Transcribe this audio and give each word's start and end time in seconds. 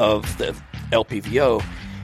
of 0.00 0.38
the 0.38 0.56
LPVO, 0.90 1.62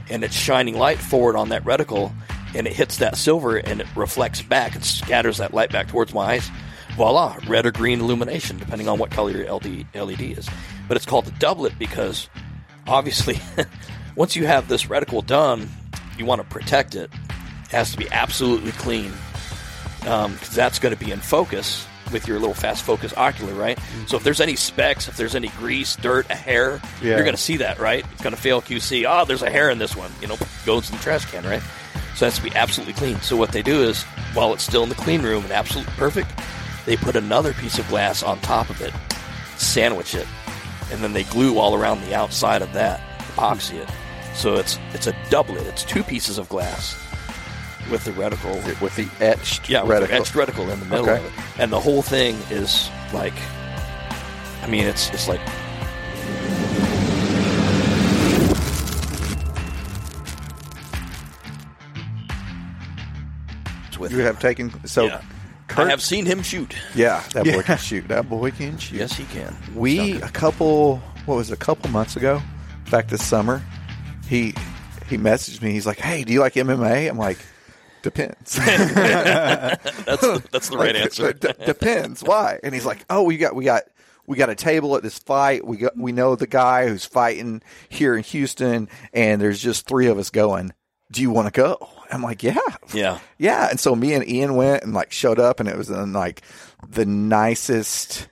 and 0.09 0.23
it's 0.23 0.35
shining 0.35 0.77
light 0.77 0.99
forward 0.99 1.35
on 1.35 1.49
that 1.49 1.63
reticle, 1.65 2.13
and 2.55 2.67
it 2.67 2.73
hits 2.73 2.97
that 2.97 3.17
silver, 3.17 3.57
and 3.57 3.81
it 3.81 3.87
reflects 3.95 4.41
back 4.41 4.75
and 4.75 4.85
scatters 4.85 5.37
that 5.37 5.53
light 5.53 5.71
back 5.71 5.87
towards 5.87 6.13
my 6.13 6.33
eyes. 6.33 6.49
Voila, 6.95 7.37
red 7.47 7.65
or 7.65 7.71
green 7.71 7.99
illumination, 7.99 8.57
depending 8.57 8.87
on 8.87 8.99
what 8.99 9.09
color 9.11 9.31
your 9.31 9.51
LD, 9.51 9.85
LED 9.93 10.21
is. 10.21 10.47
But 10.87 10.95
it's 10.95 11.05
called 11.05 11.25
the 11.25 11.31
doublet 11.31 11.77
because 11.77 12.29
obviously, 12.87 13.39
once 14.15 14.35
you 14.35 14.45
have 14.45 14.67
this 14.67 14.85
reticle 14.85 15.25
done, 15.25 15.67
you 16.17 16.25
want 16.25 16.41
to 16.41 16.47
protect 16.47 16.95
it. 16.95 17.11
It 17.65 17.71
has 17.71 17.91
to 17.91 17.97
be 17.97 18.07
absolutely 18.11 18.71
clean 18.73 19.11
um, 20.05 20.33
because 20.33 20.55
that's 20.55 20.79
going 20.79 20.95
to 20.95 21.03
be 21.03 21.11
in 21.11 21.19
focus 21.19 21.85
with 22.11 22.27
your 22.27 22.39
little 22.39 22.53
fast 22.55 22.83
focus 22.83 23.13
ocular, 23.17 23.53
right? 23.53 23.77
So 24.07 24.17
if 24.17 24.23
there's 24.23 24.41
any 24.41 24.55
specks, 24.55 25.07
if 25.07 25.17
there's 25.17 25.35
any 25.35 25.49
grease, 25.49 25.95
dirt, 25.95 26.25
a 26.29 26.35
hair, 26.35 26.81
Yeah. 27.01 27.15
you're 27.15 27.23
going 27.23 27.35
to 27.35 27.41
see 27.41 27.57
that, 27.57 27.79
right? 27.79 28.05
It's 28.13 28.21
going 28.21 28.35
to 28.35 28.41
fail 28.41 28.61
QC. 28.61 29.05
Oh, 29.05 29.09
ah, 29.09 29.23
there's 29.25 29.41
a 29.43 29.49
hair 29.49 29.69
in 29.69 29.77
this 29.77 29.95
one. 29.95 30.11
You 30.21 30.27
know, 30.27 30.37
goes 30.65 30.89
in 30.89 30.97
the 30.97 31.03
trash 31.03 31.25
can, 31.25 31.43
right? 31.45 31.61
So 32.15 32.25
it 32.25 32.31
has 32.33 32.37
to 32.37 32.43
be 32.43 32.55
absolutely 32.55 32.93
clean. 32.93 33.19
So 33.21 33.35
what 33.37 33.51
they 33.51 33.61
do 33.61 33.81
is, 33.83 34.03
while 34.33 34.53
it's 34.53 34.63
still 34.63 34.83
in 34.83 34.89
the 34.89 34.95
clean 34.95 35.21
room 35.21 35.43
and 35.43 35.51
absolutely 35.53 35.93
perfect, 35.93 36.31
they 36.85 36.95
put 36.97 37.15
another 37.15 37.53
piece 37.53 37.77
of 37.79 37.87
glass 37.89 38.23
on 38.23 38.39
top 38.39 38.69
of 38.69 38.81
it, 38.81 38.93
sandwich 39.57 40.15
it, 40.15 40.27
and 40.91 41.01
then 41.03 41.13
they 41.13 41.23
glue 41.25 41.57
all 41.59 41.75
around 41.75 42.01
the 42.01 42.15
outside 42.15 42.61
of 42.61 42.73
that, 42.73 43.01
epoxy 43.19 43.75
it. 43.75 43.89
So 44.35 44.55
it's 44.55 44.77
it's 44.93 45.07
a 45.07 45.15
doublet. 45.29 45.65
It's 45.67 45.83
two 45.83 46.03
pieces 46.03 46.37
of 46.37 46.47
glass 46.49 46.95
with 47.89 48.03
the 48.05 48.11
reticle 48.11 48.55
with 48.81 48.95
the 48.95 49.07
etched 49.23 49.69
yeah, 49.69 49.83
with 49.83 49.97
reticle. 50.03 50.07
the 50.07 50.13
etched 50.13 50.33
reticle 50.33 50.71
in 50.73 50.79
the 50.79 50.85
middle 50.85 51.09
Okay. 51.09 51.17
of 51.17 51.25
it, 51.25 51.31
and 51.59 51.71
the 51.71 51.79
whole 51.79 52.01
thing 52.01 52.35
is 52.49 52.89
like, 53.13 53.33
I 54.63 54.67
mean, 54.67 54.85
it's 54.85 55.09
it's 55.11 55.27
like 55.27 55.41
with 63.99 64.11
You 64.11 64.19
have 64.19 64.39
taken 64.39 64.71
so. 64.87 65.05
yeah. 65.05 65.21
Kurt, 65.67 65.87
I 65.87 65.89
have 65.89 66.01
seen 66.01 66.25
him 66.25 66.41
shoot. 66.43 66.73
yeah, 66.95 67.21
that 67.33 67.43
boy 67.45 67.61
can 67.61 67.77
shoot. 67.77 68.07
That 68.07 68.29
boy 68.29 68.51
can 68.51 68.77
shoot. 68.77 68.99
Yes, 68.99 69.13
he 69.17 69.25
can. 69.25 69.53
We 69.75 70.21
a 70.21 70.29
couple 70.29 70.97
what 71.25 71.35
was 71.35 71.49
it, 71.51 71.53
a 71.55 71.57
couple 71.57 71.89
months 71.89 72.15
ago, 72.15 72.41
back 72.89 73.07
this 73.09 73.25
summer, 73.25 73.61
he 74.29 74.53
he 75.09 75.17
messaged 75.17 75.61
me. 75.61 75.71
He's 75.71 75.85
like, 75.85 75.97
"Hey, 75.99 76.23
do 76.23 76.31
you 76.31 76.39
like 76.39 76.53
MMA?" 76.53 77.09
I'm 77.09 77.17
like, 77.17 77.37
"Depends." 78.01 78.55
That's 78.57 80.21
the, 80.21 80.43
that's 80.51 80.69
the 80.69 80.77
right 80.77 80.93
Like, 80.95 81.03
answer. 81.03 81.33
d- 81.33 81.49
depends. 81.65 82.23
Why? 82.23 82.59
And 82.63 82.73
he's 82.73 82.85
like, 82.85 83.03
"Oh, 83.09 83.23
we 83.23 83.37
got 83.37 83.55
we 83.55 83.65
got 83.65 83.83
we 84.25 84.37
got 84.37 84.49
a 84.49 84.55
table 84.55 84.95
at 84.95 85.03
this 85.03 85.19
fight. 85.19 85.65
We 85.65 85.77
got 85.77 85.97
we 85.97 86.11
know 86.11 86.35
the 86.35 86.47
guy 86.47 86.87
who's 86.87 87.05
fighting 87.05 87.61
here 87.89 88.15
in 88.15 88.23
Houston, 88.23 88.89
and 89.13 89.41
there's 89.41 89.61
just 89.61 89.87
three 89.87 90.07
of 90.07 90.17
us 90.17 90.29
going. 90.29 90.73
Do 91.11 91.21
you 91.21 91.31
want 91.31 91.47
to 91.53 91.57
go?" 91.61 91.89
I'm 92.11 92.21
like, 92.23 92.43
"Yeah, 92.43 92.57
Yeah. 92.93 93.19
yeah." 93.37 93.67
And 93.69 93.79
so 93.79 93.95
me 93.95 94.13
and 94.13 94.27
Ian 94.27 94.55
went 94.55 94.83
and 94.83 94.93
like 94.93 95.11
showed 95.11 95.39
up, 95.39 95.59
and 95.59 95.67
it 95.69 95.77
was 95.77 95.89
in 95.89 96.13
like 96.13 96.41
the 96.87 97.05
nicest 97.05 98.27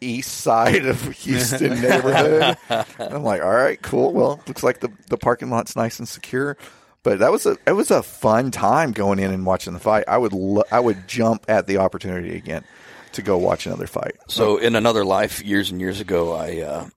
east 0.00 0.32
side 0.42 0.86
of 0.86 1.00
Houston 1.22 1.80
neighborhood. 1.80 2.56
I'm 3.00 3.22
like, 3.24 3.42
all 3.42 3.50
right, 3.52 3.80
cool. 3.82 4.12
Well, 4.12 4.40
looks 4.46 4.62
like 4.62 4.80
the 4.80 4.90
the 5.08 5.18
parking 5.18 5.50
lot's 5.50 5.74
nice 5.76 5.98
and 5.98 6.08
secure. 6.08 6.56
But 7.02 7.20
that 7.20 7.30
was 7.32 7.46
a 7.46 7.56
it 7.66 7.72
was 7.72 7.90
a 7.90 8.02
fun 8.02 8.50
time 8.50 8.92
going 8.92 9.18
in 9.18 9.30
and 9.32 9.46
watching 9.46 9.72
the 9.72 9.80
fight. 9.80 10.04
I 10.08 10.18
would 10.18 10.32
lo- 10.32 10.64
I 10.70 10.80
would 10.80 11.06
jump 11.08 11.46
at 11.48 11.66
the 11.66 11.78
opportunity 11.78 12.36
again 12.36 12.64
to 13.12 13.22
go 13.22 13.38
watch 13.38 13.66
another 13.66 13.86
fight. 13.86 14.16
So 14.28 14.58
in 14.58 14.74
another 14.74 15.04
life, 15.04 15.42
years 15.42 15.70
and 15.70 15.80
years 15.80 16.00
ago, 16.00 16.32
I 16.34 16.58
uh, 16.60 16.88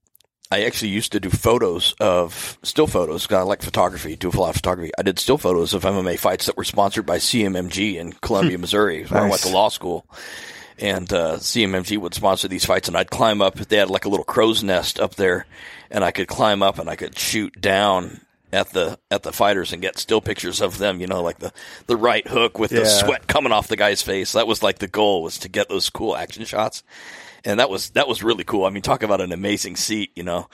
I 0.51 0.63
actually 0.63 0.89
used 0.89 1.13
to 1.13 1.19
do 1.21 1.29
photos 1.29 1.93
of 1.99 2.57
still 2.63 2.87
photos. 2.87 3.25
'cause 3.25 3.37
I 3.37 3.41
like 3.43 3.61
photography, 3.61 4.15
do 4.17 4.29
a 4.29 4.31
lot 4.31 4.49
of 4.49 4.55
photography. 4.57 4.91
I 4.97 5.03
did 5.03 5.17
still 5.19 5.37
photos 5.37 5.73
of 5.73 5.83
MMA 5.85 6.17
fights 6.17 6.47
that 6.47 6.57
were 6.57 6.65
sponsored 6.65 7.05
by 7.05 7.19
CMMG 7.19 7.97
in 7.97 8.11
Columbia, 8.13 8.57
Missouri, 8.57 9.05
where 9.05 9.21
I 9.21 9.29
went 9.29 9.41
to 9.43 9.49
law 9.49 9.69
school. 9.69 10.05
And 10.79 11.13
uh, 11.13 11.37
CMMG 11.37 11.99
would 11.99 12.15
sponsor 12.15 12.47
these 12.47 12.65
fights, 12.65 12.87
and 12.87 12.97
I'd 12.97 13.11
climb 13.11 13.39
up. 13.41 13.55
They 13.55 13.77
had 13.77 13.89
like 13.91 14.05
a 14.05 14.09
little 14.09 14.25
crow's 14.25 14.63
nest 14.63 14.99
up 14.99 15.13
there, 15.15 15.45
and 15.91 16.03
I 16.03 16.09
could 16.11 16.27
climb 16.27 16.63
up 16.63 16.79
and 16.79 16.89
I 16.89 16.95
could 16.95 17.17
shoot 17.17 17.61
down 17.61 18.19
at 18.53 18.69
the 18.71 18.99
at 19.09 19.23
the 19.23 19.31
fighters 19.31 19.73
and 19.73 19.81
get 19.81 19.97
still 19.97 20.21
pictures 20.21 20.61
of 20.61 20.77
them. 20.77 20.99
You 21.01 21.07
know, 21.07 21.21
like 21.23 21.39
the 21.39 21.51
the 21.87 21.97
right 21.97 22.27
hook 22.27 22.59
with 22.59 22.71
the 22.71 22.79
Yeah. 22.81 22.85
sweat 22.87 23.27
coming 23.27 23.51
off 23.51 23.67
the 23.67 23.77
guy's 23.77 24.01
face. 24.01 24.33
That 24.33 24.47
was 24.47 24.61
like 24.63 24.79
the 24.79 24.87
goal 24.87 25.23
was 25.23 25.37
to 25.39 25.49
get 25.49 25.69
those 25.69 25.89
cool 25.89 26.15
action 26.15 26.45
shots 26.45 26.83
and 27.43 27.59
that 27.59 27.69
was 27.69 27.91
that 27.91 28.07
was 28.07 28.23
really 28.23 28.43
cool. 28.43 28.65
I 28.65 28.69
mean, 28.69 28.81
talk 28.83 29.03
about 29.03 29.21
an 29.21 29.31
amazing 29.31 29.75
seat, 29.75 30.11
you 30.15 30.23
know. 30.23 30.47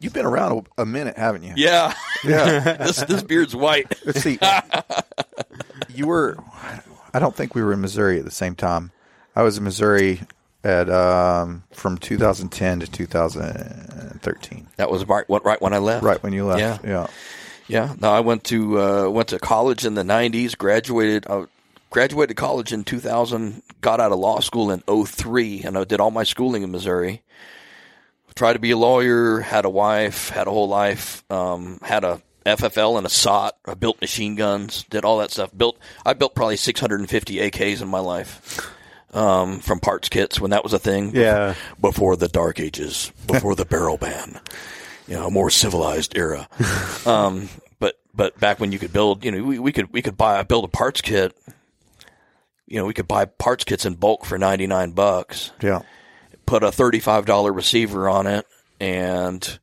You've 0.00 0.14
been 0.14 0.24
around 0.24 0.66
a, 0.78 0.82
a 0.82 0.86
minute, 0.86 1.18
haven't 1.18 1.42
you? 1.42 1.52
Yeah, 1.56 1.92
Yeah. 2.24 2.72
this 2.78 3.02
this 3.04 3.22
beard's 3.22 3.54
white. 3.54 3.92
Let's 4.06 4.22
see. 4.22 4.38
you 5.94 6.06
were. 6.06 6.36
I 7.12 7.18
don't 7.18 7.34
think 7.36 7.54
we 7.54 7.62
were 7.62 7.72
in 7.72 7.80
Missouri 7.80 8.18
at 8.18 8.24
the 8.24 8.30
same 8.30 8.54
time. 8.54 8.90
I 9.36 9.42
was 9.42 9.58
in 9.58 9.64
Missouri 9.64 10.20
at 10.64 10.88
um, 10.90 11.62
from 11.70 11.98
2010 11.98 12.80
to 12.80 12.86
2013. 12.90 14.66
That 14.76 14.90
was 14.90 15.06
right 15.06 15.28
what 15.28 15.44
right 15.44 15.60
when 15.60 15.74
I 15.74 15.78
left. 15.78 16.02
Right 16.02 16.20
when 16.22 16.32
you 16.32 16.46
left. 16.46 16.60
Yeah. 16.60 16.78
Yeah. 16.82 17.06
Yeah. 17.68 17.94
No, 17.98 18.10
I 18.10 18.20
went 18.20 18.44
to 18.44 18.80
uh, 18.80 19.08
went 19.10 19.28
to 19.28 19.38
college 19.38 19.84
in 19.84 19.94
the 19.94 20.02
'90s. 20.02 20.56
Graduated. 20.56 21.26
Uh, 21.28 21.46
graduated 21.90 22.36
college 22.36 22.72
in 22.72 22.82
2000. 22.82 23.62
Got 23.80 24.00
out 24.00 24.10
of 24.10 24.18
law 24.18 24.40
school 24.40 24.70
in 24.72 24.80
03, 24.80 25.62
and 25.62 25.78
I 25.78 25.84
did 25.84 26.00
all 26.00 26.10
my 26.10 26.24
schooling 26.24 26.62
in 26.62 26.72
Missouri. 26.72 27.22
Tried 28.34 28.54
to 28.54 28.58
be 28.58 28.72
a 28.72 28.76
lawyer. 28.76 29.40
Had 29.40 29.64
a 29.64 29.70
wife. 29.70 30.30
Had 30.30 30.48
a 30.48 30.50
whole 30.50 30.68
life. 30.68 31.22
Um, 31.30 31.78
had 31.82 32.02
a 32.02 32.20
FFL 32.44 32.98
and 32.98 33.06
a 33.06 33.10
SOT. 33.10 33.56
I 33.64 33.74
built 33.74 34.00
machine 34.00 34.34
guns. 34.34 34.82
Did 34.90 35.04
all 35.04 35.18
that 35.18 35.30
stuff. 35.30 35.56
Built. 35.56 35.78
I 36.04 36.14
built 36.14 36.34
probably 36.34 36.56
650 36.56 37.36
AKs 37.36 37.80
in 37.80 37.88
my 37.88 38.00
life. 38.00 38.68
Um, 39.14 39.60
from 39.60 39.78
parts 39.78 40.08
kits 40.08 40.40
when 40.40 40.50
that 40.50 40.64
was 40.64 40.72
a 40.72 40.78
thing. 40.80 41.14
Yeah. 41.14 41.54
Before 41.80 42.16
the 42.16 42.26
dark 42.26 42.58
ages. 42.58 43.12
Before 43.28 43.54
the 43.54 43.64
barrel 43.64 43.96
ban 43.96 44.40
you 45.06 45.14
know, 45.14 45.26
a 45.26 45.30
more 45.30 45.50
civilized 45.50 46.16
era. 46.16 46.48
um, 47.06 47.48
but 47.78 47.98
but 48.14 48.38
back 48.38 48.60
when 48.60 48.72
you 48.72 48.78
could 48.78 48.92
build, 48.92 49.24
you 49.24 49.30
know, 49.30 49.42
we, 49.42 49.58
we 49.58 49.72
could 49.72 49.92
we 49.92 50.02
could 50.02 50.16
buy 50.16 50.42
build 50.42 50.64
a 50.64 50.68
parts 50.68 51.00
kit. 51.00 51.36
You 52.66 52.78
know, 52.78 52.86
we 52.86 52.94
could 52.94 53.08
buy 53.08 53.26
parts 53.26 53.64
kits 53.64 53.84
in 53.84 53.94
bulk 53.94 54.24
for 54.24 54.38
ninety 54.38 54.66
nine 54.66 54.92
bucks. 54.92 55.52
Yeah. 55.62 55.82
Put 56.46 56.62
a 56.62 56.72
thirty 56.72 57.00
five 57.00 57.26
dollar 57.26 57.52
receiver 57.52 58.08
on 58.08 58.26
it 58.26 58.46
and 58.80 59.58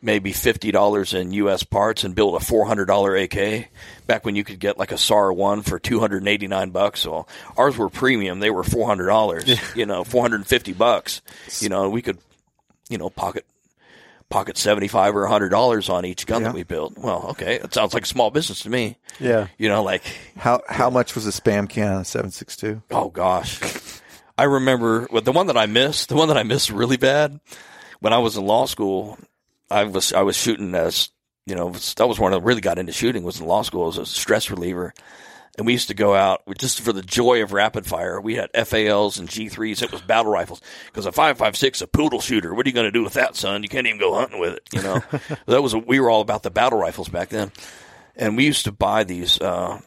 maybe 0.00 0.32
fifty 0.32 0.70
dollars 0.70 1.14
in 1.14 1.32
U.S. 1.32 1.62
parts 1.62 2.04
and 2.04 2.14
build 2.14 2.34
a 2.34 2.40
four 2.40 2.66
hundred 2.66 2.86
dollar 2.86 3.16
AK. 3.16 3.68
Back 4.06 4.24
when 4.24 4.36
you 4.36 4.44
could 4.44 4.58
get 4.58 4.78
like 4.78 4.92
a 4.92 4.98
SAR 4.98 5.32
one 5.32 5.62
for 5.62 5.78
two 5.78 6.00
hundred 6.00 6.18
and 6.18 6.28
eighty 6.28 6.46
nine 6.46 6.70
bucks. 6.70 7.00
So 7.00 7.26
ours 7.56 7.76
were 7.76 7.88
premium; 7.90 8.40
they 8.40 8.50
were 8.50 8.64
four 8.64 8.86
hundred 8.86 9.06
dollars. 9.06 9.44
You 9.76 9.86
know, 9.86 10.04
four 10.04 10.22
hundred 10.22 10.36
and 10.36 10.46
fifty 10.46 10.72
bucks. 10.72 11.20
You 11.60 11.68
know, 11.68 11.88
we 11.90 12.02
could, 12.02 12.18
you 12.88 12.98
know, 12.98 13.10
pocket 13.10 13.44
pocket 14.30 14.56
seventy 14.58 14.88
five 14.88 15.16
or 15.16 15.26
hundred 15.26 15.48
dollars 15.48 15.88
on 15.88 16.04
each 16.04 16.26
gun 16.26 16.42
Yeah. 16.42 16.48
that 16.48 16.54
we 16.54 16.62
built. 16.62 16.96
Well, 16.98 17.26
okay, 17.30 17.54
it 17.56 17.72
sounds 17.74 17.94
like 17.94 18.02
a 18.04 18.06
small 18.06 18.30
business 18.30 18.60
to 18.60 18.70
me. 18.70 18.96
Yeah. 19.18 19.48
You 19.58 19.68
know, 19.68 19.82
like 19.82 20.02
How 20.36 20.60
how 20.68 20.90
much 20.90 21.14
was 21.14 21.26
a 21.26 21.30
spam 21.30 21.68
can 21.68 21.92
on 21.92 22.00
a 22.02 22.04
762? 22.04 22.82
Oh 22.90 23.08
gosh, 23.08 23.58
I 24.36 24.44
remember 24.44 25.08
well, 25.10 25.22
the 25.22 25.32
one 25.32 25.46
that 25.48 25.56
I 25.56 25.66
missed. 25.66 26.08
The 26.10 26.14
one 26.14 26.28
that 26.28 26.36
I 26.36 26.42
missed 26.42 26.70
really 26.70 26.96
bad 26.98 27.40
when 28.00 28.12
I 28.12 28.18
was 28.18 28.36
in 28.36 28.44
law 28.46 28.66
school. 28.66 29.18
I 29.70 29.84
was 29.84 30.12
I 30.12 30.22
was 30.22 30.36
shooting 30.36 30.74
as 30.74 31.10
you 31.46 31.54
know 31.54 31.70
that 31.70 32.08
was 32.08 32.18
one 32.18 32.34
I 32.34 32.38
really 32.38 32.60
got 32.60 32.78
into 32.78 32.92
shooting 32.92 33.22
was 33.22 33.40
in 33.40 33.46
law 33.46 33.62
school 33.62 33.88
as 33.88 33.98
a 33.98 34.06
stress 34.06 34.50
reliever, 34.50 34.94
and 35.56 35.66
we 35.66 35.72
used 35.72 35.88
to 35.88 35.94
go 35.94 36.14
out 36.14 36.42
just 36.58 36.80
for 36.80 36.92
the 36.92 37.02
joy 37.02 37.42
of 37.42 37.52
rapid 37.52 37.86
fire. 37.86 38.20
We 38.20 38.36
had 38.36 38.50
FALs 38.66 39.18
and 39.18 39.28
G3s. 39.28 39.82
It 39.82 39.92
was 39.92 40.00
battle 40.02 40.32
rifles 40.32 40.60
because 40.86 41.06
a 41.06 41.12
five 41.12 41.38
five 41.38 41.56
six 41.56 41.80
a 41.80 41.86
poodle 41.86 42.20
shooter. 42.20 42.54
What 42.54 42.66
are 42.66 42.68
you 42.68 42.74
going 42.74 42.86
to 42.86 42.92
do 42.92 43.02
with 43.04 43.14
that, 43.14 43.36
son? 43.36 43.62
You 43.62 43.68
can't 43.68 43.86
even 43.86 44.00
go 44.00 44.14
hunting 44.14 44.40
with 44.40 44.54
it. 44.54 44.68
You 44.72 44.82
know 44.82 45.02
that 45.46 45.62
was 45.62 45.74
a, 45.74 45.78
we 45.78 46.00
were 46.00 46.10
all 46.10 46.20
about 46.20 46.42
the 46.42 46.50
battle 46.50 46.78
rifles 46.78 47.08
back 47.08 47.28
then, 47.28 47.52
and 48.16 48.36
we 48.36 48.44
used 48.44 48.64
to 48.64 48.72
buy 48.72 49.04
these. 49.04 49.40
Uh, 49.40 49.80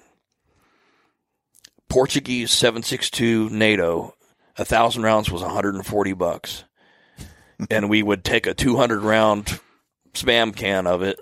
Portuguese 1.90 2.52
762 2.52 3.50
NATO, 3.50 4.16
a 4.58 4.64
thousand 4.64 5.04
rounds 5.04 5.30
was 5.30 5.42
140 5.42 6.14
bucks. 6.14 6.64
and 7.70 7.90
we 7.90 8.02
would 8.02 8.24
take 8.24 8.48
a 8.48 8.54
200 8.54 9.02
round 9.02 9.60
spam 10.14 10.56
can 10.56 10.88
of 10.88 11.02
it 11.02 11.20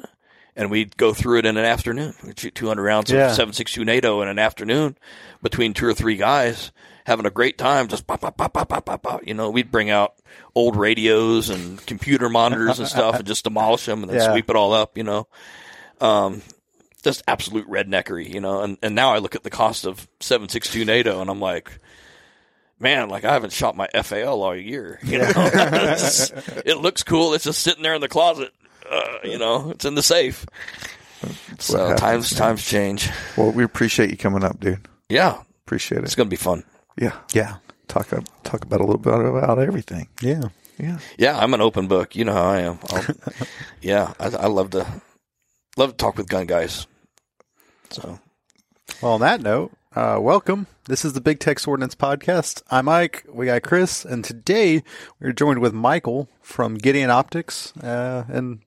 and 0.55 0.69
we'd 0.71 0.97
go 0.97 1.13
through 1.13 1.39
it 1.39 1.45
in 1.45 1.57
an 1.57 1.65
afternoon. 1.65 2.13
We'd 2.25 2.39
shoot 2.39 2.55
200 2.55 2.81
rounds 2.83 3.11
Yeah. 3.11 3.27
of 3.27 3.31
762 3.35 3.85
NATO 3.85 4.21
in 4.21 4.27
an 4.27 4.39
afternoon 4.39 4.97
between 5.41 5.73
two 5.73 5.85
or 5.87 5.93
three 5.93 6.15
guys 6.17 6.71
having 7.05 7.25
a 7.25 7.29
great 7.31 7.57
time. 7.57 7.87
Just 7.87 8.05
pop, 8.07 8.21
pop, 8.21 8.35
pop, 8.37 8.53
pop, 8.53 8.67
pop, 8.69 8.85
pop, 8.85 9.01
pop. 9.01 9.25
You 9.27 9.33
know, 9.33 9.49
we'd 9.49 9.71
bring 9.71 9.89
out 9.89 10.15
old 10.55 10.75
radios 10.75 11.49
and 11.49 11.83
computer 11.85 12.29
monitors 12.29 12.79
and 12.79 12.87
stuff 12.87 13.15
and 13.15 13.25
just 13.27 13.43
demolish 13.45 13.85
them 13.85 14.03
and 14.03 14.11
then 14.11 14.17
Yeah. 14.21 14.31
sweep 14.31 14.49
it 14.49 14.55
all 14.55 14.73
up, 14.73 14.97
you 14.97 15.03
know. 15.03 15.27
Um, 16.01 16.41
just 17.03 17.23
absolute 17.27 17.67
redneckery, 17.69 18.31
you 18.31 18.41
know. 18.41 18.61
And, 18.61 18.77
and 18.83 18.93
now 18.95 19.13
I 19.13 19.19
look 19.19 19.35
at 19.35 19.43
the 19.43 19.49
cost 19.49 19.85
of 19.85 20.07
762 20.19 20.83
NATO 20.83 21.21
and 21.21 21.29
I'm 21.29 21.39
like, 21.39 21.71
man, 22.79 23.07
like 23.09 23.23
I 23.23 23.33
haven't 23.33 23.53
shot 23.53 23.77
my 23.77 23.87
FAL 24.03 24.41
all 24.43 24.55
year. 24.55 24.99
You 25.03 25.19
know, 25.19 25.31
it 25.35 26.77
looks 26.79 27.03
cool. 27.03 27.33
It's 27.33 27.45
just 27.45 27.61
sitting 27.61 27.83
there 27.83 27.93
in 27.95 28.01
the 28.01 28.07
closet. 28.09 28.51
Uh, 28.89 29.17
you 29.23 29.37
know, 29.37 29.69
it's 29.71 29.85
in 29.85 29.95
the 29.95 30.03
safe. 30.03 30.45
so 31.59 31.77
happens, 31.77 31.99
times 31.99 32.33
man. 32.33 32.39
times 32.39 32.65
change. 32.65 33.09
Well, 33.37 33.51
we 33.51 33.63
appreciate 33.63 34.09
you 34.09 34.17
coming 34.17 34.43
up, 34.43 34.59
dude. 34.59 34.87
Yeah, 35.09 35.41
Appreciate 35.65 35.99
it. 35.99 36.03
it's 36.05 36.15
gonna 36.15 36.29
be 36.29 36.35
fun. 36.35 36.63
Yeah. 36.97 37.15
Yeah. 37.33 37.57
Talk 37.87 38.07
talk 38.43 38.63
about 38.65 38.81
a 38.81 38.83
little 38.85 38.97
bit 38.99 39.13
about 39.13 39.59
everything. 39.59 40.07
Yeah. 40.21 40.43
Yeah. 40.77 40.99
Yeah, 41.17 41.37
I'm 41.37 41.53
an 41.53 41.61
open 41.61 41.87
book. 41.87 42.15
You 42.15 42.25
know 42.25 42.33
how 42.33 42.45
I 42.45 42.59
am. 42.61 42.79
Yeah, 43.81 44.13
I, 44.19 44.25
I 44.27 44.47
love 44.47 44.69
to 44.71 44.85
love 45.77 45.91
to 45.91 45.95
talk 45.97 46.17
with 46.17 46.27
gun 46.29 46.45
guys. 46.47 46.87
So 47.89 48.19
Well, 49.01 49.13
on 49.13 49.21
that 49.21 49.41
note, 49.41 49.71
uh, 49.95 50.17
welcome. 50.21 50.67
This 50.85 51.03
is 51.05 51.13
the 51.13 51.21
Big 51.21 51.39
Tex 51.39 51.67
Ordnance 51.67 51.95
Podcast. 51.95 52.61
I'm 52.71 52.85
Mike. 52.85 53.25
We 53.31 53.45
got 53.47 53.61
Chris, 53.63 54.05
and 54.05 54.23
today 54.23 54.83
we're 55.19 55.31
joined 55.33 55.59
with 55.59 55.73
Michael 55.73 56.27
from 56.41 56.75
Gideon 56.75 57.09
Optics. 57.09 57.75
Uh, 57.77 58.23
and 58.29 58.59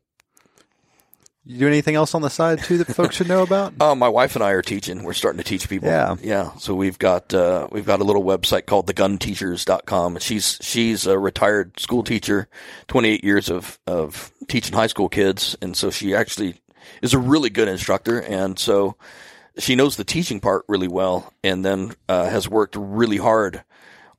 you 1.45 1.59
do 1.59 1.67
anything 1.67 1.95
else 1.97 2.15
on 2.15 2.23
the 2.23 2.31
side 2.31 2.63
too 2.63 2.79
that 2.79 2.95
folks 2.95 3.17
should 3.17 3.29
know 3.29 3.43
about? 3.43 3.75
Uh, 3.83 3.97
my 3.97 4.09
wife 4.09 4.37
and 4.37 4.45
I 4.45 4.51
are 4.51 4.63
teaching. 4.63 5.03
We're 5.03 5.13
starting 5.13 5.39
to 5.39 5.45
teach 5.45 5.69
people. 5.69 5.89
Yeah. 5.89 6.15
Yeah. 6.23 6.55
So 6.57 6.73
we've 6.75 6.99
got, 6.99 7.35
uh, 7.35 7.67
we've 7.73 7.85
got 7.85 8.01
a 8.01 8.05
little 8.05 8.23
website 8.23 8.67
called 8.67 8.87
thegunteachers.com. 8.87 10.19
She's, 10.21 10.59
she's 10.61 11.07
a 11.07 11.19
retired 11.19 11.81
school 11.81 12.05
teacher, 12.05 12.49
28 12.87 13.25
years 13.25 13.49
of, 13.49 13.81
of 13.89 14.31
teaching 14.47 14.75
high 14.75 14.87
school 14.87 15.09
kids. 15.09 15.57
And 15.61 15.77
so 15.77 15.91
she 15.91 16.15
actually 16.15 16.61
is 17.01 17.13
a 17.13 17.19
really 17.19 17.51
good 17.51 17.67
instructor. 17.67 18.21
And 18.21 18.57
so 18.57 18.97
she 19.59 19.75
knows 19.75 19.97
the 19.97 20.05
teaching 20.05 20.39
part 20.39 20.65
really 20.69 20.89
well 20.89 21.33
and 21.43 21.65
then, 21.65 21.95
uh, 22.09 22.29
has 22.29 22.49
worked 22.49 22.77
really 22.77 23.17
hard 23.17 23.65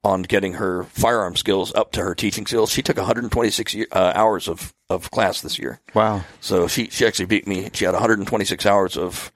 on 0.03 0.21
getting 0.23 0.53
her 0.53 0.83
firearm 0.83 1.35
skills 1.35 1.73
up 1.75 1.91
to 1.93 2.01
her 2.01 2.13
teaching 2.13 2.45
skills. 2.45 2.69
She 2.71 2.81
took 2.81 2.97
126 2.97 3.73
ye- 3.73 3.85
uh, 3.91 4.11
hours 4.15 4.47
of, 4.47 4.73
of 4.89 5.09
class 5.11 5.41
this 5.41 5.57
year. 5.57 5.79
Wow. 5.93 6.23
So 6.41 6.67
she 6.67 6.89
she 6.89 7.05
actually 7.05 7.25
beat 7.27 7.47
me. 7.47 7.69
She 7.73 7.85
had 7.85 7.93
126 7.93 8.65
hours 8.65 8.97
of 8.97 9.31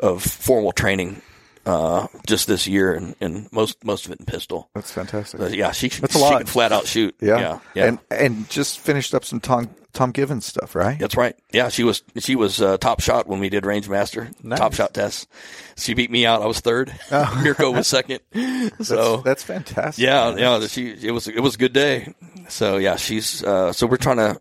of 0.00 0.22
formal 0.22 0.72
training 0.72 1.22
uh, 1.64 2.08
just 2.26 2.48
this 2.48 2.66
year, 2.66 2.92
and, 2.92 3.14
and 3.20 3.48
most 3.52 3.84
most 3.84 4.06
of 4.06 4.12
it 4.12 4.18
in 4.18 4.26
pistol. 4.26 4.68
That's 4.74 4.90
fantastic. 4.90 5.54
Yeah, 5.54 5.70
she 5.70 5.88
That's 5.88 6.16
a 6.16 6.18
she 6.18 6.24
lot. 6.24 6.38
can 6.38 6.46
flat 6.46 6.72
out 6.72 6.86
shoot. 6.86 7.14
yeah. 7.20 7.38
yeah, 7.38 7.58
yeah. 7.74 7.84
And 7.86 7.98
and 8.10 8.50
just 8.50 8.80
finished 8.80 9.14
up 9.14 9.24
some 9.24 9.38
Tom 9.38 9.68
Tom 9.92 10.10
Givens 10.10 10.46
stuff, 10.46 10.74
right? 10.74 10.98
that's 10.98 11.16
right. 11.16 11.36
Yeah, 11.52 11.68
she 11.68 11.84
was 11.84 12.02
she 12.18 12.34
was 12.36 12.60
uh, 12.62 12.78
top 12.78 13.00
shot 13.00 13.26
when 13.26 13.40
we 13.40 13.48
did 13.50 13.64
Rangemaster 13.64 14.32
Nice. 14.42 14.58
top 14.58 14.72
shot 14.74 14.94
tests. 14.94 15.26
She 15.76 15.94
beat 15.94 16.10
me 16.10 16.24
out. 16.26 16.40
I 16.42 16.46
was 16.46 16.60
third. 16.60 16.92
Mirko 17.10 17.70
was 17.72 17.86
second. 17.86 18.20
So 18.82 19.18
That's 19.18 19.42
fantastic. 19.42 20.02
Yeah, 20.02 20.34
yeah. 20.36 20.66
She 20.66 20.90
it 20.90 21.10
was 21.12 21.28
it 21.28 21.40
was 21.40 21.54
a 21.56 21.58
good 21.58 21.72
day. 21.72 22.14
So 22.48 22.76
yeah, 22.78 22.96
she's 22.96 23.42
uh, 23.44 23.72
so 23.72 23.86
we're 23.86 23.96
trying 23.96 24.16
to 24.18 24.40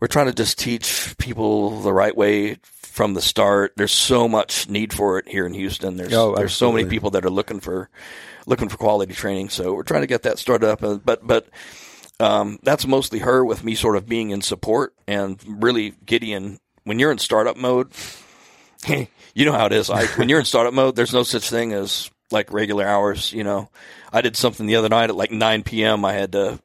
we're 0.00 0.08
trying 0.08 0.26
to 0.26 0.32
just 0.32 0.58
teach 0.58 1.14
people 1.18 1.80
the 1.80 1.92
right 1.92 2.16
way 2.16 2.56
from 2.82 3.14
the 3.14 3.22
start. 3.22 3.72
There's 3.76 3.92
so 3.92 4.26
much 4.28 4.68
need 4.68 4.92
for 4.92 5.18
it 5.18 5.28
here 5.28 5.46
in 5.46 5.54
Houston. 5.54 5.96
There's 5.96 6.12
Oh, 6.12 6.34
there's 6.34 6.54
so 6.54 6.72
many 6.72 6.88
people 6.88 7.10
that 7.10 7.24
are 7.24 7.30
looking 7.30 7.60
for 7.60 7.88
looking 8.46 8.68
for 8.68 8.76
quality 8.78 9.12
training. 9.14 9.50
So 9.50 9.74
we're 9.74 9.82
trying 9.84 10.00
to 10.02 10.06
get 10.08 10.22
that 10.24 10.38
started 10.38 10.68
up. 10.68 10.80
But 11.04 11.24
but 11.26 11.46
um, 12.20 12.58
that's 12.62 12.86
mostly 12.86 13.20
her 13.20 13.44
with 13.44 13.62
me 13.64 13.74
sort 13.74 13.96
of 13.96 14.08
being 14.08 14.30
in 14.30 14.42
support 14.42 14.94
and 15.06 15.42
really 15.46 15.94
Gideon. 16.04 16.58
When 16.84 16.98
you're 16.98 17.12
in 17.12 17.18
startup 17.18 17.56
mode, 17.56 17.92
you 18.86 19.44
know 19.44 19.52
how 19.52 19.66
it 19.66 19.72
is. 19.72 19.88
Like 19.88 20.16
when 20.18 20.28
you're 20.28 20.38
in 20.38 20.44
startup 20.44 20.74
mode, 20.74 20.96
there's 20.96 21.12
no 21.12 21.22
such 21.22 21.48
thing 21.50 21.72
as 21.72 22.10
like 22.30 22.52
regular 22.52 22.86
hours. 22.86 23.32
You 23.32 23.44
know, 23.44 23.68
I 24.12 24.20
did 24.20 24.36
something 24.36 24.66
the 24.66 24.76
other 24.76 24.88
night 24.88 25.10
at 25.10 25.16
like 25.16 25.30
9 25.30 25.62
p.m. 25.64 26.04
I 26.04 26.12
had 26.14 26.32
to 26.32 26.58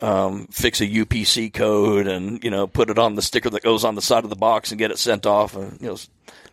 um, 0.00 0.46
fix 0.50 0.80
a 0.80 0.86
UPC 0.86 1.52
code 1.52 2.06
and 2.06 2.42
you 2.44 2.50
know 2.50 2.66
put 2.66 2.88
it 2.90 2.98
on 2.98 3.14
the 3.14 3.22
sticker 3.22 3.50
that 3.50 3.62
goes 3.62 3.84
on 3.84 3.94
the 3.94 4.02
side 4.02 4.24
of 4.24 4.30
the 4.30 4.36
box 4.36 4.70
and 4.70 4.78
get 4.78 4.90
it 4.90 4.98
sent 4.98 5.26
off. 5.26 5.54
And 5.56 5.80
you 5.80 5.88
know, 5.88 5.96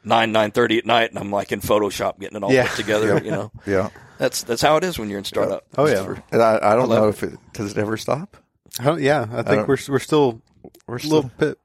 nine 0.04 0.32
nine 0.32 0.52
thirty 0.52 0.78
at 0.78 0.86
night, 0.86 1.10
and 1.10 1.20
I'm 1.20 1.32
like 1.32 1.52
in 1.52 1.62
Photoshop 1.62 2.20
getting 2.20 2.38
it 2.38 2.44
all 2.44 2.52
Yeah. 2.52 2.68
put 2.68 2.76
together. 2.78 3.22
You 3.24 3.32
know, 3.32 3.52
Yeah. 3.66 3.90
That's 4.18 4.44
that's 4.44 4.62
how 4.62 4.78
it 4.78 4.84
is 4.84 4.98
when 5.00 5.10
you're 5.10 5.20
in 5.20 5.26
startup. 5.26 5.66
Oh, 5.78 5.88
yeah. 5.88 6.16
And 6.32 6.42
I, 6.42 6.60
I 6.62 6.76
don't 6.76 6.90
love 6.90 7.02
know 7.02 7.08
if 7.10 7.24
it 7.24 7.38
does 7.54 7.72
it 7.72 7.78
ever 7.78 7.98
stop. 7.98 8.38
I 8.80 8.84
don't- 8.86 9.02
yeah. 9.02 9.22
I 9.32 9.44
think 9.44 9.46
don't- 9.48 9.68
we're 9.68 9.78
we're 9.90 10.00
still 10.00 10.42
We're 10.88 10.98
little 10.98 11.32
bit. 11.38 11.58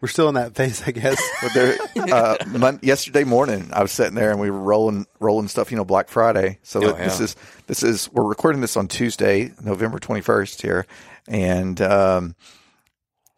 We're 0.00 0.08
still 0.08 0.30
in 0.30 0.34
that 0.36 0.54
phase, 0.54 0.82
I 0.86 0.92
guess. 0.92 1.20
But 1.42 1.52
there, 1.52 1.78
uh, 2.14 2.36
mon- 2.46 2.80
yesterday 2.82 3.24
morning, 3.24 3.68
I 3.72 3.82
was 3.82 3.92
sitting 3.92 4.14
there 4.14 4.30
and 4.30 4.40
we 4.40 4.50
were 4.50 4.58
rolling, 4.58 5.06
rolling 5.20 5.48
stuff. 5.48 5.70
You 5.70 5.76
know, 5.76 5.84
Black 5.84 6.08
Friday. 6.08 6.58
So 6.62 6.82
Oh, 6.82 6.92
this 6.92 7.18
yeah. 7.18 7.24
is 7.24 7.36
this 7.66 7.82
is 7.82 8.10
we're 8.12 8.24
recording 8.26 8.62
this 8.62 8.76
on 8.78 8.88
Tuesday, 8.88 9.52
November 9.62 9.98
twenty 9.98 10.22
first 10.22 10.62
here, 10.62 10.86
and 11.28 11.78
um, 11.82 12.34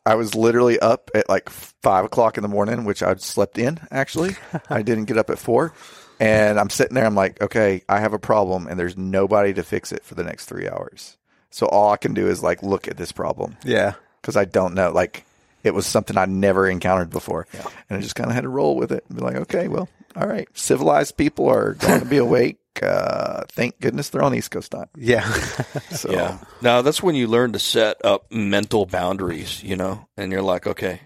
I 0.06 0.14
was 0.14 0.34
literally 0.37 0.78
up 0.78 1.10
at 1.16 1.28
like 1.28 1.48
five 1.48 2.05
o'clock 2.05 2.37
in 2.38 2.43
the 2.43 2.48
morning, 2.48 2.84
which 2.84 3.02
I'd 3.02 3.20
slept 3.20 3.58
in. 3.58 3.81
Actually, 3.90 4.37
I 4.70 4.82
didn't 4.82 5.06
get 5.06 5.19
up 5.19 5.31
at 5.31 5.38
four, 5.40 5.75
and 6.22 6.60
I'm 6.60 6.70
sitting 6.70 6.94
there. 6.94 7.04
I'm 7.04 7.16
like, 7.16 7.42
okay, 7.42 7.82
I 7.88 7.98
have 7.98 8.12
a 8.12 8.19
problem, 8.19 8.69
and 8.69 8.78
there's 8.78 8.96
nobody 8.96 9.52
to 9.54 9.62
fix 9.62 9.90
it 9.90 10.04
for 10.04 10.14
the 10.14 10.22
next 10.22 10.46
three 10.46 10.69
hours. 10.69 11.16
So 11.50 11.66
all 11.66 11.90
I 11.90 11.96
can 11.96 12.14
do 12.14 12.28
is 12.28 12.42
like 12.42 12.62
look 12.62 12.88
at 12.88 12.96
this 12.96 13.12
problem 13.12 13.56
yeah. 13.64 13.94
because 14.20 14.36
I 14.36 14.44
don't 14.44 14.74
know. 14.74 14.90
Like 14.92 15.24
it 15.64 15.74
was 15.74 15.86
something 15.86 16.16
I 16.16 16.24
never 16.26 16.69
encountered 16.69 17.10
before, 17.10 17.46
and 17.90 17.98
I 17.98 18.00
just 18.00 18.14
kind 18.14 18.30
of 18.30 18.34
had 18.34 18.42
to 18.42 18.48
roll 18.48 18.76
with 18.76 18.92
it 18.92 19.04
and 19.08 19.19
be 19.19 19.24
like, 19.24 19.36
okay, 19.36 19.66
well, 19.66 19.88
all 20.16 20.28
right, 20.28 20.48
civilized 20.54 21.16
people 21.16 21.48
are 21.48 21.74
going 21.74 22.00
to 22.00 22.06
be 22.06 22.19
awake. 22.19 22.58
Uh, 22.82 23.44
thank 23.50 23.78
goodness 23.80 24.08
they're 24.08 24.22
on 24.22 24.34
East 24.34 24.50
Coast 24.50 24.70
time. 24.70 24.88
Yeah. 24.96 25.30
So 25.90 26.10
Yeah. 26.10 26.38
Now 26.62 26.80
that's 26.80 27.02
when 27.02 27.14
you 27.14 27.26
learn 27.26 27.52
to 27.52 27.58
set 27.58 28.02
up 28.02 28.32
mental 28.32 28.86
boundaries, 28.86 29.62
you 29.62 29.76
know, 29.76 30.08
and 30.16 30.32
you're 30.32 30.40
like, 30.40 30.66
okay, 30.66 31.02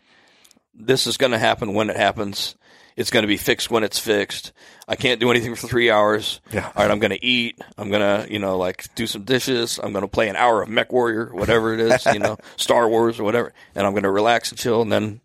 this 0.73 1.09
is 1.09 1.17
going 1.17 1.33
to 1.33 1.39
happen 1.39 1.75
when 1.75 1.91
it 1.91 1.97
happens. 1.97 2.55
It's 2.97 3.11
going 3.11 3.25
to 3.25 3.29
be 3.29 3.37
fixed 3.37 3.71
when 3.71 3.83
it's 3.83 3.99
fixed. 3.99 4.53
I 4.89 4.95
can't 4.95 5.19
do 5.19 5.31
anything 5.31 5.55
for 5.57 5.67
three 5.67 5.91
hours. 5.91 6.41
Yeah. 6.53 6.67
All 6.67 6.85
right. 6.85 6.91
I'm 6.91 7.01
going 7.01 7.11
to 7.11 7.25
eat. 7.25 7.61
I'm 7.77 7.91
going 7.91 8.03
to, 8.03 8.33
you 8.33 8.39
know, 8.39 8.57
like 8.57 8.95
do 8.95 9.07
some 9.07 9.25
dishes. 9.25 9.81
I'm 9.83 9.93
going 9.93 10.03
to 10.03 10.09
play 10.09 10.29
an 10.29 10.37
hour 10.37 10.63
of 10.63 10.69
Mech 10.69 10.93
Warrior, 10.93 11.35
whatever 11.35 11.75
it 11.75 11.81
is, 11.81 12.07
you 12.07 12.21
know, 12.21 12.39
Star 12.57 12.89
Wars 12.89 13.19
or 13.19 13.25
whatever. 13.25 13.53
And 13.75 13.87
I'm 13.87 13.95
going 13.95 14.05
to 14.05 14.11
relax 14.11 14.51
and 14.51 14.59
chill. 14.59 14.83
And 14.83 14.93
then, 14.93 15.21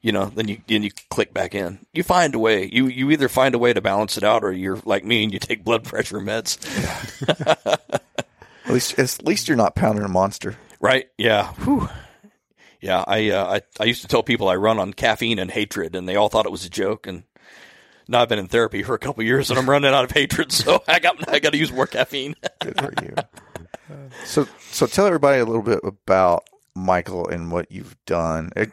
you 0.00 0.12
know, 0.12 0.26
then 0.26 0.48
you, 0.48 0.62
then 0.66 0.82
you 0.82 0.90
click 1.10 1.34
back 1.34 1.54
in. 1.54 1.84
You 1.92 2.02
find 2.02 2.34
a 2.34 2.38
way. 2.38 2.68
You, 2.72 2.86
you 2.86 3.10
either 3.10 3.28
find 3.28 3.54
a 3.54 3.58
way 3.58 3.74
to 3.74 3.80
balance 3.82 4.16
it 4.16 4.24
out 4.24 4.42
or 4.42 4.52
you're 4.52 4.80
like 4.86 5.04
me 5.04 5.22
and 5.22 5.32
you 5.32 5.38
take 5.38 5.64
blood 5.64 5.84
pressure 5.84 6.18
meds. 6.18 6.56
Yeah. 7.26 7.86
at 8.64 8.72
least 8.72 8.98
at 8.98 9.26
least 9.26 9.48
you're 9.48 9.56
not 9.56 9.74
pounding 9.74 10.04
a 10.04 10.08
monster. 10.08 10.56
Right? 10.80 11.08
Yeah. 11.18 11.52
Whew. 11.64 11.88
Yeah. 12.80 13.04
I, 13.06 13.30
uh, 13.30 13.58
I 13.58 13.82
I 13.82 13.84
used 13.84 14.02
to 14.02 14.08
tell 14.08 14.22
people 14.22 14.48
I 14.48 14.56
run 14.56 14.78
on 14.78 14.94
caffeine 14.94 15.38
and 15.38 15.50
hatred, 15.50 15.94
and 15.94 16.08
they 16.08 16.16
all 16.16 16.28
thought 16.28 16.46
it 16.46 16.52
was 16.52 16.64
a 16.64 16.70
joke. 16.70 17.06
And 17.06 17.24
now 18.08 18.22
I've 18.22 18.28
been 18.28 18.38
in 18.38 18.48
therapy 18.48 18.82
for 18.82 18.94
a 18.94 18.98
couple 18.98 19.22
years, 19.22 19.50
and 19.50 19.58
I'm 19.58 19.68
running 19.68 19.92
out 19.94 20.04
of 20.04 20.10
hatred, 20.10 20.50
so 20.52 20.82
I 20.88 20.98
got 20.98 21.28
I 21.32 21.38
got 21.38 21.52
to 21.52 21.58
use 21.58 21.70
more 21.72 21.86
caffeine. 21.86 22.34
Good 22.60 22.78
for 22.80 22.92
you. 23.02 23.14
so 24.24 24.46
so 24.70 24.86
tell 24.86 25.06
everybody 25.06 25.38
a 25.40 25.44
little 25.44 25.62
bit 25.62 25.80
about 25.84 26.48
Michael 26.74 27.28
and 27.28 27.50
what 27.52 27.70
you've 27.70 27.96
done. 28.06 28.50
Uh, 28.56 28.66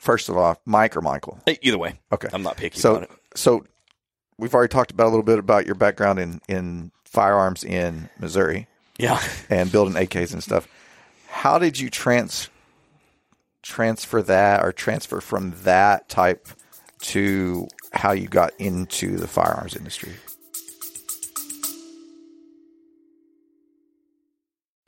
First 0.00 0.28
of 0.28 0.36
all, 0.36 0.60
Mike 0.64 0.96
or 0.96 1.00
Michael? 1.02 1.38
Either 1.62 1.78
way, 1.78 1.98
Okay. 2.12 2.28
I'm 2.32 2.42
not 2.42 2.56
picky 2.56 2.78
so 2.78 3.06
so 3.34 3.64
we've 4.38 4.54
already 4.54 4.70
talked 4.70 4.90
about 4.90 5.04
a 5.06 5.10
little 5.10 5.22
bit 5.22 5.38
about 5.38 5.66
your 5.66 5.74
background 5.74 6.18
in 6.18 6.40
in 6.48 6.90
firearms 7.04 7.64
in 7.64 8.08
Missouri. 8.18 8.68
Yeah. 8.98 9.20
and 9.50 9.70
building 9.70 9.94
AKs 9.94 10.32
and 10.32 10.42
stuff. 10.42 10.66
How 11.28 11.58
did 11.58 11.78
you 11.78 11.90
trans 11.90 12.48
transfer 13.62 14.22
that 14.22 14.62
or 14.64 14.72
transfer 14.72 15.20
from 15.20 15.52
that 15.64 16.08
type 16.08 16.48
to 17.00 17.68
how 17.96 18.12
you 18.12 18.28
got 18.28 18.52
into 18.58 19.16
the 19.16 19.26
firearms 19.26 19.74
industry? 19.74 20.12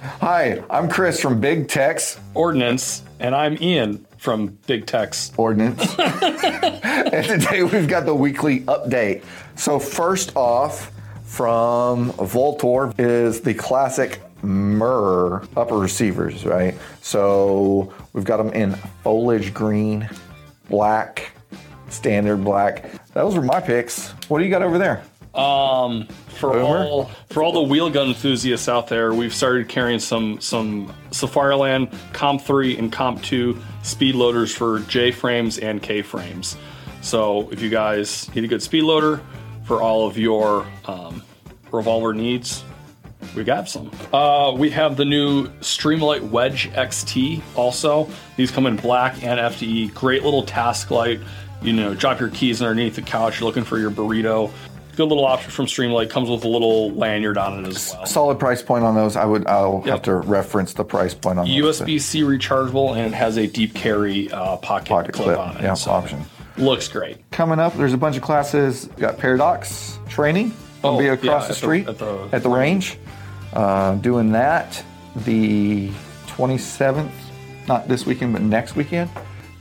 Hi, 0.01 0.63
I'm 0.71 0.89
Chris 0.89 1.21
from 1.21 1.41
Big 1.41 1.69
Tex 1.69 2.21
Ordnance, 2.35 3.03
and 3.19 3.35
I'm 3.35 3.61
Ian 3.61 4.07
from 4.19 4.59
Big 4.67 4.87
Tex. 4.87 5.33
Ordnance. 5.37 5.99
and 5.99 7.27
today 7.27 7.63
we've 7.63 7.89
got 7.89 8.07
the 8.07 8.15
weekly 8.15 8.61
update. 8.61 9.25
So, 9.57 9.79
first 9.79 10.37
off, 10.37 10.93
from 11.25 12.13
VLTOR 12.13 12.95
is 12.99 13.41
the 13.41 13.55
classic 13.55 14.21
MUR 14.43 15.43
upper 15.57 15.79
receivers, 15.79 16.45
right? 16.45 16.77
So, 17.01 17.93
we've 18.13 18.25
got 18.25 18.37
them 18.37 18.53
in 18.53 18.75
foliage 19.03 19.53
green, 19.53 20.09
black, 20.69 21.33
standard 21.93 22.45
black. 22.45 22.85
Those 23.15 23.35
were 23.37 23.43
my 23.43 23.61
picks. 23.61 24.11
What 24.29 24.39
do 24.39 24.45
you 24.45 24.51
got 24.51 24.63
over 24.63 24.79
there? 24.79 25.03
Um, 25.35 26.07
for 26.29 26.53
Boomer? 26.53 26.85
all 26.85 27.05
for 27.31 27.43
all 27.43 27.53
the 27.53 27.63
wheel 27.63 27.91
gun 27.91 28.09
enthusiasts 28.09 28.69
out 28.69 28.89
there, 28.89 29.13
we've 29.15 29.35
started 29.35 29.69
carrying 29.69 29.99
some 30.01 30.41
some 30.41 30.93
Safariland 31.11 31.95
Comp 32.13 32.41
3 32.43 32.77
and 32.79 32.91
Comp 32.93 33.23
2 33.23 33.57
speed 33.83 34.15
loaders 34.15 34.55
for 34.55 34.81
J 34.81 35.11
frames 35.13 35.59
and 35.59 35.83
K 35.83 36.03
frames. 36.03 36.57
So 37.03 37.49
if 37.51 37.61
you 37.63 37.71
guys 37.71 38.33
need 38.35 38.45
a 38.45 38.49
good 38.49 38.63
speed 38.63 38.83
loader 38.83 39.21
for 39.65 39.83
all 39.83 40.07
of 40.07 40.17
your 40.19 40.67
um, 40.87 41.23
revolver 41.71 42.13
needs, 42.15 42.65
We 43.37 43.45
got 43.45 43.69
some. 43.69 43.91
Uh, 44.13 44.53
we 44.57 44.71
have 44.71 44.97
the 44.97 45.05
new 45.05 45.49
Streamlight 45.61 46.31
Wedge 46.31 46.71
XT 46.71 47.43
also. 47.55 48.09
These 48.37 48.51
come 48.51 48.67
in 48.67 48.77
black 48.77 49.23
and 49.23 49.39
FDE. 49.39 49.93
Great 49.95 50.25
little 50.25 50.43
task 50.45 50.91
light. 50.91 51.21
You 51.63 51.73
know, 51.73 51.95
drop 51.95 52.21
your 52.21 52.29
keys 52.29 52.63
underneath 52.63 52.95
the 52.97 53.03
couch. 53.03 53.41
You're 53.41 53.47
looking 53.49 53.65
for 53.65 53.79
your 53.79 53.91
burrito. 53.91 54.51
Good 54.97 55.05
little 55.09 55.25
option 55.27 55.51
from 55.51 55.67
Streamlight. 55.67 56.11
Comes 56.11 56.29
with 56.29 56.45
a 56.45 56.49
little 56.49 56.91
lanyard 56.91 57.39
on 57.39 57.65
it 57.65 57.69
as 57.69 57.93
well. 57.95 58.07
Solid 58.07 58.39
price 58.41 58.63
point 58.63 58.85
on 58.85 58.95
those. 58.95 59.17
I 59.17 59.25
would. 59.25 59.47
I'll 59.47 59.83
Yep. 59.85 59.93
have 59.93 60.03
to 60.03 60.15
reference 60.17 60.73
the 60.75 60.85
price 60.85 61.15
point 61.15 61.39
on 61.39 61.47
those. 61.47 61.55
USB 61.57 61.99
C 62.01 62.23
rechargeable 62.23 62.97
and 62.97 63.07
it 63.07 63.17
has 63.17 63.37
a 63.37 63.47
deep 63.47 63.75
carry 63.75 64.31
uh, 64.33 64.57
pocket, 64.57 64.89
Pocket 64.89 65.13
clip, 65.15 65.27
clip, 65.27 65.39
on 65.39 65.57
it. 65.57 65.63
yeah, 65.63 65.77
option. 65.87 66.25
Looks 66.57 66.89
great. 66.89 67.19
Coming 67.31 67.61
up, 67.61 67.77
there's 67.77 67.93
a 67.93 67.97
bunch 67.99 68.17
of 68.17 68.23
classes. 68.23 68.89
We 68.97 69.01
got 69.01 69.19
Paradox 69.19 69.99
training. 70.09 70.53
I'll 70.83 70.97
Oh, 70.97 70.99
be 70.99 71.07
across 71.07 71.43
at 71.45 71.49
the 71.49 71.53
the- 71.55 71.59
street 71.59 71.89
at 71.89 71.99
the- 71.99 72.29
at 72.33 72.43
the 72.43 72.49
range. 72.51 72.99
Uh, 73.53 73.95
doing 73.97 74.33
that 74.33 74.83
the 75.25 75.91
27th, 76.27 77.11
not 77.69 77.89
this 77.89 78.05
weekend, 78.07 78.33
but 78.33 78.43
next 78.43 78.75
weekend. 78.77 79.11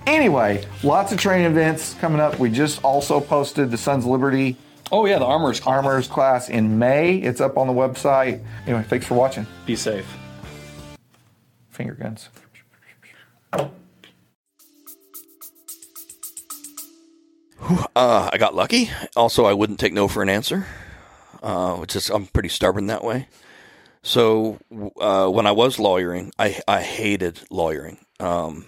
Anyway, 0.08 0.66
lots 0.84 1.12
of 1.12 1.20
training 1.20 1.46
events 1.46 1.94
coming 1.96 2.20
up. 2.20 2.40
We 2.40 2.50
just 2.50 2.84
also 2.84 3.20
posted 3.20 3.70
the 3.70 3.78
Sons 3.78 4.06
of 4.06 4.10
Liberty 4.10 4.58
Oh 4.92 5.06
yeah, 5.06 5.20
the 5.20 5.26
armor's 5.26 5.60
class. 5.60 5.76
Armors 5.76 6.08
class 6.08 6.50
in 6.50 6.80
May. 6.80 7.18
It's 7.18 7.42
up 7.42 7.58
on 7.58 7.68
the 7.68 7.74
website. 7.74 8.44
Anyway, 8.66 8.86
thanks 8.88 9.06
for 9.06 9.16
watching. 9.16 9.46
Be 9.66 9.76
safe. 9.76 10.06
Finger 11.70 11.94
guns. 11.94 12.30
Uh, 17.96 18.30
I 18.32 18.38
got 18.38 18.56
lucky. 18.56 18.90
Also, 19.16 19.46
I 19.46 19.54
wouldn't 19.54 19.80
take 19.80 19.92
no 19.92 20.08
for 20.08 20.24
an 20.24 20.30
answer, 20.30 20.66
uh, 21.44 21.76
which 21.76 21.96
is 21.96 22.10
I'm 22.10 22.28
pretty 22.28 22.50
stubborn 22.50 22.88
that 22.88 23.04
way. 23.04 23.28
So 24.04 24.58
uh, 25.02 25.28
when 25.28 25.46
I 25.48 25.52
was 25.52 25.80
lawyering, 25.80 26.32
I 26.40 26.62
I 26.68 26.82
hated 26.82 27.42
lawyering. 27.50 27.98
Um, 28.22 28.68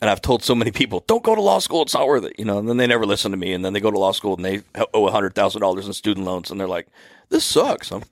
and 0.00 0.08
I've 0.08 0.22
told 0.22 0.42
so 0.42 0.54
many 0.54 0.70
people, 0.70 1.04
don't 1.06 1.22
go 1.22 1.34
to 1.34 1.40
law 1.40 1.58
school; 1.58 1.82
it's 1.82 1.94
not 1.94 2.06
worth 2.06 2.24
it. 2.24 2.38
You 2.38 2.44
know, 2.44 2.58
and 2.58 2.68
then 2.68 2.76
they 2.76 2.86
never 2.86 3.06
listen 3.06 3.30
to 3.32 3.36
me, 3.36 3.52
and 3.52 3.64
then 3.64 3.72
they 3.72 3.80
go 3.80 3.90
to 3.90 3.98
law 3.98 4.12
school 4.12 4.34
and 4.36 4.44
they 4.44 4.62
owe 4.94 5.10
hundred 5.10 5.34
thousand 5.34 5.60
dollars 5.60 5.86
in 5.86 5.92
student 5.92 6.26
loans, 6.26 6.50
and 6.50 6.60
they're 6.60 6.68
like, 6.68 6.88
"This 7.28 7.44
sucks." 7.44 7.92
I'm 7.92 8.04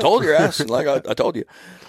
told 0.00 0.24
your 0.24 0.34
ass, 0.34 0.60
like 0.68 0.86
I, 0.86 1.10
I 1.10 1.14
told 1.14 1.36
you. 1.36 1.44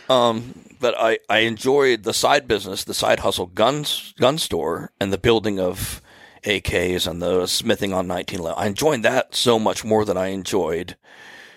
Um, 0.10 0.54
but 0.80 0.94
I, 0.98 1.20
I 1.30 1.40
enjoyed 1.40 2.04
the 2.04 2.14
side 2.14 2.48
business, 2.48 2.84
the 2.84 2.94
side 2.94 3.22
hustle, 3.22 3.48
guns 3.48 4.14
gun 4.20 4.38
store, 4.38 4.92
and 5.00 5.12
the 5.12 5.18
building 5.18 5.60
of 5.60 6.02
AKs 6.44 7.08
and 7.08 7.22
the 7.22 7.48
smithing 7.48 7.92
on 7.92 8.08
1911. 8.08 8.62
I 8.62 8.68
enjoyed 8.68 9.04
that 9.04 9.36
so 9.36 9.58
much 9.58 9.84
more 9.84 10.06
than 10.06 10.18
I 10.18 10.28
enjoyed 10.28 10.96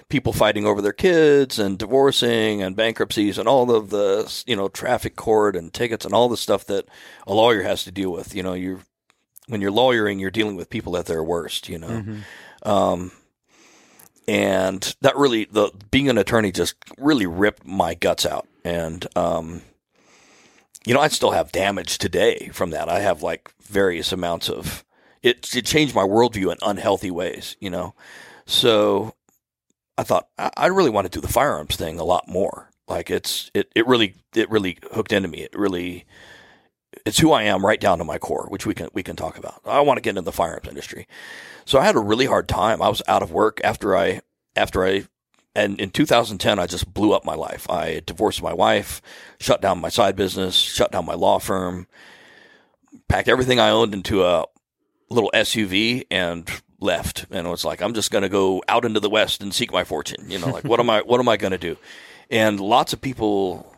people 0.08 0.32
fighting 0.32 0.64
over 0.64 0.80
their 0.80 0.92
kids 0.92 1.58
and 1.58 1.78
divorcing 1.78 2.62
and 2.62 2.76
bankruptcies 2.76 3.38
and 3.38 3.48
all 3.48 3.70
of 3.70 3.90
the 3.90 4.42
you 4.46 4.56
know 4.56 4.68
traffic 4.68 5.16
court 5.16 5.56
and 5.56 5.72
tickets 5.72 6.04
and 6.04 6.14
all 6.14 6.28
the 6.28 6.36
stuff 6.36 6.64
that 6.66 6.86
a 7.26 7.34
lawyer 7.34 7.62
has 7.62 7.84
to 7.84 7.90
deal 7.90 8.10
with. 8.10 8.34
You 8.34 8.42
know, 8.42 8.54
you 8.54 8.80
when 9.48 9.60
you're 9.60 9.70
lawyering, 9.70 10.18
you're 10.18 10.30
dealing 10.30 10.56
with 10.56 10.70
people 10.70 10.96
at 10.96 11.06
their 11.06 11.22
worst. 11.22 11.68
You 11.68 11.78
know, 11.78 11.88
um, 12.62 13.12
and 14.26 14.94
that 15.00 15.16
really 15.16 15.44
the 15.44 15.70
being 15.90 16.08
an 16.08 16.18
attorney 16.18 16.52
just 16.52 16.76
really 16.98 17.26
ripped 17.26 17.66
my 17.66 17.94
guts 17.94 18.26
out 18.26 18.46
and 18.64 19.06
um, 19.16 19.62
you 20.84 20.94
know, 20.94 21.00
I 21.00 21.08
still 21.08 21.32
have 21.32 21.52
damage 21.52 21.98
today 21.98 22.50
from 22.52 22.70
that. 22.70 22.88
I 22.88 23.00
have 23.00 23.22
like 23.22 23.52
various 23.62 24.12
amounts 24.12 24.48
of 24.48 24.84
it. 25.22 25.54
It 25.54 25.64
changed 25.64 25.94
my 25.94 26.02
worldview 26.02 26.52
in 26.52 26.58
unhealthy 26.62 27.10
ways, 27.10 27.56
you 27.60 27.70
know. 27.70 27.94
So 28.46 29.14
I 29.98 30.04
thought 30.04 30.28
I, 30.38 30.66
really 30.66 30.90
want 30.90 31.10
to 31.10 31.10
do 31.10 31.20
the 31.20 31.32
firearms 31.32 31.74
thing 31.74 31.98
a 31.98 32.04
lot 32.04 32.28
more. 32.28 32.70
Like 32.86 33.10
it's 33.10 33.50
it 33.52 33.70
it 33.74 33.84
really 33.86 34.14
it 34.34 34.48
really 34.48 34.78
hooked 34.92 35.12
into 35.12 35.28
me. 35.28 35.40
It 35.40 35.58
really 35.58 36.06
it's 37.04 37.18
who 37.18 37.32
I 37.32 37.42
am 37.42 37.66
right 37.66 37.80
down 37.80 37.98
to 37.98 38.04
my 38.04 38.16
core, 38.16 38.46
which 38.48 38.64
we 38.64 38.74
can 38.74 38.88
we 38.94 39.02
can 39.02 39.16
talk 39.16 39.36
about. 39.36 39.60
I 39.66 39.80
want 39.80 39.98
to 39.98 40.00
get 40.00 40.10
into 40.10 40.22
the 40.22 40.32
firearms 40.32 40.68
industry. 40.68 41.08
So 41.64 41.80
I 41.80 41.84
had 41.84 41.96
a 41.96 42.00
really 42.00 42.26
hard 42.26 42.48
time. 42.48 42.80
I 42.80 42.88
was 42.88 43.02
out 43.08 43.24
of 43.24 43.32
work 43.32 43.60
after 43.64 43.96
I 43.96 44.20
after 44.54 44.86
I 44.86 45.06
and 45.56 45.80
in 45.80 45.90
2010 45.90 46.60
I 46.60 46.66
just 46.68 46.94
blew 46.94 47.12
up 47.12 47.24
my 47.24 47.34
life. 47.34 47.68
I 47.68 48.00
divorced 48.06 48.40
my 48.40 48.54
wife, 48.54 49.02
shut 49.40 49.60
down 49.60 49.80
my 49.80 49.88
side 49.88 50.14
business, 50.14 50.54
shut 50.54 50.92
down 50.92 51.06
my 51.06 51.14
law 51.14 51.40
firm, 51.40 51.88
packed 53.08 53.28
everything 53.28 53.58
I 53.58 53.70
owned 53.70 53.94
into 53.94 54.24
a 54.24 54.46
little 55.10 55.32
SUV 55.34 56.04
and 56.08 56.48
left. 56.80 57.26
And 57.30 57.46
it 57.46 57.50
was 57.50 57.64
like 57.64 57.82
I'm 57.82 57.94
just 57.94 58.10
going 58.10 58.22
to 58.22 58.28
go 58.28 58.62
out 58.68 58.84
into 58.84 59.00
the 59.00 59.10
west 59.10 59.42
and 59.42 59.54
seek 59.54 59.72
my 59.72 59.84
fortune. 59.84 60.30
You 60.30 60.38
know, 60.38 60.48
like 60.48 60.64
what 60.64 60.80
am 60.80 60.90
I 60.90 61.00
what 61.00 61.20
am 61.20 61.28
I 61.28 61.36
going 61.36 61.52
to 61.52 61.58
do? 61.58 61.76
And 62.30 62.60
lots 62.60 62.92
of 62.92 63.00
people 63.00 63.74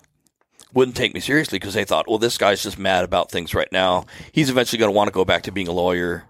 wouldn't 0.73 0.97
take 0.97 1.15
me 1.15 1.21
seriously 1.21 1.59
because 1.59 1.75
they 1.75 1.85
thought, 1.85 2.09
well, 2.09 2.19
this 2.19 2.39
guy's 2.39 2.63
just 2.63 2.79
mad 2.79 3.05
about 3.05 3.31
things 3.31 3.55
right 3.55 3.71
now. 3.73 4.07
He's 4.33 4.51
eventually 4.51 4.79
going 4.79 4.91
to 4.91 4.97
want 4.97 5.09
to 5.09 5.13
go 5.13 5.25
back 5.25 5.43
to 5.43 5.53
being 5.53 5.69
a 5.69 5.73
lawyer. 5.73 6.25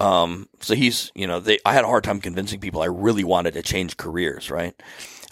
Um, 0.00 0.48
so 0.60 0.74
he's, 0.74 1.10
you 1.14 1.26
know, 1.26 1.40
they, 1.40 1.58
I 1.64 1.72
had 1.72 1.84
a 1.84 1.88
hard 1.88 2.04
time 2.04 2.20
convincing 2.20 2.60
people 2.60 2.82
I 2.82 2.86
really 2.86 3.24
wanted 3.24 3.54
to 3.54 3.62
change 3.62 3.96
careers, 3.96 4.50
right? 4.50 4.80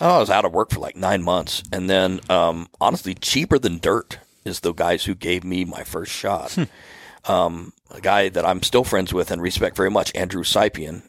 Oh, 0.01 0.17
I 0.17 0.19
was 0.19 0.31
out 0.31 0.45
of 0.45 0.53
work 0.53 0.71
for 0.71 0.81
like 0.81 0.97
nine 0.97 1.23
months. 1.23 1.63
And 1.73 1.89
then, 1.89 2.21
um, 2.29 2.69
honestly, 2.81 3.15
cheaper 3.15 3.59
than 3.59 3.79
dirt 3.79 4.19
is 4.45 4.61
the 4.61 4.73
guys 4.73 5.05
who 5.05 5.15
gave 5.15 5.45
me 5.45 5.65
my 5.65 5.85
first 5.85 6.13
shot. 6.13 6.57
um, 7.25 7.73
a 7.91 8.01
guy 8.01 8.29
that 8.29 8.45
I'm 8.45 8.63
still 8.63 8.85
friends 8.85 9.13
with 9.13 9.31
and 9.31 9.41
respect 9.43 9.77
very 9.77 9.91
much, 9.91 10.13
Andrew 10.15 10.43
Sypian, 10.43 11.03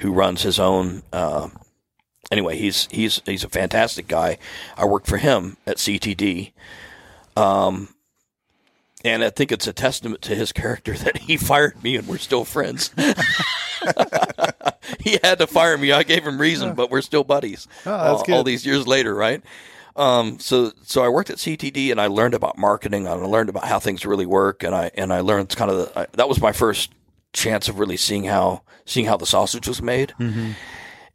who 0.00 0.12
runs 0.12 0.42
his 0.42 0.58
own, 0.58 1.02
uh, 1.12 1.48
anyway, 2.30 2.56
he's 2.56 2.88
he's 2.90 3.22
he's 3.26 3.44
a 3.44 3.48
fantastic 3.48 4.08
guy. 4.08 4.38
I 4.76 4.84
worked 4.84 5.06
for 5.06 5.18
him 5.18 5.56
at 5.66 5.76
CTD, 5.76 6.52
um, 7.36 7.88
and 9.04 9.22
I 9.22 9.30
think 9.30 9.52
it's 9.52 9.66
a 9.66 9.72
testament 9.72 10.22
to 10.22 10.34
his 10.34 10.52
character 10.60 10.94
that 10.94 11.18
he 11.18 11.36
fired 11.36 11.82
me 11.82 11.96
and 11.96 12.06
we're 12.06 12.18
still 12.18 12.44
friends. 12.44 12.90
he 15.00 15.18
had 15.22 15.38
to 15.38 15.46
fire 15.46 15.78
me. 15.78 15.92
I 15.92 16.02
gave 16.02 16.26
him 16.26 16.40
reason, 16.40 16.74
but 16.74 16.90
we're 16.90 17.02
still 17.02 17.24
buddies. 17.24 17.68
Oh, 17.86 17.92
all, 17.92 18.24
all 18.32 18.44
these 18.44 18.66
years 18.66 18.86
later, 18.86 19.14
right? 19.14 19.42
Um, 19.98 20.38
so 20.38 20.72
so 20.84 21.02
I 21.02 21.08
worked 21.08 21.28
at 21.28 21.36
CTD 21.38 21.90
and 21.90 22.00
I 22.00 22.06
learned 22.06 22.34
about 22.34 22.56
marketing. 22.56 23.08
I 23.08 23.12
learned 23.12 23.48
about 23.48 23.64
how 23.64 23.80
things 23.80 24.06
really 24.06 24.26
work, 24.26 24.62
and 24.62 24.74
I 24.74 24.90
and 24.94 25.12
I 25.12 25.20
learned 25.20 25.48
kind 25.56 25.70
of 25.70 25.76
the, 25.76 25.98
I, 26.00 26.06
that 26.12 26.28
was 26.28 26.40
my 26.40 26.52
first 26.52 26.92
chance 27.32 27.68
of 27.68 27.78
really 27.78 27.96
seeing 27.96 28.24
how 28.24 28.62
seeing 28.86 29.06
how 29.06 29.16
the 29.16 29.26
sausage 29.26 29.66
was 29.66 29.82
made. 29.82 30.14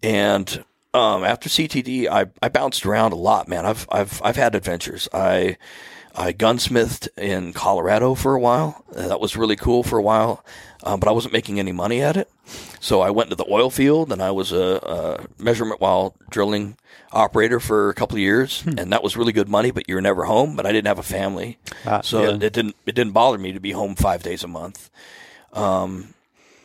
And 0.04 0.66
um, 0.94 1.24
after 1.24 1.50
CTD, 1.50 2.08
I, 2.08 2.26
I 2.42 2.50
bounced 2.50 2.86
around 2.86 3.14
a 3.14 3.16
lot, 3.16 3.48
man. 3.48 3.66
I've 3.66 3.88
I've 3.90 4.22
I've 4.22 4.36
had 4.36 4.54
adventures. 4.54 5.08
I 5.14 5.58
I 6.14 6.34
gunsmithed 6.34 7.08
in 7.18 7.54
Colorado 7.54 8.16
for 8.16 8.36
a 8.36 8.40
while. 8.40 8.84
That 8.92 9.20
was 9.22 9.38
really 9.38 9.56
cool 9.56 9.84
for 9.84 9.98
a 9.98 10.04
while, 10.04 10.44
um, 10.84 11.00
but 11.00 11.08
I 11.08 11.14
wasn't 11.14 11.34
making 11.34 11.58
any 11.58 11.72
money 11.72 12.02
at 12.02 12.18
it. 12.18 12.30
So 12.82 13.00
I 13.02 13.10
went 13.12 13.30
to 13.30 13.36
the 13.36 13.50
oil 13.50 13.70
field, 13.70 14.12
and 14.12 14.22
I 14.22 14.32
was 14.32 14.52
a, 14.52 15.28
a 15.40 15.42
measurement 15.42 15.80
while 15.80 16.16
drilling 16.30 16.76
operator 17.14 17.60
for 17.60 17.90
a 17.90 17.94
couple 17.94 18.16
of 18.16 18.22
years, 18.22 18.64
and 18.66 18.92
that 18.92 19.04
was 19.04 19.16
really 19.16 19.32
good 19.34 19.48
money. 19.50 19.72
But 19.72 19.88
you 19.88 19.96
were 19.96 20.02
never 20.02 20.26
home. 20.26 20.56
But 20.56 20.66
I 20.66 20.72
didn't 20.72 20.88
have 20.88 21.00
a 21.00 21.04
family, 21.04 21.58
Ah, 21.86 22.02
so 22.02 22.24
yeah. 22.24 22.30
it, 22.32 22.54
didn't 22.54 22.76
it 22.86 22.96
didn't 22.96 23.14
bother 23.14 23.38
me 23.38 23.52
to 23.54 23.60
be 23.60 23.72
home 23.72 23.96
five 23.96 24.24
days 24.24 24.44
a 24.44 24.48
month. 24.48 24.90
Um, 25.54 26.14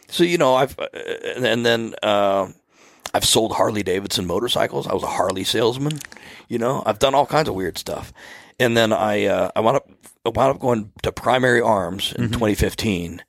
so 0.09 0.25
you 0.25 0.39
know, 0.39 0.55
I've 0.55 0.79
uh, 0.79 0.87
and 1.37 1.65
then 1.65 1.95
uh, 2.03 2.49
I've 3.15 3.25
sold 3.25 3.53
Harley 3.53 3.83
Davidson 3.83 4.27
motorcycles. 4.27 4.87
I 4.87 4.95
was 4.95 5.03
a 5.03 5.07
Harley 5.09 5.45
salesman. 5.45 5.99
You 6.49 6.59
know, 6.59 6.83
I've 6.87 6.99
done 6.99 7.15
all 7.15 7.27
kinds 7.27 7.49
of 7.49 7.55
weird 7.55 7.77
stuff. 7.79 8.13
And 8.59 8.77
then 8.77 8.93
I 8.93 9.27
uh, 9.27 9.51
I 9.55 9.61
wound 9.61 9.77
up 9.77 9.89
I 10.25 10.31
wound 10.31 10.55
up 10.57 10.61
going 10.61 10.93
to 11.03 11.13
Primary 11.13 11.61
Arms 11.61 12.13
in 12.13 12.31
2015, 12.31 13.23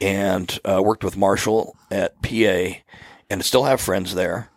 and 0.00 0.58
uh, 0.64 0.80
worked 0.82 1.02
with 1.04 1.16
Marshall 1.16 1.76
at 1.90 2.20
PA, 2.22 2.78
and 3.30 3.44
still 3.44 3.64
have 3.64 3.80
friends 3.80 4.14
there. 4.14 4.50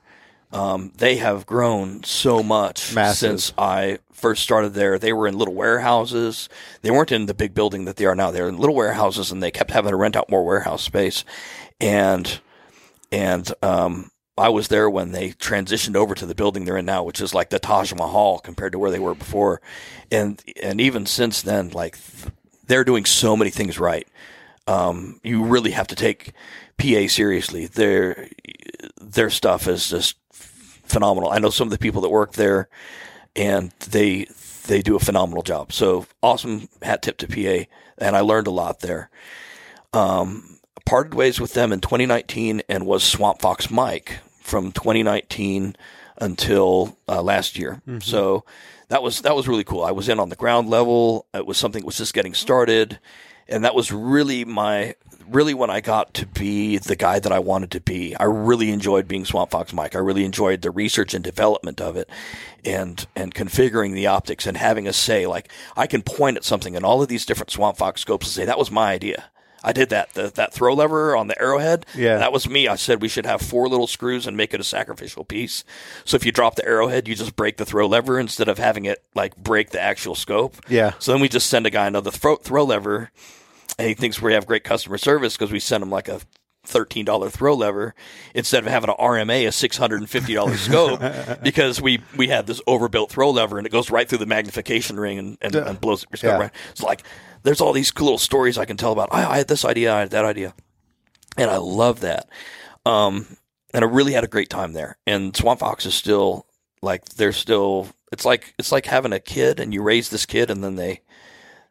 Um, 0.54 0.92
they 0.96 1.18
have 1.18 1.46
grown 1.46 2.04
so 2.04 2.44
much 2.44 2.94
Massive. 2.94 3.18
since 3.18 3.54
I 3.58 4.00
first 4.12 4.44
started 4.44 4.74
there. 4.74 4.98
They 4.98 5.12
were 5.12 5.28
in 5.28 5.38
little 5.38 5.54
warehouses. 5.54 6.48
They 6.82 6.92
weren't 6.92 7.12
in 7.12 7.26
the 7.26 7.34
big 7.34 7.54
building 7.54 7.86
that 7.86 7.98
they 7.98 8.06
are 8.06 8.16
now. 8.16 8.32
They 8.32 8.42
were 8.42 8.48
in 8.48 8.58
little 8.58 8.76
warehouses, 8.76 9.32
and 9.32 9.44
they 9.44 9.52
kept 9.52 9.72
having 9.72 9.92
to 9.92 9.98
rent 9.98 10.16
out 10.16 10.30
more 10.30 10.46
warehouse 10.46 10.84
space. 10.84 11.26
And 11.82 12.40
and 13.12 13.52
um, 13.62 14.12
I 14.38 14.50
was 14.50 14.70
there 14.70 14.90
when 14.90 15.12
they 15.12 15.32
transitioned 15.32 15.96
over 15.96 16.16
to 16.16 16.26
the 16.26 16.36
building 16.36 16.66
they're 16.66 16.78
in 16.78 16.86
now, 16.86 17.04
which 17.04 17.20
is 17.20 17.34
like 17.34 17.50
the 17.50 17.60
Taj 17.60 17.94
Mahal 17.94 18.40
compared 18.40 18.72
to 18.72 18.80
where 18.80 18.92
they 18.92 19.00
were 19.00 19.16
before. 19.16 19.62
And 20.12 20.42
and 20.62 20.80
even 20.80 21.06
since 21.06 21.42
then, 21.42 21.70
like 21.70 21.98
they're 22.66 22.84
doing 22.84 23.06
so 23.06 23.36
many 23.36 23.52
things 23.52 23.80
right. 23.80 24.08
Um, 24.68 25.20
you 25.24 25.44
really 25.44 25.72
have 25.72 25.88
to 25.88 25.96
take 25.96 26.32
PA 26.78 27.08
seriously. 27.08 27.66
Their 27.68 28.30
their 29.02 29.30
stuff 29.30 29.68
is 29.68 29.90
just 29.90 30.16
phenomenal. 30.84 31.32
I 31.32 31.40
know 31.40 31.50
some 31.50 31.68
of 31.68 31.72
the 31.72 31.78
people 31.80 32.02
that 32.02 32.10
work 32.10 32.34
there, 32.34 32.70
and 33.36 33.72
they 33.90 34.28
they 34.68 34.82
do 34.82 34.96
a 34.96 35.00
phenomenal 35.00 35.44
job. 35.44 35.74
So 35.74 36.06
awesome 36.22 36.70
hat 36.82 37.02
tip 37.02 37.18
to 37.18 37.28
PA, 37.28 37.70
and 37.98 38.16
I 38.16 38.22
learned 38.22 38.48
a 38.48 38.52
lot 38.52 38.80
there. 38.80 39.10
Um, 39.92 40.58
parted 40.86 41.14
ways 41.14 41.40
with 41.40 41.54
them 41.54 41.72
in 41.72 41.80
2019 41.80 42.62
and 42.68 42.86
was 42.86 43.04
Swamp 43.04 43.42
Fox 43.42 43.70
Mike 43.70 44.20
from 44.42 44.72
2019 44.72 45.76
until 46.18 46.98
uh, 47.08 47.22
last 47.22 47.58
year. 47.58 47.82
So 48.00 48.44
that 48.90 49.02
was 49.04 49.22
that 49.22 49.36
was 49.36 49.48
really 49.48 49.64
cool. 49.64 49.84
I 49.84 49.92
was 49.92 50.10
in 50.10 50.20
on 50.20 50.30
the 50.30 50.36
ground 50.36 50.70
level. 50.70 51.26
It 51.34 51.46
was 51.46 51.58
something 51.58 51.82
that 51.82 51.86
was 51.86 51.98
just 51.98 52.14
getting 52.14 52.34
started, 52.34 53.00
and 53.48 53.64
that 53.64 53.76
was 53.76 53.92
really 53.92 54.46
my 54.46 54.96
really 55.30 55.54
when 55.54 55.70
I 55.70 55.82
got 55.82 56.14
to 56.16 56.26
be 56.26 56.78
the 56.78 56.96
guy 56.96 57.20
that 57.20 57.32
I 57.32 57.40
wanted 57.40 57.72
to 57.72 57.82
be. 57.82 58.16
I 58.16 58.24
really 58.26 58.72
enjoyed 58.72 59.08
being 59.08 59.26
Swamp 59.26 59.52
Fox 59.52 59.74
Mike. 59.74 59.96
I 59.96 60.00
really 60.00 60.26
enjoyed 60.26 60.62
the 60.62 60.72
research 60.72 61.14
and 61.14 61.24
development 61.24 61.82
of 61.82 61.96
it, 61.98 62.10
and 62.66 63.06
and 63.16 63.34
configuring 63.34 63.94
the 63.94 64.08
optics 64.08 64.46
and 64.46 64.58
having 64.58 64.88
a 64.88 64.94
say. 64.94 65.26
Like 65.26 65.52
I 65.76 65.88
can 65.88 66.02
point 66.02 66.38
at 66.38 66.44
something 66.44 66.76
in 66.76 66.84
all 66.84 67.02
of 67.02 67.08
these 67.08 67.26
different 67.26 67.52
Swamp 67.52 67.78
Fox 67.78 68.02
scopes 68.02 68.28
and 68.28 68.34
say 68.34 68.46
that 68.46 68.60
was 68.60 68.72
my 68.72 68.92
idea. 68.92 69.26
I 69.64 69.72
did 69.72 69.90
that. 69.90 70.14
The, 70.14 70.30
that 70.36 70.54
throw 70.54 70.74
lever 70.74 71.16
on 71.16 71.28
the 71.28 71.42
arrowhead. 71.42 71.86
Yeah. 71.96 72.18
That 72.18 72.34
was 72.34 72.50
me. 72.50 72.68
I 72.68 72.76
said 72.76 73.02
we 73.02 73.08
should 73.08 73.26
have 73.26 73.42
four 73.42 73.70
little 73.70 73.88
screws 73.88 74.28
and 74.28 74.36
make 74.36 74.54
it 74.54 74.60
a 74.60 74.64
sacrificial 74.64 75.24
piece. 75.24 75.64
So 76.04 76.16
if 76.16 76.26
you 76.26 76.34
drop 76.34 76.56
the 76.56 76.66
arrowhead, 76.66 77.08
you 77.08 77.16
just 77.16 77.36
break 77.36 77.58
the 77.58 77.66
throw 77.66 77.88
lever 77.88 78.20
instead 78.20 78.50
of 78.50 78.58
having 78.58 78.86
it 78.86 79.04
like 79.16 79.38
break 79.38 79.70
the 79.70 79.82
actual 79.82 80.16
scope. 80.16 80.58
Yeah. 80.68 80.94
So 81.00 81.14
then 81.14 81.22
we 81.22 81.30
just 81.30 81.48
send 81.48 81.66
a 81.66 81.70
guy 81.70 81.88
another 81.88 82.12
throw, 82.12 82.36
throw 82.36 82.66
lever, 82.66 83.12
and 83.78 83.88
he 83.88 83.94
thinks 83.94 84.22
we 84.22 84.34
have 84.34 84.46
great 84.46 84.64
customer 84.64 84.98
service 84.98 85.36
because 85.36 85.52
we 85.52 85.60
send 85.60 85.84
him 85.84 85.90
like 85.90 86.08
a 86.08 86.22
thirteen 86.66 87.06
dollar 87.06 87.30
throw 87.30 87.54
lever 87.54 87.94
instead 88.34 88.64
of 88.64 88.72
having 88.72 88.90
an 88.90 88.96
RMA 88.98 89.48
a 89.48 89.52
six 89.52 89.78
hundred 89.78 90.00
and 90.00 90.10
fifty 90.10 90.34
dollar 90.34 90.56
scope 90.56 91.02
because 91.44 91.82
we 91.82 92.02
we 92.16 92.28
had 92.28 92.48
this 92.48 92.62
overbuilt 92.68 93.12
throw 93.12 93.32
lever 93.32 93.58
and 93.58 93.68
it 93.68 93.72
goes 93.72 93.90
right 93.90 94.08
through 94.08 94.20
the 94.20 94.26
magnification 94.26 95.00
ring 95.00 95.20
and, 95.20 95.38
and, 95.42 95.56
and 95.56 95.82
blows 95.82 96.06
your 96.10 96.18
scope. 96.18 96.32
Yeah. 96.32 96.38
Right. 96.38 96.52
It's 96.72 96.84
like 96.84 97.04
there's 97.44 97.62
all 97.62 97.74
these 97.74 97.92
cool 97.92 98.06
little 98.06 98.18
stories 98.18 98.58
I 98.58 98.66
can 98.66 98.78
tell 98.78 98.92
about. 98.92 99.10
I, 99.12 99.26
I 99.26 99.38
had 99.38 99.48
this 99.48 99.66
idea, 99.66 99.94
I 99.94 100.00
had 100.02 100.12
that 100.12 100.26
idea, 100.26 100.54
and 101.38 101.52
I 101.52 101.58
love 101.58 102.00
that. 102.02 102.30
Um, 102.86 103.38
and 103.74 103.84
I 103.84 103.88
really 103.88 104.14
had 104.14 104.24
a 104.24 104.28
great 104.28 104.50
time 104.50 104.74
there. 104.74 104.98
And 105.06 105.36
Swamp 105.36 105.60
Fox 105.60 105.86
is 105.86 105.94
still 105.94 106.46
like 106.82 107.06
they're 107.06 107.32
still. 107.34 107.88
It's 108.12 108.26
like 108.26 108.54
it's 108.60 108.72
like 108.72 108.86
having 108.86 109.14
a 109.14 109.20
kid 109.20 109.60
and 109.60 109.74
you 109.74 109.82
raise 109.82 110.10
this 110.10 110.26
kid 110.26 110.52
and 110.52 110.64
then 110.64 110.76
they 110.76 111.02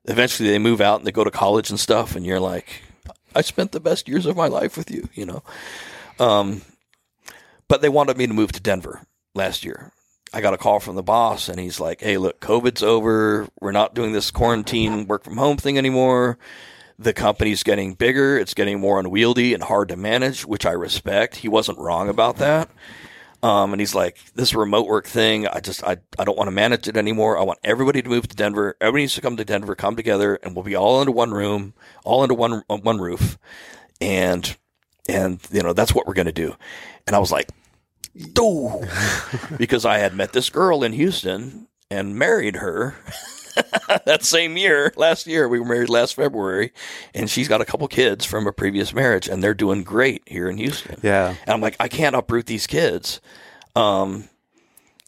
eventually 0.05 0.49
they 0.49 0.59
move 0.59 0.81
out 0.81 1.01
and 1.01 1.07
they 1.07 1.13
go 1.13 1.25
to 1.25 1.31
college 1.31 1.71
and 1.71 1.79
stuff 1.79 2.17
and 2.17 2.27
you're 2.27 2.41
like 2.41 2.83
I 3.35 3.41
spent 3.41 3.73
the 3.73 3.81
best 3.81 4.09
years 4.09 4.27
of 4.27 4.37
my 4.37 4.49
life 4.49 4.77
with 4.77 4.91
you, 4.91 5.09
you 5.15 5.25
know. 5.25 5.43
Um, 6.19 6.63
but 7.69 7.81
they 7.81 7.89
wanted 7.89 8.19
me 8.19 8.27
to 8.27 8.35
move 8.35 8.53
to 8.53 8.61
Denver 8.61 9.07
last 9.35 9.65
year. 9.65 9.93
I 10.35 10.41
got 10.41 10.55
a 10.55 10.59
call 10.59 10.81
from 10.81 10.97
the 10.97 11.03
boss 11.03 11.49
and 11.49 11.59
he's 11.59 11.81
like, 11.81 12.01
"Hey, 12.01 12.17
look, 12.19 12.41
COVID's 12.41 12.83
over. 12.83 13.49
We're 13.61 13.73
not 13.73 13.95
doing 13.95 14.13
this 14.13 14.31
quarantine 14.31 15.07
work 15.07 15.25
from 15.25 15.37
home 15.37 15.57
thing 15.57 15.79
anymore. 15.79 16.39
The 16.99 17.13
company's 17.13 17.63
getting 17.63 17.95
bigger. 17.95 18.39
It's 18.39 18.55
getting 18.55 18.81
more 18.81 19.01
unwieldy 19.01 19.55
and 19.55 19.63
hard 19.63 19.89
to 19.89 19.97
manage, 19.97 20.47
which 20.47 20.65
I 20.65 20.73
respect. 20.73 21.37
He 21.37 21.49
wasn't 21.49 21.79
wrong 21.79 22.09
about 22.09 22.37
that. 22.37 22.71
Um, 23.43 23.73
and 23.73 23.81
he's 23.81 23.95
like, 23.95 24.19
this 24.35 24.55
remote 24.55 24.87
work 24.87 25.07
thing, 25.07 25.49
I 25.49 25.59
just, 25.59 25.83
I, 25.83 25.97
I 26.17 26.25
don't 26.25 26.39
want 26.39 26.47
to 26.47 26.53
manage 26.53 26.87
it 26.87 26.97
anymore. 26.97 27.37
I 27.37 27.43
want 27.43 27.59
everybody 27.65 28.01
to 28.01 28.09
move 28.09 28.29
to 28.29 28.37
Denver. 28.37 28.77
Everybody 28.81 29.03
needs 29.03 29.15
to 29.17 29.21
come 29.21 29.37
to 29.37 29.45
Denver, 29.45 29.75
come 29.75 29.97
together, 29.97 30.37
and 30.43 30.55
we'll 30.55 30.65
be 30.65 30.77
all 30.77 31.01
under 31.01 31.11
one 31.11 31.33
room, 31.33 31.75
all 32.05 32.23
under 32.23 32.35
one, 32.35 32.63
uh, 32.71 32.77
one 32.77 32.99
roof. 32.99 33.39
And, 34.01 34.57
and, 35.09 35.41
you 35.51 35.63
know, 35.63 35.73
that's 35.73 35.93
what 35.93 36.07
we're 36.07 36.15
going 36.15 36.27
to 36.27 36.33
do. 36.33 36.55
And 37.09 37.17
I 37.17 37.19
was 37.19 37.33
like, 37.33 37.51
"Ooh," 38.39 38.87
because 39.59 39.85
I 39.85 39.99
had 39.99 40.15
met 40.15 40.33
this 40.33 40.49
girl 40.49 40.85
in 40.85 40.93
Houston 40.93 41.67
and 41.91 42.17
married 42.17 42.57
her 42.57 42.97
that 44.05 44.23
same 44.23 44.57
year, 44.57 44.93
last 44.97 45.27
year. 45.27 45.49
We 45.49 45.61
were 45.61 45.67
married 45.67 45.89
last 45.89 46.15
February, 46.15 46.73
and 47.15 47.29
she's 47.29 47.49
got 47.49 47.61
a 47.61 47.65
couple 47.65 47.87
kids 47.89 48.25
from 48.25 48.47
a 48.47 48.53
previous 48.53 48.93
marriage, 48.93 49.29
and 49.29 49.43
they're 49.43 49.55
doing 49.55 49.83
great 49.83 50.23
here 50.27 50.49
in 50.49 50.59
Houston. 50.59 50.99
Yeah. 51.03 51.29
And 51.29 51.49
I'm 51.49 51.61
like, 51.61 51.77
I 51.81 51.89
can't 51.89 52.17
uproot 52.17 52.47
these 52.47 52.67
kids. 52.67 53.21
Um, 53.75 54.29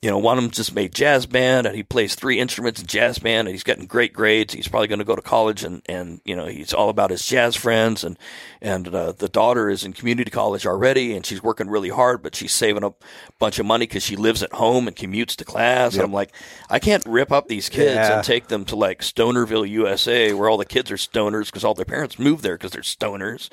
you 0.05 0.11
know, 0.11 0.19
one 0.19 0.37
of 0.37 0.45
them 0.45 0.51
just 0.51 0.75
made 0.75 0.93
jazz 0.95 1.25
band 1.25 1.67
and 1.67 1.75
he 1.75 1.83
plays 1.83 2.15
three 2.15 2.39
instruments 2.39 2.79
in 2.79 2.87
jazz 2.87 3.19
band 3.19 3.49
and 3.49 3.55
he's 3.55 3.63
getting 3.65 3.87
great 3.87 4.13
grades. 4.13 4.53
He's 4.53 4.69
probably 4.69 4.87
going 4.87 4.99
to 4.99 5.05
go 5.07 5.17
to 5.17 5.23
college 5.23 5.65
and, 5.65 5.81
and, 5.87 6.21
you 6.27 6.37
know, 6.37 6.45
he's 6.45 6.75
all 6.75 6.91
about 6.91 7.09
his 7.09 7.27
jazz 7.27 7.57
friends 7.57 8.05
and, 8.05 8.19
and, 8.61 8.87
uh, 8.95 9.13
the 9.13 9.31
daughter 9.31 9.71
is 9.71 9.83
in 9.83 9.95
community 9.95 10.31
college 10.31 10.67
already 10.67 11.17
and 11.17 11.25
she's 11.25 11.43
working 11.43 11.71
really 11.71 11.89
hard, 11.89 12.23
but 12.23 12.37
she's 12.37 12.53
saving 12.53 12.85
up 12.85 13.03
a 13.03 13.33
bunch 13.39 13.59
of 13.59 13.65
money 13.65 13.87
because 13.87 14.03
she 14.03 14.15
lives 14.15 14.43
at 14.43 14.53
home 14.53 14.87
and 14.87 14.95
commutes 14.95 15.37
to 15.37 15.45
class. 15.47 15.95
And 15.95 16.03
I'm 16.03 16.13
like, 16.13 16.35
I 16.69 16.79
can't 16.81 17.07
rip 17.07 17.33
up 17.33 17.49
these 17.49 17.71
kids 17.71 17.95
Yeah. 17.95 18.17
and 18.17 18.25
take 18.25 18.49
them 18.49 18.67
to 18.67 18.77
like 18.77 19.01
Stonerville, 19.01 19.67
USA, 19.67 20.35
where 20.35 20.51
all 20.51 20.59
the 20.59 20.67
kids 20.67 20.91
are 20.91 20.97
stoners 20.97 21.47
because 21.47 21.65
all 21.65 21.73
their 21.73 21.87
parents 21.87 22.19
moved 22.19 22.43
there 22.43 22.59
because 22.59 22.73
they're 22.73 22.83
stoners. 22.83 23.49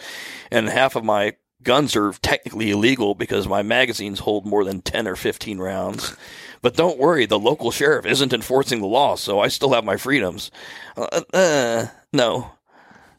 And 0.51 0.67
half 0.67 0.97
of 0.97 1.05
my 1.05 1.35
guns 1.63 1.95
are 1.95 2.11
technically 2.13 2.71
illegal 2.71 3.15
because 3.15 3.47
my 3.47 3.61
magazines 3.61 4.19
hold 4.19 4.45
more 4.45 4.63
than 4.63 4.81
10 4.81 5.07
or 5.07 5.15
15 5.15 5.59
rounds. 5.59 6.15
But 6.61 6.75
don't 6.75 6.99
worry, 6.99 7.25
the 7.25 7.39
local 7.39 7.71
sheriff 7.71 8.05
isn't 8.05 8.33
enforcing 8.33 8.81
the 8.81 8.87
law, 8.87 9.15
so 9.15 9.39
I 9.39 9.47
still 9.47 9.73
have 9.73 9.83
my 9.83 9.97
freedoms. 9.97 10.51
Uh, 10.95 11.21
uh, 11.33 11.87
no, 12.13 12.51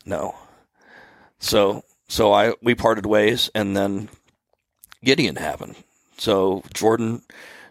no. 0.07 0.37
So, 1.41 1.83
so 2.09 2.33
I 2.33 2.55
we 2.63 2.77
parted 2.77 3.05
ways, 3.05 3.51
and 3.55 3.77
then 3.77 4.09
Gideon 5.03 5.37
happened. 5.37 5.75
So 6.19 6.63
Jordan, 6.73 7.23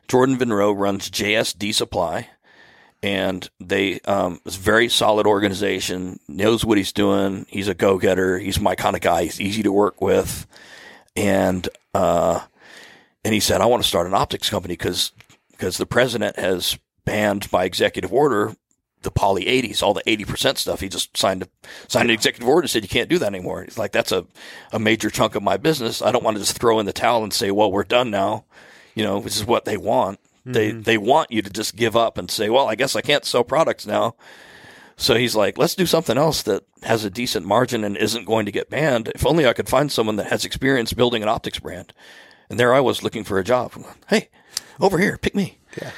Jordan 0.09 0.37
Monroe 0.37 0.73
runs 0.73 1.09
JSD 1.09 1.73
Supply, 1.73 2.27
and 3.03 3.49
they 3.59 3.99
um, 4.01 4.39
it's 4.45 4.55
very 4.55 4.89
solid 4.89 5.25
organization. 5.25 6.19
Knows 6.27 6.63
what 6.63 6.77
he's 6.77 6.91
doing. 6.91 7.45
He's 7.49 7.67
a 7.67 7.73
go 7.73 7.97
getter. 7.97 8.37
He's 8.39 8.59
my 8.59 8.75
kind 8.75 8.95
of 8.95 9.01
guy. 9.01 9.23
He's 9.23 9.41
easy 9.41 9.63
to 9.63 9.71
work 9.71 10.01
with, 10.01 10.45
and 11.15 11.67
uh, 11.93 12.41
and 13.23 13.33
he 13.33 13.39
said, 13.39 13.61
I 13.61 13.65
want 13.65 13.83
to 13.83 13.89
start 13.89 14.07
an 14.07 14.13
optics 14.13 14.49
company 14.49 14.73
because 14.73 15.11
because 15.51 15.77
the 15.77 15.85
president 15.85 16.37
has 16.37 16.77
banned 17.05 17.49
by 17.51 17.65
executive 17.65 18.13
order 18.13 18.55
the 19.01 19.11
poly 19.11 19.45
80s, 19.45 19.81
all 19.81 19.93
the 19.93 20.03
80% 20.03 20.57
stuff. 20.57 20.79
He 20.79 20.89
just 20.89 21.15
signed 21.17 21.43
a, 21.43 21.47
signed 21.87 22.09
an 22.09 22.13
executive 22.13 22.47
order 22.47 22.61
and 22.61 22.69
said, 22.69 22.83
you 22.83 22.89
can't 22.89 23.09
do 23.09 23.17
that 23.19 23.27
anymore. 23.27 23.63
He's 23.63 23.77
like, 23.77 23.91
that's 23.91 24.11
a, 24.11 24.25
a 24.71 24.79
major 24.79 25.09
chunk 25.09 25.35
of 25.35 25.43
my 25.43 25.57
business. 25.57 26.01
I 26.01 26.11
don't 26.11 26.23
want 26.23 26.37
to 26.37 26.41
just 26.41 26.59
throw 26.59 26.79
in 26.79 26.85
the 26.85 26.93
towel 26.93 27.23
and 27.23 27.33
say, 27.33 27.51
well, 27.51 27.71
we're 27.71 27.83
done 27.83 28.11
now, 28.11 28.45
you 28.95 29.03
know, 29.03 29.19
which 29.19 29.35
is 29.35 29.45
what 29.45 29.65
they 29.65 29.77
want. 29.77 30.19
They, 30.45 30.71
they 30.71 30.97
want 30.97 31.31
you 31.31 31.41
to 31.41 31.49
just 31.49 31.75
give 31.75 31.95
up 31.95 32.17
and 32.17 32.29
say, 32.29 32.49
well, 32.49 32.67
I 32.67 32.75
guess 32.75 32.95
I 32.95 33.01
can't 33.01 33.25
sell 33.25 33.43
products 33.43 33.85
now. 33.85 34.15
So 34.97 35.15
he's 35.15 35.35
like, 35.35 35.57
let's 35.57 35.75
do 35.75 35.85
something 35.85 36.17
else 36.17 36.43
that 36.43 36.63
has 36.83 37.03
a 37.05 37.09
decent 37.09 37.45
margin 37.45 37.83
and 37.83 37.97
isn't 37.97 38.25
going 38.25 38.45
to 38.45 38.51
get 38.51 38.69
banned. 38.69 39.11
If 39.15 39.25
only 39.25 39.47
I 39.47 39.53
could 39.53 39.69
find 39.69 39.91
someone 39.91 40.15
that 40.17 40.27
has 40.27 40.45
experience 40.45 40.93
building 40.93 41.23
an 41.23 41.29
optics 41.29 41.59
brand. 41.59 41.93
And 42.49 42.59
there 42.59 42.73
I 42.73 42.81
was 42.81 43.01
looking 43.01 43.23
for 43.23 43.39
a 43.39 43.43
job. 43.43 43.73
Hey, 44.09 44.29
over 44.79 44.99
here, 44.99 45.17
pick 45.17 45.33
me. 45.33 45.59
Yeah. 45.81 45.91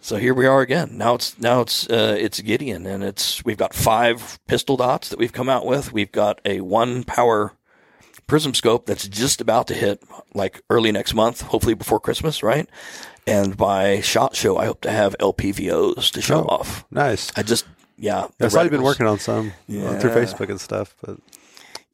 So 0.00 0.16
here 0.16 0.32
we 0.32 0.46
are 0.46 0.62
again. 0.62 0.96
Now 0.96 1.14
it's 1.14 1.38
now 1.38 1.60
it's 1.60 1.88
uh, 1.90 2.16
it's 2.18 2.40
Gideon, 2.40 2.86
and 2.86 3.04
it's 3.04 3.44
we've 3.44 3.58
got 3.58 3.74
five 3.74 4.38
pistol 4.46 4.78
dots 4.78 5.10
that 5.10 5.18
we've 5.18 5.32
come 5.32 5.50
out 5.50 5.66
with. 5.66 5.92
We've 5.92 6.10
got 6.10 6.40
a 6.44 6.62
one 6.62 7.04
power 7.04 7.52
prism 8.26 8.54
scope 8.54 8.86
that's 8.86 9.08
just 9.08 9.40
about 9.40 9.66
to 9.66 9.74
hit 9.74 10.02
like 10.32 10.62
early 10.70 10.90
next 10.90 11.12
month, 11.12 11.42
hopefully 11.42 11.74
before 11.74 12.00
Christmas, 12.00 12.42
right? 12.42 12.68
And 13.26 13.56
by 13.56 14.00
shot 14.00 14.34
show, 14.36 14.56
I 14.56 14.66
hope 14.66 14.80
to 14.82 14.90
have 14.90 15.14
LPVOs 15.20 16.10
to 16.12 16.20
show 16.22 16.42
Oh, 16.44 16.56
off. 16.56 16.84
Nice. 16.90 17.30
I 17.36 17.42
just 17.42 17.64
yeah, 17.96 18.28
the 18.38 18.46
I 18.46 18.48
saw 18.48 18.62
you've 18.62 18.70
been 18.70 18.82
working 18.82 19.06
on 19.06 19.18
some 19.18 19.52
uh, 19.68 19.98
through 20.00 20.10
Facebook 20.12 20.48
and 20.48 20.60
stuff, 20.60 20.94
but 21.02 21.18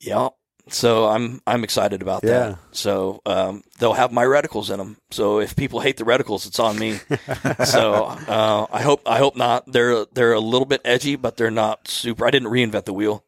Yeah. 0.00 0.28
So 0.68 1.06
I'm 1.08 1.40
I'm 1.46 1.62
excited 1.62 2.02
about 2.02 2.22
Yeah. 2.24 2.30
that. 2.30 2.58
So 2.72 3.20
um, 3.26 3.62
they'll 3.78 3.92
have 3.94 4.10
my 4.12 4.24
reticles 4.24 4.70
in 4.70 4.78
them. 4.78 4.96
So 5.10 5.38
if 5.40 5.54
people 5.54 5.80
hate 5.80 5.96
the 5.96 6.04
reticles, 6.04 6.46
it's 6.46 6.58
on 6.58 6.76
me. 6.78 6.98
so 7.64 8.04
uh, 8.04 8.66
I 8.72 8.82
hope 8.82 9.02
I 9.06 9.18
hope 9.18 9.36
not. 9.36 9.70
They're 9.70 10.06
they're 10.06 10.32
a 10.32 10.40
little 10.40 10.66
bit 10.66 10.80
edgy, 10.84 11.14
but 11.16 11.36
they're 11.36 11.50
not 11.52 11.86
super. 11.88 12.26
I 12.26 12.30
didn't 12.30 12.48
reinvent 12.50 12.84
the 12.84 12.92
wheel. 12.92 13.24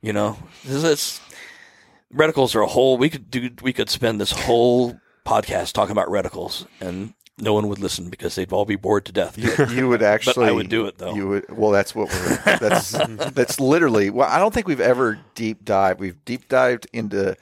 You 0.00 0.12
know, 0.12 0.36
This 0.64 0.84
is- 0.84 1.20
reticles 2.14 2.54
are 2.54 2.62
a 2.62 2.66
whole. 2.66 2.96
We 2.98 3.10
could 3.10 3.30
do. 3.30 3.50
We 3.62 3.72
could 3.72 3.90
spend 3.90 4.20
this 4.20 4.32
whole 4.32 4.98
podcast 5.24 5.72
talking 5.72 5.92
about 5.92 6.08
reticles, 6.08 6.66
and 6.80 7.14
no 7.38 7.54
one 7.54 7.68
would 7.68 7.78
listen 7.78 8.10
because 8.10 8.34
they'd 8.34 8.52
all 8.52 8.64
be 8.64 8.76
bored 8.76 9.04
to 9.06 9.12
death. 9.12 9.36
You 9.72 9.88
would 9.88 10.02
actually. 10.02 10.46
I 10.46 10.52
would 10.52 10.68
do 10.68 10.86
it, 10.86 10.98
though. 10.98 11.14
You 11.14 11.28
would. 11.28 11.56
Well, 11.56 11.70
that's 11.70 11.94
what 11.94 12.08
we're. 12.10 12.58
That's 12.58 12.90
that's 13.32 13.60
literally. 13.60 14.10
Well, 14.10 14.28
I 14.28 14.38
don't 14.38 14.52
think 14.52 14.68
we've 14.68 14.80
ever 14.80 15.18
deep 15.34 15.64
dived. 15.64 16.00
We've 16.00 16.22
deep 16.24 16.48
dived 16.48 16.86
into 16.92 17.36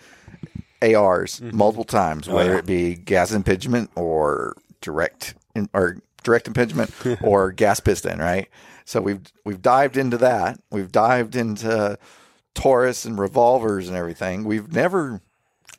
ARs 0.82 1.40
mm-hmm. 1.40 1.56
multiple 1.56 1.84
times, 1.84 2.28
oh, 2.28 2.34
whether 2.34 2.52
yeah. 2.52 2.58
it 2.58 2.66
be 2.66 2.94
gas 2.94 3.32
impingement 3.32 3.90
or 3.96 4.56
direct 4.80 5.34
in, 5.54 5.68
or 5.74 5.98
direct 6.22 6.46
impingement 6.46 6.92
or 7.22 7.52
gas 7.52 7.80
piston, 7.80 8.18
right? 8.18 8.48
So 8.84 9.00
we've 9.00 9.20
we've 9.44 9.62
dived 9.62 9.96
into 9.96 10.18
that. 10.18 10.60
We've 10.70 10.90
dived 10.90 11.36
into 11.36 11.98
Taurus 12.54 13.04
and 13.04 13.18
revolvers 13.18 13.88
and 13.88 13.96
everything. 13.96 14.44
We've 14.44 14.72
never. 14.72 15.20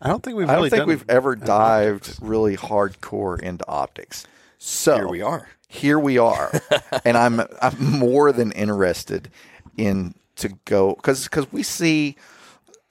I 0.01 0.09
don't 0.09 0.23
think 0.23 0.37
we've. 0.37 0.49
I 0.49 0.55
don't 0.55 0.69
think 0.69 0.87
we've 0.87 1.05
ever 1.09 1.35
dived 1.35 2.17
really 2.21 2.57
hardcore 2.57 3.39
into 3.39 3.67
optics. 3.67 4.25
So 4.57 4.95
Here 4.95 5.07
we 5.07 5.21
are. 5.21 5.47
here 5.67 5.99
we 5.99 6.17
are, 6.17 6.51
and 7.05 7.17
I'm 7.17 7.41
I'm 7.61 7.99
more 7.99 8.31
than 8.31 8.51
interested 8.51 9.29
in 9.77 10.15
to 10.37 10.49
go 10.65 10.95
because 10.95 11.23
because 11.25 11.51
we 11.51 11.63
see 11.63 12.15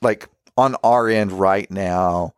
like 0.03 0.29
on 0.57 0.77
our 0.85 1.09
end 1.09 1.33
right 1.33 1.70
now, 1.70 2.35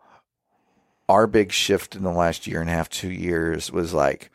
our 1.08 1.26
big 1.26 1.52
shift 1.52 1.94
in 1.94 2.02
the 2.02 2.10
last 2.12 2.46
year 2.46 2.60
and 2.60 2.70
a 2.70 2.72
half, 2.72 2.88
two 2.88 3.10
years 3.10 3.70
was 3.70 3.92
like 3.92 4.30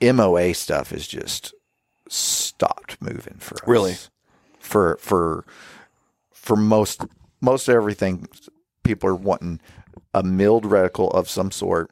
MOA 0.00 0.54
stuff 0.54 0.92
is 0.92 1.06
just 1.06 1.54
stopped 2.08 3.00
moving 3.00 3.36
for 3.38 3.56
us. 3.56 3.68
Really? 3.68 3.96
For 4.58 4.98
for 5.00 5.44
for 6.32 6.56
most 6.56 7.02
most 7.40 7.68
everything, 7.68 8.28
people 8.88 9.08
are 9.10 9.14
wanting 9.14 9.60
a 10.14 10.22
milled 10.22 10.64
reticle 10.64 11.12
of 11.14 11.28
some 11.28 11.50
sort 11.50 11.90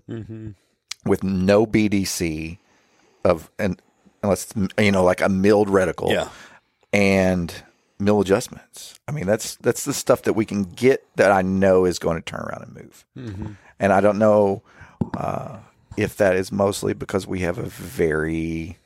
with 1.04 1.22
no 1.22 1.66
BDC 1.66 2.58
of 3.24 3.50
and 3.58 3.80
unless 4.22 4.52
you 4.78 4.90
know 4.90 5.04
like 5.04 5.20
a 5.20 5.28
milled 5.28 5.68
reticle 5.68 6.10
Yeah. 6.10 6.28
and 6.92 7.52
mill 7.98 8.20
adjustments. 8.20 8.98
I 9.06 9.12
mean, 9.12 9.26
that's 9.26 9.56
that's 9.56 9.84
the 9.84 9.92
stuff 9.94 10.22
that 10.22 10.32
we 10.32 10.44
can 10.44 10.64
get 10.64 11.06
that 11.16 11.30
I 11.30 11.42
know 11.42 11.84
is 11.84 11.98
going 11.98 12.16
to 12.16 12.22
turn 12.22 12.40
around 12.40 12.62
and 12.64 12.74
move. 12.74 13.04
And 13.78 13.92
I 13.92 14.00
don't 14.00 14.18
know 14.18 14.62
uh, 15.16 15.58
if 15.96 16.16
that 16.16 16.34
is 16.36 16.50
mostly 16.50 16.94
because 16.94 17.26
we 17.26 17.40
have 17.40 17.58
a 17.58 17.66
very 17.68 18.78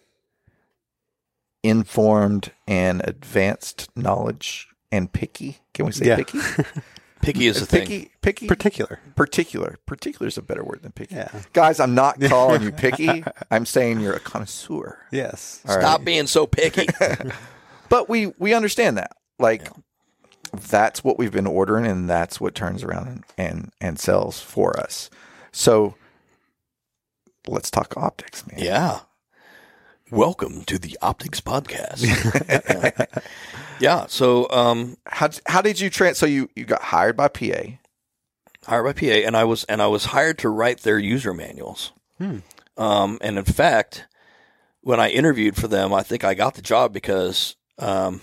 informed 1.62 2.52
and 2.66 3.00
advanced 3.04 3.88
knowledge 3.96 4.68
and 4.90 5.12
picky. 5.12 5.58
Can 5.74 5.86
we 5.86 5.92
say 5.92 6.06
Yeah. 6.06 6.16
picky? 6.16 6.40
Picky 7.22 7.46
is 7.46 7.60
the 7.60 7.66
thing. 7.66 7.82
picky, 7.82 8.10
picky, 8.22 8.46
Particular. 8.46 8.98
particular. 9.14 9.76
Particular 9.86 10.26
is 10.28 10.38
a 10.38 10.42
better 10.42 10.64
word 10.64 10.80
than 10.82 10.92
picky. 10.92 11.14
Yeah. 11.14 11.30
Guys, 11.52 11.78
I'm 11.78 11.94
not 11.94 12.20
calling 12.28 12.62
you 12.62 12.72
picky. 12.72 13.22
I'm 13.50 13.66
saying 13.66 14.00
you're 14.00 14.14
a 14.14 14.20
connoisseur. 14.20 14.98
Yes. 15.12 15.60
Stop 15.66 16.04
being 16.04 16.26
so 16.26 16.46
picky. 16.46 16.86
But 17.90 18.08
we 18.08 18.28
we 18.38 18.54
understand 18.54 18.96
that. 18.98 19.16
Like 19.40 19.68
that's 20.70 21.02
what 21.02 21.18
we've 21.18 21.32
been 21.32 21.46
ordering 21.48 21.86
and 21.86 22.08
that's 22.08 22.40
what 22.40 22.54
turns 22.54 22.84
around 22.84 23.08
and, 23.08 23.24
and, 23.36 23.72
and 23.80 23.98
sells 23.98 24.40
for 24.40 24.78
us. 24.78 25.10
So 25.50 25.96
let's 27.48 27.68
talk 27.68 27.96
optics, 27.96 28.46
man. 28.46 28.60
yeah. 28.62 29.00
Welcome 30.10 30.64
to 30.64 30.76
the 30.78 30.98
Optics 31.00 31.40
Podcast. 31.40 32.02
yeah. 33.80 34.06
So, 34.08 34.50
um, 34.50 34.96
How 35.06 35.30
how 35.46 35.62
did 35.62 35.78
you 35.78 35.88
trans 35.88 36.18
so 36.18 36.26
you, 36.26 36.50
you 36.56 36.64
got 36.64 36.82
hired 36.82 37.16
by 37.16 37.28
PA. 37.28 37.78
hired 38.66 38.84
by 38.84 38.92
PA, 38.92 39.06
and 39.06 39.36
I 39.36 39.44
was 39.44 39.62
and 39.64 39.80
I 39.80 39.86
was 39.86 40.06
hired 40.06 40.38
to 40.38 40.48
write 40.48 40.80
their 40.80 40.98
user 40.98 41.32
manuals. 41.32 41.92
Um, 42.76 43.18
and 43.20 43.38
in 43.38 43.44
fact, 43.44 44.06
when 44.80 44.98
I 44.98 45.10
interviewed 45.10 45.56
for 45.56 45.68
them, 45.68 45.92
I 45.92 46.02
think 46.02 46.24
I 46.24 46.34
got 46.34 46.54
the 46.54 46.62
job 46.62 46.92
because 46.92 47.54
um, 47.78 48.20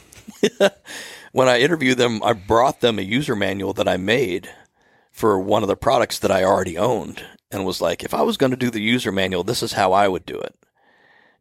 when 1.32 1.48
I 1.48 1.60
interviewed 1.60 1.98
them, 1.98 2.22
I 2.22 2.34
brought 2.34 2.82
them 2.82 3.00
a 3.00 3.04
user 3.04 3.36
manual 3.36 3.74
that 3.74 3.88
I 3.88 3.96
made 3.98 4.50
for 5.12 5.40
one 5.40 5.64
of 5.64 5.70
the 5.70 5.78
products 5.78 6.20
that 6.20 6.32
I 6.32 6.44
already 6.44 6.78
owned, 6.78 7.24
and 7.50 7.66
was 7.66 7.80
like, 7.82 8.04
if 8.04 8.14
I 8.14 8.24
was 8.24 8.36
going 8.36 8.52
to 8.52 8.58
do 8.58 8.70
the 8.70 8.82
user 8.82 9.12
manual, 9.12 9.44
this 9.44 9.64
is 9.64 9.74
how 9.74 9.94
I 9.94 10.08
would 10.08 10.26
do 10.26 10.38
it. 10.38 10.54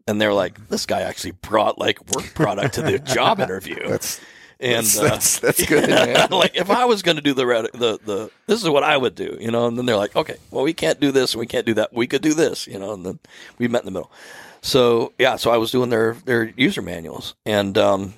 And 0.06 0.20
they're 0.20 0.34
like, 0.34 0.68
this 0.68 0.86
guy 0.86 1.02
actually 1.02 1.32
brought 1.32 1.78
like 1.78 1.98
work 2.14 2.32
product 2.34 2.74
to 2.74 2.82
the 2.82 2.98
job 3.16 3.40
interview. 3.40 3.88
That's 3.88 4.20
and 4.58 4.86
that's, 4.86 4.98
uh, 4.98 5.02
that's, 5.02 5.38
that's 5.40 5.66
good, 5.66 5.88
man. 5.90 6.28
like 6.30 6.56
if 6.56 6.70
I 6.70 6.84
was 6.84 7.02
going 7.02 7.16
to 7.16 7.22
do 7.22 7.34
the, 7.34 7.46
red- 7.46 7.72
the 7.72 7.98
the 8.04 8.30
this 8.46 8.62
is 8.62 8.68
what 8.68 8.84
I 8.84 8.96
would 8.96 9.14
do, 9.14 9.36
you 9.40 9.50
know. 9.50 9.66
And 9.66 9.76
then 9.76 9.86
they're 9.86 9.96
like, 9.96 10.16
okay, 10.16 10.36
well 10.50 10.64
we 10.64 10.72
can't 10.72 11.00
do 11.00 11.12
this, 11.12 11.34
and 11.34 11.40
we 11.40 11.46
can't 11.46 11.66
do 11.66 11.74
that. 11.74 11.92
We 11.92 12.06
could 12.06 12.22
do 12.22 12.34
this, 12.34 12.66
you 12.66 12.78
know. 12.78 12.92
And 12.92 13.04
then 13.04 13.18
we 13.58 13.68
met 13.68 13.82
in 13.82 13.86
the 13.86 13.92
middle. 13.92 14.10
So 14.62 15.12
yeah, 15.18 15.36
so 15.36 15.50
I 15.50 15.58
was 15.58 15.70
doing 15.70 15.90
their 15.90 16.14
their 16.24 16.44
user 16.56 16.82
manuals, 16.82 17.34
and 17.44 17.76
um, 17.76 18.14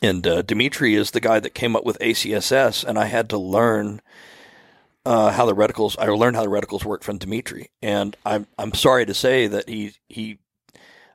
and 0.00 0.26
uh, 0.26 0.42
Dimitri 0.42 0.94
is 0.94 1.10
the 1.10 1.20
guy 1.20 1.40
that 1.40 1.54
came 1.54 1.76
up 1.76 1.84
with 1.84 1.98
ACSS, 2.00 2.84
and 2.84 2.98
I 2.98 3.06
had 3.06 3.28
to 3.30 3.38
learn. 3.38 4.00
Uh, 5.06 5.30
how 5.32 5.46
the 5.46 5.54
reticles? 5.54 5.96
I 5.98 6.06
learned 6.08 6.36
how 6.36 6.42
the 6.42 6.50
reticles 6.50 6.84
work 6.84 7.02
from 7.02 7.16
Dimitri, 7.16 7.70
and 7.80 8.14
I'm 8.26 8.46
I'm 8.58 8.74
sorry 8.74 9.06
to 9.06 9.14
say 9.14 9.46
that 9.46 9.66
he 9.68 9.92
he, 10.08 10.38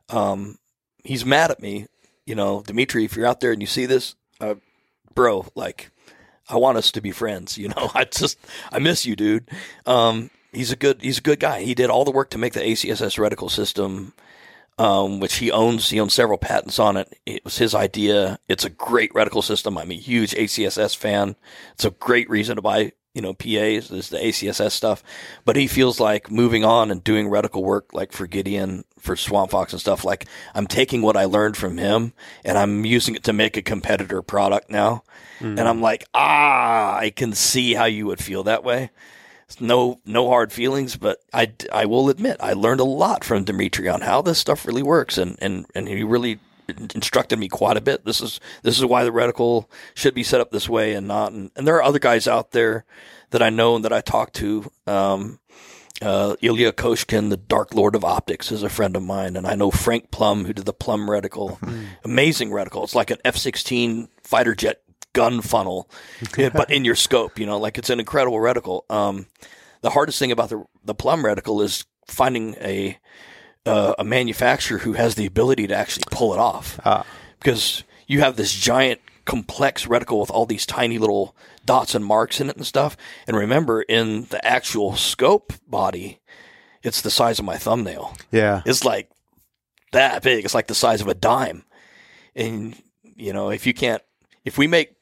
um, 0.08 0.58
he's 1.02 1.24
mad 1.24 1.50
at 1.50 1.60
me. 1.60 1.86
You 2.26 2.34
know, 2.34 2.62
Dimitri, 2.62 3.04
if 3.04 3.16
you're 3.16 3.26
out 3.26 3.40
there 3.40 3.52
and 3.52 3.60
you 3.60 3.66
see 3.66 3.86
this, 3.86 4.14
uh, 4.40 4.54
bro, 5.14 5.46
like, 5.54 5.90
I 6.48 6.56
want 6.56 6.78
us 6.78 6.90
to 6.92 7.00
be 7.00 7.10
friends. 7.10 7.58
You 7.58 7.68
know, 7.68 7.90
I 7.94 8.04
just, 8.04 8.38
I 8.72 8.78
miss 8.78 9.06
you, 9.06 9.16
dude. 9.16 9.50
Um, 9.86 10.30
he's 10.52 10.72
a 10.72 10.76
good, 10.76 11.02
he's 11.02 11.18
a 11.18 11.22
good 11.22 11.40
guy. 11.40 11.62
He 11.62 11.74
did 11.74 11.90
all 11.90 12.04
the 12.04 12.10
work 12.10 12.30
to 12.30 12.38
make 12.38 12.54
the 12.54 12.60
ACSS 12.60 13.18
reticle 13.18 13.50
system, 13.50 14.14
um, 14.78 15.20
which 15.20 15.36
he 15.36 15.50
owns. 15.50 15.90
He 15.90 16.00
owns 16.00 16.14
several 16.14 16.38
patents 16.38 16.78
on 16.78 16.96
it. 16.96 17.14
It 17.26 17.44
was 17.44 17.58
his 17.58 17.74
idea. 17.74 18.38
It's 18.48 18.64
a 18.64 18.70
great 18.70 19.12
reticle 19.12 19.44
system. 19.44 19.76
I'm 19.76 19.90
a 19.90 19.96
huge 19.96 20.32
ACSS 20.32 20.96
fan. 20.96 21.36
It's 21.74 21.84
a 21.84 21.90
great 21.90 22.28
reason 22.30 22.56
to 22.56 22.62
buy, 22.62 22.92
you 23.14 23.22
know, 23.22 23.32
PAs 23.32 23.90
is 23.90 24.10
the 24.10 24.18
ACSS 24.18 24.72
stuff. 24.72 25.02
But 25.44 25.56
he 25.56 25.66
feels 25.68 26.00
like 26.00 26.30
moving 26.30 26.64
on 26.64 26.90
and 26.90 27.02
doing 27.02 27.28
reticle 27.28 27.62
work, 27.62 27.92
like 27.92 28.12
for 28.12 28.26
Gideon, 28.26 28.84
for 28.98 29.14
Swamp 29.16 29.52
Fox 29.52 29.72
and 29.72 29.80
stuff. 29.80 30.04
Like 30.04 30.26
I'm 30.54 30.66
taking 30.66 31.00
what 31.00 31.16
I 31.16 31.24
learned 31.24 31.56
from 31.56 31.78
him 31.78 32.12
and 32.44 32.58
I'm 32.58 32.84
using 32.84 33.14
it 33.14 33.22
to 33.24 33.32
make 33.32 33.56
a 33.56 33.62
competitor 33.62 34.20
product 34.20 34.68
now. 34.68 35.04
And 35.58 35.68
I'm 35.68 35.80
like, 35.80 36.06
ah, 36.14 36.96
I 36.96 37.10
can 37.10 37.32
see 37.34 37.74
how 37.74 37.84
you 37.84 38.06
would 38.06 38.22
feel 38.22 38.42
that 38.44 38.64
way. 38.64 38.90
It's 39.46 39.60
no, 39.60 40.00
no 40.06 40.28
hard 40.28 40.52
feelings, 40.52 40.96
but 40.96 41.22
I, 41.32 41.52
I 41.70 41.84
will 41.84 42.08
admit 42.08 42.38
I 42.40 42.54
learned 42.54 42.80
a 42.80 42.84
lot 42.84 43.24
from 43.24 43.44
Dimitri 43.44 43.88
on 43.88 44.00
how 44.00 44.22
this 44.22 44.38
stuff 44.38 44.64
really 44.64 44.82
works, 44.82 45.18
and, 45.18 45.36
and, 45.42 45.66
and 45.74 45.86
he 45.86 46.02
really 46.02 46.38
instructed 46.68 47.38
me 47.38 47.48
quite 47.48 47.76
a 47.76 47.80
bit. 47.80 48.04
This 48.04 48.20
is 48.20 48.40
this 48.62 48.78
is 48.78 48.84
why 48.84 49.04
the 49.04 49.10
reticle 49.10 49.66
should 49.94 50.14
be 50.14 50.22
set 50.22 50.40
up 50.40 50.50
this 50.50 50.68
way 50.68 50.94
and 50.94 51.08
not. 51.08 51.32
And, 51.32 51.50
and 51.56 51.66
there 51.66 51.76
are 51.76 51.82
other 51.82 51.98
guys 51.98 52.26
out 52.26 52.52
there 52.52 52.84
that 53.30 53.42
I 53.42 53.50
know 53.50 53.76
and 53.76 53.84
that 53.84 53.92
I 53.92 54.00
talk 54.00 54.32
to. 54.34 54.70
Um, 54.86 55.40
uh, 56.02 56.34
Ilya 56.42 56.72
Koshkin, 56.72 57.30
the 57.30 57.36
Dark 57.36 57.72
Lord 57.74 57.94
of 57.94 58.04
Optics, 58.04 58.50
is 58.50 58.62
a 58.62 58.68
friend 58.68 58.96
of 58.96 59.02
mine, 59.02 59.36
and 59.36 59.46
I 59.46 59.54
know 59.54 59.70
Frank 59.70 60.10
Plum, 60.10 60.44
who 60.44 60.52
did 60.52 60.66
the 60.66 60.72
Plum 60.72 61.08
reticle. 61.08 61.58
Amazing 62.04 62.50
reticle. 62.50 62.82
It's 62.82 62.96
like 62.96 63.10
an 63.10 63.18
F-16 63.24 64.08
fighter 64.22 64.54
jet 64.54 64.80
gun 65.12 65.40
funnel, 65.40 65.88
but 66.36 66.70
in 66.70 66.84
your 66.84 66.96
scope. 66.96 67.38
You 67.38 67.46
know, 67.46 67.58
like 67.58 67.78
it's 67.78 67.90
an 67.90 68.00
incredible 68.00 68.38
reticle. 68.38 68.82
Um, 68.90 69.26
the 69.82 69.90
hardest 69.90 70.18
thing 70.18 70.32
about 70.32 70.50
the 70.50 70.64
the 70.84 70.94
Plum 70.94 71.22
reticle 71.22 71.62
is 71.62 71.84
finding 72.08 72.54
a 72.56 72.98
uh, 73.66 73.94
a 73.98 74.04
manufacturer 74.04 74.78
who 74.78 74.92
has 74.92 75.14
the 75.14 75.26
ability 75.26 75.66
to 75.66 75.74
actually 75.74 76.04
pull 76.10 76.34
it 76.34 76.38
off, 76.38 76.78
because 77.38 77.84
you 78.06 78.20
have 78.20 78.36
this 78.36 78.52
giant 78.54 79.00
complex 79.24 79.86
reticle 79.86 80.20
with 80.20 80.30
all 80.30 80.44
these 80.46 80.66
tiny 80.66 80.98
little 80.98 81.34
dots 81.64 81.94
and 81.94 82.04
marks 82.04 82.40
in 82.40 82.50
it 82.50 82.56
and 82.56 82.66
stuff. 82.66 82.96
And 83.26 83.36
remember, 83.36 83.82
in 83.82 84.24
the 84.24 84.44
actual 84.46 84.96
scope 84.96 85.52
body, 85.66 86.20
it's 86.82 87.00
the 87.00 87.10
size 87.10 87.38
of 87.38 87.46
my 87.46 87.56
thumbnail. 87.56 88.14
Yeah. 88.30 88.62
It's 88.66 88.84
like 88.84 89.10
that 89.92 90.22
big. 90.22 90.44
It's 90.44 90.54
like 90.54 90.66
the 90.66 90.74
size 90.74 91.00
of 91.00 91.08
a 91.08 91.14
dime. 91.14 91.64
And 92.36 92.76
you 93.16 93.32
know, 93.32 93.50
if 93.50 93.66
you 93.66 93.72
can't, 93.72 94.02
if 94.44 94.58
we 94.58 94.66
make 94.66 94.94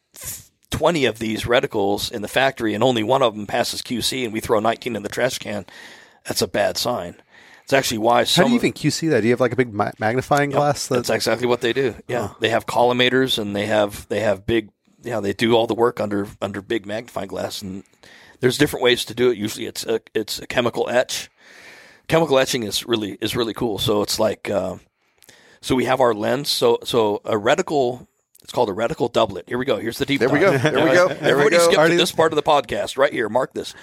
twenty 0.71 1.05
of 1.05 1.19
these 1.19 1.45
reticles 1.45 2.13
in 2.13 2.23
the 2.23 2.29
factory 2.29 2.75
and 2.75 2.85
only 2.85 3.03
one 3.03 3.23
of 3.23 3.35
them 3.35 3.47
passes 3.47 3.83
QC, 3.83 4.25
and 4.25 4.33
we 4.33 4.41
throw 4.41 4.61
nineteen 4.61 4.95
in 4.95 5.03
the 5.03 5.09
trash 5.09 5.39
can, 5.39 5.67
that's 6.25 6.43
a 6.43 6.47
bad 6.47 6.77
sign. 6.77 7.17
It's 7.73 7.79
actually 7.79 7.99
why 7.99 8.27
How 8.27 8.45
do 8.45 8.51
you 8.51 8.57
even 8.57 8.75
QC 8.75 9.09
that? 9.11 9.23
Do 9.23 9.27
you 9.27 9.33
have 9.33 9.41
like 9.41 9.55
a 9.55 9.57
big 9.57 9.73
ma- 9.73 9.93
magnifying 9.99 10.51
glass? 10.51 10.89
that's 10.89 11.09
That, 11.09 11.15
exactly 11.15 11.47
what 11.47 11.63
they 11.63 11.73
do. 11.73 11.95
Yeah, 12.07 12.35
they 12.39 12.51
have 12.51 12.67
collimators 12.67 13.39
and 13.39 13.57
they 13.57 13.65
have 13.65 14.07
they 14.09 14.21
have 14.21 14.45
big. 14.45 14.71
Yeah, 15.03 15.21
they 15.21 15.33
do 15.33 15.57
all 15.57 15.67
the 15.67 15.75
work 15.75 15.99
under 15.99 16.29
under 16.43 16.61
big 16.61 16.85
magnifying 16.85 17.29
glass, 17.29 17.63
and 17.63 17.83
there's 18.41 18.59
different 18.59 18.83
ways 18.83 19.07
to 19.07 19.15
do 19.15 19.31
it. 19.31 19.39
Usually, 19.39 19.65
it's 19.65 19.87
a 19.87 20.03
it's 20.15 20.39
a 20.39 20.47
chemical 20.47 20.87
etch. 20.91 21.31
Chemical 22.09 22.39
etching 22.39 22.65
is 22.65 22.85
really 22.85 23.17
is 23.23 23.35
really 23.35 23.55
cool. 23.55 23.79
So 23.79 24.03
it's 24.03 24.21
like 24.21 24.51
uh, 24.51 24.77
so 25.63 25.75
we 25.75 25.87
have 25.87 26.01
our 26.03 26.13
lens. 26.13 26.51
So 26.51 26.79
so 26.85 27.23
a 27.25 27.37
reticle. 27.37 28.07
It's 28.43 28.53
called 28.53 28.69
a 28.69 28.73
reticle 28.73 29.13
doublet. 29.13 29.45
Here 29.49 29.59
we 29.59 29.65
go. 29.65 29.77
Here's 29.79 29.99
the 29.99 30.07
deep. 30.07 30.21
There 30.21 30.29
we 30.29 30.39
go. 30.41 30.57
There 30.57 30.73
we 30.85 30.93
go. 30.93 31.09
There 31.13 31.19
we 31.21 31.43
Everybody 31.43 31.57
go. 31.57 31.65
skip 31.67 31.79
Already- 31.79 31.97
this 31.97 32.13
part 32.13 32.33
of 32.33 32.37
the 32.37 32.43
podcast 32.43 32.97
right 32.97 33.13
here. 33.13 33.29
Mark 33.29 33.55
this. 33.55 33.75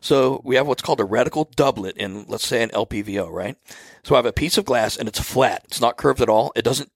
So 0.00 0.40
we 0.44 0.56
have 0.56 0.66
what's 0.66 0.82
called 0.82 1.00
a 1.00 1.04
reticle 1.04 1.50
doublet 1.54 1.96
in, 1.96 2.26
let's 2.28 2.46
say, 2.46 2.62
an 2.62 2.68
LPVO, 2.70 3.30
right? 3.30 3.56
So 4.02 4.14
I 4.14 4.18
have 4.18 4.26
a 4.26 4.32
piece 4.32 4.58
of 4.58 4.64
glass 4.66 4.96
and 4.96 5.08
it's 5.08 5.18
flat. 5.18 5.62
It's 5.64 5.80
not 5.80 5.96
curved 5.96 6.20
at 6.20 6.28
all. 6.28 6.52
It 6.54 6.62
doesn't 6.62 6.90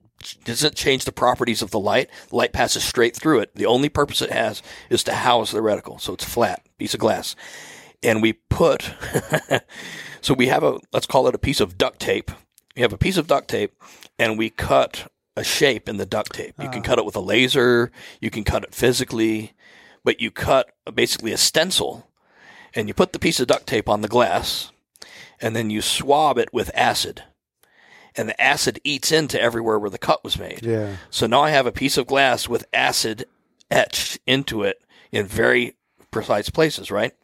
doesn't 0.44 0.74
change 0.74 1.04
the 1.04 1.12
properties 1.12 1.62
of 1.62 1.70
the 1.70 1.78
light. 1.78 2.11
The 2.31 2.37
light 2.37 2.52
passes 2.52 2.83
straight 2.83 3.14
through 3.14 3.38
it. 3.38 3.54
The 3.54 3.66
only 3.66 3.88
purpose 3.88 4.20
it 4.20 4.33
has 4.33 4.62
is 4.90 5.04
to 5.04 5.14
house 5.14 5.52
the 5.52 5.61
reticle. 5.61 6.00
So 6.00 6.12
it's 6.12 6.24
flat 6.24 6.66
piece 6.76 6.92
of 6.92 7.00
glass, 7.00 7.35
and 8.02 8.20
we 8.20 8.33
put. 8.35 8.92
so 10.20 10.35
we 10.35 10.48
have 10.48 10.62
a 10.64 10.78
let's 10.92 11.07
call 11.07 11.28
it 11.28 11.35
a 11.35 11.38
piece 11.38 11.61
of 11.61 11.78
duct 11.78 12.00
tape. 12.00 12.31
We 12.76 12.83
have 12.83 12.92
a 12.92 12.98
piece 12.98 13.16
of 13.16 13.26
duct 13.28 13.48
tape, 13.48 13.72
and 14.18 14.37
we 14.37 14.50
cut 14.50 15.11
a 15.38 15.44
shape 15.44 15.88
in 15.88 15.96
the 15.96 16.07
duct 16.07 16.35
tape. 16.35 16.55
You 16.61 16.68
can 16.68 16.81
ah. 16.81 16.85
cut 16.85 16.98
it 16.98 17.05
with 17.05 17.16
a 17.16 17.20
laser. 17.20 17.90
You 18.20 18.31
can 18.31 18.44
cut 18.44 18.64
it 18.64 18.74
physically, 18.74 19.55
but 20.05 20.20
you 20.20 20.31
cut 20.31 20.70
basically 20.94 21.33
a 21.33 21.37
stencil 21.37 22.09
and 22.74 22.88
you 22.88 22.94
put 22.94 23.12
the 23.12 23.18
piece 23.18 23.40
of 23.40 23.46
duct 23.46 23.66
tape 23.66 23.88
on 23.88 24.03
the 24.03 24.09
glass 24.09 24.70
and 25.40 25.55
then 25.55 25.70
you 25.70 25.81
swab 25.81 26.38
it 26.38 26.53
with 26.53 26.70
acid 26.74 27.24
and 28.16 28.29
the 28.29 28.40
acid 28.40 28.81
eats 28.85 29.12
into 29.12 29.40
everywhere 29.40 29.79
where 29.79 29.90
the 29.90 29.98
cut 29.98 30.24
was 30.24 30.38
made 30.38 30.61
yeah. 30.62 30.96
so 31.09 31.27
now 31.27 31.40
i 31.42 31.51
have 31.51 31.66
a 31.66 31.72
piece 31.72 31.96
of 31.96 32.07
glass 32.07 32.48
with 32.48 32.66
acid 32.72 33.24
etched 33.70 34.18
into 34.27 34.62
it 34.62 34.83
in 35.12 35.24
very 35.24 35.77
precise 36.11 36.51
places 36.51 36.90
right 36.90 37.14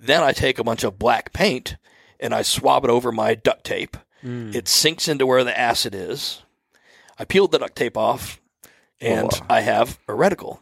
Then 0.00 0.22
I 0.22 0.32
take 0.32 0.58
a 0.58 0.64
bunch 0.64 0.82
of 0.82 0.98
black 0.98 1.32
paint 1.32 1.76
and 2.18 2.34
I 2.34 2.40
swab 2.42 2.84
it 2.84 2.90
over 2.90 3.12
my 3.12 3.34
duct 3.34 3.64
tape. 3.64 3.98
Hmm. 4.22 4.50
It 4.54 4.66
sinks 4.66 5.08
into 5.08 5.26
where 5.26 5.44
the 5.44 5.58
acid 5.58 5.94
is. 5.94 6.42
I 7.20 7.26
peeled 7.26 7.52
the 7.52 7.58
duct 7.58 7.76
tape 7.76 7.98
off 7.98 8.40
and 8.98 9.28
oh. 9.30 9.46
I 9.50 9.60
have 9.60 9.98
a 10.08 10.12
reticle. 10.12 10.60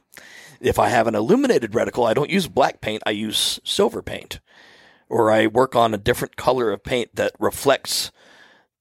If 0.61 0.81
I 0.81 0.89
have 0.89 1.07
an 1.07 1.15
illuminated 1.15 1.71
reticle, 1.71 2.05
I 2.05 2.15
don't 2.15 2.29
use 2.29 2.49
black 2.49 2.81
paint, 2.81 3.01
I 3.07 3.13
use 3.13 3.61
silver 3.63 4.03
paint. 4.03 4.41
Or 5.09 5.31
I 5.31 5.47
work 5.47 5.77
on 5.77 5.95
a 5.95 5.99
different 5.99 6.37
color 6.37 6.73
of 6.73 6.83
paint 6.83 7.15
that 7.15 7.33
reflects 7.39 8.11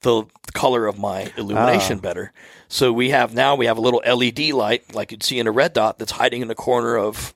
the 0.02 0.26
color 0.56 0.88
of 0.88 0.98
my 0.98 1.32
illumination 1.38 2.00
ah. 2.00 2.02
better. 2.02 2.34
So 2.68 2.92
we 2.92 3.12
have 3.12 3.36
now 3.36 3.56
we 3.56 3.68
have 3.68 3.78
a 3.78 3.82
little 3.82 4.02
LED 4.04 4.50
light 4.50 4.96
like 4.96 5.12
you'd 5.12 5.24
see 5.24 5.38
in 5.38 5.46
a 5.46 5.52
red 5.52 5.74
dot 5.74 6.00
that's 6.00 6.14
hiding 6.14 6.42
in 6.42 6.48
the 6.48 6.56
corner 6.56 6.98
of 6.98 7.36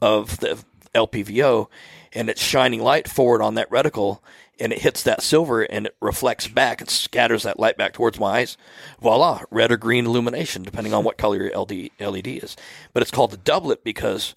of 0.00 0.38
the 0.38 0.64
LPVO 0.94 1.68
and 2.14 2.30
it's 2.30 2.42
shining 2.42 2.80
light 2.80 3.06
forward 3.06 3.42
on 3.42 3.54
that 3.56 3.70
reticle 3.70 4.20
and 4.60 4.72
it 4.72 4.82
hits 4.82 5.02
that 5.02 5.22
silver 5.22 5.62
and 5.62 5.86
it 5.86 5.96
reflects 6.00 6.48
back 6.48 6.80
and 6.80 6.90
scatters 6.90 7.42
that 7.44 7.60
light 7.60 7.76
back 7.76 7.92
towards 7.92 8.18
my 8.18 8.40
eyes. 8.40 8.56
Voila, 9.00 9.42
red 9.50 9.72
or 9.72 9.76
green 9.76 10.06
illumination, 10.06 10.62
depending 10.62 10.92
on 10.94 11.04
what 11.04 11.18
color 11.18 11.36
your 11.36 11.58
LD, 11.58 11.90
LED 12.00 12.26
is. 12.26 12.56
But 12.92 13.02
it's 13.02 13.10
called 13.10 13.30
the 13.30 13.36
doublet 13.36 13.84
because 13.84 14.34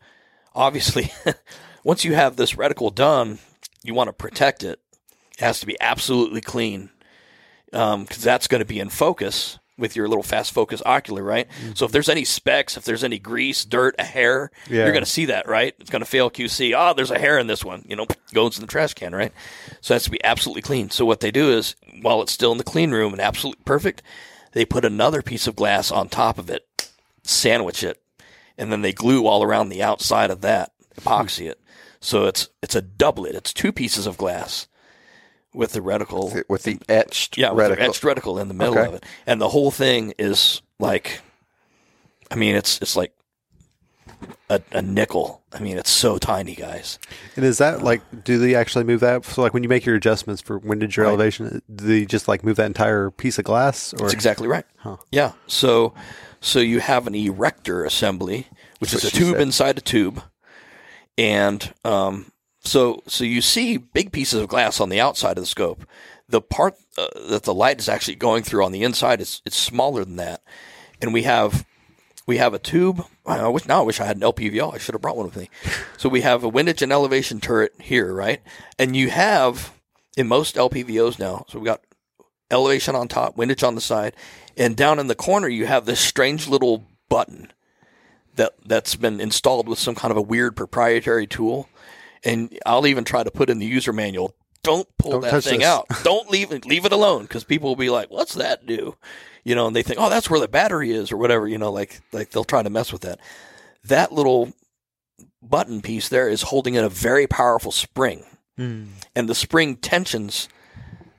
obviously, 0.53 1.11
once 1.83 2.03
you 2.03 2.13
have 2.13 2.35
this 2.35 2.53
reticle 2.53 2.93
done, 2.93 3.39
you 3.83 3.93
want 3.93 4.09
to 4.09 4.13
protect 4.13 4.63
it. 4.63 4.79
It 5.37 5.43
has 5.43 5.59
to 5.61 5.65
be 5.65 5.77
absolutely 5.81 6.41
clean 6.41 6.89
um, 7.73 8.03
because 8.03 8.23
that's 8.23 8.47
going 8.47 8.59
to 8.59 8.65
be 8.65 8.79
in 8.79 8.89
focus 8.89 9.59
with 9.81 9.95
your 9.97 10.07
little 10.07 10.23
fast 10.23 10.53
focus 10.53 10.81
ocular, 10.85 11.21
right? 11.23 11.49
Mm-hmm. 11.49 11.73
So 11.73 11.85
if 11.85 11.91
there's 11.91 12.07
any 12.07 12.23
specks, 12.23 12.77
if 12.77 12.85
there's 12.85 13.03
any 13.03 13.19
grease, 13.19 13.65
dirt, 13.65 13.95
a 13.99 14.03
hair, 14.05 14.51
Yeah. 14.69 14.83
you're 14.83 14.93
going 14.93 15.03
to 15.03 15.09
see 15.09 15.25
that, 15.25 15.47
right? 15.49 15.75
It's 15.79 15.89
going 15.89 16.01
to 16.01 16.05
fail 16.05 16.29
QC. 16.31 16.73
Oh, 16.73 16.77
ah, 16.79 16.93
there's 16.93 17.11
a 17.11 17.19
hair 17.19 17.37
in 17.37 17.47
this 17.47 17.65
one, 17.65 17.83
you 17.85 17.95
know, 17.97 18.05
goes 18.33 18.57
in 18.57 18.61
the 18.61 18.67
trash 18.71 18.93
can, 18.93 19.13
right? 19.13 19.33
So 19.81 19.93
it 19.93 19.95
has 19.95 20.03
to 20.05 20.11
be 20.11 20.23
absolutely 20.23 20.61
clean. 20.61 20.89
So 20.91 21.03
what 21.03 21.19
they 21.19 21.31
do 21.31 21.51
is, 21.51 21.75
while 22.01 22.21
it's 22.21 22.31
still 22.31 22.51
in 22.53 22.57
the 22.59 22.63
clean 22.63 22.91
room 22.91 23.11
and 23.11 23.21
absolutely 23.21 23.63
perfect, 23.65 24.01
they 24.53 24.63
put 24.63 24.85
another 24.85 25.21
piece 25.21 25.47
of 25.47 25.55
glass 25.57 25.91
on 25.91 26.07
top 26.07 26.37
of 26.37 26.49
it, 26.49 26.67
sandwich 27.23 27.83
it, 27.83 28.01
and 28.57 28.71
then 28.71 28.81
they 28.81 28.93
glue 28.93 29.25
all 29.25 29.43
around 29.43 29.69
the 29.69 29.81
outside 29.83 30.29
of 30.29 30.41
that, 30.41 30.71
epoxy 30.99 31.49
it. 31.49 31.59
So 31.99 32.25
it's 32.25 32.49
it's 32.61 32.75
a 32.75 32.81
doublet. 32.81 33.35
It's 33.35 33.53
two 33.53 33.71
pieces 33.71 34.07
of 34.07 34.17
glass 34.17 34.67
with 35.53 35.73
the 35.73 35.79
reticle 35.81 36.43
with 36.49 36.63
the 36.63 36.79
etched 36.87 37.37
yeah, 37.37 37.51
with 37.51 37.65
reticle. 37.65 37.75
the 37.75 37.81
etched 37.81 38.01
reticle 38.03 38.41
in 38.41 38.47
the 38.47 38.53
middle 38.53 38.77
Okay. 38.77 38.87
of 38.87 38.93
it, 38.95 39.05
and 39.25 39.41
the 39.41 39.49
whole 39.49 39.71
thing 39.71 40.13
is 40.17 40.61
like, 40.79 41.21
I 42.29 42.35
mean, 42.35 42.55
it's 42.55 42.79
it's 42.81 42.95
like 42.95 43.13
a, 44.49 44.61
a 44.71 44.81
nickel. 44.81 45.43
I 45.53 45.59
mean, 45.59 45.77
it's 45.77 45.89
so 45.89 46.17
tiny, 46.17 46.55
guys. 46.55 46.99
And 47.35 47.43
is 47.45 47.57
that 47.57 47.83
like, 47.83 48.01
do 48.23 48.37
they 48.37 48.55
actually 48.55 48.83
move 48.85 48.99
that? 49.01 49.25
So, 49.25 49.41
like, 49.41 49.53
when 49.53 49.63
you 49.63 49.69
make 49.69 49.85
your 49.85 49.95
adjustments 49.95 50.41
for 50.41 50.57
windage 50.59 50.97
or 50.97 51.05
elevation, 51.05 51.61
do 51.73 51.85
they 51.85 52.05
just 52.05 52.27
like 52.27 52.43
move 52.43 52.55
that 52.57 52.65
entire 52.67 53.11
piece 53.11 53.37
of 53.37 53.45
glass? 53.45 53.93
Or 53.93 53.97
That's 53.99 54.13
exactly 54.13 54.47
right. 54.47 54.65
Yeah. 55.11 55.33
So, 55.47 55.93
so 56.39 56.59
you 56.59 56.79
have 56.79 57.07
an 57.07 57.15
erector 57.15 57.83
assembly, 57.83 58.47
which 58.79 58.93
is 58.93 59.03
a 59.03 59.09
tube 59.11 59.33
said. 59.33 59.41
inside 59.41 59.77
a 59.77 59.81
tube, 59.81 60.21
and 61.17 61.73
um, 61.83 62.30
so 62.63 63.01
so 63.07 63.23
you 63.23 63.41
see 63.41 63.77
big 63.77 64.11
pieces 64.11 64.41
of 64.41 64.47
glass 64.49 64.79
on 64.79 64.89
the 64.89 64.99
outside 64.99 65.37
of 65.37 65.43
the 65.43 65.47
scope. 65.47 65.85
The 66.29 66.41
part 66.41 66.75
uh, 66.97 67.07
that 67.29 67.43
the 67.43 67.53
light 67.53 67.79
is 67.79 67.89
actually 67.89 68.15
going 68.15 68.43
through 68.43 68.63
on 68.63 68.71
the 68.71 68.83
inside 68.83 69.19
is 69.19 69.41
it's 69.45 69.57
smaller 69.57 70.05
than 70.05 70.15
that, 70.17 70.41
and 71.01 71.13
we 71.13 71.23
have 71.23 71.65
we 72.27 72.37
have 72.37 72.53
a 72.53 72.59
tube. 72.59 73.05
I 73.25 73.47
wish 73.47 73.67
now 73.67 73.81
I 73.81 73.85
wish 73.85 73.99
I 73.99 74.05
had 74.05 74.17
an 74.17 74.23
LPVO. 74.23 74.73
I 74.73 74.77
should 74.77 74.95
have 74.95 75.01
brought 75.01 75.17
one 75.17 75.25
with 75.25 75.37
me. 75.37 75.49
So 75.97 76.09
we 76.09 76.21
have 76.21 76.43
a 76.43 76.49
windage 76.49 76.81
and 76.81 76.91
elevation 76.91 77.39
turret 77.39 77.73
here, 77.79 78.11
right? 78.11 78.41
And 78.79 78.95
you 78.95 79.11
have 79.11 79.71
in 80.17 80.27
most 80.27 80.55
LPVOs 80.55 81.19
now. 81.19 81.45
So 81.47 81.59
we've 81.59 81.65
got 81.67 81.83
elevation 82.49 82.95
on 82.95 83.07
top, 83.07 83.37
windage 83.37 83.61
on 83.61 83.75
the 83.75 83.81
side, 83.81 84.15
and 84.57 84.75
down 84.75 84.97
in 84.97 85.05
the 85.05 85.13
corner 85.13 85.47
you 85.47 85.67
have 85.67 85.85
this 85.85 85.99
strange 85.99 86.47
little 86.47 86.85
button 87.07 87.53
that 88.35 88.53
that's 88.65 88.95
been 88.95 89.19
installed 89.19 89.67
with 89.67 89.77
some 89.77 89.93
kind 89.93 90.11
of 90.11 90.17
a 90.17 90.21
weird 90.21 90.55
proprietary 90.55 91.27
tool. 91.27 91.69
And 92.23 92.57
I'll 92.65 92.87
even 92.87 93.03
try 93.03 93.23
to 93.23 93.31
put 93.31 93.49
in 93.49 93.59
the 93.59 93.65
user 93.65 93.93
manual. 93.93 94.35
Don't 94.63 94.87
pull 94.97 95.13
Don't 95.13 95.21
that 95.21 95.43
thing 95.43 95.59
this." 95.59 95.67
out. 95.67 95.87
Don't 96.03 96.29
leave 96.29 96.51
it. 96.51 96.65
Leave 96.65 96.85
it 96.85 96.91
alone 96.91 97.23
because 97.23 97.43
people 97.43 97.69
will 97.69 97.75
be 97.75 97.89
like, 97.89 98.11
"What's 98.11 98.35
that 98.35 98.65
do?" 98.65 98.95
You 99.43 99.55
know, 99.55 99.67
and 99.67 99.75
they 99.75 99.81
think, 99.81 99.99
"Oh, 99.99 100.09
that's 100.09 100.29
where 100.29 100.39
the 100.39 100.47
battery 100.47 100.91
is," 100.91 101.11
or 101.11 101.17
whatever. 101.17 101.47
You 101.47 101.57
know, 101.57 101.71
like 101.71 102.01
like 102.11 102.29
they'll 102.29 102.43
try 102.43 102.61
to 102.61 102.69
mess 102.69 102.91
with 102.91 103.01
that. 103.01 103.19
That 103.83 104.11
little 104.11 104.53
button 105.41 105.81
piece 105.81 106.09
there 106.09 106.29
is 106.29 106.43
holding 106.43 106.75
in 106.75 106.83
a 106.83 106.89
very 106.89 107.25
powerful 107.25 107.71
spring, 107.71 108.23
hmm. 108.55 108.85
and 109.15 109.27
the 109.27 109.35
spring 109.35 109.77
tensions 109.77 110.47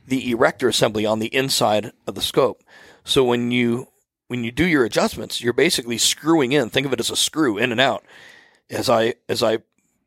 the 0.07 0.31
erector 0.31 0.69
assembly 0.69 1.07
on 1.07 1.19
the 1.21 1.35
inside 1.35 1.93
of 2.07 2.15
the 2.15 2.21
scope. 2.21 2.63
So 3.05 3.25
when 3.25 3.51
you 3.51 3.89
when 4.29 4.45
you 4.45 4.53
do 4.53 4.67
your 4.67 4.85
adjustments, 4.85 5.41
you're 5.41 5.53
basically 5.53 5.99
screwing 5.99 6.53
in. 6.53 6.71
Think 6.71 6.87
of 6.87 6.93
it 6.93 7.01
as 7.01 7.11
a 7.11 7.17
screw 7.17 7.59
in 7.59 7.73
and 7.73 7.81
out. 7.81 8.05
As 8.71 8.89
I 8.89 9.15
as 9.29 9.43
I 9.43 9.59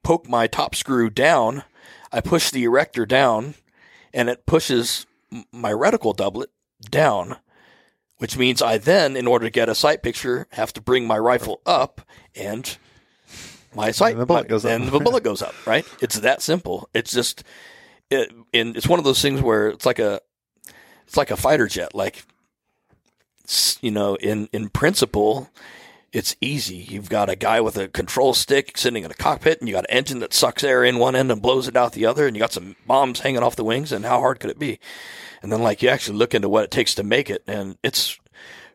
poke 0.06 0.30
my 0.30 0.48
top 0.48 0.76
screw 0.76 1.10
down, 1.10 1.64
I 2.12 2.22
push 2.22 2.52
the 2.52 2.64
erector 2.64 3.06
down, 3.06 3.56
and 4.14 4.30
it 4.30 4.46
pushes 4.46 5.06
my 5.52 5.72
reticle 5.72 6.16
doublet 6.16 6.50
down. 6.90 7.38
Which 8.18 8.38
means 8.38 8.62
I 8.62 8.78
then, 8.78 9.18
in 9.18 9.28
order 9.28 9.46
to 9.46 9.52
get 9.52 9.68
a 9.68 9.76
sight 9.76 10.02
picture, 10.02 10.48
have 10.52 10.72
to 10.74 10.82
bring 10.82 11.06
my 11.06 11.18
rifle 11.18 11.60
up 11.66 12.00
and 12.34 12.78
my 13.76 13.92
sight 13.92 14.14
And 14.14 14.22
the 14.22 14.26
bullet 14.26 14.44
my- 14.44 14.48
goes 14.48 14.64
up. 14.64 14.72
and 14.72 14.88
the 14.88 15.00
bullet 15.00 15.24
goes 15.26 15.42
up. 15.42 15.54
Right? 15.68 15.86
It's 16.02 16.20
that 16.22 16.42
simple. 16.42 16.88
It's 16.94 17.12
just 17.12 17.44
it, 18.10 18.32
and 18.54 18.78
it's 18.78 18.88
one 18.88 19.00
of 19.00 19.06
those 19.06 19.22
things 19.22 19.42
where 19.42 19.68
it's 19.68 19.86
like 19.86 20.00
a 20.00 20.22
it's 21.06 21.18
like 21.18 21.30
a 21.30 21.36
fighter 21.36 21.68
jet 21.68 21.94
like 21.94 22.24
you 23.82 23.92
know 23.92 24.16
in 24.16 24.48
in 24.54 24.70
principle 24.70 25.50
it's 26.16 26.36
easy. 26.40 26.78
You've 26.78 27.10
got 27.10 27.30
a 27.30 27.36
guy 27.36 27.60
with 27.60 27.76
a 27.78 27.90
control 27.90 28.34
stick 28.34 28.78
sitting 28.78 29.04
in 29.04 29.12
a 29.12 29.16
cockpit 29.16 29.60
and 29.60 29.68
you 29.68 29.76
got 29.76 29.84
an 29.90 29.98
engine 29.98 30.20
that 30.20 30.34
sucks 30.34 30.64
air 30.64 30.84
in 30.86 30.98
one 30.98 31.14
end 31.14 31.30
and 31.30 31.42
blows 31.42 31.68
it 31.68 31.76
out 31.76 31.92
the 31.92 32.06
other 32.06 32.26
and 32.26 32.36
you 32.36 32.40
got 32.40 32.54
some 32.54 32.78
bombs 32.88 33.20
hanging 33.20 33.44
off 33.44 33.58
the 33.58 33.66
wings 33.66 33.92
and 33.92 34.06
how 34.06 34.22
hard 34.22 34.40
could 34.40 34.50
it 34.50 34.58
be? 34.58 34.80
And 35.44 35.52
then 35.52 35.62
like 35.62 35.82
you 35.84 35.90
actually 35.90 36.18
look 36.18 36.34
into 36.34 36.48
what 36.48 36.64
it 36.64 36.72
takes 36.72 36.96
to 36.96 37.04
make 37.04 37.30
it 37.30 37.44
and 37.48 37.78
it's 37.84 38.18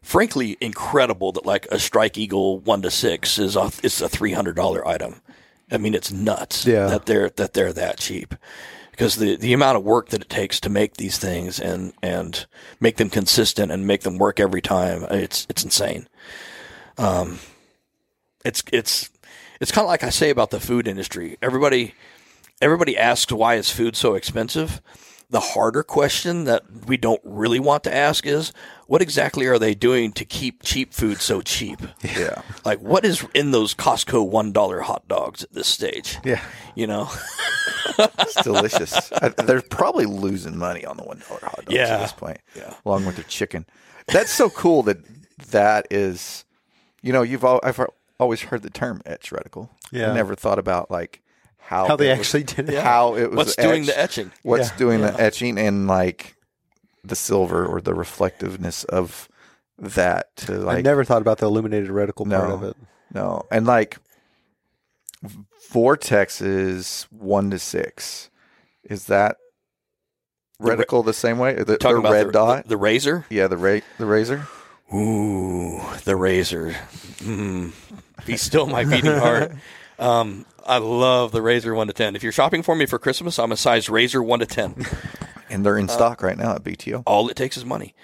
frankly 0.02 0.58
incredible 0.60 1.32
that 1.32 1.46
like 1.46 1.66
a 1.70 1.78
strike 1.78 2.18
eagle 2.18 2.58
1 2.60 2.82
to 2.82 2.90
6 2.90 3.38
is 3.38 3.56
a 3.56 3.70
it's 3.82 4.02
a 4.02 4.08
$300 4.08 4.86
item. 4.86 5.22
I 5.72 5.78
mean 5.78 5.94
it's 5.94 6.12
nuts 6.12 6.66
Yeah. 6.66 6.88
that 6.88 7.06
they're 7.06 7.30
that 7.30 7.54
they're 7.54 7.72
that 7.72 7.96
cheap. 7.96 8.34
Because 8.90 9.16
the, 9.16 9.36
the 9.36 9.54
amount 9.54 9.78
of 9.78 9.82
work 9.84 10.10
that 10.10 10.20
it 10.20 10.28
takes 10.28 10.60
to 10.60 10.68
make 10.68 10.98
these 10.98 11.16
things 11.16 11.58
and 11.58 11.94
and 12.02 12.44
make 12.80 12.98
them 12.98 13.08
consistent 13.08 13.72
and 13.72 13.86
make 13.86 14.02
them 14.02 14.18
work 14.18 14.38
every 14.38 14.60
time 14.60 15.04
it's 15.10 15.46
it's 15.48 15.64
insane 15.64 16.06
um 17.00 17.38
it's 18.44 18.62
it's 18.72 19.10
it's 19.60 19.72
kind 19.72 19.84
of 19.84 19.88
like 19.88 20.02
I 20.04 20.10
say 20.10 20.30
about 20.30 20.50
the 20.50 20.60
food 20.60 20.86
industry 20.86 21.36
everybody 21.42 21.94
everybody 22.62 22.96
asks 22.96 23.32
why 23.32 23.54
is 23.56 23.70
food 23.70 23.96
so 23.96 24.14
expensive 24.14 24.80
the 25.30 25.40
harder 25.40 25.84
question 25.84 26.42
that 26.44 26.64
we 26.86 26.96
don't 26.96 27.20
really 27.22 27.60
want 27.60 27.84
to 27.84 27.94
ask 27.94 28.26
is 28.26 28.52
what 28.88 29.00
exactly 29.00 29.46
are 29.46 29.60
they 29.60 29.74
doing 29.76 30.10
to 30.12 30.24
keep 30.24 30.62
cheap 30.64 30.92
food 30.92 31.18
so 31.20 31.40
cheap 31.40 31.78
Yeah. 32.02 32.42
like 32.64 32.80
what 32.80 33.04
is 33.04 33.24
in 33.34 33.52
those 33.52 33.72
Costco 33.74 34.28
one 34.28 34.50
dollar 34.52 34.80
hot 34.80 35.06
dogs 35.08 35.44
at 35.44 35.52
this 35.52 35.68
stage 35.68 36.18
yeah, 36.24 36.42
you 36.74 36.86
know 36.86 37.08
It's 37.98 38.42
delicious. 38.42 39.10
They're 39.44 39.62
probably 39.62 40.06
losing 40.06 40.56
money 40.56 40.84
on 40.84 40.96
the 40.96 41.02
one 41.04 41.22
dollar 41.28 41.40
hot 41.42 41.64
dogs 41.64 41.72
Yeah. 41.74 41.96
at 41.96 42.00
this 42.00 42.12
point. 42.12 42.38
Yeah. 42.56 42.74
along 42.84 43.04
with 43.06 43.16
their 43.16 43.24
chicken. 43.24 43.66
That's 44.08 44.30
so 44.32 44.48
cool 44.50 44.82
that 44.84 44.98
that 45.50 45.86
is. 45.90 46.44
You 47.02 47.12
know, 47.12 47.22
you've 47.22 47.44
al- 47.44 47.60
I've 47.62 47.80
always 48.18 48.42
heard 48.42 48.62
the 48.62 48.70
term 48.70 49.00
etch 49.06 49.30
reticle. 49.30 49.68
Yeah. 49.90 50.10
I 50.10 50.14
never 50.14 50.34
thought 50.34 50.58
about 50.58 50.90
like 50.90 51.22
how 51.58 51.86
how 51.88 51.96
they 51.96 52.08
it 52.10 52.18
was- 52.18 52.26
actually 52.34 52.44
did 52.44 52.68
it. 52.70 52.82
how 52.82 53.14
it 53.16 53.30
was 53.30 53.36
what's 53.36 53.56
doing 53.56 53.86
the 53.86 53.98
etching 53.98 54.32
what's 54.42 54.70
Yeah. 54.70 54.76
doing 54.76 55.00
the 55.00 55.20
etching 55.20 55.58
and 55.58 55.86
like 55.86 56.36
the 57.04 57.16
silver 57.16 57.64
or 57.64 57.80
the 57.80 57.94
reflectiveness 57.94 58.84
of 58.84 59.28
that 59.78 60.34
to 60.36 60.52
like 60.58 60.78
I 60.78 60.80
never 60.82 61.04
thought 61.04 61.22
about 61.22 61.38
the 61.38 61.46
illuminated 61.46 61.88
reticle 61.90 62.28
part 62.28 62.50
of 62.50 62.62
it. 62.62 62.76
No, 63.14 63.46
and 63.50 63.66
like 63.66 63.96
vortexes 65.72 67.04
one 67.10 67.50
to 67.50 67.58
six. 67.58 68.30
Is 68.84 69.06
that 69.06 69.36
The 70.58 70.66
ra- 70.66 70.76
reticle 70.76 71.04
the 71.04 71.12
same 71.14 71.38
way? 71.38 71.54
The, 71.54 71.64
the 71.78 72.00
red 72.02 72.28
the, 72.28 72.32
dot. 72.32 72.62
the, 72.64 72.70
the 72.70 72.76
razor 72.76 73.26
yeah, 73.30 73.46
the 73.46 73.56
ra- 73.56 73.80
the 73.98 74.06
razor. 74.06 74.46
Ooh, 74.92 75.80
the 76.04 76.16
razor. 76.16 76.74
Mm. 77.18 77.72
Be 78.26 78.36
still 78.36 78.66
my 78.66 78.84
beating 78.84 79.12
heart. 79.16 79.52
Um, 79.98 80.46
I 80.66 80.78
love 80.78 81.32
the 81.32 81.42
razor 81.42 81.74
one 81.74 81.86
to 81.86 81.92
ten. 81.92 82.16
If 82.16 82.22
you're 82.22 82.32
shopping 82.32 82.62
for 82.62 82.74
me 82.74 82.86
for 82.86 82.98
Christmas, 82.98 83.38
I'm 83.38 83.52
a 83.52 83.56
size 83.56 83.88
razor 83.88 84.22
one 84.22 84.40
to 84.40 84.46
ten. 84.46 84.74
And 85.48 85.64
they're 85.64 85.78
in 85.78 85.88
stock 85.88 86.22
right 86.22 86.36
now 86.38 86.54
at 86.54 86.64
BTO. 86.64 87.02
All 87.06 87.28
it 87.28 87.36
takes 87.36 87.56
is 87.56 87.64
money. 87.64 87.94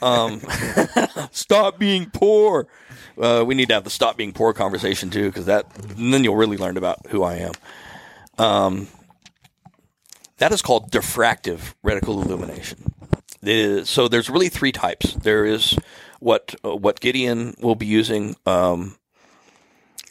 Um, 0.00 0.40
stop 1.32 1.78
being 1.78 2.10
poor. 2.10 2.66
Uh, 3.20 3.44
we 3.46 3.54
need 3.54 3.68
to 3.68 3.74
have 3.74 3.84
the 3.84 3.90
stop 3.90 4.16
being 4.16 4.32
poor 4.32 4.52
conversation 4.52 5.10
too, 5.10 5.26
because 5.28 5.46
that 5.46 5.66
then 5.74 6.24
you'll 6.24 6.36
really 6.36 6.56
learn 6.56 6.76
about 6.76 7.06
who 7.08 7.22
I 7.22 7.34
am. 7.36 7.52
Um, 8.38 8.88
That 10.38 10.52
is 10.52 10.62
called 10.62 10.90
diffractive 10.90 11.74
reticle 11.84 12.24
illumination. 12.24 12.92
So 13.86 14.08
there's 14.08 14.30
really 14.30 14.48
three 14.48 14.72
types. 14.72 15.14
There 15.14 15.44
is 15.44 15.76
what 16.22 16.54
uh, 16.64 16.76
what 16.76 17.00
Gideon 17.00 17.54
will 17.60 17.74
be 17.74 17.86
using, 17.86 18.36
um, 18.46 18.96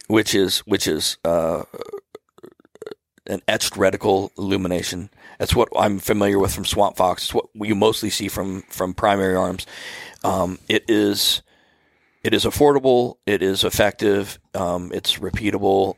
which 0.07 0.35
is 0.35 0.59
which 0.59 0.85
is 0.85 1.17
uh, 1.23 1.63
an 3.27 3.41
etched 3.47 3.73
reticle 3.73 4.29
illumination. 4.37 5.09
That's 5.39 5.55
what 5.55 5.69
I'm 5.75 5.99
familiar 5.99 6.37
with 6.37 6.53
from 6.53 6.65
Swamp 6.65 6.97
Fox. 6.97 7.23
It's 7.23 7.33
what 7.33 7.47
you 7.55 7.75
mostly 7.75 8.09
see 8.09 8.27
from 8.27 8.63
from 8.63 8.93
primary 8.93 9.35
arms. 9.35 9.65
Um, 10.23 10.59
it 10.67 10.83
is 10.89 11.41
it 12.23 12.33
is 12.33 12.43
affordable. 12.43 13.15
It 13.25 13.41
is 13.41 13.63
effective. 13.63 14.37
Um, 14.53 14.91
it's 14.93 15.17
repeatable, 15.17 15.95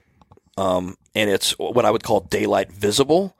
um, 0.58 0.96
and 1.16 1.30
it's 1.30 1.52
what 1.58 1.86
I 1.86 1.92
would 1.92 2.04
call 2.04 2.22
daylight 2.22 2.72
visible. 2.72 3.36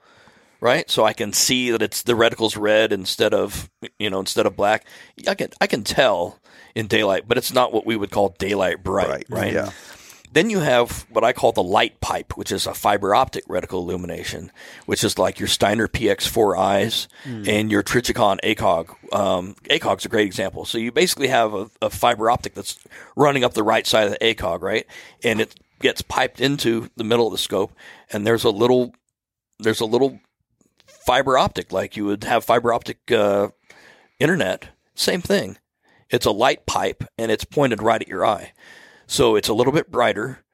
Right, 0.60 0.88
so 0.90 1.04
I 1.04 1.12
can 1.12 1.34
see 1.34 1.70
that 1.72 1.82
it's 1.82 2.02
the 2.02 2.16
reticle's 2.16 2.56
red 2.56 2.90
instead 2.90 3.34
of 3.34 3.70
you 3.98 4.08
know 4.08 4.18
instead 4.18 4.46
of 4.46 4.56
black. 4.56 4.86
I 5.28 5.34
can 5.34 5.50
I 5.60 5.66
can 5.66 5.84
tell 5.84 6.40
in 6.74 6.86
daylight, 6.86 7.24
but 7.26 7.38
it's 7.38 7.52
not 7.52 7.72
what 7.72 7.86
we 7.86 7.96
would 7.96 8.10
call 8.10 8.34
daylight 8.38 8.82
bright. 8.82 9.08
Right, 9.08 9.26
right? 9.28 9.52
yeah. 9.52 9.70
Then 10.32 10.50
you 10.50 10.58
have 10.58 11.06
what 11.10 11.22
I 11.22 11.32
call 11.32 11.52
the 11.52 11.62
light 11.62 12.00
pipe, 12.00 12.36
which 12.36 12.50
is 12.50 12.66
a 12.66 12.74
fiber 12.74 13.14
optic 13.14 13.46
reticle 13.46 13.74
illumination, 13.74 14.50
which 14.84 15.04
is 15.04 15.16
like 15.16 15.38
your 15.38 15.46
Steiner 15.46 15.86
PX4 15.86 16.58
eyes 16.58 17.06
and 17.24 17.70
your 17.70 17.84
Trijicon 17.84 18.40
ACOG. 18.42 19.14
Um, 19.14 19.54
ACOG's 19.70 20.06
a 20.06 20.08
great 20.08 20.26
example. 20.26 20.64
So 20.64 20.76
you 20.76 20.90
basically 20.90 21.28
have 21.28 21.54
a, 21.54 21.70
a 21.80 21.88
fiber 21.88 22.28
optic 22.30 22.54
that's 22.54 22.80
running 23.14 23.44
up 23.44 23.54
the 23.54 23.62
right 23.62 23.86
side 23.86 24.06
of 24.06 24.10
the 24.10 24.18
ACOG, 24.18 24.60
right? 24.60 24.86
And 25.22 25.40
it 25.40 25.54
gets 25.78 26.02
piped 26.02 26.40
into 26.40 26.90
the 26.96 27.04
middle 27.04 27.28
of 27.28 27.32
the 27.32 27.38
scope, 27.38 27.72
and 28.12 28.26
there's 28.26 28.42
a 28.42 28.50
little 28.50 28.92
there's 29.60 29.80
a 29.80 29.86
little 29.86 30.18
fiber 30.86 31.38
optic 31.38 31.72
like 31.72 31.96
you 31.96 32.06
would 32.06 32.24
have 32.24 32.44
fiber 32.44 32.72
optic 32.72 33.12
uh, 33.12 33.50
internet. 34.18 34.70
Same 34.96 35.20
thing. 35.20 35.58
It's 36.14 36.26
a 36.26 36.30
light 36.30 36.64
pipe, 36.64 37.02
and 37.18 37.32
it's 37.32 37.44
pointed 37.44 37.82
right 37.82 38.00
at 38.00 38.06
your 38.06 38.24
eye. 38.24 38.52
So 39.08 39.34
it's 39.34 39.48
a 39.48 39.52
little 39.54 39.72
bit 39.72 39.90
brighter, 39.90 40.44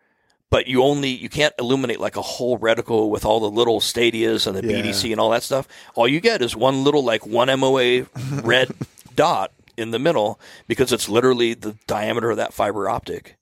but 0.49 0.66
you 0.66 0.83
only 0.83 1.11
you 1.11 1.29
can't 1.29 1.53
illuminate 1.59 2.01
like 2.01 2.16
a 2.16 2.23
whole 2.23 2.59
reticle 2.59 3.11
with 3.11 3.27
all 3.27 3.40
the 3.40 3.51
little 3.51 3.79
stadias 3.81 4.46
and 4.46 4.57
the 4.57 4.66
Yeah. 4.66 4.83
BDC 4.83 5.12
and 5.12 5.20
all 5.20 5.29
that 5.31 5.42
stuff. 5.42 5.68
All 5.94 6.09
you 6.09 6.18
get 6.20 6.40
is 6.40 6.57
one 6.57 6.83
little 6.83 7.05
like 7.05 7.27
one 7.27 7.49
MOA 7.61 8.07
red 8.42 8.70
dot 9.14 9.53
in 9.77 9.90
the 9.90 9.99
middle 9.99 10.40
because 10.66 10.92
it's 10.94 11.11
literally 11.11 11.53
the 11.53 11.77
diameter 11.87 12.31
of 12.31 12.38
that 12.38 12.55
fiber 12.55 12.88
optic. 12.88 13.37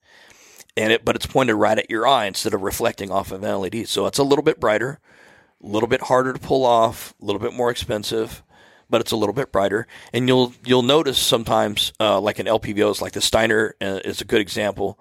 And 0.76 0.92
it 0.92 1.04
but 1.04 1.14
it's 1.14 1.26
pointed 1.26 1.54
right 1.54 1.78
at 1.78 1.88
your 1.88 2.04
eye 2.04 2.26
instead 2.26 2.52
of 2.52 2.62
reflecting 2.62 3.12
off 3.12 3.30
of 3.30 3.44
an 3.44 3.60
LED. 3.60 3.86
So 3.86 4.06
it's 4.06 4.18
a 4.18 4.24
little 4.24 4.44
bit 4.44 4.58
brighter, 4.58 4.98
a 5.62 5.66
little 5.68 5.88
bit 5.88 6.02
harder 6.02 6.32
to 6.32 6.38
pull 6.40 6.66
off, 6.66 7.14
a 7.22 7.24
little 7.24 7.40
bit 7.40 7.52
more 7.52 7.70
expensive, 7.70 8.42
but 8.90 9.00
it's 9.00 9.12
a 9.12 9.16
little 9.16 9.32
bit 9.32 9.52
brighter. 9.52 9.86
And 10.12 10.28
you'll 10.28 10.52
you'll 10.64 10.82
notice 10.82 11.18
sometimes, 11.18 11.92
uh, 12.00 12.20
like 12.20 12.38
in 12.38 12.46
LPVOs, 12.46 13.00
like 13.00 13.12
the 13.12 13.20
Steiner 13.20 13.74
uh, 13.80 14.00
is 14.04 14.20
a 14.20 14.24
good 14.24 14.40
example. 14.40 14.98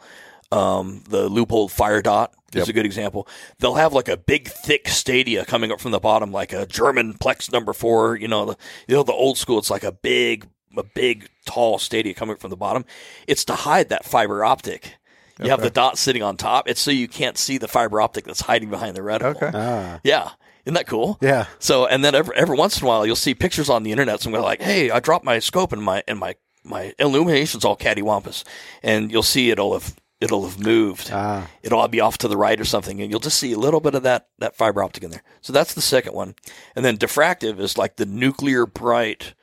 Um, 0.51 1.03
the 1.09 1.29
Leupold 1.29 1.71
Fire 1.71 2.01
Dot 2.01 2.33
is 2.53 2.69
a 2.69 2.73
good 2.73 2.85
example. 2.85 3.27
They'll 3.59 3.75
have 3.75 3.91
like 3.91 4.07
a 4.07 4.15
big, 4.15 4.47
thick 4.47 4.87
stadia 4.87 5.43
coming 5.43 5.71
up 5.73 5.81
from 5.81 5.91
the 5.91 5.99
bottom, 5.99 6.31
like 6.31 6.53
a 6.53 6.65
German 6.65 7.15
Plex 7.15 7.51
number 7.51 7.73
four. 7.73 8.15
You 8.15 8.29
know, 8.29 8.45
the 8.45 8.57
you 8.87 8.95
know 8.95 9.03
the 9.03 9.11
old 9.13 9.37
school. 9.37 9.59
It's 9.59 9.69
like 9.69 9.83
a 9.83 9.91
big, 9.91 10.47
a 10.77 10.83
big, 10.83 11.29
tall 11.45 11.79
stadia 11.79 12.13
coming 12.13 12.37
from 12.37 12.49
the 12.49 12.55
bottom. 12.57 12.85
It's 13.27 13.43
to 13.45 13.55
hide 13.55 13.89
that 13.89 14.05
fiber 14.05 14.45
optic. 14.45 14.95
You 15.43 15.49
have 15.51 15.61
the 15.61 15.69
dot 15.69 15.97
sitting 15.99 16.23
on 16.23 16.35
top. 16.35 16.67
It's 16.67 16.81
so 16.81 16.89
you 16.89 17.07
can't 17.07 17.37
see 17.37 17.57
the 17.59 17.67
fiber 17.67 18.01
optic 18.01 18.23
that's 18.25 18.41
hiding 18.41 18.69
behind 18.71 18.95
the 18.95 19.01
reticle. 19.01 19.35
Okay. 19.35 19.51
Ah, 19.53 19.99
Yeah. 20.03 20.31
Isn't 20.67 20.73
that 20.73 20.85
cool? 20.87 21.17
Yeah. 21.21 21.45
So, 21.59 21.85
and 21.85 22.03
then 22.03 22.13
every, 22.13 22.35
every 22.35 22.57
once 22.57 22.77
in 22.77 22.83
a 22.83 22.87
while, 22.89 23.05
you'll 23.05 23.15
see 23.15 23.33
pictures 23.33 23.69
on 23.69 23.83
the 23.83 23.91
internet. 23.93 24.19
Somewhere 24.19 24.41
like, 24.41 24.61
"Hey, 24.61 24.91
I 24.91 24.99
dropped 24.99 25.23
my 25.23 25.39
scope 25.39 25.71
and 25.71 25.81
my 25.81 26.03
and 26.09 26.19
my 26.19 26.35
my 26.65 26.93
illumination's 26.99 27.63
all 27.63 27.77
cattywampus," 27.77 28.43
and 28.83 29.09
you'll 29.09 29.23
see 29.23 29.49
it'll 29.49 29.71
have 29.71 29.95
it'll 30.19 30.45
have 30.45 30.59
moved. 30.59 31.09
Ah. 31.13 31.47
It'll 31.63 31.79
all 31.79 31.87
be 31.87 32.01
off 32.01 32.17
to 32.17 32.27
the 32.27 32.35
right 32.35 32.59
or 32.59 32.65
something, 32.65 32.99
and 33.01 33.09
you'll 33.09 33.21
just 33.21 33.39
see 33.39 33.53
a 33.53 33.57
little 33.57 33.79
bit 33.79 33.95
of 33.95 34.03
that 34.03 34.27
that 34.39 34.57
fiber 34.57 34.83
optic 34.83 35.05
in 35.05 35.11
there. 35.11 35.23
So 35.39 35.53
that's 35.53 35.73
the 35.73 35.81
second 35.81 36.13
one, 36.13 36.35
and 36.75 36.83
then 36.83 36.97
diffractive 36.97 37.61
is 37.61 37.77
like 37.77 37.95
the 37.95 38.05
nuclear 38.05 38.65
bright. 38.65 39.35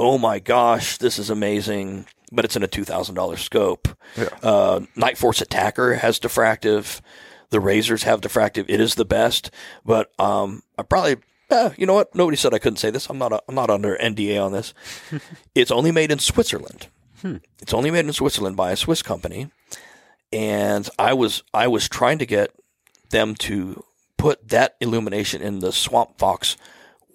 Oh 0.00 0.18
my 0.18 0.40
gosh, 0.40 0.98
this 0.98 1.20
is 1.20 1.30
amazing! 1.30 2.06
But 2.32 2.44
it's 2.44 2.56
in 2.56 2.64
a 2.64 2.66
two 2.66 2.82
thousand 2.84 3.14
dollars 3.14 3.42
scope. 3.42 3.86
Uh, 4.42 4.80
Nightforce 4.96 5.40
ATACR 5.40 5.98
has 5.98 6.18
diffractive. 6.18 7.00
The 7.50 7.60
Razors 7.60 8.02
have 8.02 8.20
diffractive. 8.20 8.66
It 8.68 8.80
is 8.80 8.94
the 8.94 9.04
best, 9.04 9.50
but 9.84 10.12
um, 10.18 10.62
I 10.76 10.82
probably, 10.82 11.16
eh, 11.50 11.70
you 11.76 11.86
know 11.86 11.94
what? 11.94 12.14
Nobody 12.14 12.36
said 12.36 12.52
I 12.52 12.58
couldn't 12.58 12.76
say 12.78 12.90
this. 12.90 13.08
I'm 13.08 13.18
not. 13.18 13.32
A, 13.32 13.42
I'm 13.48 13.54
not 13.54 13.70
under 13.70 13.96
NDA 13.96 14.44
on 14.44 14.52
this. 14.52 14.74
it's 15.54 15.70
only 15.70 15.90
made 15.90 16.10
in 16.10 16.18
Switzerland. 16.18 16.88
It's 17.60 17.74
only 17.74 17.90
made 17.90 18.04
in 18.04 18.12
Switzerland 18.12 18.56
by 18.56 18.70
a 18.70 18.76
Swiss 18.76 19.02
company, 19.02 19.50
and 20.32 20.88
I 20.98 21.14
was 21.14 21.42
I 21.52 21.66
was 21.66 21.88
trying 21.88 22.18
to 22.18 22.26
get 22.26 22.52
them 23.10 23.34
to 23.36 23.82
put 24.18 24.48
that 24.48 24.76
illumination 24.80 25.42
in 25.42 25.60
the 25.60 25.72
Swamp 25.72 26.18
Fox 26.18 26.56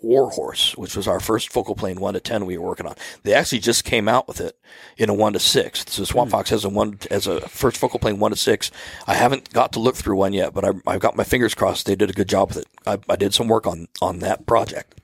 Warhorse, 0.04 0.76
which 0.78 0.96
was 0.96 1.08
our 1.08 1.20
first 1.20 1.52
focal 1.52 1.76
plane 1.76 2.00
one 2.00 2.14
to 2.14 2.20
ten 2.20 2.46
we 2.46 2.58
were 2.58 2.68
working 2.68 2.86
on. 2.86 2.96
They 3.24 3.34
actually 3.34 3.60
just 3.60 3.84
came 3.86 4.08
out 4.08 4.28
with 4.28 4.42
it 4.42 4.58
in 4.98 5.10
a 5.10 5.14
one 5.14 5.34
to 5.34 5.40
six. 5.40 5.86
So 5.88 6.04
Swamp 6.04 6.30
hmm. 6.30 6.34
Fox 6.34 6.50
has 6.50 6.66
a 6.66 6.70
one 6.70 7.00
as 7.10 7.28
a 7.28 7.42
first 7.48 7.78
focal 7.78 8.00
plane 8.00 8.20
one 8.20 8.32
to 8.32 8.38
six. 8.38 8.72
I 9.08 9.16
haven't 9.16 9.54
got 9.54 9.74
to 9.74 9.80
look 9.80 9.96
through 9.96 10.18
one 10.18 10.34
yet, 10.34 10.54
but 10.54 10.66
I, 10.66 10.72
I've 10.86 11.00
got 11.00 11.16
my 11.16 11.24
fingers 11.24 11.56
crossed. 11.56 11.86
They 11.86 11.96
did 11.96 12.10
a 12.10 12.14
good 12.14 12.30
job 12.30 12.50
with 12.50 12.58
it. 12.58 12.68
I, 12.86 13.00
I 13.10 13.16
did 13.16 13.34
some 13.34 13.48
work 13.48 13.66
on 13.66 13.88
on 14.02 14.20
that 14.20 14.46
project 14.46 15.00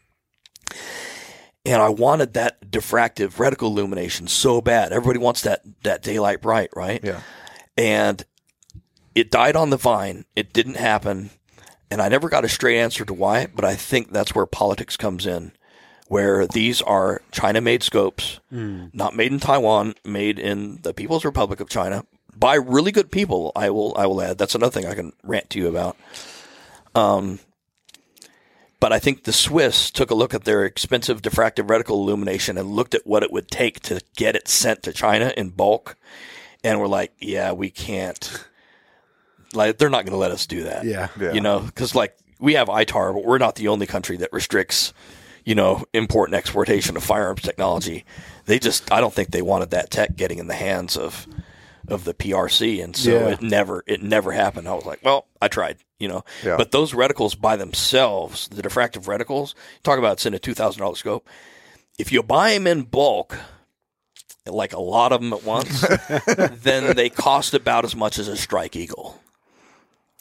and 1.66 1.82
I 1.82 1.90
wanted 1.90 2.34
that 2.34 2.72
diffractive 2.72 3.34
reticle 3.36 3.68
illumination 3.68 4.28
so 4.28 4.62
bad. 4.62 4.92
Everybody 4.92 5.20
wants 5.20 5.42
that 5.42 5.62
that 5.84 6.02
daylight 6.02 6.42
bright, 6.42 6.70
right? 6.76 7.00
Yeah. 7.04 7.22
And 7.78 8.24
it 9.16 9.32
died 9.32 9.56
on 9.56 9.70
the 9.70 9.78
vine. 9.78 10.26
It 10.36 10.54
didn't 10.54 10.78
happen, 10.78 11.32
and 11.92 12.02
I 12.02 12.10
never 12.10 12.30
got 12.30 12.46
a 12.46 12.50
straight 12.50 12.80
answer 12.80 13.06
to 13.06 13.14
why. 13.14 13.48
But 13.48 13.66
I 13.66 13.76
think 13.76 14.12
that's 14.12 14.36
where 14.36 14.46
politics 14.46 14.96
comes 14.98 15.26
in, 15.26 15.52
where 16.08 16.48
these 16.48 16.82
are 16.82 17.22
China-made 17.32 17.84
scopes, 17.84 18.40
not 18.52 19.16
made 19.16 19.32
in 19.32 19.40
Taiwan, 19.40 19.96
made 20.06 20.40
in 20.40 20.80
the 20.82 20.94
People's 20.94 21.26
Republic 21.26 21.60
of 21.60 21.70
China 21.70 22.06
by 22.36 22.56
really 22.56 22.92
good 22.92 23.12
people. 23.12 23.52
I 23.56 23.70
will 23.70 23.94
I 23.98 24.06
will 24.06 24.22
add. 24.22 24.38
That's 24.38 24.56
another 24.56 24.72
thing 24.72 24.90
I 24.90 24.96
can 24.96 25.14
rant 25.24 25.50
to 25.52 25.60
you 25.60 25.68
about. 25.68 25.98
Um, 26.96 27.40
but 28.80 28.94
I 28.94 29.00
think 29.00 29.24
the 29.26 29.34
Swiss 29.34 29.92
took 29.92 30.10
a 30.10 30.16
look 30.16 30.34
at 30.34 30.46
their 30.46 30.64
expensive 30.64 31.22
diffractive 31.22 31.68
reticle 31.68 31.98
illumination 31.98 32.58
and 32.58 32.70
looked 32.70 32.96
at 32.96 33.06
what 33.06 33.24
it 33.24 33.32
would 33.32 33.50
take 33.50 33.82
to 33.82 34.02
get 34.16 34.38
it 34.38 34.48
sent 34.48 34.84
to 34.84 34.94
China 34.94 35.34
in 35.36 35.50
bulk, 35.50 35.98
and 36.64 36.80
were 36.80 36.88
like, 36.88 37.12
"Yeah, 37.20 37.52
we 37.52 37.70
can't. 37.70 38.46
Like, 39.54 39.78
they're 39.78 39.90
not 39.90 40.06
going 40.06 40.14
to 40.14 40.18
let 40.18 40.32
us 40.32 40.46
do 40.48 40.64
that. 40.64 40.86
Yeah. 40.86 41.08
Yeah. 41.20 41.34
you 41.34 41.42
know, 41.42 41.60
because 41.60 41.96
like 41.96 42.16
we 42.40 42.54
have 42.54 42.68
ITAR, 42.68 43.14
but 43.14 43.26
we're 43.26 43.38
not 43.38 43.56
the 43.56 43.68
only 43.70 43.86
country 43.88 44.18
that 44.18 44.32
restricts, 44.32 44.94
you 45.44 45.56
know, 45.56 45.84
import 45.94 46.30
and 46.30 46.36
exportation 46.36 46.96
of 46.98 47.04
firearms 47.04 47.42
technology. 47.42 48.06
They 48.46 48.60
just, 48.60 48.92
I 48.92 49.02
don't 49.02 49.14
think 49.14 49.32
they 49.32 49.42
wanted 49.42 49.72
that 49.72 49.90
tech 49.92 50.16
getting 50.16 50.40
in 50.40 50.48
the 50.48 50.54
hands 50.56 50.96
of 50.98 51.28
of 51.88 52.04
the 52.04 52.14
PRC, 52.14 52.84
and 52.84 52.96
so 52.96 53.10
Yeah. 53.12 53.28
it 53.30 53.42
never 53.42 53.84
it 53.88 54.04
never 54.04 54.32
happened. 54.32 54.68
I 54.68 54.76
was 54.76 54.86
like, 54.86 55.00
well, 55.04 55.26
I 55.42 55.48
tried, 55.48 55.78
you 55.98 56.08
know. 56.08 56.24
Yeah. 56.44 56.56
But 56.56 56.70
those 56.70 56.94
reticles 56.94 57.40
by 57.40 57.56
themselves, 57.56 58.48
the 58.50 58.62
diffractive 58.62 59.06
reticles, 59.06 59.56
talk 59.82 59.98
about 59.98 60.14
it's 60.14 60.26
in 60.28 60.36
a 60.36 60.40
two 60.40 60.54
thousand 60.54 60.82
dollar 60.84 60.96
scope. 60.96 61.28
If 61.98 62.12
you 62.12 62.22
buy 62.22 62.54
them 62.54 62.68
in 62.68 62.84
bulk, 62.84 63.40
like 64.46 64.74
a 64.74 64.80
lot 64.80 65.12
of 65.12 65.22
them 65.22 65.34
at 65.34 65.44
once, 65.44 65.82
then 66.62 66.96
they 66.96 67.10
cost 67.10 67.56
about 67.56 67.86
as 67.86 67.96
much 67.96 68.20
as 68.20 68.28
a 68.28 68.38
Strike 68.38 68.76
Eagle 68.76 69.20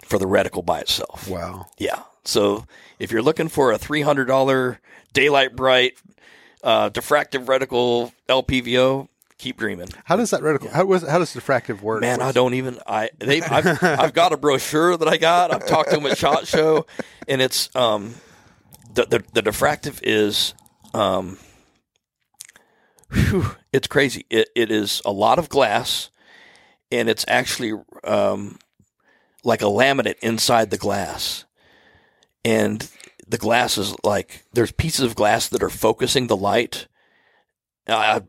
for 0.09 0.18
the 0.18 0.27
reticle 0.27 0.64
by 0.64 0.81
itself. 0.81 1.29
Wow. 1.29 1.66
Yeah. 1.79 2.03
So 2.25 2.64
if 2.99 3.12
you're 3.12 3.23
looking 3.23 3.49
for 3.49 3.73
a 3.73 3.79
three 3.79 4.03
hundred 4.03 4.27
dollar 4.27 4.81
daylight 5.12 5.55
bright 5.55 5.94
uh, 6.62 6.90
diffractive 6.90 7.44
reticle 7.47 8.12
LPVO, 8.29 9.09
keep 9.38 9.59
dreaming. 9.59 9.88
How 10.04 10.17
does 10.17 10.31
that 10.31 10.40
reticle? 10.40 10.71
How 10.71 10.85
was? 10.85 11.06
How 11.06 11.19
does 11.19 11.35
diffractive 11.35 11.81
work? 11.81 12.00
Man, 12.00 12.21
I 12.21 12.33
don't 12.33 12.54
even. 12.54 12.79
I 12.87 13.11
they. 13.19 13.42
I've, 13.42 13.83
I've 13.83 14.13
got 14.15 14.33
a 14.33 14.37
brochure 14.37 14.96
that 14.96 15.09
I 15.09 15.17
got. 15.17 15.52
I've 15.52 15.67
talked 15.67 15.90
to 15.90 15.96
them 15.96 16.06
at 16.06 16.19
Shot 16.19 16.46
Show, 16.46 16.87
and 17.27 17.40
it's 17.40 17.75
um, 17.77 18.15
the 18.94 19.04
the, 19.06 19.25
the 19.35 19.42
diffractive 19.42 20.00
is 20.02 20.54
um, 20.94 21.38
whew, 23.13 23.56
it's 23.73 23.87
crazy. 23.87 24.27
It 24.31 24.48
it 24.54 24.71
is 24.71 25.02
a 25.04 25.13
lot 25.13 25.38
of 25.38 25.48
glass, 25.48 26.11
and 26.90 27.09
it's 27.09 27.25
actually 27.29 27.73
um, 28.04 28.59
like 29.44 29.62
a 29.62 29.66
laminate 29.66 30.18
inside 30.20 30.70
the 30.70 30.78
glass, 30.78 31.44
and 32.44 32.88
the 33.26 33.38
glass 33.38 33.78
is 33.78 33.94
like 34.04 34.44
there's 34.52 34.72
pieces 34.72 35.04
of 35.04 35.14
glass 35.14 35.48
that 35.48 35.62
are 35.62 35.70
focusing 35.70 36.26
the 36.26 36.36
light 36.36 36.86
Uh, 37.88 38.20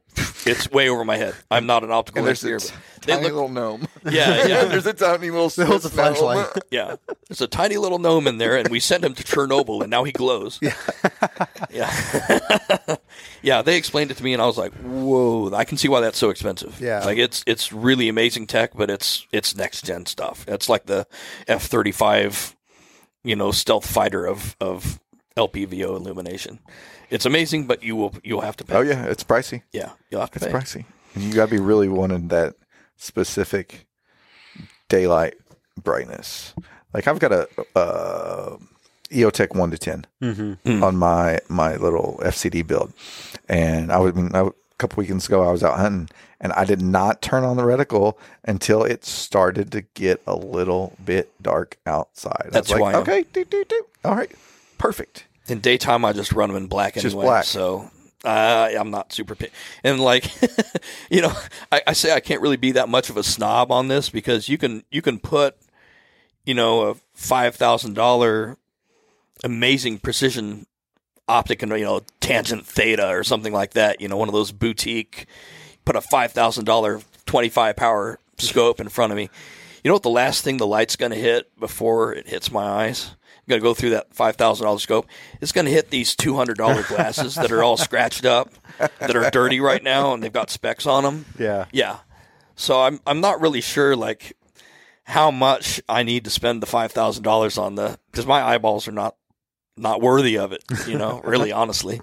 it's 0.45 0.71
way 0.71 0.87
over 0.89 1.03
my 1.03 1.17
head. 1.17 1.35
I'm 1.51 1.65
not 1.65 1.83
an 1.83 1.91
optical 1.91 2.19
And 2.19 2.27
there's 2.27 2.41
engineer. 2.43 2.59
this 2.59 2.71
but 2.71 3.05
they 3.07 3.13
tiny 3.13 3.23
look- 3.25 3.33
little 3.33 3.49
gnome. 3.49 3.87
Yeah, 4.09 4.47
yeah. 4.47 4.63
there's 4.65 4.85
a 4.85 4.93
tiny 4.93 5.29
little 5.31 5.49
Holds 5.49 5.85
a 5.85 5.89
gnome. 5.89 6.15
flashlight. 6.15 6.47
Yeah, 6.71 6.95
there's 7.27 7.41
a 7.41 7.47
tiny 7.47 7.75
little 7.77 7.99
gnome 7.99 8.25
in 8.27 8.37
there, 8.37 8.55
and 8.57 8.69
we 8.69 8.79
sent 8.79 9.03
him 9.03 9.13
to 9.15 9.23
Chernobyl, 9.23 9.81
and 9.81 9.89
now 9.89 10.03
he 10.05 10.11
glows. 10.13 10.59
Yeah, 10.61 10.75
yeah, 11.71 12.95
yeah. 13.41 13.61
They 13.61 13.77
explained 13.77 14.11
it 14.11 14.17
to 14.17 14.23
me, 14.23 14.33
and 14.33 14.41
I 14.41 14.45
was 14.45 14.57
like, 14.57 14.73
"Whoa!" 14.75 15.51
I 15.53 15.63
can 15.65 15.77
see 15.77 15.87
why 15.87 16.01
that's 16.01 16.17
so 16.17 16.29
expensive. 16.29 16.79
Yeah. 16.81 17.03
like 17.05 17.17
it's 17.17 17.43
it's 17.47 17.71
really 17.73 18.09
amazing 18.09 18.47
tech, 18.47 18.71
but 18.75 18.89
it's 18.89 19.25
it's 19.31 19.55
next 19.55 19.83
gen 19.85 20.05
stuff. 20.05 20.45
It's 20.47 20.69
like 20.69 20.85
the 20.85 21.05
F 21.47 21.63
thirty 21.65 21.91
five, 21.91 22.55
you 23.23 23.35
know, 23.35 23.51
stealth 23.51 23.85
fighter 23.89 24.25
of 24.25 24.55
of 24.59 24.99
LPVO 25.37 25.95
illumination. 25.95 26.59
It's 27.09 27.25
amazing, 27.25 27.65
but 27.65 27.83
you 27.83 27.95
will 27.95 28.13
you'll 28.23 28.41
have 28.41 28.55
to 28.57 28.63
pay. 28.63 28.75
Oh 28.75 28.81
yeah, 28.81 29.05
it's 29.05 29.23
pricey. 29.23 29.63
yeah, 29.71 29.91
you'll 30.09 30.21
have 30.21 30.31
to 30.31 30.39
pay. 30.39 30.45
It's 30.47 30.53
pay. 30.53 30.81
pricey. 30.81 30.85
And 31.15 31.23
you 31.23 31.33
got 31.33 31.45
to 31.47 31.51
be 31.51 31.59
really 31.59 31.87
wanting 31.87 32.27
that 32.29 32.55
specific 32.97 33.87
daylight 34.89 35.35
brightness. 35.81 36.53
Like 36.93 37.07
I've 37.07 37.19
got 37.19 37.31
a 37.31 37.47
uh, 37.75 38.57
EOTech 39.11 39.55
one 39.55 39.71
to 39.71 39.77
10 39.77 40.05
Mm-hmm. 40.21 40.83
on 40.83 40.97
my 40.97 41.39
my 41.47 41.75
little 41.75 42.19
FCD 42.23 42.65
build, 42.65 42.93
and 43.47 43.91
I 43.91 43.97
was 43.97 44.13
I 44.13 44.15
mean, 44.15 44.35
I, 44.35 44.41
a 44.41 44.51
couple 44.77 45.01
weekends 45.01 45.25
ago 45.27 45.41
I 45.47 45.51
was 45.51 45.63
out 45.63 45.77
hunting, 45.77 46.09
and 46.39 46.53
I 46.53 46.63
did 46.65 46.81
not 46.81 47.21
turn 47.21 47.43
on 47.43 47.57
the 47.57 47.63
reticle 47.63 48.15
until 48.43 48.83
it 48.83 49.03
started 49.05 49.71
to 49.71 49.81
get 49.81 50.21
a 50.27 50.35
little 50.35 50.95
bit 51.03 51.31
dark 51.41 51.77
outside. 51.85 52.49
That's 52.51 52.71
I 52.71 52.75
was 52.75 52.81
like, 52.81 52.95
okay, 52.95 53.25
do, 53.33 53.45
do, 53.45 53.63
do. 53.65 53.85
all 54.05 54.15
right, 54.15 54.31
perfect. 54.77 55.25
In 55.49 55.59
daytime, 55.59 56.05
I 56.05 56.13
just 56.13 56.31
run 56.33 56.49
them 56.49 56.57
in 56.57 56.67
black 56.67 56.93
Just 56.95 57.07
anyway. 57.07 57.25
black. 57.25 57.45
So 57.45 57.89
uh, 58.23 58.69
I'm 58.77 58.91
not 58.91 59.13
super. 59.13 59.35
Pi- 59.35 59.49
and 59.83 59.99
like, 59.99 60.29
you 61.09 61.21
know, 61.21 61.31
I, 61.71 61.81
I 61.87 61.93
say 61.93 62.13
I 62.13 62.19
can't 62.19 62.41
really 62.41 62.57
be 62.57 62.73
that 62.73 62.89
much 62.89 63.09
of 63.09 63.17
a 63.17 63.23
snob 63.23 63.71
on 63.71 63.87
this 63.87 64.09
because 64.09 64.49
you 64.49 64.57
can 64.57 64.83
you 64.91 65.01
can 65.01 65.19
put, 65.19 65.55
you 66.45 66.53
know, 66.53 66.81
a 66.89 66.95
five 67.13 67.55
thousand 67.55 67.93
dollar 67.93 68.57
amazing 69.43 69.99
precision 69.99 70.65
optic 71.27 71.61
and 71.61 71.71
you 71.71 71.85
know 71.85 72.01
tangent 72.19 72.65
theta 72.65 73.07
or 73.07 73.23
something 73.23 73.53
like 73.53 73.71
that. 73.71 74.01
You 74.01 74.07
know, 74.07 74.17
one 74.17 74.27
of 74.29 74.33
those 74.33 74.51
boutique. 74.51 75.25
Put 75.85 75.95
a 75.95 76.01
five 76.01 76.31
thousand 76.33 76.65
dollar 76.65 77.01
twenty 77.25 77.49
five 77.49 77.75
power 77.75 78.19
scope 78.37 78.79
in 78.79 78.89
front 78.89 79.11
of 79.11 79.17
me. 79.17 79.29
You 79.83 79.89
know 79.89 79.95
what? 79.95 80.03
The 80.03 80.09
last 80.09 80.43
thing 80.43 80.57
the 80.57 80.67
light's 80.67 80.97
going 80.97 81.11
to 81.13 81.17
hit 81.17 81.57
before 81.57 82.13
it 82.13 82.27
hits 82.27 82.51
my 82.51 82.63
eyes. 82.63 83.15
Going 83.49 83.59
to 83.61 83.63
go 83.63 83.73
through 83.73 83.89
that 83.91 84.13
five 84.13 84.35
thousand 84.35 84.65
dollar 84.65 84.77
scope. 84.79 85.07
It's 85.41 85.51
going 85.51 85.65
to 85.65 85.71
hit 85.71 85.89
these 85.89 86.15
two 86.15 86.35
hundred 86.35 86.57
dollar 86.57 86.83
glasses 86.87 87.33
that 87.35 87.51
are 87.51 87.63
all 87.63 87.77
scratched 87.77 88.23
up, 88.23 88.53
that 88.77 89.15
are 89.15 89.29
dirty 89.31 89.59
right 89.59 89.81
now, 89.83 90.13
and 90.13 90.21
they've 90.23 90.31
got 90.31 90.51
specs 90.51 90.85
on 90.85 91.03
them. 91.03 91.25
Yeah. 91.39 91.65
Yeah. 91.71 91.97
So 92.55 92.79
I'm 92.81 92.99
I'm 93.07 93.21
not 93.21 93.41
really 93.41 93.61
sure 93.61 93.95
like 93.95 94.37
how 95.03 95.31
much 95.31 95.81
I 95.89 96.03
need 96.03 96.25
to 96.25 96.29
spend 96.29 96.61
the 96.61 96.67
five 96.67 96.91
thousand 96.91 97.23
dollars 97.23 97.57
on 97.57 97.73
the 97.73 97.97
because 98.11 98.27
my 98.27 98.41
eyeballs 98.43 98.87
are 98.87 98.91
not 98.91 99.15
not 99.75 99.99
worthy 99.99 100.37
of 100.37 100.51
it. 100.51 100.63
You 100.87 100.99
know, 100.99 101.19
really, 101.23 101.51
honestly. 101.61 101.99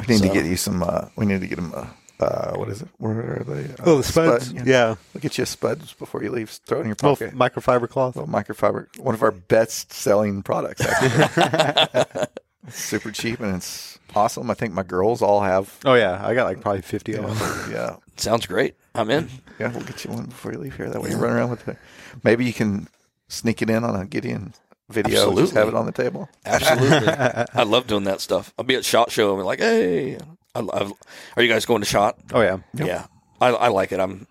We 0.00 0.06
need 0.14 0.18
So- 0.18 0.26
to 0.28 0.34
get 0.34 0.46
you 0.46 0.56
some. 0.56 0.82
Uh, 0.82 1.10
we 1.16 1.26
need 1.26 1.42
to 1.42 1.46
get 1.46 1.56
them. 1.56 1.72
Uh, 1.76 1.86
uh, 2.20 2.54
what 2.56 2.68
is 2.68 2.82
it? 2.82 2.88
Where 2.98 3.40
are 3.40 3.44
they? 3.44 3.64
Uh, 3.72 3.76
Oh, 3.86 3.96
the 3.98 4.02
spuds. 4.04 4.48
spud, 4.50 4.66
Yeah. 4.66 4.96
We'll 5.14 5.20
get 5.20 5.38
you 5.38 5.42
a 5.42 5.46
spuds 5.46 5.92
before 5.94 6.22
you 6.22 6.30
leave. 6.30 6.50
Throw 6.50 6.78
it 6.78 6.82
in 6.82 6.86
your 6.88 6.96
Little 7.02 7.16
pocket. 7.16 7.34
microfiber 7.34 7.88
cloth. 7.88 8.16
Little 8.16 8.30
microfiber. 8.32 8.86
One 8.98 9.14
of 9.14 9.22
our 9.22 9.30
best 9.32 9.92
selling 9.92 10.42
products. 10.42 10.84
Super 12.68 13.10
cheap 13.10 13.40
and 13.40 13.56
it's 13.56 13.98
awesome. 14.14 14.50
I 14.50 14.54
think 14.54 14.74
my 14.74 14.82
girls 14.82 15.22
all 15.22 15.40
have. 15.40 15.78
Oh 15.84 15.94
yeah, 15.94 16.20
I 16.24 16.34
got 16.34 16.44
like 16.44 16.60
probably 16.60 16.82
fifty 16.82 17.14
of 17.14 17.26
them. 17.26 17.70
Yeah, 17.72 17.96
Sounds 18.16 18.46
great. 18.46 18.74
I'm 18.94 19.10
in. 19.10 19.28
yeah. 19.58 19.72
We'll 19.72 19.84
get 19.84 20.04
you 20.04 20.10
one 20.12 20.26
before 20.26 20.52
you 20.52 20.58
leave 20.58 20.76
here. 20.76 20.90
That 20.90 21.00
way 21.00 21.10
you 21.10 21.16
run 21.16 21.32
around 21.32 21.50
with 21.50 21.66
it. 21.68 21.78
Maybe 22.22 22.44
you 22.44 22.52
can 22.52 22.88
sneak 23.28 23.62
it 23.62 23.70
in 23.70 23.82
on 23.82 23.96
a 23.96 24.04
Gideon 24.04 24.52
video. 24.90 25.14
Just 25.14 25.26
Absolutely. 25.54 25.54
have 25.58 25.68
it 25.68 25.74
on 25.74 25.86
the 25.86 25.92
table. 25.92 26.28
Absolutely. 26.44 27.08
I 27.54 27.62
love 27.62 27.86
doing 27.86 28.04
that 28.04 28.20
stuff. 28.20 28.52
I'll 28.58 28.64
be 28.64 28.74
at 28.76 28.84
Shot 28.84 29.10
Show 29.10 29.30
and 29.32 29.40
be 29.40 29.44
like, 29.44 29.60
hey, 29.60 30.18
I, 30.54 30.60
I, 30.60 30.90
are 31.36 31.42
you 31.42 31.48
guys 31.48 31.66
going 31.66 31.80
to 31.80 31.86
Shot? 31.86 32.18
Oh 32.32 32.40
yeah. 32.40 32.58
Yeah. 32.74 33.06
I, 33.40 33.48
I 33.48 33.68
like 33.68 33.92
it. 33.92 34.00
I'm. 34.00 34.26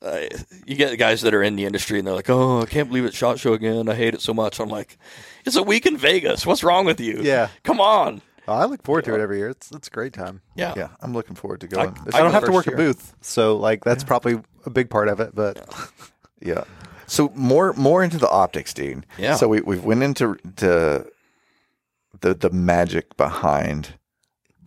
Uh, 0.00 0.20
you 0.64 0.76
get 0.76 0.96
guys 0.96 1.22
that 1.22 1.34
are 1.34 1.42
in 1.42 1.56
the 1.56 1.64
industry 1.64 1.98
and 1.98 2.06
they're 2.06 2.14
like, 2.14 2.30
"Oh, 2.30 2.60
I 2.62 2.66
can't 2.66 2.88
believe 2.88 3.04
it's 3.04 3.16
Shot 3.16 3.40
Show 3.40 3.52
again. 3.52 3.88
I 3.88 3.94
hate 3.94 4.14
it 4.14 4.20
so 4.20 4.32
much." 4.32 4.60
I'm 4.60 4.68
like, 4.68 4.96
"It's 5.44 5.56
a 5.56 5.62
week 5.62 5.86
in 5.86 5.96
Vegas. 5.96 6.46
What's 6.46 6.62
wrong 6.62 6.84
with 6.86 7.00
you? 7.00 7.20
Yeah. 7.22 7.48
come 7.64 7.80
on." 7.80 8.22
Oh, 8.46 8.54
I 8.54 8.64
look 8.64 8.82
forward 8.82 9.04
to 9.06 9.14
it 9.14 9.20
every 9.20 9.38
year. 9.38 9.48
It's 9.50 9.70
it's 9.72 9.88
a 9.88 9.90
great 9.90 10.12
time. 10.12 10.40
Yeah, 10.54 10.72
Yeah, 10.76 10.88
I'm 11.02 11.12
looking 11.12 11.34
forward 11.34 11.60
to 11.62 11.66
going. 11.66 11.94
This 12.04 12.14
I 12.14 12.20
don't 12.20 12.30
have 12.30 12.44
to 12.44 12.52
work 12.52 12.66
year. 12.66 12.76
a 12.76 12.78
booth, 12.78 13.14
so 13.20 13.56
like 13.56 13.84
that's 13.84 14.04
probably 14.04 14.40
a 14.64 14.70
big 14.70 14.88
part 14.88 15.08
of 15.08 15.20
it. 15.20 15.34
But 15.34 15.68
Yeah. 16.40 16.64
So 17.06 17.32
more 17.34 17.72
more 17.74 18.02
into 18.02 18.18
the 18.18 18.28
optics, 18.28 18.72
Dean. 18.72 19.04
Yeah. 19.18 19.34
So 19.36 19.48
we 19.48 19.60
we 19.60 19.78
went 19.78 20.02
into 20.02 20.36
to 20.56 21.06
the 22.20 22.34
the 22.34 22.50
magic 22.50 23.16
behind 23.16 23.94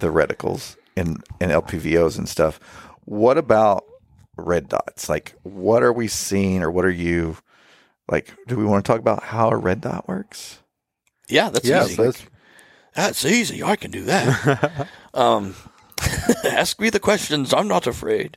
the 0.01 0.07
reticles 0.07 0.75
and 0.97 1.23
and 1.39 1.51
LPVOs 1.51 2.17
and 2.17 2.27
stuff. 2.27 2.59
What 3.05 3.37
about 3.37 3.85
red 4.37 4.67
dots? 4.67 5.07
Like, 5.09 5.35
what 5.43 5.81
are 5.83 5.93
we 5.93 6.07
seeing, 6.07 6.61
or 6.61 6.69
what 6.69 6.85
are 6.85 6.91
you 6.91 7.37
like? 8.09 8.35
Do 8.47 8.57
we 8.57 8.65
want 8.65 8.83
to 8.85 8.91
talk 8.91 8.99
about 8.99 9.23
how 9.23 9.49
a 9.49 9.55
red 9.55 9.81
dot 9.81 10.07
works? 10.07 10.59
yeah, 11.29 11.49
that's 11.49 11.67
yeah, 11.67 11.85
easy. 11.85 11.95
that's, 11.95 12.25
That's 12.93 13.25
easy. 13.25 13.63
I 13.63 13.75
can 13.77 13.89
do 13.89 14.03
that. 14.03 14.87
um, 15.13 15.55
ask 16.43 16.79
me 16.79 16.89
the 16.89 16.99
questions. 16.99 17.53
I'm 17.53 17.67
not 17.67 17.87
afraid. 17.87 18.35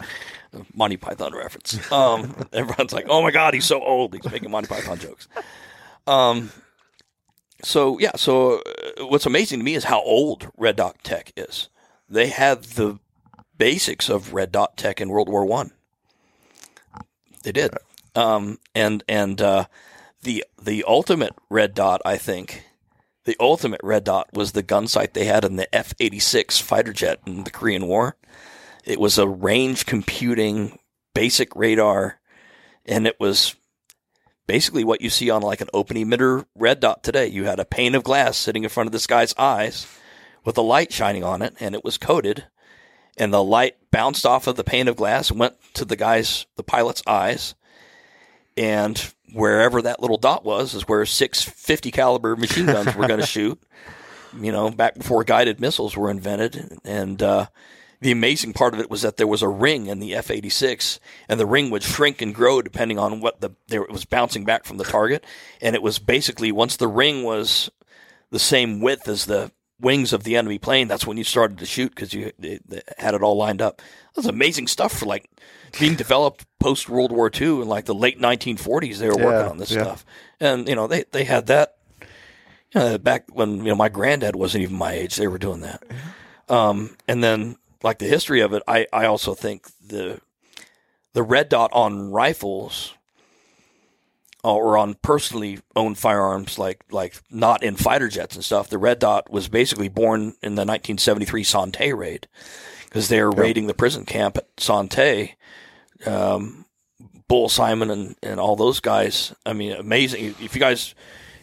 Monty 0.72 0.96
Python 0.96 1.34
reference. 1.34 1.90
Um, 1.90 2.46
everyone's 2.52 2.92
like, 2.92 3.06
"Oh 3.08 3.20
my 3.22 3.32
god, 3.32 3.54
he's 3.54 3.64
so 3.64 3.82
old." 3.82 4.14
He's 4.14 4.30
making 4.30 4.50
Monty 4.50 4.68
Python 4.68 4.98
jokes. 4.98 5.26
Um, 6.06 6.50
so 7.62 7.98
yeah. 7.98 8.12
So 8.16 8.58
uh, 8.58 9.06
what's 9.06 9.26
amazing 9.26 9.60
to 9.60 9.64
me 9.64 9.74
is 9.74 9.84
how 9.84 10.02
old 10.02 10.50
Red 10.56 10.76
Dot 10.76 10.96
Tech 11.02 11.32
is. 11.36 11.68
They 12.08 12.28
had 12.28 12.64
the 12.64 12.98
basics 13.56 14.08
of 14.08 14.34
Red 14.34 14.52
Dot 14.52 14.76
Tech 14.76 15.00
in 15.00 15.08
World 15.08 15.28
War 15.28 15.44
One. 15.44 15.72
They 17.42 17.52
did. 17.52 17.72
Um, 18.14 18.58
and 18.74 19.02
and 19.08 19.40
uh, 19.40 19.66
the 20.22 20.44
the 20.60 20.84
ultimate 20.86 21.34
Red 21.50 21.74
Dot, 21.74 22.00
I 22.04 22.16
think, 22.16 22.64
the 23.24 23.36
ultimate 23.40 23.80
red 23.82 24.04
dot 24.04 24.28
was 24.32 24.52
the 24.52 24.62
gun 24.62 24.86
sight 24.86 25.14
they 25.14 25.24
had 25.24 25.44
in 25.44 25.56
the 25.56 25.72
F 25.74 25.94
86 25.98 26.60
fighter 26.60 26.92
jet 26.92 27.20
in 27.26 27.44
the 27.44 27.50
Korean 27.50 27.86
War. 27.86 28.16
It 28.84 29.00
was 29.00 29.18
a 29.18 29.26
range 29.26 29.86
computing 29.86 30.78
basic 31.14 31.54
radar, 31.56 32.20
and 32.84 33.06
it 33.06 33.18
was 33.18 33.56
basically 34.46 34.84
what 34.84 35.00
you 35.00 35.10
see 35.10 35.30
on 35.30 35.42
like 35.42 35.60
an 35.60 35.68
open 35.72 35.96
emitter 35.96 36.44
red 36.54 36.80
dot 36.80 37.02
today. 37.02 37.26
You 37.26 37.44
had 37.44 37.60
a 37.60 37.64
pane 37.64 37.94
of 37.94 38.04
glass 38.04 38.36
sitting 38.36 38.64
in 38.64 38.70
front 38.70 38.88
of 38.88 38.92
this 38.92 39.06
guy's 39.06 39.34
eyes 39.38 39.86
with 40.44 40.58
a 40.58 40.62
light 40.62 40.92
shining 40.92 41.24
on 41.24 41.42
it, 41.42 41.54
and 41.60 41.74
it 41.74 41.84
was 41.84 41.98
coated. 41.98 42.44
And 43.16 43.32
the 43.32 43.42
light 43.42 43.76
bounced 43.90 44.26
off 44.26 44.46
of 44.46 44.56
the 44.56 44.64
pane 44.64 44.88
of 44.88 44.96
glass, 44.96 45.30
and 45.30 45.38
went 45.38 45.54
to 45.74 45.84
the 45.84 45.96
guy's, 45.96 46.46
the 46.56 46.64
pilot's 46.64 47.02
eyes, 47.06 47.54
and 48.56 49.12
wherever 49.32 49.82
that 49.82 50.00
little 50.00 50.16
dot 50.16 50.44
was 50.44 50.74
is 50.74 50.86
where 50.86 51.04
six 51.06 51.42
50 51.42 51.90
caliber 51.90 52.36
machine 52.36 52.66
guns 52.66 52.94
were 52.94 53.06
going 53.08 53.20
to 53.20 53.26
shoot. 53.26 53.60
You 54.38 54.50
know, 54.50 54.70
back 54.70 54.96
before 54.96 55.22
guided 55.22 55.60
missiles 55.60 55.96
were 55.96 56.10
invented, 56.10 56.78
and 56.84 57.22
uh, 57.22 57.46
the 58.00 58.10
amazing 58.12 58.52
part 58.52 58.74
of 58.74 58.80
it 58.80 58.90
was 58.90 59.02
that 59.02 59.16
there 59.16 59.26
was 59.26 59.42
a 59.42 59.48
ring 59.48 59.86
in 59.86 59.98
the 60.00 60.14
F-86, 60.14 60.98
and 61.28 61.40
the 61.40 61.46
ring 61.46 61.70
would 61.70 61.82
shrink 61.82 62.20
and 62.20 62.34
grow 62.34 62.60
depending 62.62 62.98
on 62.98 63.20
what 63.20 63.40
the 63.40 63.50
there 63.68 63.82
it 63.82 63.90
was 63.90 64.04
bouncing 64.04 64.44
back 64.44 64.64
from 64.64 64.76
the 64.76 64.84
target, 64.84 65.24
and 65.60 65.74
it 65.74 65.82
was 65.82 65.98
basically 65.98 66.52
once 66.52 66.76
the 66.76 66.88
ring 66.88 67.22
was 67.22 67.70
the 68.30 68.38
same 68.38 68.80
width 68.80 69.08
as 69.08 69.26
the 69.26 69.50
wings 69.80 70.12
of 70.12 70.24
the 70.24 70.36
enemy 70.36 70.58
plane, 70.58 70.88
that's 70.88 71.06
when 71.06 71.16
you 71.16 71.24
started 71.24 71.58
to 71.58 71.66
shoot 71.66 71.94
because 71.94 72.12
you 72.14 72.32
they, 72.38 72.58
they 72.66 72.80
had 72.98 73.14
it 73.14 73.22
all 73.22 73.36
lined 73.36 73.60
up. 73.62 73.78
That 73.78 74.16
was 74.16 74.26
amazing 74.26 74.68
stuff 74.68 74.92
for 74.98 75.06
like 75.06 75.28
being 75.78 75.94
developed 75.96 76.46
post 76.60 76.88
World 76.88 77.12
War 77.12 77.30
II 77.34 77.62
in 77.62 77.68
like 77.68 77.84
the 77.84 77.94
late 77.94 78.18
1940s. 78.20 78.98
They 78.98 79.08
were 79.08 79.18
Yeah, 79.18 79.24
working 79.24 79.50
on 79.50 79.58
this 79.58 79.70
yeah. 79.70 79.82
stuff, 79.82 80.04
and 80.40 80.68
you 80.68 80.74
know 80.74 80.86
they 80.86 81.04
they 81.10 81.24
had 81.24 81.46
that. 81.46 81.76
You 82.72 82.80
know, 82.80 82.98
back 82.98 83.26
when 83.32 83.58
you 83.58 83.64
know 83.64 83.76
my 83.76 83.88
granddad 83.88 84.34
wasn't 84.34 84.62
even 84.62 84.76
my 84.76 84.92
age, 84.92 85.16
they 85.16 85.28
were 85.28 85.38
doing 85.38 85.60
that. 85.60 85.82
Um, 86.48 86.96
and 87.06 87.22
then 87.22 87.56
like 87.84 87.98
the 87.98 88.06
history 88.06 88.40
of 88.40 88.52
it, 88.52 88.62
I 88.66 88.86
I 88.92 89.04
also 89.04 89.34
think 89.34 89.68
the 89.86 90.20
the 91.12 91.22
red 91.22 91.48
dot 91.48 91.70
on 91.72 92.10
rifles 92.10 92.94
uh, 94.42 94.54
or 94.54 94.76
on 94.76 94.94
personally 94.94 95.60
owned 95.76 95.98
firearms, 95.98 96.58
like 96.58 96.84
like 96.90 97.14
not 97.30 97.62
in 97.62 97.76
fighter 97.76 98.08
jets 98.08 98.34
and 98.34 98.44
stuff. 98.44 98.68
The 98.68 98.78
red 98.78 98.98
dot 98.98 99.30
was 99.30 99.48
basically 99.48 99.88
born 99.88 100.34
in 100.42 100.56
the 100.56 100.64
1973 100.64 101.44
Son 101.44 101.70
Tay 101.70 101.92
raid 101.92 102.26
because 102.86 103.08
they 103.08 103.22
were 103.22 103.30
raiding 103.30 103.66
the 103.66 103.74
prison 103.74 104.04
camp 104.04 104.38
at 104.38 104.48
Son 104.58 104.88
Tay. 104.88 105.36
Um, 106.06 106.64
Bull 107.26 107.48
Simons 107.48 107.90
and, 107.90 108.16
and 108.22 108.40
all 108.40 108.56
those 108.56 108.80
guys. 108.80 109.34
I 109.46 109.54
mean, 109.54 109.72
amazing. 109.72 110.34
If 110.42 110.54
you 110.54 110.60
guys 110.60 110.94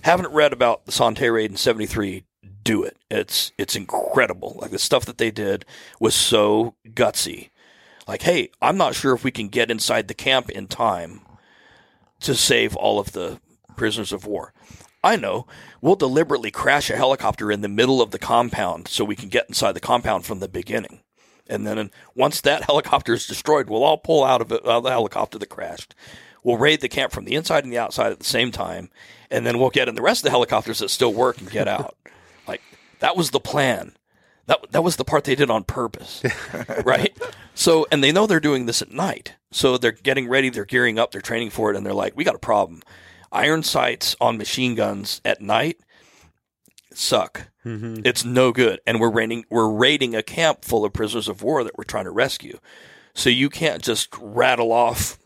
haven't 0.03 0.31
read 0.31 0.53
about 0.53 0.85
the 0.85 0.91
Son 0.91 1.15
Tay 1.15 1.29
raid 1.29 1.51
in 1.51 1.57
'73, 1.57 2.23
do 2.63 2.83
it. 2.83 2.97
It's 3.09 3.51
it's 3.57 3.75
incredible. 3.75 4.57
Like 4.59 4.71
the 4.71 4.79
stuff 4.79 5.05
that 5.05 5.17
they 5.17 5.31
did 5.31 5.65
was 5.99 6.15
so 6.15 6.75
gutsy. 6.87 7.49
Like, 8.07 8.23
hey, 8.23 8.49
I'm 8.61 8.77
not 8.77 8.95
sure 8.95 9.13
if 9.13 9.23
we 9.23 9.31
can 9.31 9.47
get 9.47 9.71
inside 9.71 10.07
the 10.07 10.13
camp 10.13 10.49
in 10.49 10.67
time 10.67 11.21
to 12.21 12.35
save 12.35 12.75
all 12.75 12.99
of 12.99 13.13
the 13.13 13.39
prisoners 13.75 14.11
of 14.11 14.25
war. 14.25 14.53
I 15.03 15.15
know. 15.15 15.47
We'll 15.81 15.95
deliberately 15.95 16.51
crash 16.51 16.89
a 16.89 16.95
helicopter 16.95 17.51
in 17.51 17.61
the 17.61 17.67
middle 17.67 18.01
of 18.01 18.11
the 18.11 18.19
compound 18.19 18.87
so 18.87 19.03
we 19.03 19.15
can 19.15 19.29
get 19.29 19.47
inside 19.47 19.71
the 19.71 19.79
compound 19.79 20.25
from 20.25 20.39
the 20.39 20.47
beginning. 20.47 21.01
And 21.47 21.65
then 21.65 21.89
once 22.15 22.41
that 22.41 22.63
helicopter 22.65 23.13
is 23.13 23.27
destroyed, 23.27 23.69
we'll 23.69 23.83
all 23.83 23.97
pull 23.97 24.23
out 24.23 24.41
of, 24.41 24.51
it, 24.51 24.63
the 24.63 24.81
helicopter 24.89 25.39
that 25.39 25.49
crashed. 25.49 25.95
We'll 26.43 26.57
raid 26.57 26.81
the 26.81 26.89
camp 26.89 27.11
from 27.11 27.25
the 27.25 27.35
inside 27.35 27.63
and 27.63 27.73
the 27.73 27.77
outside 27.77 28.11
at 28.11 28.19
the 28.19 28.25
same 28.25 28.51
time, 28.51 28.89
and 29.29 29.45
then 29.45 29.59
we'll 29.59 29.69
get 29.69 29.87
in 29.87 29.93
the 29.93 30.01
rest 30.01 30.21
of 30.21 30.23
the 30.23 30.31
helicopters 30.31 30.79
that 30.79 30.89
still 30.89 31.13
work 31.13 31.39
and 31.39 31.51
get 31.51 31.67
out. 31.67 31.95
That 33.01 33.15
was 33.17 33.29
the 33.31 33.39
plan. 33.39 33.93
That 34.47 34.71
that 34.71 34.83
was 34.83 34.95
the 34.95 35.05
part 35.05 35.25
they 35.25 35.35
did 35.35 35.51
on 35.51 35.63
purpose, 35.63 36.23
right? 36.85 37.15
So, 37.53 37.85
and 37.91 38.03
they 38.03 38.11
know 38.11 38.25
they're 38.25 38.39
doing 38.39 38.65
this 38.65 38.81
at 38.81 38.91
night, 38.91 39.35
so 39.51 39.77
they're 39.77 39.91
getting 39.91 40.27
ready, 40.27 40.49
they're 40.49 40.65
gearing 40.65 40.97
up, 40.97 41.11
they're 41.11 41.21
training 41.21 41.51
for 41.51 41.69
it, 41.71 41.77
and 41.77 41.85
they're 41.85 41.93
like, 41.93 42.17
"We 42.17 42.23
got 42.23 42.35
a 42.35 42.39
problem. 42.39 42.81
Iron 43.31 43.63
sights 43.63 44.15
on 44.19 44.37
machine 44.37 44.75
guns 44.75 45.21
at 45.23 45.41
night 45.41 45.77
suck. 46.93 47.47
Mm-hmm. 47.65 48.01
It's 48.05 48.25
no 48.25 48.51
good, 48.51 48.79
and 48.85 48.99
we're 48.99 49.11
raiding 49.11 49.45
we're 49.49 49.69
raiding 49.69 50.15
a 50.15 50.23
camp 50.23 50.65
full 50.65 50.85
of 50.85 50.93
prisoners 50.93 51.27
of 51.27 51.43
war 51.43 51.63
that 51.63 51.77
we're 51.77 51.83
trying 51.83 52.05
to 52.05 52.11
rescue. 52.11 52.59
So 53.13 53.29
you 53.29 53.49
can't 53.49 53.83
just 53.83 54.09
rattle 54.19 54.71
off 54.71 55.19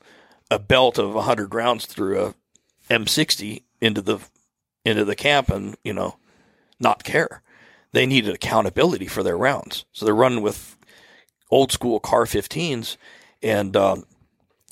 a 0.49 0.59
belt 0.59 0.97
of 0.97 1.13
100 1.13 1.53
rounds 1.53 1.86
through 1.86 2.23
a 2.23 2.34
M60 2.93 3.63
into 3.82 4.01
the 4.01 4.19
into 4.84 5.05
the 5.05 5.15
camp 5.15 5.49
and 5.49 5.76
you 5.84 5.93
know 5.93 6.17
not 6.80 7.03
care. 7.03 7.41
They 7.96 8.06
needed 8.06 8.36
accountability 8.36 9.08
for 9.08 9.24
their 9.24 9.38
rounds, 9.38 9.86
so 9.93 10.04
they're 10.04 10.14
running 10.14 10.41
with 10.41 10.76
old 11.50 11.72
school 11.72 12.02
CAR 12.02 12.26
15s, 12.26 12.98
and 13.41 13.74
um, 13.78 14.04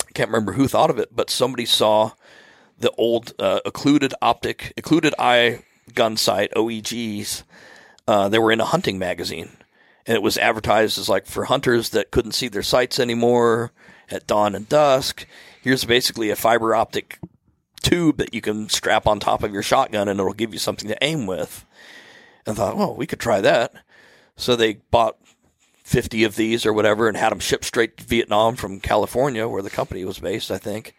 I 0.06 0.12
can't 0.12 0.28
remember 0.28 0.52
who 0.52 0.68
thought 0.68 0.90
of 0.90 0.98
it, 0.98 1.16
but 1.16 1.30
somebody 1.30 1.64
saw 1.64 2.10
the 2.78 2.90
old 2.98 3.32
uh, 3.38 3.60
occluded 3.64 4.12
optic, 4.20 4.74
occluded 4.76 5.14
eye 5.18 5.60
gun 5.94 6.18
sight 6.18 6.52
OEGs. 6.54 7.44
Uh, 8.06 8.28
they 8.28 8.38
were 8.38 8.52
in 8.52 8.60
a 8.60 8.66
hunting 8.66 8.98
magazine, 8.98 9.56
and 10.06 10.14
it 10.14 10.22
was 10.22 10.36
advertised 10.36 10.98
as 10.98 11.08
like 11.08 11.24
for 11.24 11.46
hunters 11.46 11.88
that 11.88 12.10
couldn't 12.10 12.32
see 12.32 12.48
their 12.48 12.62
sights 12.62 13.00
anymore 13.00 13.72
at 14.10 14.26
dawn 14.26 14.54
and 14.54 14.68
dusk. 14.68 15.26
Here's 15.62 15.86
basically 15.86 16.28
a 16.28 16.36
fiber 16.36 16.74
optic 16.74 17.18
tube 17.80 18.18
that 18.18 18.34
you 18.34 18.42
can 18.42 18.68
strap 18.68 19.06
on 19.06 19.18
top 19.18 19.42
of 19.42 19.54
your 19.54 19.62
shotgun, 19.62 20.08
and 20.08 20.20
it'll 20.20 20.34
give 20.34 20.52
you 20.52 20.58
something 20.58 20.88
to 20.88 21.02
aim 21.02 21.26
with. 21.26 21.64
And 22.46 22.56
thought, 22.56 22.74
oh, 22.76 22.92
we 22.92 23.06
could 23.06 23.20
try 23.20 23.40
that. 23.40 23.72
So 24.36 24.54
they 24.54 24.74
bought 24.90 25.16
50 25.84 26.24
of 26.24 26.36
these 26.36 26.66
or 26.66 26.72
whatever 26.72 27.08
and 27.08 27.16
had 27.16 27.30
them 27.30 27.40
shipped 27.40 27.64
straight 27.64 27.96
to 27.98 28.04
Vietnam 28.04 28.56
from 28.56 28.80
California, 28.80 29.48
where 29.48 29.62
the 29.62 29.70
company 29.70 30.04
was 30.04 30.18
based, 30.18 30.50
I 30.50 30.58
think. 30.58 30.94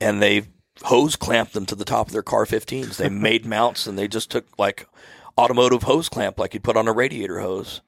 And 0.00 0.22
they 0.22 0.46
hose 0.82 1.14
clamped 1.16 1.52
them 1.52 1.66
to 1.66 1.74
the 1.74 1.84
top 1.84 2.08
of 2.08 2.12
their 2.12 2.22
CAR 2.22 2.46
15s. 2.46 2.96
They 2.96 3.08
made 3.10 3.46
mounts 3.46 3.86
and 3.86 3.98
they 3.98 4.08
just 4.08 4.30
took 4.30 4.46
like 4.58 4.88
automotive 5.38 5.84
hose 5.84 6.08
clamp, 6.08 6.38
like 6.38 6.54
you 6.54 6.60
put 6.60 6.76
on 6.76 6.88
a 6.88 6.92
radiator 6.92 7.40
hose, 7.40 7.80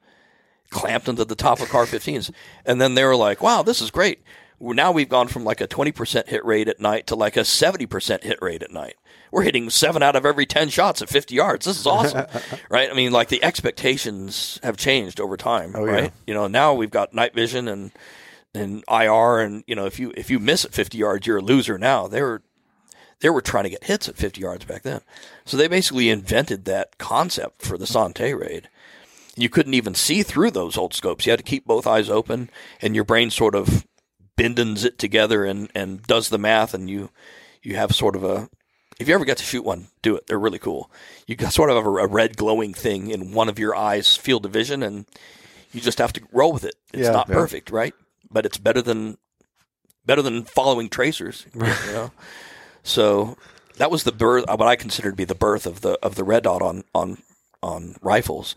clamped 0.69 1.05
them 1.05 1.15
to 1.17 1.25
the 1.25 1.35
top 1.35 1.59
of 1.59 1.69
CAR 1.69 1.85
15s. 1.85 2.31
And 2.65 2.79
then 2.79 2.95
they 2.95 3.03
were 3.03 3.15
like, 3.15 3.41
wow, 3.41 3.63
this 3.63 3.81
is 3.81 3.91
great. 3.91 4.23
Now 4.59 4.91
we've 4.91 5.09
gone 5.09 5.27
from 5.27 5.43
like 5.43 5.61
a 5.61 5.67
20% 5.67 6.27
hit 6.27 6.43
rate 6.45 6.67
at 6.67 6.79
night 6.79 7.07
to 7.07 7.15
like 7.15 7.37
a 7.37 7.41
70% 7.41 8.23
hit 8.23 8.39
rate 8.41 8.63
at 8.63 8.71
night. 8.71 8.95
We're 9.31 9.43
hitting 9.43 9.69
seven 9.69 10.01
out 10.03 10.15
of 10.15 10.25
every 10.25 10.45
10 10.45 10.69
shots 10.69 11.01
at 11.01 11.09
50 11.09 11.35
yards. 11.35 11.65
This 11.65 11.79
is 11.79 11.85
awesome. 11.85 12.25
right? 12.69 12.89
I 12.89 12.93
mean, 12.93 13.11
like 13.11 13.29
the 13.29 13.43
expectations 13.43 14.59
have 14.63 14.77
changed 14.77 15.19
over 15.19 15.37
time, 15.37 15.73
oh, 15.75 15.85
right? 15.85 16.11
You 16.25 16.33
know, 16.33 16.47
now 16.47 16.73
we've 16.73 16.91
got 16.91 17.13
night 17.13 17.33
vision 17.33 17.67
and, 17.67 17.91
and 18.53 18.83
IR 18.89 19.39
and, 19.39 19.63
you 19.67 19.75
know, 19.75 19.85
if 19.85 19.99
you, 19.99 20.13
if 20.15 20.29
you 20.29 20.39
miss 20.39 20.65
at 20.65 20.73
50 20.73 20.97
yards, 20.97 21.27
you're 21.27 21.37
a 21.37 21.41
loser 21.41 21.77
now. 21.77 22.07
They 22.07 22.21
were, 22.21 22.41
they 23.19 23.29
were 23.29 23.41
trying 23.41 23.63
to 23.65 23.69
get 23.69 23.85
hits 23.85 24.07
at 24.07 24.15
50 24.15 24.41
yards 24.41 24.65
back 24.65 24.83
then. 24.83 25.01
So 25.45 25.57
they 25.57 25.67
basically 25.67 26.09
invented 26.09 26.65
that 26.65 26.97
concept 26.97 27.61
for 27.61 27.77
the 27.77 27.87
Son 27.87 28.13
Tay 28.13 28.33
raid. 28.33 28.69
You 29.35 29.49
couldn't 29.49 29.73
even 29.73 29.93
see 29.93 30.23
through 30.23 30.51
those 30.51 30.77
old 30.77 30.93
scopes. 30.93 31.25
You 31.25 31.31
had 31.31 31.39
to 31.39 31.43
keep 31.43 31.65
both 31.65 31.85
eyes 31.85 32.09
open 32.09 32.49
and 32.81 32.95
your 32.95 33.03
brain 33.03 33.29
sort 33.29 33.55
of 33.55 33.85
bindens 34.35 34.85
it 34.85 34.97
together 34.97 35.45
and, 35.45 35.69
and 35.75 36.01
does 36.03 36.29
the 36.29 36.37
math 36.37 36.73
and 36.73 36.89
you, 36.89 37.09
you 37.61 37.75
have 37.75 37.95
sort 37.95 38.15
of 38.15 38.23
a, 38.23 38.49
if 38.99 39.07
you 39.07 39.13
ever 39.13 39.25
get 39.25 39.37
to 39.37 39.43
shoot 39.43 39.63
one, 39.63 39.87
do 40.01 40.15
it. 40.15 40.27
They're 40.27 40.39
really 40.39 40.59
cool. 40.59 40.89
You 41.27 41.35
got 41.35 41.53
sort 41.53 41.69
of 41.69 41.75
have 41.77 41.85
a, 41.85 41.89
a 41.89 42.07
red 42.07 42.37
glowing 42.37 42.73
thing 42.73 43.09
in 43.09 43.31
one 43.31 43.49
of 43.49 43.59
your 43.59 43.75
eyes 43.75 44.15
field 44.15 44.45
of 44.45 44.51
vision 44.51 44.81
and 44.83 45.05
you 45.71 45.81
just 45.81 45.97
have 45.99 46.13
to 46.13 46.21
roll 46.31 46.51
with 46.53 46.63
it. 46.63 46.75
It's 46.93 47.03
Yeah. 47.03 47.11
not 47.11 47.27
Yeah. 47.29 47.35
perfect, 47.35 47.69
right? 47.71 47.93
But 48.31 48.45
it's 48.45 48.57
better 48.57 48.81
than, 48.81 49.17
better 50.05 50.21
than 50.21 50.43
following 50.43 50.89
tracers, 50.89 51.45
you 51.53 51.61
know? 51.61 52.11
So 52.83 53.37
that 53.77 53.91
was 53.91 54.03
the 54.03 54.11
birth, 54.11 54.45
what 54.47 54.61
I 54.61 54.75
consider 54.75 55.09
to 55.11 55.15
be 55.15 55.25
the 55.25 55.35
birth 55.35 55.65
of 55.65 55.81
the 55.81 55.99
of 56.01 56.15
the 56.15 56.23
red 56.23 56.43
dot 56.43 56.61
on 56.61 56.83
on 56.95 57.17
on 57.61 57.95
rifles. 58.01 58.55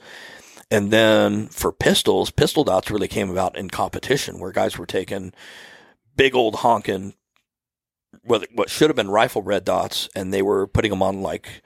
And 0.70 0.92
then 0.92 1.48
for 1.48 1.72
pistols, 1.72 2.30
pistol 2.30 2.62
dots 2.62 2.90
really 2.90 3.08
came 3.08 3.28
about 3.30 3.56
in 3.58 3.68
competition, 3.70 4.38
where 4.38 4.52
guys 4.52 4.78
were 4.78 4.86
taking 4.86 5.32
big 6.16 6.34
old 6.34 6.56
honking, 6.56 7.14
what 8.22 8.46
what 8.54 8.70
should 8.70 8.90
have 8.90 8.96
been 8.96 9.10
rifle 9.10 9.42
red 9.42 9.64
dots, 9.64 10.08
and 10.14 10.32
they 10.32 10.42
were 10.42 10.66
putting 10.66 10.90
them 10.90 11.02
on 11.02 11.22
like 11.22 11.62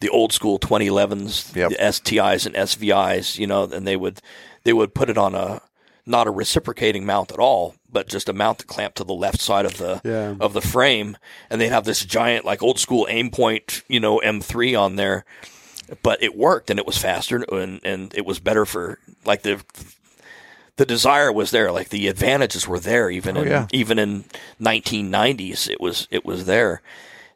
the 0.00 0.08
old 0.08 0.32
school 0.32 0.58
2011s, 0.58 1.54
Yep. 1.54 1.70
the 1.70 1.76
STIs 1.76 2.46
and 2.46 2.54
SVIs, 2.54 3.38
you 3.38 3.46
know, 3.46 3.64
and 3.64 3.86
they 3.86 3.96
would 3.96 4.20
they 4.64 4.72
would 4.72 4.94
put 4.94 5.08
it 5.10 5.18
on 5.18 5.34
a 5.34 5.60
not 6.06 6.26
a 6.26 6.30
reciprocating 6.30 7.06
mount 7.06 7.32
at 7.32 7.38
all, 7.38 7.74
but 7.90 8.08
just 8.08 8.28
a 8.28 8.32
mount 8.34 8.58
that 8.58 8.66
clamped 8.66 8.98
to 8.98 9.04
the 9.04 9.14
left 9.14 9.40
side 9.40 9.64
of 9.64 9.78
the 9.78 10.00
Yeah. 10.04 10.34
of 10.40 10.52
the 10.52 10.60
frame, 10.60 11.16
and 11.48 11.60
they'd 11.60 11.68
have 11.68 11.84
this 11.84 12.04
giant 12.04 12.44
like 12.44 12.62
old 12.62 12.78
school 12.78 13.06
Aimpoint, 13.08 13.82
you 13.88 14.00
know, 14.00 14.20
M3 14.22 14.78
on 14.78 14.96
there. 14.96 15.24
But 16.02 16.22
it 16.22 16.34
worked, 16.36 16.70
and 16.70 16.78
it 16.78 16.86
was 16.86 16.98
faster, 16.98 17.44
and 17.52 17.80
and 17.84 18.12
it 18.14 18.24
was 18.26 18.38
better 18.40 18.64
for 18.66 18.98
like 19.24 19.42
the 19.42 19.62
the 20.76 20.86
desire 20.86 21.32
was 21.32 21.50
there, 21.50 21.70
like 21.70 21.90
the 21.90 22.08
advantages 22.08 22.66
were 22.66 22.80
there, 22.80 23.10
even 23.10 23.36
oh, 23.36 23.42
in 23.42 23.48
yeah. 23.48 23.66
even 23.72 23.98
in 23.98 24.24
1990s, 24.60 25.68
it 25.68 25.80
was 25.80 26.08
it 26.10 26.24
was 26.24 26.46
there, 26.46 26.82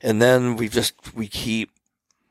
and 0.02 0.20
then 0.20 0.56
we 0.56 0.68
just 0.68 1.14
we 1.14 1.28
keep 1.28 1.70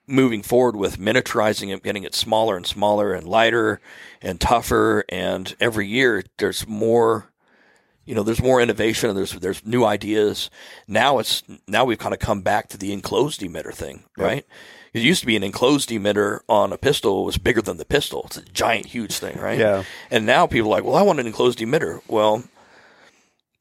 moving 0.07 0.41
forward 0.41 0.75
with 0.75 0.97
miniaturizing 0.97 1.73
it, 1.73 1.83
getting 1.83 2.03
it 2.03 2.15
smaller 2.15 2.55
and 2.55 2.65
smaller 2.65 3.13
and 3.13 3.27
lighter 3.27 3.81
and 4.21 4.39
tougher. 4.39 5.03
And 5.09 5.53
every 5.59 5.87
year 5.87 6.23
there's 6.37 6.65
more, 6.65 7.29
you 8.05 8.15
know, 8.15 8.23
there's 8.23 8.41
more 8.41 8.61
innovation 8.61 9.09
and 9.09 9.17
there's, 9.17 9.33
there's 9.33 9.65
new 9.65 9.83
ideas. 9.83 10.49
Now 10.87 11.19
it's, 11.19 11.43
now 11.67 11.83
we've 11.83 11.99
kind 11.99 12.13
of 12.13 12.19
come 12.19 12.41
back 12.41 12.69
to 12.69 12.77
the 12.77 12.93
enclosed 12.93 13.41
emitter 13.41 13.73
thing, 13.73 14.05
right? 14.17 14.45
It 14.97 15.03
used 15.05 15.21
to 15.21 15.27
be 15.27 15.35
an 15.35 15.43
enclosed 15.43 15.89
emitter 15.89 16.39
on 16.49 16.73
a 16.73 16.77
pistol 16.77 17.23
was 17.23 17.37
bigger 17.37 17.61
than 17.61 17.77
the 17.77 17.85
pistol. 17.85 18.23
It's 18.25 18.37
a 18.37 18.41
giant, 18.43 18.87
huge 18.87 19.17
thing, 19.17 19.37
right? 19.39 19.57
Yeah. 19.59 19.83
And 20.11 20.25
now 20.25 20.47
people 20.47 20.69
are 20.69 20.75
like, 20.77 20.83
well, 20.83 20.95
I 20.95 21.01
want 21.03 21.19
an 21.19 21.27
enclosed 21.27 21.59
emitter. 21.59 22.01
Well, 22.07 22.43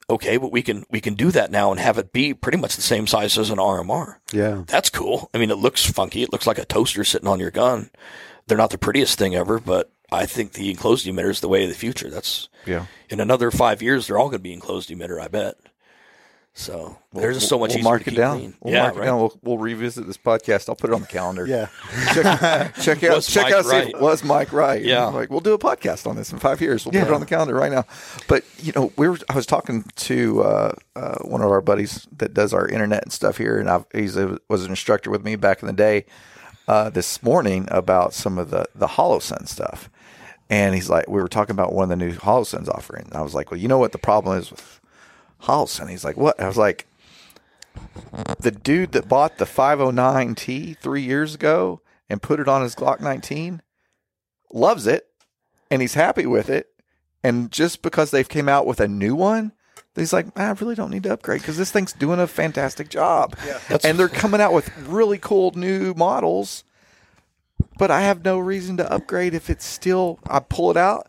okay, 0.09 0.37
but 0.37 0.53
we 0.53 0.63
can, 0.63 0.85
we 0.91 1.01
can 1.01 1.15
do 1.15 1.31
that 1.33 1.51
now 1.51 1.71
and 1.71 1.81
have 1.81 1.99
it 1.99 2.13
be 2.13 2.33
pretty 2.35 2.59
much 2.59 2.77
the 2.77 2.83
same 2.83 3.07
size 3.07 3.37
as 3.39 3.51
an 3.51 3.59
RMR 3.59 4.17
Yeah. 4.33 4.63
that's 4.67 4.91
cool. 4.91 5.31
I 5.35 5.39
mean, 5.39 5.51
it 5.51 5.57
looks 5.59 5.85
funky. 5.89 6.23
It 6.23 6.33
looks 6.33 6.47
like 6.47 6.59
a 6.59 6.65
toaster 6.65 7.05
sitting 7.05 7.29
on 7.29 7.41
your 7.41 7.51
gun. 7.51 7.91
They're 8.47 8.59
not 8.59 8.71
the 8.71 8.79
prettiest 8.79 9.19
thing 9.19 9.35
ever, 9.35 9.59
but 9.59 9.91
I 10.13 10.27
think 10.27 10.53
the 10.53 10.71
enclosed 10.71 11.07
emitter 11.07 11.31
is 11.31 11.41
the 11.41 11.49
way 11.49 11.65
of 11.65 11.69
the 11.69 11.75
future. 11.75 12.09
That's 12.09 12.49
Yeah. 12.65 12.87
in 13.11 13.19
another 13.21 13.51
five 13.51 13.83
years, 13.83 14.07
they're 14.07 14.19
all 14.19 14.29
going 14.29 14.39
to 14.39 14.43
be 14.45 14.53
enclosed 14.53 14.89
emitter. 14.91 15.21
I 15.21 15.27
bet. 15.29 15.57
So 16.59 16.97
there's 17.13 17.37
just 17.37 17.51
so 17.51 17.59
much 17.59 17.69
We'll 17.69 17.81
easier 17.81 17.85
mark 17.85 18.05
to 18.05 18.11
it 18.11 18.17
down. 18.17 18.39
clean. 18.39 18.55
We'll 18.61 18.73
yeah, 18.73 18.83
mark 18.85 18.95
right. 18.95 19.03
it 19.03 19.07
down. 19.07 19.19
We'll, 19.19 19.39
we'll 19.43 19.59
revisit 19.59 20.07
this 20.07 20.17
podcast. 20.17 20.71
I'll 20.71 20.75
put 20.75 20.89
it 20.89 20.95
on 20.95 21.03
the 21.03 21.07
calendar. 21.07 21.47
Yeah. 21.47 21.69
check, 22.15 22.75
check 22.77 23.05
out. 23.05 23.17
Was 23.17 23.27
check 23.27 23.45
Mike 23.45 23.53
out. 23.53 23.65
See 23.67 23.77
if 23.77 23.85
right? 23.85 23.89
it 23.91 24.01
was 24.01 24.25
Mike 24.25 24.53
right? 24.55 24.83
Yeah. 24.83 25.05
Like 25.05 25.29
we'll 25.29 25.41
do 25.41 25.53
a 25.53 25.59
podcast 25.59 26.07
on 26.07 26.17
this 26.17 26.33
in 26.33 26.39
five 26.39 26.63
years. 26.63 26.87
We'll 26.87 26.93
put 26.93 27.09
it 27.09 27.13
on 27.13 27.21
the 27.21 27.27
calendar 27.27 27.55
right 27.55 27.71
now. 27.71 27.85
But 28.27 28.43
you 28.57 28.73
know, 28.75 28.91
we 28.97 29.07
were. 29.07 29.19
I 29.29 29.35
was 29.35 29.45
talking 29.45 29.85
to 29.97 30.43
uh, 30.45 30.73
uh, 30.97 31.19
one 31.25 31.43
of 31.43 31.51
our 31.51 31.61
buddies 31.61 32.09
that 32.17 32.33
does 32.33 32.55
our 32.55 32.67
internet 32.67 33.03
and 33.03 33.13
stuff 33.13 33.37
here, 33.37 33.61
and 33.61 33.69
I've, 33.69 33.85
he's 33.93 34.17
a, 34.17 34.39
was 34.49 34.65
an 34.65 34.71
instructor 34.71 35.11
with 35.11 35.23
me 35.23 35.37
back 35.37 35.63
in 35.63 35.67
the 35.67 35.75
day. 35.75 36.07
Uh, 36.69 36.89
this 36.89 37.23
morning 37.23 37.69
about 37.71 38.15
some 38.15 38.39
of 38.39 38.49
the 38.49 38.65
the 38.75 38.87
Holosun 38.89 39.47
stuff, 39.47 39.91
and 40.49 40.75
he's 40.75 40.89
like, 40.89 41.07
we 41.07 41.21
were 41.21 41.29
talking 41.29 41.55
about 41.55 41.75
one 41.75 41.83
of 41.83 41.91
the 41.91 41.97
new 41.97 42.15
Holosun 42.15 42.67
offering. 42.71 43.05
And 43.05 43.15
I 43.15 43.21
was 43.21 43.35
like, 43.35 43.51
well, 43.51 43.61
you 43.61 43.69
know 43.69 43.79
what 43.79 43.93
the 43.93 43.99
problem 43.99 44.39
is 44.39 44.51
with 44.51 44.81
Holosun? 45.43 45.91
He's 45.91 46.05
like, 46.05 46.17
what? 46.17 46.41
I 46.41 46.47
was 46.47 46.57
like, 46.57 46.87
the 48.41 48.51
dude 48.51 48.93
that 48.93 49.09
bought 49.09 49.39
the 49.39 49.45
509T 49.45 50.79
three 50.79 51.03
years 51.03 51.35
ago 51.35 51.81
and 52.09 52.23
put 52.23 52.41
it 52.41 52.49
on 52.49 52.63
his 52.63 52.75
Glock 52.75 53.01
19 53.01 53.63
loves 54.53 54.87
it 54.87 55.09
and 55.71 55.83
he's 55.83 55.95
happy 55.95 56.27
with 56.27 56.49
it. 56.49 56.69
And 57.23 57.51
just 57.51 57.83
because 57.83 58.11
they've 58.11 58.29
came 58.29 58.49
out 58.49 58.67
with 58.67 58.81
a 58.81 58.87
new 58.89 59.15
one, 59.17 59.53
he's 59.95 60.13
like, 60.13 60.27
I 60.39 60.51
really 60.53 60.75
don't 60.77 60.91
need 60.91 61.03
to 61.05 61.13
upgrade 61.13 61.41
because 61.41 61.57
this 61.57 61.73
thing's 61.73 61.93
doing 61.93 62.21
a 62.21 62.27
fantastic 62.27 62.89
job. 62.89 63.37
and 63.85 63.99
they're 63.99 64.09
coming 64.09 64.41
out 64.41 64.53
with 64.53 64.71
really 64.87 65.19
cool 65.19 65.53
new 65.57 65.93
models. 65.95 66.63
but 67.79 67.91
I 67.91 68.03
have 68.03 68.25
no 68.25 68.39
reason 68.39 68.77
to 68.77 68.91
upgrade 68.93 69.35
if 69.35 69.51
it's 69.51 69.65
still. 69.65 70.19
I 70.27 70.39
pull 70.41 70.71
it 70.71 70.77
out. 70.77 71.09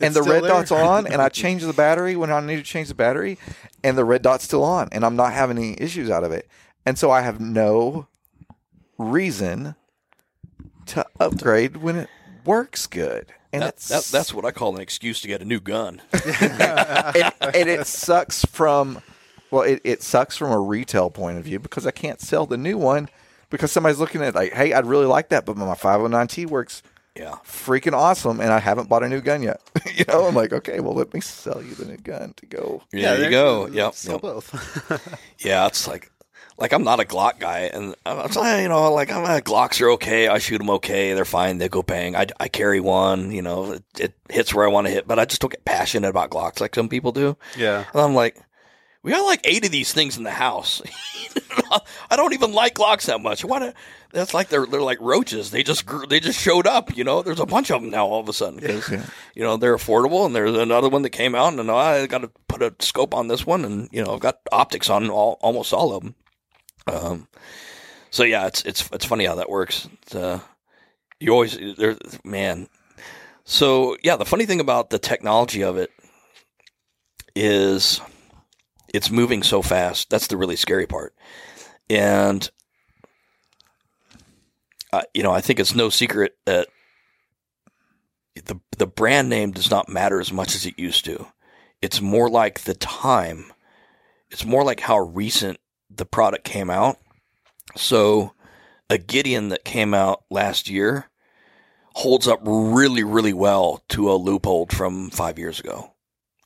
And 0.00 0.14
the 0.14 0.22
red 0.22 0.44
there. 0.44 0.50
dot's 0.50 0.70
on, 0.70 1.06
and 1.06 1.20
I 1.20 1.28
change 1.30 1.62
the 1.62 1.72
battery 1.72 2.14
when 2.16 2.30
I 2.30 2.40
need 2.40 2.56
to 2.56 2.62
change 2.62 2.88
the 2.88 2.94
battery, 2.94 3.38
and 3.82 3.98
the 3.98 4.04
red 4.04 4.22
dot's 4.22 4.44
still 4.44 4.64
on, 4.64 4.88
and 4.92 5.04
I'm 5.04 5.16
not 5.16 5.32
having 5.32 5.58
any 5.58 5.74
issues 5.80 6.10
out 6.10 6.24
of 6.24 6.32
it. 6.32 6.48
And 6.86 6.98
so 6.98 7.10
I 7.10 7.22
have 7.22 7.40
no 7.40 8.06
reason 8.96 9.74
to 10.86 11.06
upgrade 11.20 11.78
when 11.78 11.96
it 11.96 12.08
works 12.44 12.86
good. 12.86 13.32
And 13.52 13.62
That, 13.62 13.76
that, 13.76 14.04
that's 14.04 14.32
what 14.34 14.44
I 14.44 14.50
call 14.50 14.74
an 14.76 14.80
excuse 14.80 15.20
to 15.22 15.28
get 15.28 15.40
a 15.40 15.44
new 15.44 15.60
gun. 15.60 16.02
and, 16.12 17.32
and 17.40 17.68
it 17.68 17.86
sucks 17.86 18.44
from 18.44 19.02
well 19.50 19.62
it, 19.62 19.80
it 19.84 20.02
sucks 20.02 20.36
from 20.36 20.50
a 20.50 20.60
retail 20.60 21.10
point 21.10 21.38
of 21.38 21.44
view 21.44 21.58
because 21.58 21.86
i 21.86 21.90
can't 21.90 22.20
sell 22.20 22.44
the 22.44 22.56
new 22.58 22.76
one 22.76 23.08
because 23.48 23.72
somebody's 23.72 23.98
looking 23.98 24.20
at 24.20 24.28
it 24.28 24.34
like 24.34 24.52
hey 24.52 24.74
i'd 24.74 24.84
really 24.84 25.06
like 25.06 25.30
that 25.30 25.46
but 25.46 25.56
my 25.56 25.74
509t 25.74 26.46
works 26.46 26.82
yeah. 27.18 27.34
freaking 27.44 27.92
awesome 27.92 28.40
and 28.40 28.52
i 28.52 28.58
haven't 28.58 28.88
bought 28.88 29.02
a 29.02 29.08
new 29.08 29.20
gun 29.20 29.42
yet 29.42 29.60
you 29.94 30.04
know 30.08 30.26
i'm 30.26 30.34
like 30.34 30.52
okay 30.52 30.80
well 30.80 30.94
let 30.94 31.12
me 31.12 31.20
sell 31.20 31.60
you 31.62 31.74
the 31.74 31.84
new 31.84 31.96
gun 31.98 32.32
to 32.36 32.46
go 32.46 32.82
Yeah, 32.92 33.14
there 33.16 33.24
you 33.24 33.30
go. 33.30 33.66
Yep. 33.66 33.94
Sell 33.94 34.12
yep. 34.14 34.22
both. 34.22 35.18
Yeah, 35.38 35.66
it's 35.66 35.86
like, 35.86 36.10
like 36.58 36.72
I'm 36.72 36.82
not 36.82 36.98
a 37.00 37.04
Glock 37.04 37.38
guy, 37.38 37.70
and 37.72 37.94
I'm, 38.04 38.18
I'm 38.18 38.32
saying, 38.32 38.62
you 38.64 38.68
know, 38.68 38.92
like 38.92 39.12
I'm 39.12 39.24
a, 39.24 39.40
Glocks 39.40 39.80
are 39.80 39.90
okay. 39.92 40.26
I 40.28 40.38
shoot 40.38 40.58
them 40.58 40.70
okay. 40.70 41.12
They're 41.12 41.24
fine. 41.24 41.58
They 41.58 41.68
go 41.68 41.82
bang. 41.82 42.16
I, 42.16 42.26
I 42.40 42.48
carry 42.48 42.80
one. 42.80 43.30
You 43.30 43.42
know, 43.42 43.72
it, 43.72 43.84
it 43.98 44.14
hits 44.28 44.52
where 44.54 44.64
I 44.64 44.68
want 44.68 44.86
to 44.88 44.92
hit, 44.92 45.06
but 45.06 45.18
I 45.20 45.24
just 45.24 45.40
don't 45.40 45.50
get 45.52 45.64
passionate 45.64 46.08
about 46.08 46.30
Glocks 46.30 46.60
like 46.60 46.74
some 46.74 46.88
people 46.88 47.12
do. 47.12 47.36
yeah. 47.56 47.84
And 47.92 48.02
I'm 48.02 48.14
like, 48.14 48.36
we 49.08 49.14
got 49.14 49.24
like 49.24 49.40
eight 49.44 49.64
of 49.64 49.70
these 49.72 49.90
things 49.90 50.18
in 50.18 50.22
the 50.22 50.30
house. 50.30 50.82
I 52.10 52.16
don't 52.16 52.34
even 52.34 52.52
like 52.52 52.78
locks 52.78 53.06
that 53.06 53.22
much. 53.22 53.42
Why? 53.42 53.58
do- 53.58 53.72
That's 54.12 54.34
like 54.34 54.50
they're 54.50 54.66
they're 54.66 54.82
like 54.82 55.00
roaches. 55.00 55.50
They 55.50 55.62
just 55.62 55.86
grew, 55.86 56.06
they 56.06 56.20
just 56.20 56.38
showed 56.38 56.66
up. 56.66 56.94
You 56.94 57.04
know, 57.04 57.22
there's 57.22 57.40
a 57.40 57.46
bunch 57.46 57.70
of 57.70 57.80
them 57.80 57.90
now 57.90 58.06
all 58.06 58.20
of 58.20 58.28
a 58.28 58.34
sudden 58.34 58.60
because 58.60 58.90
you 59.34 59.42
know 59.42 59.56
they're 59.56 59.74
affordable. 59.76 60.26
And 60.26 60.34
there's 60.34 60.54
another 60.54 60.90
one 60.90 61.00
that 61.02 61.10
came 61.10 61.34
out, 61.34 61.54
and 61.54 61.70
I 61.70 62.06
got 62.06 62.18
to 62.18 62.30
put 62.48 62.60
a 62.62 62.74
scope 62.80 63.14
on 63.14 63.28
this 63.28 63.46
one, 63.46 63.64
and 63.64 63.88
you 63.92 64.04
know 64.04 64.12
I've 64.12 64.20
got 64.20 64.40
optics 64.52 64.90
on 64.90 65.08
all 65.08 65.38
almost 65.40 65.72
all 65.72 65.94
of 65.94 66.02
them. 66.02 66.14
Um, 66.86 67.28
so 68.10 68.24
yeah, 68.24 68.46
it's 68.46 68.62
it's 68.66 68.90
it's 68.92 69.06
funny 69.06 69.24
how 69.24 69.36
that 69.36 69.48
works. 69.48 69.88
Uh, 70.14 70.40
you 71.18 71.32
always 71.32 71.58
there, 71.78 71.96
man. 72.24 72.68
So 73.44 73.96
yeah, 74.02 74.16
the 74.16 74.26
funny 74.26 74.44
thing 74.44 74.60
about 74.60 74.90
the 74.90 74.98
technology 74.98 75.62
of 75.62 75.78
it 75.78 75.90
is 77.34 78.00
it's 78.92 79.10
moving 79.10 79.42
so 79.42 79.62
fast. 79.62 80.10
That's 80.10 80.26
the 80.26 80.36
really 80.36 80.56
scary 80.56 80.86
part. 80.86 81.14
And 81.90 82.48
uh, 84.92 85.02
you 85.14 85.22
know, 85.22 85.32
I 85.32 85.40
think 85.40 85.60
it's 85.60 85.74
no 85.74 85.88
secret 85.88 86.36
that 86.46 86.68
the 88.44 88.60
the 88.76 88.86
brand 88.86 89.28
name 89.28 89.52
does 89.52 89.70
not 89.70 89.88
matter 89.88 90.20
as 90.20 90.32
much 90.32 90.54
as 90.54 90.64
it 90.66 90.78
used 90.78 91.04
to. 91.04 91.26
It's 91.82 92.00
more 92.00 92.30
like 92.30 92.60
the 92.60 92.74
time. 92.74 93.52
It's 94.30 94.44
more 94.44 94.64
like 94.64 94.80
how 94.80 94.98
recent 94.98 95.58
the 95.90 96.06
product 96.06 96.44
came 96.44 96.70
out. 96.70 96.98
So, 97.76 98.32
a 98.90 98.98
Gideon 98.98 99.50
that 99.50 99.64
came 99.64 99.94
out 99.94 100.24
last 100.30 100.68
year 100.68 101.08
holds 101.94 102.28
up 102.28 102.40
really, 102.44 103.02
really 103.02 103.32
well 103.32 103.82
to 103.88 104.10
a 104.10 104.18
Leupold 104.18 104.72
from 104.72 105.10
five 105.10 105.38
years 105.38 105.60
ago. 105.60 105.92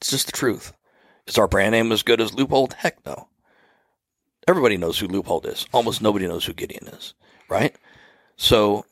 It's 0.00 0.10
just 0.10 0.26
the 0.26 0.32
truth. 0.32 0.72
Is 1.26 1.38
our 1.38 1.48
brand 1.48 1.72
name 1.72 1.92
as 1.92 2.02
good 2.02 2.20
as 2.20 2.32
Leupold? 2.32 2.74
Heck 2.74 3.04
no. 3.06 3.28
Everybody 4.48 4.76
knows 4.76 4.98
who 4.98 5.06
Leupold 5.06 5.46
is. 5.46 5.66
Almost 5.72 6.02
nobody 6.02 6.26
knows 6.26 6.44
who 6.44 6.52
Gideon 6.52 6.88
is, 6.88 7.14
right? 7.48 7.76
So, 8.36 8.84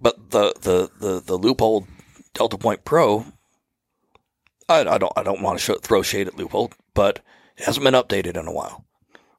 but 0.00 0.30
the 0.30 0.52
the 0.60 0.90
the 0.98 1.20
the 1.20 1.38
Leupold 1.38 1.86
Delta 2.34 2.58
Point 2.58 2.84
Pro, 2.84 3.24
I, 4.68 4.80
I 4.80 4.98
don't 4.98 5.12
I 5.16 5.22
don't 5.22 5.42
want 5.42 5.58
to 5.58 5.64
show, 5.64 5.74
throw 5.76 6.02
shade 6.02 6.28
at 6.28 6.36
Leupold, 6.36 6.72
but 6.92 7.20
it 7.56 7.64
hasn't 7.64 7.84
been 7.84 7.94
updated 7.94 8.36
in 8.36 8.46
a 8.46 8.52
while, 8.52 8.84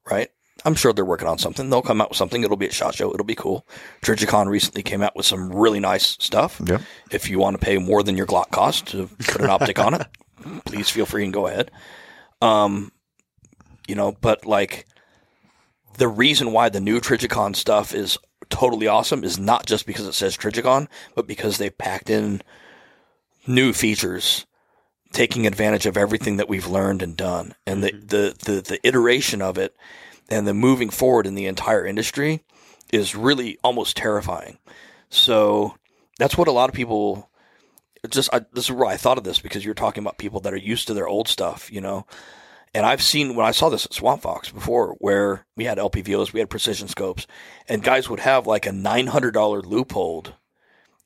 right? 0.10 0.30
I'm 0.64 0.76
sure 0.76 0.94
they're 0.94 1.06
working 1.06 1.28
on 1.28 1.40
something. 1.40 1.70
They'll 1.70 1.82
come 1.82 2.02
out 2.02 2.10
with 2.10 2.18
something. 2.18 2.44
It'll 2.44 2.58
be 2.58 2.68
at 2.68 2.74
Shot 2.74 2.94
Show. 2.94 3.12
It'll 3.14 3.26
be 3.26 3.36
cool. 3.36 3.66
Trijicon 4.04 4.48
recently 4.48 4.84
came 4.84 5.02
out 5.02 5.16
with 5.16 5.26
some 5.26 5.52
really 5.52 5.80
nice 5.80 6.18
stuff. 6.20 6.62
Yeah. 6.64 6.80
If 7.10 7.30
you 7.30 7.40
want 7.40 7.60
to 7.60 7.66
pay 7.66 7.78
more 7.78 8.04
than 8.04 8.16
your 8.16 8.28
Glock 8.28 8.52
cost 8.52 8.88
to 8.88 9.08
put 9.08 9.42
an 9.42 9.50
optic 9.50 9.80
on 9.80 9.96
it, 9.96 10.08
please 10.66 10.90
feel 10.90 11.06
free 11.08 11.24
and 11.24 11.34
go 11.34 11.48
ahead. 11.48 11.72
Um, 12.42 12.92
you 13.88 13.96
know, 13.96 14.16
but 14.20 14.46
like 14.46 14.88
the 15.98 16.08
reason 16.08 16.52
why 16.52 16.70
the 16.70 16.80
new 16.80 17.00
Trijicon 17.00 17.56
stuff 17.56 17.94
is 17.94 18.18
totally 18.50 18.88
awesome 18.88 19.24
is 19.24 19.40
not 19.40 19.66
just 19.66 19.86
because 19.86 20.08
it 20.08 20.14
says 20.14 20.38
Trijicon, 20.38 20.88
but 21.16 21.28
because 21.28 21.58
they 21.58 21.70
packed 21.70 22.10
in 22.10 22.42
new 23.48 23.74
features, 23.74 24.46
taking 25.14 25.46
advantage 25.46 25.86
of 25.86 25.98
everything 25.98 26.38
that 26.38 26.50
we've 26.50 26.68
learned 26.68 27.02
and 27.02 27.18
done, 27.18 27.56
and 27.66 27.84
the, 27.84 27.92
the, 27.92 28.36
the, 28.46 28.62
the 28.62 28.80
iteration 28.88 29.42
of 29.42 29.58
it 29.58 29.76
and 30.30 30.48
the 30.48 30.54
moving 30.54 30.90
forward 30.90 31.28
in 31.28 31.36
the 31.36 31.46
entire 31.46 31.86
industry 31.86 32.44
is 32.92 33.16
really 33.16 33.58
almost 33.64 33.98
terrifying. 33.98 34.58
So 35.10 35.76
that's 36.18 36.38
what 36.38 36.48
a 36.48 36.52
lot 36.54 36.70
of 36.70 36.76
people 36.76 37.30
just 38.10 38.34
I, 38.34 38.40
this 38.54 38.66
is 38.66 38.72
where 38.72 38.88
I 38.88 38.98
thought 38.98 39.18
of 39.18 39.24
this 39.24 39.40
because 39.40 39.64
you're 39.64 39.74
talking 39.74 40.04
about 40.04 40.18
people 40.18 40.40
that 40.42 40.54
are 40.54 40.58
used 40.58 40.88
to 40.88 40.94
their 40.94 41.08
old 41.08 41.28
stuff, 41.28 41.72
you 41.72 41.82
know. 41.82 42.06
And 42.74 42.86
I've 42.86 43.02
seen 43.02 43.36
when 43.36 43.46
I 43.46 43.52
saw 43.52 43.70
this 43.70 43.86
at 43.86 43.94
Swamp 43.94 44.22
Fox 44.22 44.50
before, 44.50 44.96
where 45.00 45.46
we 45.58 45.66
had 45.66 45.78
LPVOs, 45.78 46.32
we 46.32 46.40
had 46.40 46.50
precision 46.50 46.88
scopes, 46.88 47.28
and 47.68 47.84
guys 47.84 48.10
would 48.10 48.22
have 48.22 48.48
like 48.48 48.66
a 48.66 48.72
nine 48.72 49.08
hundred 49.08 49.34
dollar 49.34 49.62
Leupold, 49.62 50.34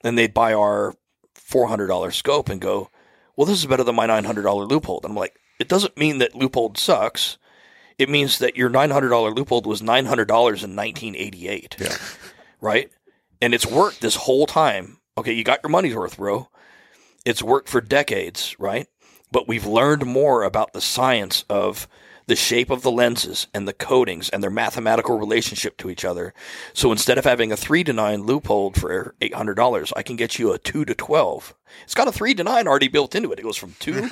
and 0.04 0.18
they'd 0.18 0.34
buy 0.34 0.54
our 0.54 0.94
four 1.34 1.68
hundred 1.68 1.88
dollar 1.88 2.12
scope 2.12 2.50
and 2.50 2.62
go, 2.62 2.90
"Well, 3.36 3.46
this 3.46 3.60
is 3.60 3.66
better 3.66 3.84
than 3.84 3.96
my 3.96 4.06
nine 4.06 4.24
hundred 4.24 4.44
dollar 4.44 4.66
Leupold." 4.66 5.04
And 5.04 5.12
I'm 5.12 5.18
like, 5.18 5.36
it 5.60 5.68
doesn't 5.68 5.98
mean 5.98 6.20
that 6.20 6.34
Leupold 6.34 6.78
sucks. 6.78 7.38
It 7.98 8.10
means 8.10 8.40
that 8.40 8.56
your 8.56 8.70
nine 8.70 8.92
hundred 8.92 9.10
dollar 9.10 9.32
Leupold 9.32 9.66
was 9.66 9.82
nine 9.82 10.06
hundred 10.06 10.28
dollars 10.28 10.64
in 10.64 10.76
nineteen 10.76 11.16
eighty 11.16 11.48
eight, 11.48 11.76
right? 12.62 12.90
And 13.42 13.54
it's 13.54 13.66
worked 13.66 14.02
this 14.02 14.16
whole 14.16 14.46
time. 14.46 15.00
Okay, 15.18 15.34
you 15.34 15.44
got 15.44 15.62
your 15.64 15.72
money's 15.72 15.96
worth, 15.96 16.18
bro. 16.18 16.50
It's 17.26 17.44
worked 17.44 17.70
for 17.70 17.82
decades, 17.82 18.56
right? 18.60 18.88
But 19.32 19.48
we've 19.48 19.66
learned 19.66 20.06
more 20.06 20.44
about 20.44 20.74
the 20.74 20.82
science 20.82 21.44
of 21.50 21.88
the 22.28 22.36
shape 22.36 22.72
of 22.72 22.82
the 22.82 22.90
lenses 22.92 23.46
and 23.54 23.68
the 23.68 23.74
coatings 23.74 24.30
and 24.30 24.42
their 24.42 24.50
mathematical 24.50 25.20
relationship 25.20 25.78
to 25.78 25.92
each 25.92 26.04
other. 26.04 26.34
So 26.74 26.92
instead 26.92 27.20
of 27.20 27.24
having 27.26 27.52
a 27.52 27.58
3 27.58 27.84
to 27.84 27.94
9 27.94 28.24
Leupold 28.24 28.78
for 28.78 29.14
$800, 29.22 29.94
I 29.96 30.02
can 30.02 30.16
get 30.16 30.40
you 30.40 30.52
a 30.52 30.58
2 30.58 30.86
to 30.86 30.96
12. 30.96 31.54
It's 31.84 31.94
got 31.94 32.08
a 32.08 32.12
3 32.12 32.34
to 32.36 32.44
9 32.44 32.68
already 32.68 32.88
built 32.88 33.14
into 33.14 33.32
it. 33.32 33.38
It 33.40 33.44
goes 33.44 33.58
from 33.58 33.76
2 33.80 33.94
to 33.94 34.08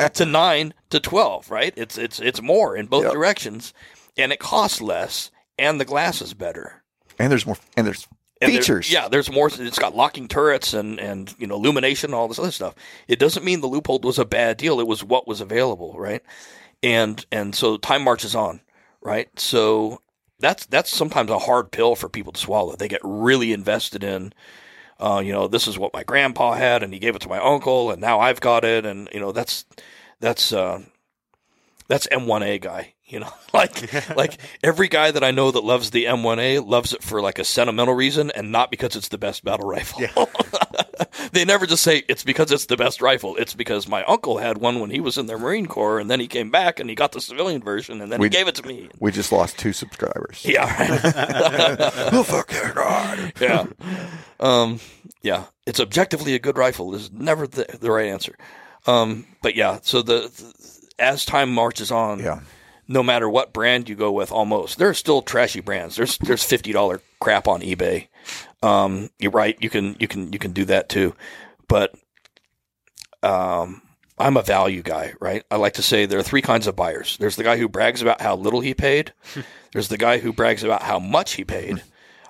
3 0.00 0.08
to 0.14 0.24
9 0.24 0.74
to 0.90 1.00
12, 1.00 1.50
right? 1.50 1.74
It's 1.76 1.98
it's 1.98 2.18
it's 2.20 2.40
more 2.40 2.74
in 2.76 2.86
both 2.86 3.04
Yep. 3.04 3.12
directions 3.12 3.74
and 4.16 4.32
it 4.32 4.38
costs 4.38 4.80
less 4.80 5.30
and 5.58 5.78
the 5.80 5.84
glass 5.84 6.22
is 6.22 6.32
better. 6.32 6.82
and 7.18 7.30
there's 7.30 7.44
more 7.46 7.56
and 7.76 7.86
there's 7.86 8.06
And 8.40 8.52
there- 8.52 8.60
features 8.60 8.92
yeah, 8.92 9.08
there's 9.08 9.30
more. 9.30 9.50
It's 9.52 9.78
got 9.78 9.96
locking 9.96 10.28
turrets 10.28 10.74
and 10.74 11.00
and 11.00 11.34
you 11.38 11.46
know 11.46 11.56
illumination, 11.56 12.08
and 12.10 12.14
all 12.14 12.28
this 12.28 12.38
other 12.38 12.50
stuff. 12.50 12.74
It 13.08 13.18
doesn't 13.18 13.44
mean 13.44 13.60
the 13.60 13.68
Leupold 13.68 14.02
was 14.02 14.18
a 14.18 14.24
bad 14.24 14.56
deal. 14.58 14.78
It 14.80 14.86
was 14.86 15.02
what 15.02 15.26
was 15.26 15.40
available, 15.40 15.94
right? 15.98 16.22
And 16.82 17.24
and 17.32 17.54
so 17.54 17.76
time 17.78 18.02
marches 18.02 18.34
on, 18.34 18.60
right? 19.00 19.28
So 19.38 20.02
that's 20.38 20.66
that's 20.66 20.94
sometimes 20.94 21.30
a 21.30 21.38
hard 21.38 21.70
pill 21.70 21.96
for 21.96 22.08
people 22.10 22.32
to 22.32 22.40
swallow. 22.40 22.76
They 22.76 22.88
get 22.88 23.00
really 23.02 23.52
invested 23.52 24.04
in. 24.04 24.32
Uh, 24.98 25.22
you 25.24 25.32
know, 25.32 25.46
this 25.46 25.66
is 25.68 25.78
what 25.78 25.92
my 25.92 26.02
grandpa 26.04 26.54
had, 26.54 26.82
and 26.82 26.92
he 26.92 26.98
gave 26.98 27.14
it 27.16 27.20
to 27.22 27.28
my 27.28 27.38
uncle, 27.38 27.90
and 27.90 28.00
now 28.00 28.18
I've 28.20 28.40
got 28.40 28.64
it, 28.64 28.84
and 28.86 29.08
you 29.12 29.20
know, 29.20 29.32
that's 29.32 29.64
that's 30.20 30.52
uh, 30.52 30.82
that's 31.88 32.06
M1A 32.08 32.60
guy. 32.60 32.94
You 33.08 33.20
know, 33.20 33.32
like 33.54 34.16
like 34.16 34.38
every 34.64 34.88
guy 34.88 35.12
that 35.12 35.22
I 35.22 35.30
know 35.30 35.52
that 35.52 35.62
loves 35.62 35.90
the 35.90 36.06
M1A 36.06 36.66
loves 36.66 36.92
it 36.92 37.02
for 37.04 37.20
like 37.22 37.38
a 37.38 37.44
sentimental 37.44 37.94
reason, 37.94 38.32
and 38.32 38.50
not 38.50 38.68
because 38.70 38.96
it's 38.96 39.08
the 39.08 39.18
best 39.18 39.44
battle 39.44 39.68
rifle. 39.68 40.00
they 41.32 41.44
never 41.44 41.66
just 41.66 41.84
say 41.84 42.02
it's 42.08 42.24
because 42.24 42.50
it's 42.50 42.66
the 42.66 42.76
best 42.76 43.00
rifle. 43.00 43.36
It's 43.36 43.54
because 43.54 43.86
my 43.86 44.02
uncle 44.04 44.38
had 44.38 44.58
one 44.58 44.80
when 44.80 44.90
he 44.90 44.98
was 44.98 45.18
in 45.18 45.26
the 45.26 45.38
Marine 45.38 45.66
Corps, 45.66 46.00
and 46.00 46.10
then 46.10 46.18
he 46.18 46.26
came 46.26 46.50
back 46.50 46.80
and 46.80 46.88
he 46.90 46.96
got 46.96 47.12
the 47.12 47.20
civilian 47.20 47.62
version, 47.62 48.00
and 48.00 48.10
then 48.10 48.18
We- 48.18 48.26
he 48.26 48.30
gave 48.30 48.48
it 48.48 48.56
to 48.56 48.66
me. 48.66 48.88
we 48.98 49.12
just 49.12 49.30
lost 49.30 49.56
two 49.56 49.72
subscribers 49.72 50.44
Yeah, 50.44 50.64
right. 50.64 51.80
oh 52.12 52.24
fuck 52.24 52.50
yeah, 52.52 52.72
God. 52.74 53.32
yeah, 53.40 53.66
um, 54.40 54.80
yeah. 55.22 55.44
It's 55.64 55.78
objectively 55.78 56.34
a 56.34 56.38
good 56.40 56.58
rifle. 56.58 56.92
Is 56.94 57.12
never 57.12 57.46
the, 57.46 57.66
the 57.80 57.90
right 57.92 58.06
answer. 58.06 58.36
Um, 58.88 59.26
but 59.42 59.54
yeah, 59.54 59.78
so 59.82 60.02
the, 60.02 60.22
the 60.28 60.88
as 60.98 61.24
time 61.24 61.52
marches 61.52 61.92
on, 61.92 62.18
yeah 62.18 62.40
no 62.88 63.02
matter 63.02 63.28
what 63.28 63.52
brand 63.52 63.88
you 63.88 63.94
go 63.94 64.12
with, 64.12 64.30
almost 64.30 64.78
there 64.78 64.88
are 64.88 64.94
still 64.94 65.22
trashy 65.22 65.60
brands. 65.60 65.96
There's 65.96 66.18
there's 66.18 66.44
fifty 66.44 66.72
dollar 66.72 67.00
crap 67.20 67.48
on 67.48 67.60
eBay. 67.60 68.08
Um, 68.62 69.10
you're 69.18 69.32
right. 69.32 69.56
You 69.60 69.70
can 69.70 69.96
you 69.98 70.08
can 70.08 70.32
you 70.32 70.38
can 70.38 70.52
do 70.52 70.64
that 70.66 70.88
too, 70.88 71.14
but 71.68 71.94
um, 73.22 73.82
I'm 74.18 74.36
a 74.36 74.42
value 74.42 74.82
guy, 74.82 75.14
right? 75.20 75.44
I 75.50 75.56
like 75.56 75.74
to 75.74 75.82
say 75.82 76.06
there 76.06 76.18
are 76.18 76.24
three 76.24 76.42
kinds 76.42 76.66
of 76.66 76.76
buyers. 76.76 77.16
There's 77.18 77.36
the 77.36 77.44
guy 77.44 77.56
who 77.56 77.68
brags 77.68 78.02
about 78.02 78.20
how 78.20 78.36
little 78.36 78.60
he 78.60 78.74
paid. 78.74 79.12
There's 79.72 79.88
the 79.88 79.98
guy 79.98 80.18
who 80.18 80.32
brags 80.32 80.64
about 80.64 80.82
how 80.82 80.98
much 80.98 81.34
he 81.34 81.44
paid. 81.44 81.82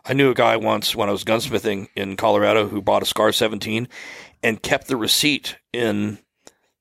I 0.04 0.12
knew 0.12 0.30
a 0.30 0.34
guy 0.34 0.56
once 0.56 0.96
when 0.96 1.08
I 1.08 1.12
was 1.12 1.24
gunsmithing 1.24 1.88
in 1.94 2.16
Colorado 2.16 2.66
who 2.68 2.82
bought 2.82 3.02
a 3.02 3.06
Scar 3.06 3.30
17 3.30 3.88
and 4.42 4.62
kept 4.62 4.88
the 4.88 4.96
receipt 4.96 5.56
in 5.72 6.18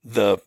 the 0.04 0.38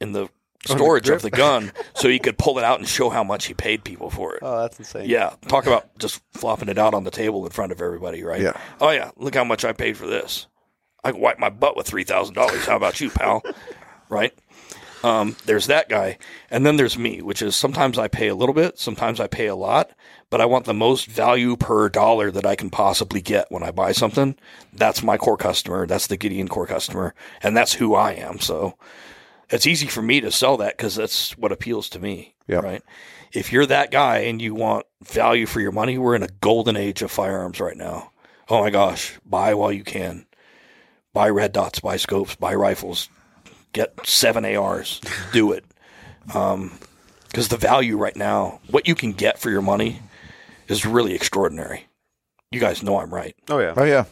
in 0.00 0.12
the 0.12 0.28
storage 0.64 1.08
of 1.08 1.22
the 1.22 1.30
gun 1.30 1.72
so 1.94 2.08
he 2.08 2.18
could 2.18 2.38
pull 2.38 2.58
it 2.58 2.64
out 2.64 2.78
and 2.78 2.88
show 2.88 3.10
how 3.10 3.24
much 3.24 3.46
he 3.46 3.54
paid 3.54 3.84
people 3.84 4.10
for 4.10 4.34
it. 4.34 4.40
Oh, 4.42 4.60
that's 4.60 4.78
insane. 4.78 5.08
Yeah, 5.08 5.34
talk 5.48 5.66
about 5.66 5.96
just 5.98 6.22
flopping 6.32 6.68
it 6.68 6.78
out 6.78 6.94
on 6.94 7.04
the 7.04 7.10
table 7.10 7.44
in 7.44 7.50
front 7.50 7.72
of 7.72 7.80
everybody, 7.80 8.22
right? 8.22 8.40
Yeah. 8.40 8.60
Oh 8.80 8.90
yeah, 8.90 9.10
look 9.16 9.34
how 9.34 9.44
much 9.44 9.64
I 9.64 9.72
paid 9.72 9.96
for 9.96 10.06
this. 10.06 10.46
I 11.04 11.12
can 11.12 11.20
wipe 11.20 11.38
my 11.38 11.50
butt 11.50 11.76
with 11.76 11.86
three 11.86 12.04
thousand 12.04 12.34
dollars. 12.34 12.66
How 12.66 12.76
about 12.76 13.00
you, 13.00 13.10
pal? 13.10 13.42
right? 14.08 14.32
Um, 15.04 15.36
there's 15.46 15.66
that 15.66 15.88
guy, 15.88 16.18
and 16.48 16.64
then 16.64 16.76
there's 16.76 16.96
me, 16.96 17.22
which 17.22 17.42
is 17.42 17.56
sometimes 17.56 17.98
I 17.98 18.06
pay 18.06 18.28
a 18.28 18.36
little 18.36 18.54
bit, 18.54 18.78
sometimes 18.78 19.18
I 19.18 19.26
pay 19.26 19.46
a 19.46 19.56
lot, 19.56 19.90
but 20.30 20.40
I 20.40 20.46
want 20.46 20.64
the 20.64 20.74
most 20.74 21.06
value 21.06 21.56
per 21.56 21.88
dollar 21.88 22.30
that 22.30 22.46
I 22.46 22.54
can 22.54 22.70
possibly 22.70 23.20
get 23.20 23.50
when 23.50 23.64
I 23.64 23.72
buy 23.72 23.90
something. 23.90 24.36
That's 24.72 25.02
my 25.02 25.16
core 25.16 25.36
customer. 25.36 25.88
That's 25.88 26.06
the 26.06 26.16
Gideon 26.16 26.46
core 26.46 26.68
customer, 26.68 27.14
and 27.42 27.56
that's 27.56 27.74
who 27.74 27.96
I 27.96 28.12
am. 28.12 28.38
So 28.38 28.76
it's 29.52 29.66
easy 29.66 29.86
for 29.86 30.02
me 30.02 30.20
to 30.20 30.30
sell 30.32 30.56
that 30.58 30.76
because 30.76 30.96
that's 30.96 31.36
what 31.38 31.52
appeals 31.52 31.88
to 31.90 31.98
me. 31.98 32.34
Yep. 32.48 32.64
Right. 32.64 32.82
If 33.32 33.52
you're 33.52 33.66
that 33.66 33.90
guy 33.90 34.18
and 34.18 34.42
you 34.42 34.54
want 34.54 34.86
value 35.02 35.46
for 35.46 35.60
your 35.60 35.72
money, 35.72 35.96
we're 35.98 36.16
in 36.16 36.22
a 36.22 36.28
golden 36.40 36.76
age 36.76 37.02
of 37.02 37.10
firearms 37.10 37.60
right 37.60 37.76
now. 37.76 38.10
Oh 38.48 38.60
my 38.60 38.70
gosh, 38.70 39.18
buy 39.24 39.54
while 39.54 39.72
you 39.72 39.84
can. 39.84 40.26
Buy 41.14 41.28
red 41.28 41.52
dots, 41.52 41.80
buy 41.80 41.96
scopes, 41.96 42.34
buy 42.34 42.54
rifles, 42.54 43.08
get 43.72 43.94
seven 44.06 44.44
ARs, 44.44 45.00
do 45.32 45.52
it. 45.52 45.64
Um, 46.34 46.78
because 47.28 47.48
the 47.48 47.56
value 47.56 47.96
right 47.96 48.16
now, 48.16 48.60
what 48.70 48.86
you 48.86 48.94
can 48.94 49.12
get 49.12 49.38
for 49.38 49.50
your 49.50 49.62
money, 49.62 50.00
is 50.68 50.84
really 50.84 51.14
extraordinary. 51.14 51.86
You 52.50 52.60
guys 52.60 52.82
know 52.82 52.98
I'm 52.98 53.12
right. 53.12 53.34
Oh 53.48 53.58
yeah. 53.58 53.72
Oh 53.76 53.84
yeah, 53.84 54.04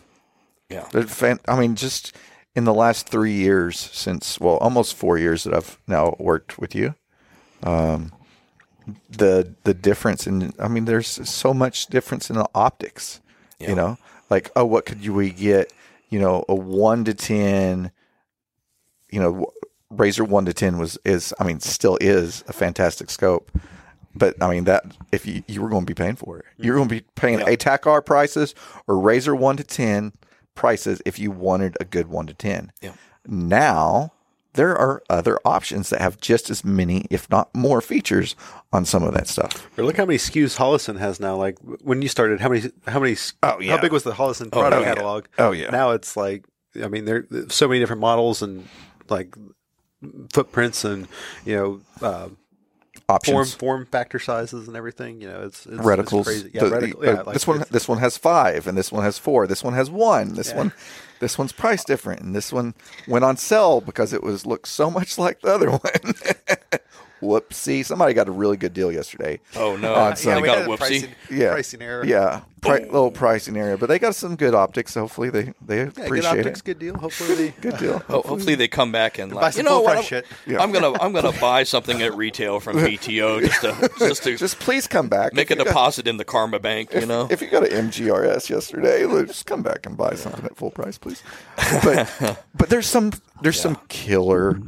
Yeah. 0.70 0.88
Fan- 1.04 1.40
I 1.46 1.58
mean, 1.60 1.74
just 1.76 2.14
in 2.54 2.64
the 2.64 2.74
last 2.74 3.08
three 3.08 3.32
years, 3.32 3.78
since 3.78 4.40
well, 4.40 4.56
almost 4.56 4.94
four 4.94 5.18
years 5.18 5.44
that 5.44 5.54
I've 5.54 5.78
now 5.86 6.16
worked 6.18 6.58
with 6.58 6.74
you, 6.74 6.94
um, 7.62 8.12
the 9.08 9.54
the 9.64 9.74
difference 9.74 10.26
in 10.26 10.52
I 10.58 10.68
mean, 10.68 10.84
there's 10.84 11.28
so 11.28 11.54
much 11.54 11.86
difference 11.86 12.30
in 12.30 12.36
the 12.36 12.48
optics. 12.54 13.20
Yeah. 13.58 13.70
You 13.70 13.74
know, 13.76 13.98
like 14.30 14.50
oh, 14.56 14.64
what 14.64 14.86
could 14.86 15.06
we 15.06 15.30
get? 15.30 15.72
You 16.08 16.18
know, 16.18 16.44
a 16.48 16.54
one 16.54 17.04
to 17.04 17.14
ten. 17.14 17.92
You 19.10 19.20
know, 19.20 19.52
Razor 19.90 20.24
one 20.24 20.44
to 20.46 20.52
ten 20.52 20.78
was 20.78 20.98
is 21.04 21.32
I 21.38 21.44
mean 21.44 21.60
still 21.60 21.98
is 22.00 22.42
a 22.48 22.52
fantastic 22.52 23.10
scope. 23.10 23.50
But 24.14 24.42
I 24.42 24.50
mean 24.50 24.64
that 24.64 24.84
if 25.12 25.24
you, 25.24 25.44
you 25.46 25.62
were 25.62 25.68
going 25.68 25.82
to 25.82 25.86
be 25.86 25.94
paying 25.94 26.16
for 26.16 26.38
it, 26.38 26.44
you're 26.56 26.74
going 26.74 26.88
to 26.88 26.94
be 26.96 27.04
paying 27.14 27.38
Yeah. 27.38 27.46
ATACR 27.46 28.04
prices 28.04 28.56
or 28.88 28.98
Razor 28.98 29.36
one 29.36 29.56
to 29.56 29.62
ten 29.62 30.12
prices 30.60 31.00
if 31.06 31.18
you 31.18 31.30
wanted 31.30 31.74
a 31.80 31.84
good 31.84 32.08
one 32.08 32.26
to 32.26 32.34
ten. 32.34 32.70
Yeah. 32.82 32.92
Now 33.26 34.12
there 34.52 34.76
are 34.76 35.02
other 35.08 35.38
options 35.44 35.88
that 35.90 36.00
have 36.00 36.20
just 36.20 36.50
as 36.50 36.64
many, 36.64 37.06
if 37.08 37.30
not 37.30 37.54
more, 37.54 37.80
features 37.80 38.36
on 38.72 38.84
some 38.84 39.02
of 39.02 39.14
that 39.14 39.26
stuff. 39.26 39.66
Or 39.78 39.84
look 39.84 39.96
how 39.96 40.04
many 40.04 40.18
SKUs 40.18 40.58
Holosun 40.58 40.98
has 40.98 41.18
now. 41.18 41.34
Like 41.36 41.58
when 41.82 42.02
you 42.02 42.08
started, 42.08 42.40
how 42.40 42.50
many? 42.50 42.70
How 42.86 43.00
many? 43.00 43.16
Oh, 43.42 43.58
yeah. 43.58 43.76
How 43.76 43.80
big 43.80 43.92
was 43.92 44.02
the 44.02 44.12
Holosun 44.12 44.52
product 44.52 44.76
oh, 44.76 44.80
yeah. 44.80 44.94
catalog? 44.94 45.24
Oh, 45.38 45.52
yeah. 45.52 45.70
Now 45.70 45.92
it's 45.92 46.16
like, 46.16 46.44
I 46.82 46.88
mean, 46.88 47.06
there 47.06 47.26
there's 47.30 47.54
so 47.54 47.68
many 47.68 47.80
different 47.80 48.02
models 48.02 48.42
and 48.42 48.68
like 49.08 49.34
footprints 50.32 50.84
and 50.84 51.08
you 51.44 51.56
know 51.56 51.80
uh, 52.02 52.28
Options. 53.14 53.54
form 53.54 53.86
factor 53.86 54.18
sizes 54.18 54.68
and 54.68 54.76
everything. 54.76 55.20
You 55.20 55.28
know, 55.28 55.42
it's, 55.42 55.66
it's 55.66 55.76
reticles. 55.76 56.20
It's 56.20 56.28
crazy. 56.28 56.50
Yeah, 56.54 56.64
The- 56.64 56.70
reticle. 56.76 57.04
Yeah, 57.04 57.10
uh, 57.10 57.24
like 57.24 57.32
this 57.34 57.46
one, 57.46 57.64
this 57.70 57.88
one 57.88 57.98
has 57.98 58.16
five, 58.16 58.66
and 58.66 58.76
this 58.76 58.90
one 58.92 59.02
has 59.04 59.18
four. 59.18 59.46
This 59.46 59.62
one 59.64 59.74
has 59.74 59.90
one. 59.90 60.34
This 60.34 60.50
Yeah. 60.50 60.56
one, 60.58 60.72
this 61.20 61.36
one's 61.38 61.52
price 61.52 61.84
different, 61.84 62.22
and 62.22 62.34
this 62.34 62.52
one 62.52 62.74
went 63.08 63.24
on 63.24 63.36
sale 63.36 63.80
because 63.80 64.12
it 64.12 64.22
was 64.22 64.46
looked 64.46 64.68
so 64.68 64.90
much 64.90 65.18
like 65.18 65.40
the 65.40 65.52
other 65.54 65.70
one. 65.70 65.80
Whoopsie! 67.22 67.84
Somebody 67.84 68.14
got 68.14 68.28
a 68.28 68.32
really 68.32 68.56
good 68.56 68.72
deal 68.72 68.90
yesterday. 68.90 69.40
Oh 69.56 69.76
no, 69.76 69.94
On 69.94 70.12
I 70.12 70.14
some- 70.14 70.42
got 70.42 70.58
a 70.62 70.66
whoopsie. 70.66 71.08
Yeah, 71.30 71.52
pricing 71.52 71.82
error. 71.82 72.04
Yeah, 72.04 72.40
Pri- 72.62 72.80
little 72.84 73.10
pricing 73.10 73.56
area, 73.56 73.76
but 73.76 73.88
they 73.88 73.98
got 73.98 74.14
some 74.14 74.36
good 74.36 74.54
optics. 74.54 74.94
Hopefully, 74.94 75.28
they 75.30 75.52
they 75.64 75.78
Yeah, 75.78 75.84
good 75.86 76.04
appreciate 76.06 76.38
optics, 76.38 76.60
it. 76.60 76.64
good 76.64 76.78
deal. 76.78 76.96
Hopefully, 76.96 77.34
they, 77.34 77.50
Good 77.60 77.76
deal. 77.78 77.98
Ho- 78.08 78.22
hopefully 78.22 78.54
they 78.54 78.68
come 78.68 78.90
back 78.90 79.18
and 79.18 79.32
buy 79.32 79.40
like, 79.42 79.52
some 79.52 79.60
you 79.60 79.64
know 79.68 79.76
full 79.76 79.84
what? 79.84 79.92
price 79.92 80.12
I'm, 80.12 80.22
shit. 80.48 80.60
I'm 80.60 80.72
gonna 80.72 80.92
I'm 81.00 81.12
gonna 81.12 81.38
buy 81.40 81.62
something 81.64 82.00
at 82.02 82.14
retail 82.16 82.58
from 82.60 82.76
BTO 82.78 83.40
just 83.42 83.60
to 83.62 83.90
just 83.98 84.22
to 84.24 84.36
Just 84.38 84.58
please 84.58 84.86
come 84.86 85.08
back. 85.08 85.34
make 85.34 85.50
a 85.50 85.52
If 85.52 85.58
you 85.58 85.64
got- 85.64 85.70
deposit 85.70 86.06
in 86.08 86.16
the 86.16 86.24
Karma 86.24 86.58
Bank. 86.58 86.94
You 86.94 87.06
know, 87.06 87.28
If 87.30 87.42
you 87.42 87.48
got 87.50 87.70
an 87.70 87.90
MGRS 87.90 88.48
yesterday, 88.50 89.06
just 89.26 89.44
come 89.46 89.62
back 89.62 89.84
and 89.86 89.96
buy 89.96 90.14
something 90.14 90.44
at 90.44 90.56
full 90.56 90.70
price, 90.70 90.96
please. 90.98 91.22
But 91.84 92.10
but 92.54 92.68
there's 92.70 92.86
some 92.86 93.12
there's 93.42 93.60
some 93.60 93.78
killer 93.88 94.60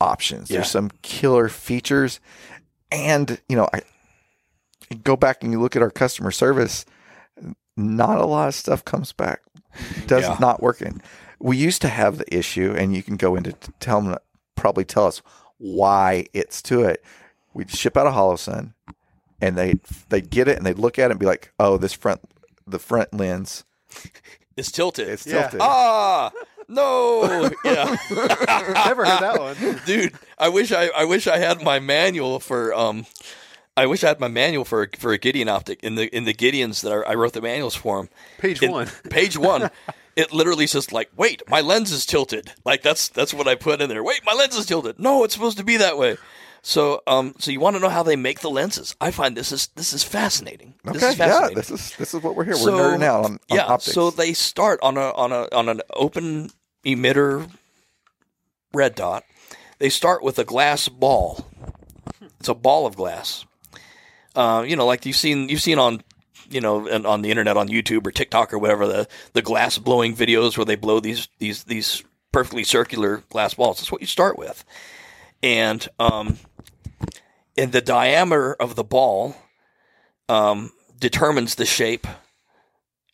options. 0.00 0.50
Yeah. 0.50 0.58
There's 0.58 0.70
some 0.70 0.90
killer 1.02 1.48
features, 1.48 2.20
and 2.90 3.40
you 3.48 3.56
know 3.56 3.68
I 3.72 3.80
go 5.04 5.16
back 5.16 5.42
and 5.42 5.52
you 5.52 5.60
look 5.60 5.76
at 5.76 5.82
our 5.82 5.90
customer 5.90 6.30
service. 6.30 6.84
Not 7.76 8.18
a 8.18 8.26
lot 8.26 8.48
of 8.48 8.54
stuff 8.54 8.84
comes 8.84 9.12
back. 9.12 9.40
Does 10.06 10.24
Yeah. 10.24 10.36
not 10.40 10.62
working. 10.62 11.00
We 11.38 11.56
used 11.56 11.80
to 11.82 11.88
have 11.88 12.18
the 12.18 12.36
issue, 12.36 12.74
and 12.76 12.94
you 12.94 13.02
can 13.02 13.16
go 13.16 13.36
into 13.36 13.52
tell 13.78 14.00
them 14.02 14.16
probably 14.56 14.84
tell 14.84 15.06
us 15.06 15.22
why 15.58 16.26
it's 16.34 16.60
to 16.62 16.82
it. 16.84 17.02
We'd 17.54 17.70
ship 17.70 17.96
out 17.96 18.06
a 18.06 18.10
Holosun, 18.10 18.74
and 19.40 19.56
they 19.56 19.74
they 20.10 20.20
get 20.20 20.48
it 20.48 20.56
and 20.58 20.66
they'd 20.66 20.78
look 20.78 20.98
at 20.98 21.06
it 21.06 21.12
and 21.12 21.20
be 21.20 21.26
like, 21.26 21.52
"Oh, 21.58 21.76
this 21.78 21.92
front 21.92 22.20
the 22.66 22.78
front 22.78 23.14
lens 23.14 23.64
it's 24.56 24.70
tilted. 24.70 25.08
it's 25.08 25.26
Yeah. 25.26 25.42
tilted." 25.42 25.60
ah, 25.62 26.30
no, 26.70 27.50
yeah, 27.64 27.96
never 28.10 29.04
heard 29.04 29.20
that 29.20 29.36
one. 29.38 29.80
dude. 29.84 30.14
I 30.38 30.48
wish 30.48 30.72
I 30.72 30.86
I 30.88 31.04
wish 31.04 31.26
I 31.26 31.38
had 31.38 31.62
my 31.62 31.78
manual 31.78 32.40
for 32.40 32.72
um. 32.74 33.06
I 33.76 33.86
wish 33.86 34.04
I 34.04 34.08
had 34.08 34.20
my 34.20 34.28
manual 34.28 34.64
for 34.64 34.88
for 34.98 35.12
a 35.12 35.18
Gideon 35.18 35.48
optic 35.48 35.82
in 35.82 35.94
the 35.94 36.14
in 36.14 36.24
the 36.24 36.34
Gideons 36.34 36.82
that 36.82 36.92
I, 36.92 37.12
I 37.12 37.14
wrote 37.14 37.32
the 37.32 37.40
manuals 37.40 37.74
for 37.74 37.98
them. 37.98 38.08
Page 38.38 38.62
In 38.62 38.72
one. 38.72 38.86
Page 39.10 39.38
one. 39.38 39.70
It 40.16 40.32
literally 40.32 40.66
says 40.66 40.92
like, 40.92 41.08
"Wait, 41.16 41.42
my 41.48 41.60
lens 41.60 41.92
is 41.92 42.04
tilted." 42.04 42.52
Like 42.64 42.82
that's 42.82 43.08
that's 43.08 43.32
what 43.32 43.48
I 43.48 43.54
put 43.54 43.80
in 43.80 43.88
there. 43.88 44.02
Wait, 44.02 44.20
my 44.26 44.32
lens 44.34 44.56
is 44.56 44.66
tilted. 44.66 44.98
No, 44.98 45.24
it's 45.24 45.32
supposed 45.34 45.56
to 45.58 45.64
be 45.64 45.76
that 45.78 45.96
way. 45.96 46.16
So, 46.62 47.00
um, 47.06 47.34
so 47.38 47.50
you 47.50 47.58
want 47.60 47.76
to 47.76 47.80
know 47.80 47.88
how 47.88 48.02
they 48.02 48.16
make 48.16 48.40
the 48.40 48.50
lenses? 48.50 48.94
I 49.00 49.12
find 49.12 49.34
this 49.34 49.50
is 49.50 49.68
this 49.76 49.94
is 49.94 50.02
fascinating. 50.02 50.74
This 50.84 50.96
Okay, 50.96 51.12
is 51.12 51.18
yeah, 51.18 51.48
this 51.54 51.70
is 51.70 51.96
this 51.96 52.12
is 52.12 52.22
what 52.22 52.34
we're 52.36 52.44
here. 52.44 52.54
So- 52.54 52.76
we're 52.76 52.96
nerding 52.98 53.04
out 53.04 53.24
on, 53.24 53.32
on 53.50 53.56
yeah. 53.56 53.64
optics. 53.64 53.94
So 53.94 54.10
they 54.10 54.34
start 54.34 54.78
on 54.82 54.98
a 54.98 55.10
on 55.12 55.32
a 55.32 55.48
on 55.52 55.68
an 55.70 55.80
open 55.94 56.50
emitter 56.84 57.50
red 58.72 58.94
dot. 58.94 59.24
They 59.78 59.88
start 59.88 60.22
with 60.22 60.38
a 60.38 60.44
glass 60.44 60.88
ball. 60.88 61.46
It's 62.38 62.48
a 62.48 62.54
ball 62.54 62.86
of 62.86 62.96
glass. 62.96 63.44
Uh, 64.34 64.64
you 64.66 64.76
know, 64.76 64.86
like 64.86 65.06
you've 65.06 65.16
seen 65.16 65.48
you've 65.48 65.62
seen 65.62 65.78
on 65.78 66.02
you 66.48 66.60
know 66.60 66.86
and 66.86 67.06
on 67.06 67.22
the 67.22 67.30
internet 67.30 67.56
on 67.56 67.68
YouTube 67.68 68.06
or 68.06 68.10
TikTok 68.10 68.52
or 68.52 68.58
whatever 68.58 68.86
the 68.86 69.08
the 69.32 69.42
glass 69.42 69.78
blowing 69.78 70.14
videos 70.14 70.56
where 70.56 70.64
they 70.64 70.76
blow 70.76 71.00
these 71.00 71.28
these 71.38 71.64
these 71.64 72.02
perfectly 72.32 72.64
circular 72.64 73.22
glass 73.30 73.54
balls. 73.54 73.78
That's 73.78 73.92
what 73.92 74.00
you 74.00 74.06
start 74.06 74.38
with, 74.38 74.64
and 75.42 75.86
um, 75.98 76.38
and 77.56 77.72
the 77.72 77.80
diameter 77.80 78.54
of 78.54 78.76
the 78.76 78.84
ball 78.84 79.36
um, 80.28 80.72
determines 80.98 81.56
the 81.56 81.66
shape 81.66 82.06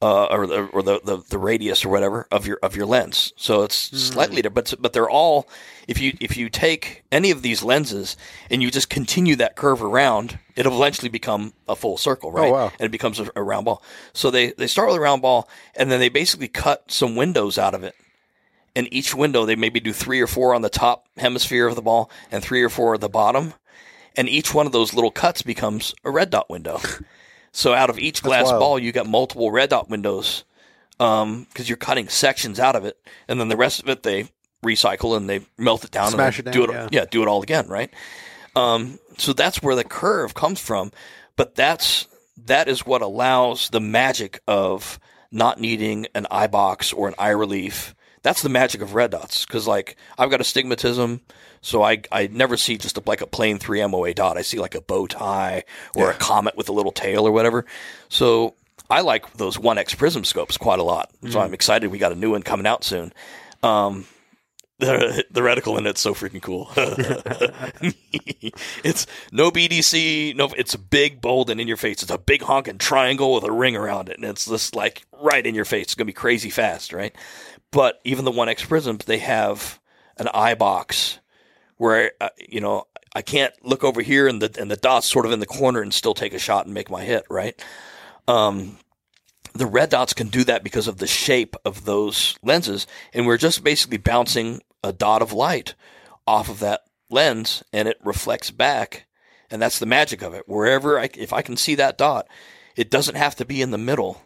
uh, 0.02 0.26
or 0.26 0.46
the 0.46 0.64
or 0.66 0.82
the, 0.82 1.00
the, 1.04 1.16
the 1.28 1.38
radius 1.38 1.84
or 1.84 1.88
whatever 1.88 2.26
of 2.30 2.46
your 2.46 2.58
of 2.62 2.76
your 2.76 2.86
lens. 2.86 3.32
So 3.36 3.62
it's 3.62 3.76
slightly 3.76 4.42
different, 4.42 4.54
but 4.54 4.74
but 4.80 4.92
they're 4.92 5.08
all 5.08 5.48
if 5.88 6.00
you 6.00 6.16
if 6.20 6.36
you 6.36 6.48
take 6.50 7.04
any 7.10 7.30
of 7.30 7.42
these 7.42 7.62
lenses 7.62 8.16
and 8.50 8.62
you 8.62 8.70
just 8.70 8.90
continue 8.90 9.36
that 9.36 9.56
curve 9.56 9.82
around, 9.82 10.38
it'll 10.54 10.76
eventually 10.76 11.08
become 11.08 11.54
a 11.68 11.76
full 11.76 11.96
circle, 11.96 12.30
right? 12.30 12.52
wow. 12.52 12.72
And 12.78 12.86
it 12.86 12.90
becomes 12.90 13.20
a, 13.20 13.30
a 13.34 13.42
round 13.42 13.64
ball. 13.64 13.82
So 14.12 14.30
they 14.30 14.52
they 14.52 14.66
start 14.66 14.88
with 14.88 14.96
a 14.96 15.00
round 15.00 15.22
ball 15.22 15.48
and 15.74 15.90
then 15.90 16.00
they 16.00 16.08
basically 16.08 16.48
cut 16.48 16.90
some 16.90 17.16
windows 17.16 17.56
out 17.56 17.74
of 17.74 17.82
it. 17.82 17.94
And 18.74 18.92
each 18.92 19.14
window 19.14 19.46
they 19.46 19.56
maybe 19.56 19.80
do 19.80 19.92
three 19.92 20.20
or 20.20 20.26
four 20.26 20.54
on 20.54 20.60
the 20.60 20.68
top 20.68 21.06
hemisphere 21.16 21.66
of 21.66 21.74
the 21.74 21.82
ball 21.82 22.10
and 22.30 22.42
three 22.42 22.62
or 22.62 22.68
four 22.68 22.94
at 22.94 23.00
the 23.00 23.08
bottom. 23.08 23.54
And 24.14 24.28
each 24.28 24.52
one 24.52 24.66
of 24.66 24.72
those 24.72 24.94
little 24.94 25.10
cuts 25.10 25.42
becomes 25.42 25.94
a 26.04 26.10
red 26.10 26.30
dot 26.30 26.50
window. 26.50 26.80
So 27.56 27.72
out 27.72 27.88
of 27.88 27.98
each 27.98 28.22
glass 28.22 28.50
ball, 28.50 28.78
you 28.78 28.92
got 28.92 29.06
multiple 29.06 29.50
red 29.50 29.70
dot 29.70 29.88
windows 29.88 30.44
because 30.98 31.66
you're 31.66 31.78
cutting 31.78 32.06
sections 32.08 32.60
out 32.60 32.76
of 32.76 32.84
it, 32.84 32.98
and 33.28 33.40
then 33.40 33.48
the 33.48 33.56
rest 33.56 33.82
of 33.82 33.88
it 33.88 34.02
they 34.02 34.28
recycle 34.62 35.16
and 35.16 35.26
they 35.26 35.40
melt 35.56 35.82
it 35.82 35.90
down 35.90 36.10
Smash 36.10 36.38
and 36.38 36.48
it 36.48 36.50
do 36.50 36.66
down, 36.66 36.86
it. 36.86 36.92
yeah. 36.92 37.06
do 37.10 37.22
it 37.22 37.28
all 37.28 37.42
again, 37.42 37.66
right? 37.66 37.90
Um, 38.54 38.98
so 39.16 39.32
that's 39.32 39.62
where 39.62 39.74
the 39.74 39.84
curve 39.84 40.34
comes 40.34 40.60
from, 40.60 40.92
but 41.36 41.54
that's 41.54 42.06
that 42.44 42.68
is 42.68 42.84
what 42.84 43.00
allows 43.00 43.70
the 43.70 43.80
magic 43.80 44.42
of 44.46 45.00
not 45.32 45.58
needing 45.58 46.08
an 46.14 46.26
eye 46.30 46.48
box 46.48 46.92
or 46.92 47.08
an 47.08 47.14
eye 47.18 47.30
relief. 47.30 47.94
That's 48.26 48.42
the 48.42 48.48
magic 48.48 48.82
of 48.82 48.96
red 48.96 49.12
dots 49.12 49.46
because 49.46 49.68
like 49.68 49.96
I've 50.18 50.30
got 50.30 50.40
astigmatism, 50.40 51.20
so 51.60 51.84
I 51.84 52.02
I 52.10 52.26
never 52.26 52.56
see 52.56 52.76
just 52.76 52.98
a, 52.98 53.02
like 53.06 53.20
a 53.20 53.26
plain 53.28 53.60
three 53.60 53.86
MOA 53.86 54.14
dot. 54.14 54.36
I 54.36 54.42
see 54.42 54.58
like 54.58 54.74
a 54.74 54.80
bow 54.80 55.06
tie 55.06 55.62
or 55.94 56.10
a 56.10 56.14
comet 56.14 56.56
with 56.56 56.68
a 56.68 56.72
little 56.72 56.90
tail 56.90 57.24
or 57.24 57.30
whatever. 57.30 57.64
So 58.08 58.56
I 58.90 59.02
like 59.02 59.34
those 59.34 59.58
1X 59.58 59.96
prism 59.96 60.24
scopes 60.24 60.56
quite 60.56 60.80
a 60.80 60.82
lot. 60.82 61.12
So 61.30 61.38
I'm 61.38 61.54
excited 61.54 61.92
we 61.92 61.98
got 61.98 62.10
a 62.10 62.16
new 62.16 62.32
one 62.32 62.42
coming 62.42 62.66
out 62.66 62.82
soon. 62.82 63.12
Um, 63.62 64.06
the, 64.80 65.24
the 65.30 65.40
reticle 65.40 65.78
in 65.78 65.86
it's 65.86 66.00
so 66.00 66.12
freaking 66.12 66.42
cool. 66.42 66.68
it's 68.82 69.06
no 69.30 69.52
BDC, 69.52 70.34
no, 70.34 70.50
it's 70.56 70.74
big, 70.74 71.20
bold, 71.20 71.48
and 71.48 71.60
in 71.60 71.68
your 71.68 71.76
face. 71.76 72.02
It's 72.02 72.10
a 72.10 72.18
big 72.18 72.42
honking 72.42 72.78
triangle 72.78 73.34
with 73.34 73.44
a 73.44 73.52
ring 73.52 73.76
around 73.76 74.08
it, 74.08 74.16
and 74.16 74.24
it's 74.24 74.46
just 74.46 74.74
like 74.74 75.06
right 75.22 75.46
in 75.46 75.54
your 75.54 75.64
face. 75.64 75.84
It's 75.84 75.94
gonna 75.94 76.06
be 76.06 76.12
crazy 76.12 76.50
fast, 76.50 76.92
right? 76.92 77.14
But 77.70 78.00
even 78.04 78.24
the 78.24 78.32
1X 78.32 78.68
prisms, 78.68 79.04
they 79.04 79.18
have 79.18 79.80
an 80.16 80.28
eye 80.32 80.54
box 80.54 81.18
where 81.76 82.12
uh, 82.20 82.30
you 82.38 82.60
know 82.60 82.86
I 83.14 83.22
can't 83.22 83.54
look 83.62 83.84
over 83.84 84.02
here 84.02 84.28
and 84.28 84.40
the 84.40 84.60
and 84.60 84.70
the 84.70 84.76
dot's 84.76 85.06
sort 85.06 85.26
of 85.26 85.32
in 85.32 85.40
the 85.40 85.46
corner 85.46 85.80
and 85.80 85.92
still 85.92 86.14
take 86.14 86.34
a 86.34 86.38
shot 86.38 86.66
and 86.66 86.74
make 86.74 86.90
my 86.90 87.04
hit, 87.04 87.24
right? 87.30 87.62
Um, 88.28 88.78
the 89.54 89.66
red 89.66 89.90
dots 89.90 90.12
can 90.12 90.28
do 90.28 90.44
that 90.44 90.62
because 90.62 90.88
of 90.88 90.98
the 90.98 91.06
shape 91.06 91.56
of 91.64 91.84
those 91.84 92.38
lenses, 92.42 92.86
and 93.12 93.26
we're 93.26 93.38
just 93.38 93.64
basically 93.64 93.96
bouncing 93.96 94.62
a 94.82 94.92
dot 94.92 95.22
of 95.22 95.32
light 95.32 95.74
off 96.26 96.48
of 96.48 96.60
that 96.60 96.82
lens, 97.08 97.62
and 97.72 97.88
it 97.88 97.98
reflects 98.04 98.50
back, 98.50 99.06
and 99.50 99.62
that's 99.62 99.78
the 99.78 99.86
magic 99.86 100.22
of 100.22 100.34
it. 100.34 100.48
Wherever 100.48 100.98
I, 101.00 101.08
if 101.16 101.32
I 101.32 101.42
can 101.42 101.56
see 101.56 101.74
that 101.76 101.96
dot, 101.96 102.28
it 102.74 102.90
doesn't 102.90 103.14
have 103.14 103.36
to 103.36 103.44
be 103.44 103.62
in 103.62 103.70
the 103.70 103.78
middle. 103.78 104.22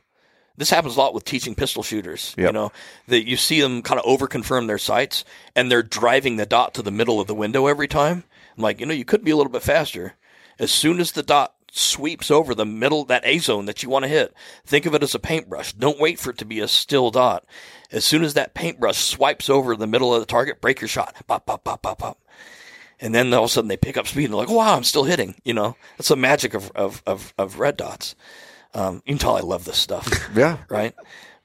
This 0.61 0.69
happens 0.69 0.95
a 0.95 0.99
lot 0.99 1.15
with 1.15 1.25
teaching 1.25 1.55
pistol 1.55 1.83
shooters. 1.83 2.35
You 2.37 2.53
know 2.53 2.71
that 3.09 3.27
you 3.27 3.39
see 3.39 3.63
them 3.63 3.81
kind 3.81 3.99
of 3.99 4.05
over 4.05 4.27
confirm 4.27 4.67
their 4.67 4.77
sights, 4.77 5.25
and 5.57 5.71
they're 5.71 5.83
driving 5.83 6.37
the 6.37 6.45
dot 6.45 6.75
to 6.75 6.83
the 6.83 6.91
middle 6.91 7.19
of 7.19 7.27
the 7.27 7.35
window 7.35 7.67
every 7.67 7.89
time. 7.89 8.25
I'm 8.59 8.63
like, 8.63 8.79
you 8.79 8.85
know, 8.85 8.93
you 8.93 9.07
could 9.07 9.25
be 9.25 9.31
a 9.31 9.37
little 9.39 9.51
bit 9.51 9.63
faster. 9.63 10.17
As 10.59 10.71
soon 10.71 11.01
as 11.01 11.13
the 11.13 11.23
dot 11.23 11.55
sweeps 11.73 12.31
over 12.31 12.55
the 12.55 12.67
middle, 12.67 13.07
that 13.07 13.25
A 13.25 13.39
zone 13.39 13.65
that 13.65 13.83
you 13.83 13.89
want 13.89 14.03
to 14.03 14.11
hit, 14.11 14.35
think 14.67 14.85
of 14.85 14.95
it 14.95 15.03
as 15.03 15.15
a 15.15 15.19
paintbrush. 15.19 15.73
Don't 15.73 15.99
wait 15.99 16.19
for 16.19 16.29
it 16.29 16.37
to 16.37 16.45
be 16.45 16.61
a 16.61 16.69
still 16.69 17.11
dot. 17.11 17.47
As 17.91 18.05
soon 18.05 18.23
as 18.23 18.35
that 18.35 18.53
paintbrush 18.53 18.99
swipes 18.99 19.49
over 19.49 19.75
the 19.75 19.87
middle 19.87 20.15
of 20.15 20.21
the 20.21 20.27
target, 20.27 20.61
break 20.61 20.83
your 20.83 20.89
shot. 20.89 21.15
Pop, 21.27 21.47
pop, 21.47 21.65
pop, 21.65 21.81
pop, 21.81 21.99
pop. 22.01 22.19
And 23.01 23.15
then 23.15 23.33
all 23.33 23.45
of 23.45 23.51
a 23.51 23.53
sudden 23.53 23.69
they 23.69 23.79
pick 23.79 23.97
up 23.97 24.07
speed 24.07 24.25
and 24.25 24.35
they're 24.35 24.41
like, 24.41 24.51
wow, 24.51 24.77
I'm 24.77 24.85
still 24.85 25.05
hitting. 25.05 25.37
You 25.43 25.55
know, 25.55 25.77
that's 25.97 26.09
the 26.09 26.17
magic 26.17 26.53
of, 26.53 26.71
of, 26.73 27.03
of, 27.07 27.33
of 27.39 27.59
red 27.59 27.79
dots. 27.79 28.15
Um, 28.75 28.97
you 29.07 29.15
can 29.15 29.19
tell 29.19 29.37
I 29.37 29.41
love 29.41 29.65
this 29.65 29.79
stuff. 29.79 30.09
Yeah. 30.35 30.59
right. 30.69 30.95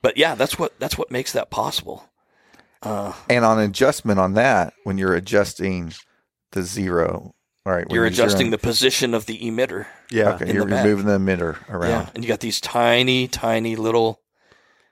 But 0.02 0.18
yeah, 0.18 0.36
that's 0.36 0.60
what, 0.60 0.80
that's 0.80 0.98
what 0.98 1.10
makes 1.12 1.32
that 1.34 1.50
possible. 1.50 2.04
And 2.84 3.44
on 3.44 3.60
adjustment 3.60 4.20
on 4.20 4.34
that, 4.34 4.74
when 4.84 5.00
you're 5.00 5.16
adjusting 5.16 5.94
the 6.52 6.62
zero, 6.62 7.34
all 7.66 7.74
right, 7.74 7.88
when 7.88 7.96
You're 7.96 8.06
adjusting 8.06 8.48
zeroing- 8.48 8.52
the 8.52 8.58
position 8.60 9.14
of 9.16 9.26
the 9.26 9.40
emitter. 9.40 9.88
Yeah. 10.12 10.36
Okay, 10.36 10.54
you're, 10.54 10.66
the 10.66 10.84
moving 10.84 11.08
the 11.08 11.18
emitter 11.18 11.58
Yeah. 11.68 11.76
around. 11.76 12.12
And 12.14 12.24
you 12.24 12.28
got 12.28 12.42
these 12.42 12.62
tiny, 12.62 13.28
tiny 13.28 13.76
little, 13.76 14.22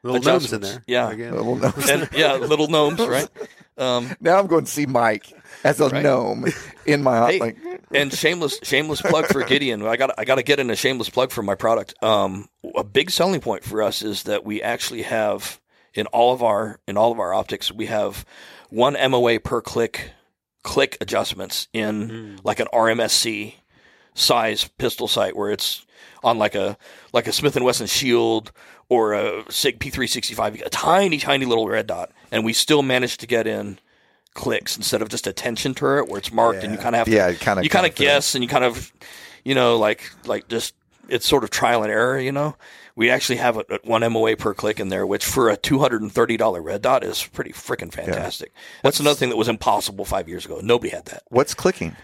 Little 0.01 0.21
gnomes 0.21 0.51
in 0.51 0.61
there. 0.61 0.83
Yeah. 0.87 1.11
Again. 1.11 1.33
Little 1.35 1.55
gnomes. 1.55 1.87
and 1.89 2.09
yeah, 2.13 2.33
little 2.33 2.67
gnomes, 2.67 2.99
right? 2.99 3.27
Um, 3.75 4.11
now 4.21 4.37
I'm 4.37 4.45
going 4.45 4.65
to 4.65 4.69
see 4.71 4.85
Mike 4.85 5.33
as 5.63 5.79
a 5.79 5.89
Right. 5.89 6.03
gnome 6.03 6.45
in 6.85 7.03
my 7.03 7.31
Hey, 7.31 7.39
like. 7.39 7.57
and 7.91 8.13
shameless 8.13 8.59
shameless 8.63 9.01
plug 9.01 9.27
for 9.27 9.43
Gideon. 9.43 9.85
I 9.85 9.95
got 9.97 10.11
I 10.17 10.25
got 10.25 10.35
to 10.35 10.43
get 10.43 10.59
in 10.59 10.69
a 10.69 10.75
shameless 10.75 11.09
plug 11.09 11.31
for 11.31 11.43
my 11.43 11.55
product. 11.55 11.93
Um, 12.03 12.47
a 12.75 12.83
big 12.83 13.09
selling 13.11 13.41
point 13.41 13.63
for 13.63 13.81
us 13.81 14.01
is 14.01 14.23
that 14.23 14.43
we 14.45 14.61
actually 14.61 15.03
have 15.03 15.59
in 15.93 16.07
all 16.07 16.33
of 16.33 16.41
our 16.43 16.79
in 16.87 16.97
all 16.97 17.11
of 17.11 17.19
our 17.19 17.33
optics 17.33 17.71
we 17.71 17.85
have 17.85 18.25
one 18.69 18.93
MOA 19.09 19.39
per 19.39 19.61
click 19.61 20.11
click 20.63 20.97
adjustments 21.01 21.67
in 21.73 22.39
like 22.43 22.59
an 22.59 22.67
RMSC 22.73 23.55
size 24.15 24.67
pistol 24.77 25.07
sight 25.07 25.35
where 25.35 25.51
it's 25.51 25.85
on 26.23 26.37
like 26.37 26.55
a 26.55 26.77
like 27.11 27.27
a 27.27 27.31
Smith 27.33 27.55
and 27.55 27.65
Wesson 27.65 27.87
Shield 27.87 28.51
or 28.89 29.13
a 29.13 29.43
Sig 29.51 29.79
P365, 29.79 30.65
a 30.65 30.69
tiny 30.69 31.17
tiny 31.17 31.45
little 31.45 31.67
red 31.67 31.87
dot, 31.87 32.11
and 32.31 32.45
we 32.45 32.53
still 32.53 32.81
manage 32.83 33.17
to 33.17 33.27
get 33.27 33.47
in 33.47 33.79
clicks 34.33 34.77
instead 34.77 35.01
of 35.01 35.09
just 35.09 35.27
a 35.27 35.33
tension 35.33 35.73
turret 35.75 36.07
where 36.09 36.17
it's 36.19 36.31
marked 36.31 36.63
and 36.63 36.71
you 36.73 36.77
kind 36.77 36.95
of 36.95 36.99
have 36.99 37.07
to 37.07 37.13
Yeah, 37.13 37.33
kinda- 37.33 37.63
you 37.63 37.69
kind 37.69 37.85
of 37.85 37.95
guess 37.95 38.35
and 38.35 38.43
you 38.43 38.47
kind 38.49 38.63
of 38.63 38.91
you 39.43 39.53
know 39.55 39.77
like 39.77 40.09
like 40.25 40.47
just 40.47 40.73
it's 41.09 41.27
sort 41.27 41.43
of 41.43 41.49
trial 41.49 41.83
and 41.83 41.91
error 41.91 42.19
you 42.19 42.31
know 42.31 42.55
we 42.95 43.09
actually 43.09 43.37
have 43.37 43.57
a, 43.57 43.65
a 43.69 43.79
one 43.83 44.01
MOA 44.11 44.35
per 44.37 44.53
click 44.53 44.79
in 44.79 44.89
there 44.89 45.05
which 45.05 45.25
for 45.25 45.49
a 45.49 45.57
$230 45.57 46.63
red 46.63 46.81
dot 46.81 47.03
is 47.03 47.23
pretty 47.27 47.51
freaking 47.51 47.91
fantastic 47.91 48.51
that's 48.83 48.99
another 48.99 49.15
thing 49.15 49.29
that 49.29 49.37
was 49.37 49.47
impossible 49.49 50.05
five 50.05 50.27
years 50.29 50.45
ago 50.45 50.59
nobody 50.63 50.89
had 50.89 51.05
that 51.05 51.23
What's 51.29 51.53
clicking? 51.53 51.95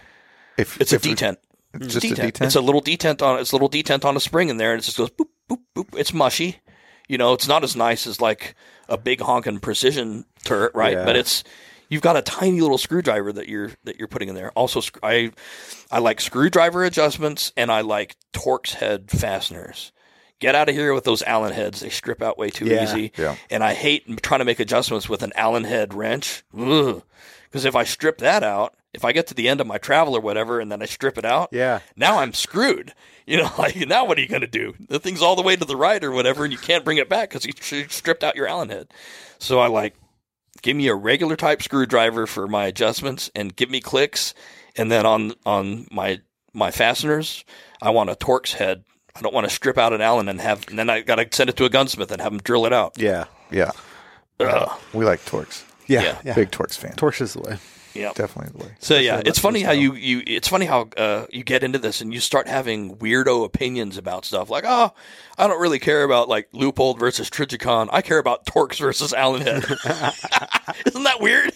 If 0.56 0.80
it's 0.80 0.92
a 0.92 0.98
detent 0.98 1.36
It's 1.74 1.94
just 1.94 2.04
a 2.06 2.08
detent. 2.10 2.32
detent. 2.32 2.46
It's 2.46 2.54
a 2.56 2.60
little 2.60 2.82
detent 2.82 3.22
on 3.22 3.40
it's 3.40 3.52
a 3.52 3.54
little 3.54 3.70
detent 3.70 4.04
on 4.04 4.16
a 4.16 4.20
spring 4.20 4.48
in 4.50 4.56
there, 4.56 4.72
and 4.72 4.80
it 4.82 4.84
just 4.84 4.98
goes 4.98 5.10
boop 5.10 5.28
boop 5.48 5.58
boop. 5.74 5.98
It's 5.98 6.12
mushy. 6.12 6.58
You 7.08 7.16
know, 7.18 7.32
it's 7.32 7.48
not 7.48 7.64
as 7.64 7.74
nice 7.76 8.06
as 8.06 8.20
like 8.20 8.54
a 8.88 8.98
big 8.98 9.20
honking 9.20 9.60
precision 9.60 10.24
turret, 10.44 10.72
right? 10.74 10.92
Yeah. 10.94 11.04
But 11.04 11.16
it's 11.16 11.44
you've 11.90 12.00
got 12.00 12.16
a 12.16 12.22
tiny 12.22 12.62
little 12.62 12.78
screwdriver 12.78 13.30
that 13.34 13.48
you're 13.48 13.72
that 13.84 13.98
you're 13.98 14.08
putting 14.08 14.30
in 14.30 14.34
there. 14.34 14.50
Also, 14.52 14.80
I 15.02 15.32
I 15.90 15.98
like 15.98 16.22
screwdriver 16.22 16.84
adjustments, 16.84 17.52
and 17.58 17.70
I 17.70 17.82
like 17.82 18.16
Torx 18.32 18.74
head 18.76 19.10
fasteners. 19.10 19.92
Get 20.38 20.54
out 20.54 20.70
of 20.70 20.74
here 20.74 20.94
with 20.94 21.04
those 21.04 21.22
Allen 21.24 21.52
heads. 21.52 21.80
They 21.80 21.90
strip 21.90 22.22
out 22.22 22.38
way 22.38 22.48
too 22.48 22.64
Yeah. 22.64 22.84
easy. 22.84 23.12
Yeah. 23.18 23.36
And 23.50 23.62
I 23.62 23.74
hate 23.74 24.22
trying 24.22 24.38
to 24.38 24.46
make 24.46 24.58
adjustments 24.58 25.06
with 25.06 25.22
an 25.22 25.32
Allen 25.36 25.64
head 25.64 25.92
wrench. 25.92 26.44
Because 26.54 27.64
if 27.66 27.76
I 27.76 27.84
strip 27.84 28.18
that 28.18 28.42
out, 28.42 28.74
if 28.94 29.04
I 29.04 29.12
get 29.12 29.26
to 29.26 29.34
the 29.34 29.48
end 29.48 29.60
of 29.60 29.66
my 29.66 29.76
travel 29.76 30.16
or 30.16 30.20
whatever, 30.20 30.58
and 30.58 30.72
then 30.72 30.80
I 30.80 30.86
strip 30.86 31.18
it 31.18 31.26
out, 31.26 31.50
Yeah. 31.52 31.80
now 31.94 32.20
I'm 32.20 32.32
screwed. 32.32 32.94
You 33.26 33.36
know, 33.36 33.50
like 33.58 33.76
now 33.86 34.06
what 34.06 34.16
are 34.16 34.22
you 34.22 34.28
going 34.28 34.40
to 34.40 34.46
do? 34.46 34.74
The 34.88 34.98
thing's 34.98 35.20
all 35.20 35.36
the 35.36 35.42
way 35.42 35.56
to 35.56 35.64
the 35.66 35.76
right 35.76 36.02
or 36.02 36.10
whatever, 36.10 36.44
and 36.44 36.52
you 36.52 36.58
can't 36.58 36.84
bring 36.86 36.96
it 36.96 37.08
back 37.10 37.28
because 37.30 37.44
you 37.44 37.52
stripped 37.88 38.24
out 38.24 38.34
your 38.34 38.46
Allen 38.46 38.70
head. 38.70 38.88
So 39.38 39.58
I 39.58 39.66
like 39.66 39.94
give 40.62 40.76
me 40.76 40.88
a 40.88 40.94
regular 40.94 41.36
type 41.36 41.62
screwdriver 41.62 42.26
for 42.26 42.46
my 42.48 42.66
adjustments, 42.66 43.30
and 43.34 43.54
give 43.54 43.70
me 43.70 43.80
clicks, 43.80 44.34
and 44.76 44.90
then 44.90 45.06
on 45.06 45.32
on 45.44 45.86
my 45.90 46.20
my 46.52 46.70
fasteners, 46.70 47.44
I 47.80 47.90
want 47.90 48.10
a 48.10 48.14
Torx 48.14 48.52
head. 48.52 48.84
I 49.14 49.20
don't 49.22 49.34
want 49.34 49.48
to 49.48 49.54
strip 49.54 49.76
out 49.76 49.92
an 49.92 50.00
Allen 50.00 50.28
and 50.28 50.40
have, 50.40 50.66
and 50.68 50.78
then 50.78 50.88
I 50.88 51.00
got 51.00 51.16
to 51.16 51.26
send 51.32 51.50
it 51.50 51.56
to 51.56 51.64
a 51.64 51.68
gunsmith 51.68 52.12
and 52.12 52.20
have 52.20 52.32
him 52.32 52.38
drill 52.38 52.64
it 52.66 52.72
out. 52.72 52.96
Yeah. 52.96 53.24
yeah, 53.50 53.72
Ugh. 54.38 54.70
we 54.92 55.04
like 55.04 55.20
Torx. 55.24 55.64
Yeah. 55.88 56.02
Yeah. 56.02 56.18
Yeah. 56.24 56.34
Big 56.34 56.50
Torx 56.52 56.76
fan. 56.76 56.92
Torch 56.92 57.20
is 57.20 57.32
the 57.32 57.40
way. 57.40 57.58
Yeah. 57.94 58.12
Definitely 58.14 58.58
the 58.58 58.64
way. 58.66 58.72
So 58.78 58.96
yeah, 58.98 59.20
it's 59.24 59.38
funny 59.38 59.62
how 59.62 59.72
you, 59.72 59.94
you 59.94 60.22
it's 60.26 60.46
funny 60.48 60.66
how 60.66 60.88
uh, 60.96 61.26
you 61.30 61.42
get 61.42 61.62
into 61.64 61.78
this 61.78 62.00
and 62.00 62.14
you 62.14 62.20
start 62.20 62.46
having 62.48 62.96
weirdo 62.96 63.44
opinions 63.44 63.96
about 63.96 64.24
stuff 64.24 64.48
like 64.48 64.64
oh 64.66 64.92
I 65.38 65.46
don't 65.48 65.60
really 65.60 65.78
care 65.80 66.04
about 66.04 66.28
like 66.28 66.50
Leupold 66.52 66.98
versus 66.98 67.28
Trijicon 67.28 67.88
I 67.90 68.00
care 68.02 68.18
about 68.18 68.46
Torx 68.46 68.78
versus 68.78 69.12
Allen 69.12 69.42
Head 69.42 69.64
isn't 70.86 71.02
that 71.04 71.18
weird 71.20 71.52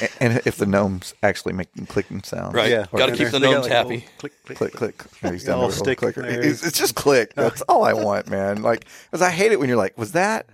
A- 0.00 0.22
And 0.22 0.40
if 0.46 0.56
the 0.56 0.66
gnome's 0.66 1.14
actually 1.22 1.52
making 1.52 1.86
clicking 1.86 2.22
sounds, 2.22 2.54
right 2.54 2.70
Yeah. 2.70 2.86
got 2.92 3.06
to 3.06 3.16
keep 3.16 3.28
the 3.28 3.40
gnomes 3.40 3.64
like, 3.64 3.72
happy 3.72 3.88
little 3.96 4.08
Click, 4.18 4.32
click. 4.44 4.58
click, 4.58 4.72
click. 4.72 5.04
Yeah, 5.22 5.32
he's 5.32 5.42
Yeah, 5.44 5.50
done 5.50 5.58
little 5.60 5.70
a 5.70 5.76
stick 5.78 5.98
clicker. 5.98 6.24
It's, 6.24 6.64
it's 6.66 6.78
just 6.78 6.94
click. 7.04 7.34
That's 7.34 7.62
all 7.62 7.84
I 7.84 7.92
want, 7.92 8.28
man. 8.28 8.62
Like, 8.62 8.86
because 9.10 9.22
I 9.22 9.30
hate 9.30 9.52
it 9.52 9.60
when 9.60 9.68
you're 9.68 9.78
like, 9.78 9.96
was 9.98 10.12
that, 10.12 10.48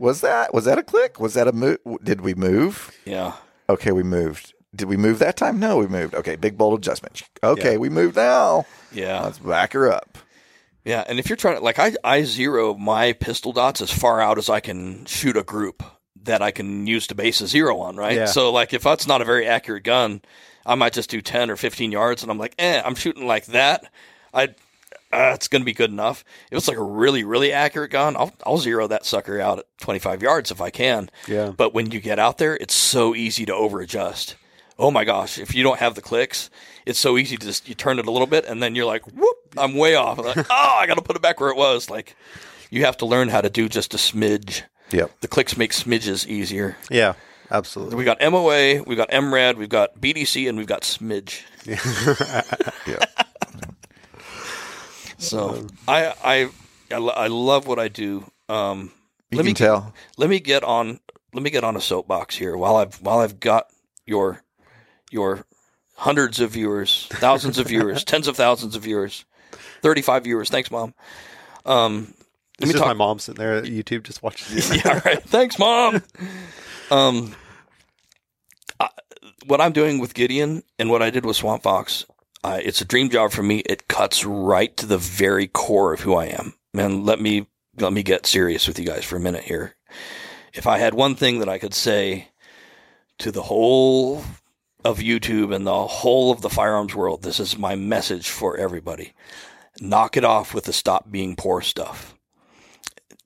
was 0.00 0.20
that, 0.22 0.52
was 0.52 0.64
that 0.64 0.78
a 0.78 0.82
click? 0.82 1.20
Was 1.20 1.34
that 1.34 1.46
a 1.46 1.52
move? 1.52 1.78
Did 2.02 2.20
we 2.22 2.34
move? 2.34 2.90
yeah 3.04 3.34
Okay, 3.68 3.92
we 3.92 4.02
moved. 4.02 4.52
Did 4.74 4.88
we 4.88 4.96
move 4.96 5.18
that 5.20 5.36
time? 5.36 5.60
No, 5.60 5.76
we 5.76 5.86
moved. 5.86 6.14
Okay, 6.14 6.34
big 6.36 6.56
bold 6.58 6.78
adjustment. 6.78 7.22
Okay, 7.44 7.72
Yeah. 7.72 7.78
we 7.78 7.88
moved 7.88 8.16
now. 8.16 8.66
yeah 8.92 9.22
Let's 9.22 9.38
back 9.38 9.72
her 9.74 9.92
up. 9.92 10.18
yeah 10.84 11.04
and 11.06 11.18
if 11.20 11.28
you're 11.28 11.36
trying 11.36 11.56
to 11.58 11.62
like 11.62 11.78
I 11.78 11.94
I 12.02 12.22
zero 12.24 12.74
my 12.74 13.12
pistol 13.12 13.52
dots 13.52 13.80
as 13.80 13.90
far 13.92 14.20
out 14.20 14.38
as 14.38 14.48
I 14.48 14.60
can 14.60 15.04
shoot 15.06 15.36
a 15.36 15.42
group 15.44 15.82
that 16.22 16.42
I 16.42 16.50
can 16.50 16.86
use 16.86 17.06
to 17.08 17.14
base 17.14 17.40
a 17.40 17.46
zero 17.46 17.78
on 17.80 17.96
right 17.96 18.16
Yeah. 18.16 18.26
so 18.26 18.50
like 18.52 18.72
if 18.74 18.82
that's 18.82 19.06
not 19.06 19.22
a 19.22 19.24
very 19.24 19.46
accurate 19.46 19.84
gun 19.84 20.22
I 20.66 20.74
might 20.74 20.92
just 20.92 21.10
do 21.10 21.20
10 21.22 21.50
or 21.50 21.56
15 21.56 21.92
yards 21.92 22.22
and 22.22 22.30
I'm 22.32 22.38
like 22.38 22.54
eh 22.58 22.80
I'm 22.84 22.94
shooting 22.94 23.26
like 23.26 23.46
that 23.46 23.90
I 24.34 24.54
uh, 25.12 25.32
it's 25.34 25.48
going 25.48 25.62
to 25.62 25.66
be 25.66 25.72
good 25.72 25.90
enough. 25.90 26.24
If 26.50 26.58
it's 26.58 26.68
like 26.68 26.76
a 26.76 26.82
really, 26.82 27.24
really 27.24 27.52
accurate 27.52 27.90
gun, 27.90 28.16
I'll, 28.16 28.32
I'll 28.46 28.58
zero 28.58 28.86
that 28.88 29.04
sucker 29.04 29.40
out 29.40 29.58
at 29.60 29.64
25 29.80 30.22
yards 30.22 30.50
if 30.50 30.60
I 30.60 30.70
can. 30.70 31.10
Yeah. 31.26 31.50
But 31.50 31.74
when 31.74 31.90
you 31.90 32.00
get 32.00 32.18
out 32.18 32.38
there, 32.38 32.56
it's 32.56 32.74
so 32.74 33.14
easy 33.14 33.44
to 33.46 33.54
over 33.54 33.80
adjust. 33.80 34.36
Oh 34.78 34.90
my 34.90 35.04
gosh. 35.04 35.38
If 35.38 35.54
you 35.54 35.62
don't 35.62 35.78
have 35.80 35.94
the 35.94 36.00
clicks, 36.02 36.48
it's 36.86 36.98
so 36.98 37.18
easy 37.18 37.36
to 37.36 37.46
just, 37.46 37.68
you 37.68 37.74
turn 37.74 37.98
it 37.98 38.06
a 38.06 38.10
little 38.10 38.26
bit 38.26 38.44
and 38.44 38.62
then 38.62 38.74
you're 38.74 38.86
like, 38.86 39.04
whoop, 39.06 39.36
I'm 39.56 39.74
way 39.74 39.94
off. 39.96 40.18
I'm 40.18 40.24
like, 40.26 40.38
oh, 40.38 40.44
I 40.80 40.86
got 40.86 40.94
to 40.94 41.02
put 41.02 41.16
it 41.16 41.22
back 41.22 41.40
where 41.40 41.50
it 41.50 41.56
was. 41.56 41.90
Like 41.90 42.16
you 42.70 42.84
have 42.84 42.96
to 42.98 43.06
learn 43.06 43.28
how 43.28 43.40
to 43.40 43.50
do 43.50 43.68
just 43.68 43.94
a 43.94 43.96
smidge. 43.98 44.62
Yep. 44.92 45.20
The 45.20 45.28
clicks 45.28 45.56
make 45.56 45.72
smidges 45.72 46.26
easier. 46.26 46.76
Yeah. 46.90 47.14
Absolutely. 47.50 47.96
We 47.96 48.04
got 48.04 48.20
MOA, 48.20 48.82
we've 48.84 48.96
got 48.96 49.10
MRAD, 49.10 49.56
we've 49.56 49.68
got 49.68 50.00
BDC, 50.00 50.48
and 50.48 50.56
we've 50.56 50.68
got 50.68 50.82
smidge. 50.82 51.42
Yeah. 52.86 53.04
So 55.20 55.66
I, 55.86 56.14
I, 56.24 56.48
I, 56.94 57.26
love 57.28 57.66
what 57.66 57.78
I 57.78 57.88
do. 57.88 58.24
Um, 58.48 58.90
You 59.30 59.36
let 59.36 59.46
me 59.46 59.54
tell. 59.54 59.92
let 60.16 60.28
me 60.30 60.40
get 60.40 60.64
on 60.64 60.98
let 61.32 61.42
me 61.42 61.50
get 61.50 61.62
on 61.62 61.76
a 61.76 61.80
soapbox 61.80 62.36
here 62.36 62.56
while 62.56 62.76
I've 62.76 63.00
while 63.02 63.18
I've 63.20 63.38
got 63.38 63.66
your 64.06 64.42
your 65.10 65.44
hundreds 65.94 66.40
of 66.40 66.50
viewers, 66.52 67.06
thousands 67.10 67.58
of 67.58 67.68
viewers, 67.68 68.02
tens 68.12 68.26
of 68.26 68.36
thousands 68.36 68.74
of 68.74 68.82
viewers, 68.82 69.24
thirty 69.82 70.02
five 70.02 70.24
viewers. 70.24 70.48
Thanks, 70.50 70.70
mom. 70.70 70.94
Um, 71.66 72.14
let 72.58 72.68
It's 72.68 72.72
me 72.74 72.78
talk. 72.78 72.88
my 72.88 72.94
mom 72.94 73.18
sitting 73.18 73.38
there 73.38 73.54
at 73.58 73.64
YouTube 73.64 74.02
just 74.04 74.22
watching. 74.22 74.58
yeah, 74.84 75.00
right. 75.04 75.22
Thanks, 75.22 75.58
mom. 75.58 76.02
Um, 76.92 77.36
I, 78.80 78.88
what 79.46 79.60
I'm 79.60 79.70
doing 79.70 80.00
with 80.00 80.12
Gideon 80.12 80.64
and 80.76 80.90
what 80.90 81.02
I 81.02 81.10
did 81.10 81.24
with 81.24 81.36
Swamp 81.36 81.62
Fox, 81.62 82.04
uh, 82.42 82.58
it's 82.62 82.80
a 82.80 82.86
dream 82.86 83.10
job 83.10 83.32
for 83.32 83.42
me. 83.42 83.58
It 83.60 83.88
cuts 83.88 84.24
right 84.24 84.76
to 84.76 84.86
the 84.86 84.98
very 84.98 85.46
core 85.46 85.92
of 85.92 86.00
who 86.00 86.14
I 86.14 86.26
am. 86.26 86.54
And 86.74 87.04
let 87.04 87.20
me 87.20 87.46
let 87.78 87.92
me 87.92 88.02
get 88.02 88.26
serious 88.26 88.66
with 88.66 88.78
you 88.78 88.84
guys 88.84 89.04
for 89.04 89.16
a 89.16 89.20
minute 89.20 89.44
here. 89.44 89.76
If 90.52 90.66
I 90.66 90.78
had 90.78 90.94
one 90.94 91.14
thing 91.14 91.38
that 91.38 91.48
I 91.48 91.58
could 91.58 91.74
say 91.74 92.28
to 93.18 93.30
the 93.30 93.42
whole 93.42 94.24
of 94.84 94.98
YouTube 94.98 95.54
and 95.54 95.66
the 95.66 95.86
whole 95.86 96.30
of 96.30 96.42
the 96.42 96.50
firearms 96.50 96.94
world, 96.94 97.22
this 97.22 97.38
is 97.40 97.58
my 97.58 97.76
message 97.76 98.28
for 98.28 98.56
everybody. 98.56 99.14
Knock 99.80 100.16
it 100.16 100.24
off 100.24 100.52
with 100.52 100.64
the 100.64 100.72
stop 100.72 101.10
being 101.10 101.36
poor 101.36 101.60
stuff. 101.60 102.14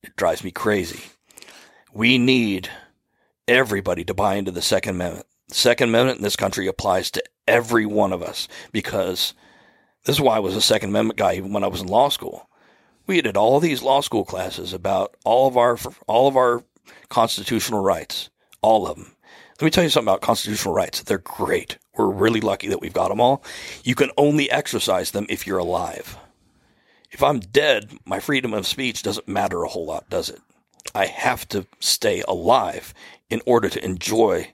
It 0.03 0.15
drives 0.17 0.45
me 0.45 0.51
crazy 0.51 1.05
we 1.95 2.19
need 2.19 2.69
everybody 3.47 4.05
to 4.05 4.12
buy 4.12 4.35
into 4.35 4.51
the 4.51 4.61
Second 4.61 4.97
Amendment. 4.97 5.27
The 5.55 5.61
Second 5.61 5.90
Amendment 5.90 6.18
in 6.18 6.24
this 6.24 6.34
country 6.34 6.66
applies 6.66 7.12
to 7.12 7.22
every 7.46 7.86
one 7.86 8.12
of 8.12 8.24
us 8.24 8.48
because 8.72 9.34
this 10.05 10.16
is 10.16 10.20
why 10.20 10.34
I 10.34 10.40
was 10.40 10.57
a 10.57 10.61
Second 10.61 10.88
Amendment 10.88 11.16
guy 11.16 11.34
even 11.34 11.52
when 11.52 11.62
I 11.62 11.68
was 11.68 11.80
in 11.80 11.86
law 11.86 12.09
school. 12.09 12.50
We 13.07 13.20
did 13.20 13.36
all 13.36 13.61
these 13.61 13.80
law 13.80 14.00
school 14.00 14.24
classes 14.24 14.72
about 14.72 15.14
all 15.24 15.46
of 15.46 15.57
our 15.57 15.78
all 16.09 16.26
of 16.26 16.36
our 16.36 16.64
constitutional 17.09 17.84
rights, 17.84 18.30
all 18.62 18.88
of 18.88 18.96
them. 18.96 19.14
Let 19.61 19.66
me 19.66 19.70
tell 19.70 19.84
you 19.84 19.90
something 19.90 20.09
about 20.09 20.22
constitutional 20.22 20.74
rights. 20.74 21.05
They're 21.05 21.18
great. 21.18 21.78
We're 21.96 22.11
really 22.11 22.40
lucky 22.40 22.66
that 22.66 22.80
we've 22.80 22.92
got 22.92 23.11
them 23.11 23.20
all. 23.20 23.44
You 23.84 23.94
can 23.94 24.11
only 24.16 24.50
exercise 24.50 25.12
them 25.12 25.24
if 25.28 25.46
you're 25.46 25.59
alive. 25.59 26.16
If 27.12 27.22
I'm 27.22 27.38
dead, 27.38 27.96
my 28.05 28.18
freedom 28.18 28.55
of 28.55 28.66
speech 28.66 29.05
doesn't 29.05 29.28
matter 29.28 29.62
a 29.62 29.68
whole 29.68 29.86
lot, 29.86 30.11
does 30.11 30.30
it? 30.30 30.40
I 30.96 31.07
have 31.07 31.46
to 31.50 31.64
stay 31.78 32.24
alive 32.26 32.92
in 33.30 33.40
order 33.46 33.68
to 33.68 33.84
enjoy 33.84 34.52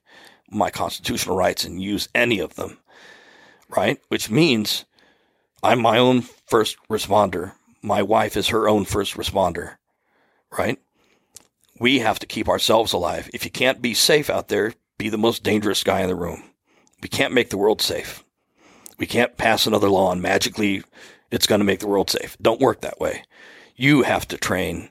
my 0.51 0.71
constitutional 0.71 1.37
rights 1.37 1.65
and 1.65 1.83
use 1.83 2.09
any 2.15 2.41
of 2.41 2.55
them, 2.57 2.79
right? 3.69 3.99
Which 4.09 4.31
means 4.31 4.85
I'm 5.63 5.81
my 5.81 5.99
own 5.99 6.23
first 6.23 6.77
responder. 6.89 7.53
My 7.83 8.03
wife 8.03 8.37
is 8.37 8.49
her 8.49 8.69
own 8.69 8.85
first 8.85 9.15
responder, 9.15 9.77
right? 10.57 10.79
We 11.79 12.01
have 12.01 12.19
to 12.19 12.27
keep 12.27 12.49
ourselves 12.49 12.93
alive. 12.93 13.31
If 13.33 13.45
you 13.45 13.51
can't 13.51 13.81
be 13.81 13.95
safe 13.95 14.29
out 14.29 14.49
there, 14.49 14.75
be 14.99 15.09
the 15.09 15.19
most 15.19 15.43
dangerous 15.43 15.83
guy 15.83 16.01
in 16.01 16.09
the 16.09 16.15
room. 16.15 16.43
We 17.03 17.09
can't 17.09 17.33
make 17.33 17.51
the 17.51 17.59
world 17.59 17.81
safe. 17.81 18.23
We 18.99 19.07
can't 19.07 19.39
pass 19.39 19.67
another 19.67 19.89
law 19.89 20.13
and 20.13 20.21
magically 20.21 20.83
it's 21.31 21.47
going 21.47 21.61
to 21.61 21.65
make 21.65 21.81
the 21.81 21.89
world 21.89 22.11
safe. 22.11 22.37
Don't 22.43 22.61
work 22.61 22.83
that 22.83 23.01
way. 23.01 23.23
You 23.77 24.03
have 24.03 24.29
to 24.29 24.37
train 24.37 24.91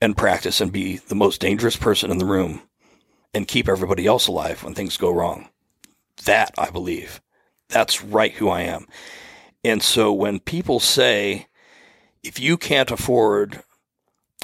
and 0.00 0.16
practice 0.16 0.60
and 0.60 0.70
be 0.70 0.98
the 0.98 1.16
most 1.16 1.40
dangerous 1.40 1.76
person 1.76 2.10
in 2.10 2.18
the 2.18 2.24
room 2.24 2.62
and 3.34 3.48
keep 3.48 3.68
everybody 3.68 4.06
else 4.06 4.26
alive 4.26 4.62
when 4.62 4.74
things 4.74 4.96
go 4.96 5.10
wrong. 5.10 5.48
That 6.24 6.54
I 6.58 6.70
believe. 6.70 7.20
That's 7.68 8.02
right 8.02 8.32
who 8.32 8.48
I 8.48 8.62
am. 8.62 8.86
And 9.64 9.82
so 9.82 10.12
when 10.12 10.40
people 10.40 10.80
say, 10.80 11.46
if 12.22 12.40
you 12.40 12.56
can't 12.56 12.90
afford 12.90 13.62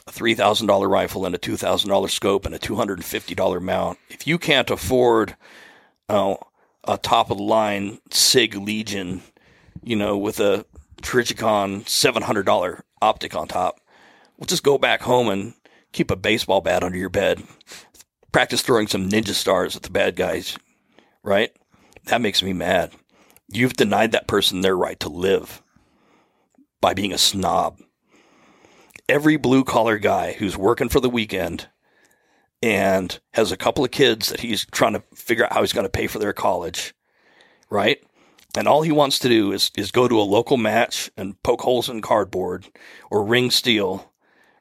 a 0.06 0.10
$3,000 0.10 0.88
rifle 0.88 1.24
and 1.24 1.34
a 1.34 1.38
$2,000 1.38 2.10
scope 2.10 2.44
and 2.44 2.54
a 2.54 2.58
$250 2.58 3.62
mount, 3.62 3.98
if 4.10 4.26
you 4.26 4.38
can't 4.38 4.70
afford 4.70 5.36
uh, 6.08 6.34
a 6.86 6.98
top 6.98 7.30
of 7.30 7.38
the 7.38 7.44
line 7.44 7.98
SIG 8.10 8.56
Legion, 8.56 9.22
you 9.82 9.96
know, 9.96 10.16
with 10.16 10.40
a 10.40 10.66
Trijicon 11.02 11.84
$700 11.84 12.82
optic 13.00 13.34
on 13.34 13.48
top, 13.48 13.80
well, 14.36 14.46
just 14.46 14.62
go 14.62 14.78
back 14.78 15.02
home 15.02 15.28
and 15.28 15.54
keep 15.92 16.10
a 16.10 16.16
baseball 16.16 16.60
bat 16.60 16.82
under 16.82 16.98
your 16.98 17.08
bed. 17.08 17.42
Practice 18.34 18.62
throwing 18.62 18.88
some 18.88 19.08
ninja 19.08 19.28
stars 19.28 19.76
at 19.76 19.84
the 19.84 19.90
bad 19.90 20.16
guys, 20.16 20.58
right? 21.22 21.52
That 22.06 22.20
makes 22.20 22.42
me 22.42 22.52
mad. 22.52 22.90
You've 23.46 23.74
denied 23.74 24.10
that 24.10 24.26
person 24.26 24.60
their 24.60 24.76
right 24.76 24.98
to 24.98 25.08
live 25.08 25.62
by 26.80 26.94
being 26.94 27.12
a 27.12 27.16
snob. 27.16 27.78
Every 29.08 29.36
blue 29.36 29.62
collar 29.62 29.98
guy 29.98 30.32
who's 30.32 30.56
working 30.56 30.88
for 30.88 30.98
the 30.98 31.08
weekend 31.08 31.68
and 32.60 33.16
has 33.34 33.52
a 33.52 33.56
couple 33.56 33.84
of 33.84 33.92
kids 33.92 34.30
that 34.30 34.40
he's 34.40 34.66
trying 34.66 34.94
to 34.94 35.04
figure 35.14 35.44
out 35.44 35.52
how 35.52 35.60
he's 35.60 35.72
going 35.72 35.86
to 35.86 35.88
pay 35.88 36.08
for 36.08 36.18
their 36.18 36.32
college, 36.32 36.92
right? 37.70 38.02
And 38.56 38.66
all 38.66 38.82
he 38.82 38.90
wants 38.90 39.20
to 39.20 39.28
do 39.28 39.52
is, 39.52 39.70
is 39.76 39.92
go 39.92 40.08
to 40.08 40.18
a 40.18 40.22
local 40.22 40.56
match 40.56 41.08
and 41.16 41.40
poke 41.44 41.60
holes 41.60 41.88
in 41.88 42.02
cardboard 42.02 42.66
or 43.12 43.22
ring 43.22 43.52
steel 43.52 44.12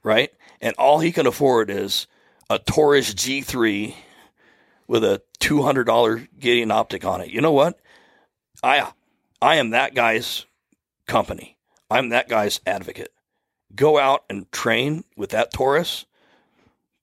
right? 0.04 0.32
And 0.62 0.76
all 0.78 1.00
he 1.00 1.12
can 1.12 1.26
afford 1.26 1.70
is 1.70 2.08
a 2.50 2.60
Taurus 2.60 3.14
G3 3.14 3.96
with 4.88 5.04
a 5.04 5.22
$200 5.40 6.28
Gideon 6.40 6.72
optic 6.72 7.06
on 7.06 7.22
it. 7.22 7.30
You 7.30 7.42
know 7.42 7.52
what? 7.52 7.80
I 8.62 8.92
I 9.42 9.56
am 9.56 9.72
that 9.72 9.94
guy's 9.94 10.46
company. 11.06 11.58
I'm 11.90 12.10
that 12.10 12.30
guy's 12.30 12.62
advocate. 12.66 13.12
Go 13.76 14.00
out 14.00 14.24
and 14.30 14.52
train 14.52 15.04
with 15.18 15.32
that 15.32 15.52
Taurus. 15.52 16.06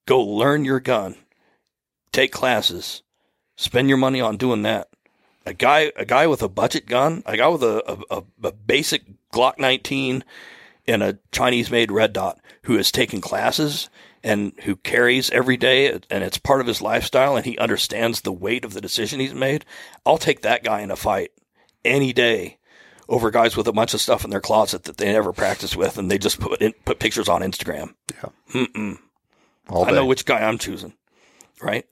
Go 0.06 0.20
learn 0.20 0.64
your 0.64 0.80
gun. 0.80 1.16
Take 2.12 2.32
classes. 2.32 3.02
Spend 3.56 3.88
your 3.88 3.98
money 3.98 4.20
on 4.20 4.36
doing 4.36 4.62
that. 4.62 4.88
A 5.44 5.52
guy 5.52 5.92
a 5.96 6.04
guy 6.04 6.26
with 6.26 6.42
a 6.42 6.48
budget 6.48 6.86
gun, 6.86 7.22
a 7.26 7.36
guy 7.36 7.48
with 7.48 7.62
a, 7.62 8.02
a, 8.10 8.22
a 8.42 8.52
basic 8.52 9.04
Glock 9.32 9.58
19 9.58 10.24
and 10.86 11.02
a 11.02 11.18
Chinese 11.30 11.70
made 11.70 11.92
red 11.92 12.12
dot 12.12 12.40
who 12.62 12.76
has 12.76 12.90
taken 12.90 13.20
classes 13.20 13.90
and 14.22 14.52
who 14.64 14.76
carries 14.76 15.30
every 15.30 15.56
day 15.56 15.90
and 16.10 16.24
it's 16.24 16.38
part 16.38 16.60
of 16.60 16.66
his 16.66 16.82
lifestyle 16.82 17.36
and 17.36 17.46
he 17.46 17.56
understands 17.58 18.20
the 18.20 18.32
weight 18.32 18.64
of 18.64 18.74
the 18.74 18.80
decision 18.80 19.20
he's 19.20 19.34
made, 19.34 19.64
I'll 20.04 20.18
take 20.18 20.42
that 20.42 20.64
guy 20.64 20.80
in 20.80 20.90
a 20.90 20.96
fight 20.96 21.32
any 21.84 22.12
day 22.12 22.58
over 23.08 23.30
guys 23.30 23.56
with 23.56 23.66
a 23.66 23.72
bunch 23.72 23.94
of 23.94 24.00
stuff 24.00 24.24
in 24.24 24.30
their 24.30 24.40
closet 24.40 24.84
that 24.84 24.96
they 24.98 25.12
never 25.12 25.32
practice 25.32 25.74
with 25.74 25.98
and 25.98 26.10
they 26.10 26.18
just 26.18 26.38
put 26.38 26.60
in, 26.60 26.72
put 26.84 27.00
pictures 27.00 27.28
on 27.28 27.40
Instagram. 27.40 27.94
Yeah. 28.22 28.94
I 29.68 29.90
know 29.90 30.06
which 30.06 30.24
guy 30.24 30.40
I'm 30.40 30.58
choosing, 30.58 30.94
right? 31.60 31.86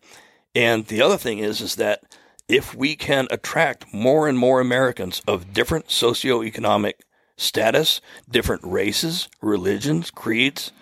And 0.55 0.87
the 0.87 1.03
other 1.03 1.16
thing 1.16 1.39
is, 1.39 1.61
is 1.61 1.76
that 1.76 2.03
if 2.49 2.74
we 2.74 2.97
can 2.97 3.29
attract 3.31 3.93
more 3.93 4.29
and 4.29 4.39
more 4.39 4.61
Americans 4.61 5.22
of 5.26 5.53
different 5.53 5.89
socioeconomic 5.89 6.95
status, 7.37 8.01
different 8.29 8.62
races, 8.64 9.29
religions, 9.41 10.11
creeds. 10.11 10.72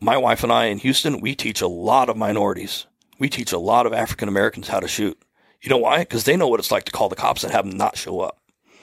My 0.00 0.16
wife 0.16 0.42
and 0.42 0.52
I 0.52 0.66
in 0.66 0.78
Houston, 0.78 1.20
we 1.20 1.34
teach 1.34 1.60
a 1.60 1.68
lot 1.68 2.08
of 2.08 2.16
minorities. 2.16 2.86
We 3.18 3.28
teach 3.28 3.52
a 3.52 3.58
lot 3.58 3.84
of 3.84 3.92
African 3.92 4.28
Americans 4.28 4.68
how 4.68 4.80
to 4.80 4.88
shoot. 4.88 5.20
You 5.60 5.68
know 5.68 5.76
why? 5.76 5.98
Because 5.98 6.24
they 6.24 6.36
know 6.36 6.48
what 6.48 6.58
it's 6.58 6.70
like 6.70 6.84
to 6.84 6.92
call 6.92 7.10
the 7.10 7.16
cops 7.16 7.44
and 7.44 7.52
have 7.52 7.68
them 7.68 7.76
not 7.76 7.98
show 7.98 8.20
up. 8.20 8.38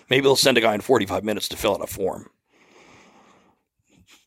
Maybe 0.09 0.21
they'll 0.21 0.35
send 0.35 0.59
a 0.59 0.61
guy 0.61 0.75
in 0.75 0.81
45 0.81 1.23
minutes 1.23 1.47
to 1.49 1.57
fill 1.57 1.73
out 1.73 1.83
a 1.83 1.87
form. 1.87 2.29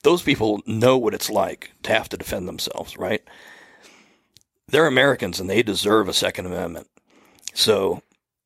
Those 0.02 0.22
people 0.22 0.60
know 0.66 0.98
what 0.98 1.14
it's 1.14 1.30
like 1.30 1.70
to 1.84 1.92
have 1.92 2.08
to 2.08 2.16
defend 2.16 2.48
themselves, 2.48 2.96
right? 2.96 3.22
They're 4.66 4.86
Americans 4.86 5.38
and 5.38 5.48
they 5.48 5.62
deserve 5.62 6.08
a 6.08 6.12
Second 6.12 6.46
Amendment. 6.46 6.88
So 7.54 8.02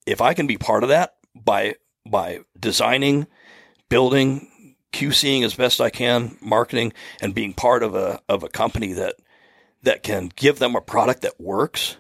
if 0.07 0.20
I 0.20 0.34
can 0.34 0.47
be 0.47 0.59
part 0.59 0.82
of 0.82 0.90
that 0.90 1.14
by 1.34 1.76
by 2.07 2.40
designing 2.59 3.26
building, 3.88 4.49
QCing 4.95 5.45
as 5.45 5.55
best 5.55 5.80
I 5.80 5.90
can, 5.90 6.38
marketing, 6.40 6.92
and 7.20 7.34
being 7.34 7.53
part 7.53 7.82
of 7.82 7.95
a 7.95 8.20
of 8.28 8.42
a 8.42 8.49
company 8.49 8.92
that 8.95 9.16
that 9.82 10.03
can 10.03 10.30
give 10.34 10.59
them 10.59 10.76
a 10.76 10.80
product 10.80 11.22
that 11.22 11.40
works. 11.40 11.97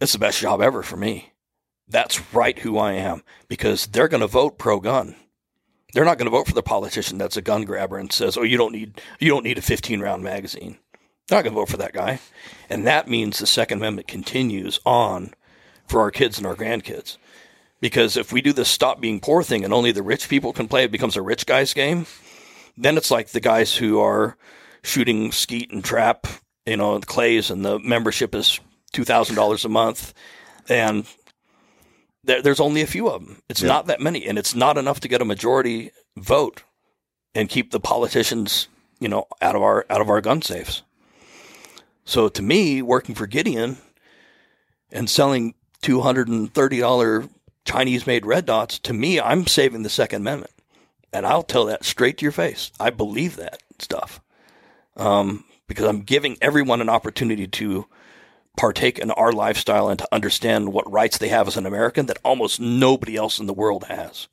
It's 0.00 0.12
the 0.12 0.18
best 0.18 0.40
job 0.40 0.62
ever 0.62 0.82
for 0.82 0.96
me. 0.96 1.32
That's 1.88 2.32
right 2.32 2.58
who 2.58 2.78
I 2.78 2.92
am 2.92 3.22
because 3.48 3.86
they're 3.86 4.08
going 4.08 4.20
to 4.20 4.26
vote 4.26 4.58
pro 4.58 4.78
gun. 4.78 5.16
They're 5.92 6.04
not 6.04 6.18
going 6.18 6.30
to 6.30 6.36
vote 6.36 6.46
for 6.46 6.54
the 6.54 6.62
politician 6.62 7.18
that's 7.18 7.36
a 7.36 7.42
gun 7.42 7.64
grabber 7.64 7.98
and 7.98 8.12
says, 8.12 8.36
"Oh, 8.36 8.42
you 8.42 8.56
don't 8.56 8.72
need 8.72 9.00
you 9.18 9.28
don't 9.28 9.44
need 9.44 9.58
a 9.58 9.62
15 9.62 10.00
round 10.00 10.22
magazine." 10.22 10.78
They're 11.28 11.38
not 11.38 11.44
going 11.44 11.54
to 11.54 11.60
vote 11.60 11.68
for 11.68 11.76
that 11.78 11.92
guy, 11.92 12.20
and 12.68 12.86
that 12.86 13.08
means 13.08 13.38
the 13.38 13.46
Second 13.46 13.78
Amendment 13.78 14.06
continues 14.06 14.80
on 14.84 15.32
for 15.88 16.00
our 16.00 16.10
kids 16.10 16.38
and 16.38 16.46
our 16.46 16.54
grandkids. 16.54 17.16
Because 17.80 18.16
if 18.16 18.32
we 18.32 18.42
do 18.42 18.52
this 18.52 18.68
stop 18.68 19.00
being 19.00 19.20
poor 19.20 19.42
thing 19.42 19.64
and 19.64 19.72
only 19.72 19.92
the 19.92 20.02
rich 20.02 20.28
people 20.28 20.52
can 20.52 20.68
play, 20.68 20.84
it 20.84 20.92
becomes 20.92 21.16
a 21.16 21.22
rich 21.22 21.46
guy's 21.46 21.72
game. 21.72 22.06
Then 22.76 22.96
it's 22.96 23.10
like 23.10 23.28
the 23.28 23.40
guys 23.40 23.74
who 23.76 24.00
are 24.00 24.36
shooting 24.82 25.32
skeet 25.32 25.70
and 25.72 25.84
trap, 25.84 26.26
you 26.66 26.76
know, 26.76 26.98
the 26.98 27.06
clays, 27.06 27.50
and 27.50 27.64
the 27.64 27.78
membership 27.78 28.34
is 28.34 28.60
two 28.92 29.04
thousand 29.04 29.36
dollars 29.36 29.64
a 29.64 29.68
month, 29.68 30.14
and 30.68 31.06
there, 32.24 32.42
there's 32.42 32.60
only 32.60 32.82
a 32.82 32.86
few 32.86 33.08
of 33.08 33.24
them. 33.24 33.42
It's 33.48 33.62
not 33.62 33.86
that 33.86 34.00
many, 34.00 34.26
and 34.26 34.38
it's 34.38 34.54
not 34.54 34.78
enough 34.78 35.00
to 35.00 35.08
get 35.08 35.22
a 35.22 35.26
majority 35.26 35.90
vote 36.16 36.62
and 37.34 37.48
keep 37.48 37.70
the 37.70 37.80
politicians, 37.80 38.68
you 38.98 39.08
know, 39.08 39.26
out 39.40 39.56
of 39.56 39.62
our 39.62 39.86
out 39.88 40.00
of 40.00 40.10
our 40.10 40.20
gun 40.20 40.42
safes. 40.42 40.82
So 42.04 42.28
to 42.28 42.42
me, 42.42 42.82
working 42.82 43.14
for 43.14 43.26
Gideon 43.26 43.78
and 44.90 45.08
selling 45.08 45.54
two 45.82 46.00
hundred 46.00 46.28
and 46.28 46.52
thirty 46.52 46.80
dollar 46.80 47.28
Chinese 47.64 48.06
made 48.06 48.26
red 48.26 48.46
dots, 48.46 48.78
to 48.80 48.92
me, 48.92 49.20
I'm 49.20 49.46
saving 49.46 49.82
the 49.82 49.90
Second 49.90 50.22
Amendment. 50.22 50.52
And 51.12 51.26
I'll 51.26 51.42
tell 51.42 51.66
that 51.66 51.84
straight 51.84 52.18
to 52.18 52.24
your 52.24 52.32
face. 52.32 52.70
I 52.78 52.90
believe 52.90 53.36
that. 53.36 53.62
stuff. 53.78 54.20
Um, 54.96 55.44
because 55.66 55.86
I'm 55.86 56.02
giving 56.02 56.36
everyone 56.40 56.80
an 56.80 56.88
opportunity 56.88 57.46
to 57.46 57.86
partake 58.56 58.98
in 58.98 59.10
our 59.12 59.32
lifestyle 59.32 59.88
and 59.88 59.98
to 59.98 60.08
understand 60.12 60.72
what 60.72 60.90
rights 60.90 61.18
they 61.18 61.28
have 61.28 61.46
as 61.48 61.56
an 61.56 61.64
American 61.64 62.06
that 62.06 62.18
almost 62.24 62.60
nobody 62.60 63.16
else 63.16 63.38
in 63.38 63.46
the 63.46 63.54
world 63.54 63.84
has. 63.84 64.26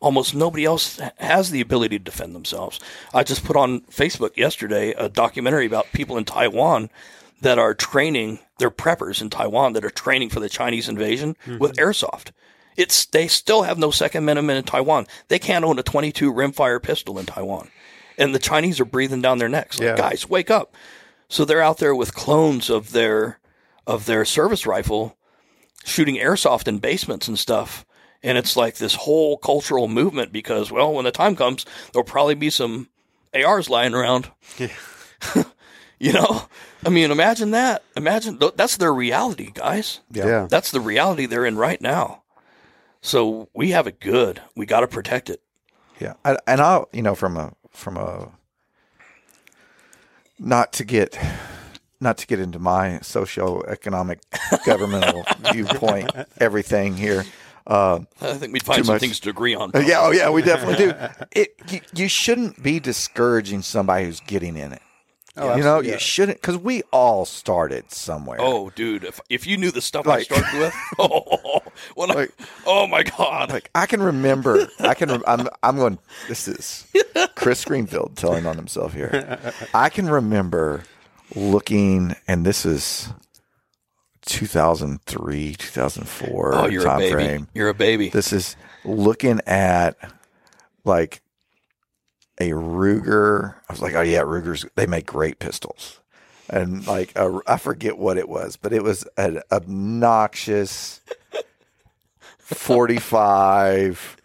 Almost 0.00 0.34
nobody 0.34 0.64
else 0.64 1.00
has 1.18 1.50
the 1.50 1.60
ability 1.60 1.98
to 1.98 2.04
defend 2.04 2.34
themselves. 2.34 2.80
I 3.14 3.22
just 3.22 3.44
put 3.44 3.56
on 3.56 3.80
Facebook 3.82 4.36
yesterday 4.36 4.90
a 4.90 5.08
documentary 5.08 5.64
about 5.66 5.92
people 5.92 6.18
in 6.18 6.24
Taiwan 6.24 6.90
that 7.40 7.58
are 7.58 7.72
training, 7.72 8.40
they're 8.58 8.70
preppers 8.70 9.22
in 9.22 9.30
Taiwan 9.30 9.72
that 9.72 9.84
are 9.84 9.90
training 9.90 10.30
for 10.30 10.40
the 10.40 10.48
Chinese 10.48 10.88
invasion 10.88 11.36
with 11.58 11.76
airsoft. 11.76 12.32
It's 12.76 13.06
they 13.06 13.28
still 13.28 13.62
have 13.62 13.78
no 13.78 13.90
Second 13.90 14.24
Amendment 14.24 14.58
in 14.58 14.64
Taiwan. 14.64 15.06
They 15.28 15.38
can't 15.38 15.64
own 15.64 15.78
a 15.78 15.82
22 15.82 16.32
rimfire 16.32 16.82
pistol 16.82 17.18
in 17.18 17.26
Taiwan, 17.26 17.70
and 18.18 18.34
the 18.34 18.38
Chinese 18.38 18.80
are 18.80 18.84
breathing 18.84 19.22
down 19.22 19.38
their 19.38 19.48
necks. 19.48 19.78
Like, 19.78 19.86
Yeah. 19.86 19.96
guys, 19.96 20.28
wake 20.28 20.50
up! 20.50 20.74
So 21.28 21.44
they're 21.44 21.62
out 21.62 21.78
there 21.78 21.94
with 21.94 22.14
clones 22.14 22.68
of 22.70 22.92
their 22.92 23.38
of 23.86 24.06
their 24.06 24.24
service 24.24 24.66
rifle, 24.66 25.16
shooting 25.84 26.16
airsoft 26.16 26.66
in 26.68 26.78
basements 26.78 27.28
and 27.28 27.38
stuff. 27.38 27.84
And 28.22 28.36
it's 28.36 28.56
like 28.56 28.76
this 28.76 28.94
whole 28.94 29.36
cultural 29.36 29.86
movement 29.86 30.32
because, 30.32 30.72
well, 30.72 30.92
when 30.92 31.04
the 31.04 31.12
time 31.12 31.36
comes, 31.36 31.64
there'll 31.92 32.02
probably 32.04 32.34
be 32.34 32.50
some 32.50 32.88
ARs 33.34 33.70
lying 33.70 33.94
around. 33.94 34.30
Yeah. 34.58 34.68
you 36.00 36.12
know, 36.12 36.48
I 36.84 36.88
mean, 36.88 37.10
imagine 37.10 37.52
that. 37.52 37.84
Imagine 37.96 38.38
th- 38.38 38.54
that's 38.56 38.76
their 38.78 38.92
reality, 38.92 39.50
guys. 39.54 40.00
Yeah. 40.10 40.46
That's 40.50 40.70
the 40.72 40.80
reality 40.80 41.26
they're 41.26 41.46
in 41.46 41.56
right 41.56 41.80
now. 41.80 42.22
So 43.06 43.48
we 43.54 43.70
have 43.70 43.86
it 43.86 44.00
good. 44.00 44.42
We 44.56 44.66
got 44.66 44.80
to 44.80 44.88
protect 44.88 45.30
it. 45.30 45.40
Yeah, 46.00 46.14
I, 46.24 46.38
and 46.48 46.60
I'll 46.60 46.88
you 46.92 47.02
know 47.02 47.14
from 47.14 47.36
a 47.36 47.52
from 47.70 47.96
a 47.96 48.32
not 50.40 50.72
to 50.74 50.84
get 50.84 51.16
not 52.00 52.18
to 52.18 52.26
get 52.26 52.40
into 52.40 52.58
my 52.58 52.98
socioeconomic 53.02 54.18
governmental 54.66 55.24
viewpoint 55.52 56.10
everything 56.38 56.96
here. 56.96 57.24
Uh, 57.64 58.00
I 58.20 58.34
think 58.34 58.52
we'd 58.52 58.64
find 58.64 58.84
some 58.84 58.94
much. 58.94 59.00
things 59.00 59.20
to 59.20 59.30
agree 59.30 59.54
on. 59.54 59.70
Uh, 59.72 59.78
yeah, 59.78 60.00
oh 60.00 60.10
yeah, 60.10 60.28
we 60.28 60.42
definitely 60.42 60.86
do. 60.86 60.92
It 61.30 61.54
you, 61.70 61.80
you 61.94 62.08
shouldn't 62.08 62.60
be 62.60 62.80
discouraging 62.80 63.62
somebody 63.62 64.06
who's 64.06 64.20
getting 64.20 64.56
in 64.56 64.72
it. 64.72 64.82
Oh, 65.38 65.54
you 65.54 65.62
know, 65.62 65.80
you 65.80 65.98
shouldn't 65.98 66.40
because 66.40 66.56
we 66.56 66.82
all 66.92 67.24
started 67.26 67.90
somewhere. 67.92 68.38
Oh, 68.40 68.70
dude! 68.70 69.04
If 69.04 69.20
if 69.28 69.46
you 69.46 69.56
knew 69.56 69.70
the 69.70 69.82
stuff 69.82 70.06
Like- 70.06 70.30
I 70.32 70.36
started 70.36 70.58
with, 70.58 70.74
oh, 70.98 71.62
when 71.94 72.10
I, 72.10 72.14
Like- 72.14 72.32
oh 72.66 72.86
my 72.86 73.02
god! 73.02 73.50
Like 73.50 73.70
I 73.74 73.86
can 73.86 74.02
remember, 74.02 74.68
I 74.80 74.94
can. 74.94 75.10
rem- 75.10 75.22
I'm. 75.26 75.48
I'm 75.62 75.76
going. 75.76 75.98
This 76.28 76.48
is 76.48 76.86
Chris 77.34 77.64
Greenfield 77.64 78.16
telling 78.16 78.46
on 78.46 78.56
himself 78.56 78.94
here. 78.94 79.38
I 79.74 79.88
can 79.90 80.08
remember 80.08 80.84
looking, 81.34 82.16
and 82.26 82.46
this 82.46 82.64
is 82.64 83.10
2003, 84.26 85.54
2004 85.54 86.54
oh, 86.54 86.66
you're 86.66 86.86
a 86.86 86.98
baby. 86.98 87.12
frame. 87.12 87.48
You're 87.54 87.68
a 87.68 87.74
baby. 87.74 88.08
This 88.08 88.32
is 88.32 88.56
looking 88.84 89.40
at 89.46 89.96
like 90.84 91.20
a 92.38 92.50
Ruger. 92.50 93.54
I 93.68 93.72
was 93.72 93.80
like, 93.80 93.94
oh 93.94 94.02
yeah, 94.02 94.20
Rugers. 94.20 94.66
They 94.74 94.86
make 94.86 95.06
great 95.06 95.38
pistols, 95.38 96.00
and 96.50 96.86
like 96.86 97.12
a, 97.16 97.40
I 97.46 97.56
forget 97.56 97.98
what 97.98 98.18
it 98.18 98.28
was, 98.28 98.56
but 98.56 98.72
it 98.72 98.82
was 98.82 99.06
an 99.16 99.42
obnoxious 99.50 101.00
forty-five, 102.38 104.16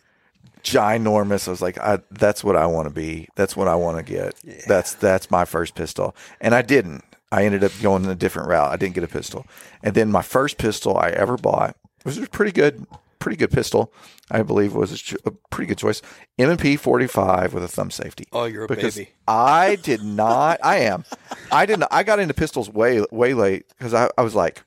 ginormous. 0.63 1.47
I 1.47 1.51
was 1.51 1.61
like, 1.61 1.77
I, 1.79 1.99
that's 2.11 2.43
what 2.43 2.55
I 2.55 2.65
want 2.65 2.87
to 2.87 2.93
be. 2.93 3.27
That's 3.35 3.55
what 3.55 3.67
I 3.67 3.75
want 3.75 3.97
to 3.97 4.03
get. 4.03 4.35
That's 4.67 4.93
that's 4.93 5.31
my 5.31 5.45
first 5.45 5.75
pistol, 5.75 6.15
and 6.39 6.53
I 6.53 6.61
didn't. 6.61 7.03
I 7.31 7.45
ended 7.45 7.63
up 7.63 7.71
going 7.81 8.03
in 8.03 8.09
a 8.09 8.15
different 8.15 8.49
route. 8.49 8.71
I 8.71 8.75
didn't 8.75 8.95
get 8.95 9.05
a 9.05 9.07
pistol, 9.07 9.45
and 9.81 9.95
then 9.95 10.11
my 10.11 10.21
first 10.21 10.57
pistol 10.57 10.97
I 10.97 11.11
ever 11.11 11.37
bought 11.37 11.77
was 12.03 12.19
pretty 12.27 12.51
good, 12.51 12.85
pretty 13.21 13.37
good 13.37 13.51
pistol. 13.51 13.93
I 14.29 14.41
believe 14.43 14.73
was 14.73 15.13
a, 15.13 15.29
a 15.29 15.31
pretty 15.49 15.67
good 15.69 15.77
choice. 15.77 16.01
M 16.37 16.49
and 16.49 16.59
P 16.59 16.75
forty 16.75 17.07
five 17.07 17.53
with 17.53 17.63
a 17.63 17.67
thumb 17.69 17.91
safety. 17.91 18.25
Oh, 18.33 18.43
you're 18.43 18.65
a 18.65 18.67
because 18.67 18.97
baby. 18.97 19.11
I 19.27 19.77
did 19.77 20.03
not. 20.03 20.59
I 20.61 20.79
am. 20.79 21.05
I 21.51 21.65
didn't. 21.65 21.85
I 21.91 22.03
got 22.03 22.19
into 22.19 22.33
pistols 22.33 22.69
way 22.69 23.05
way 23.11 23.33
late 23.33 23.65
because 23.69 23.93
I, 23.93 24.09
I 24.17 24.23
was 24.23 24.35
like, 24.35 24.63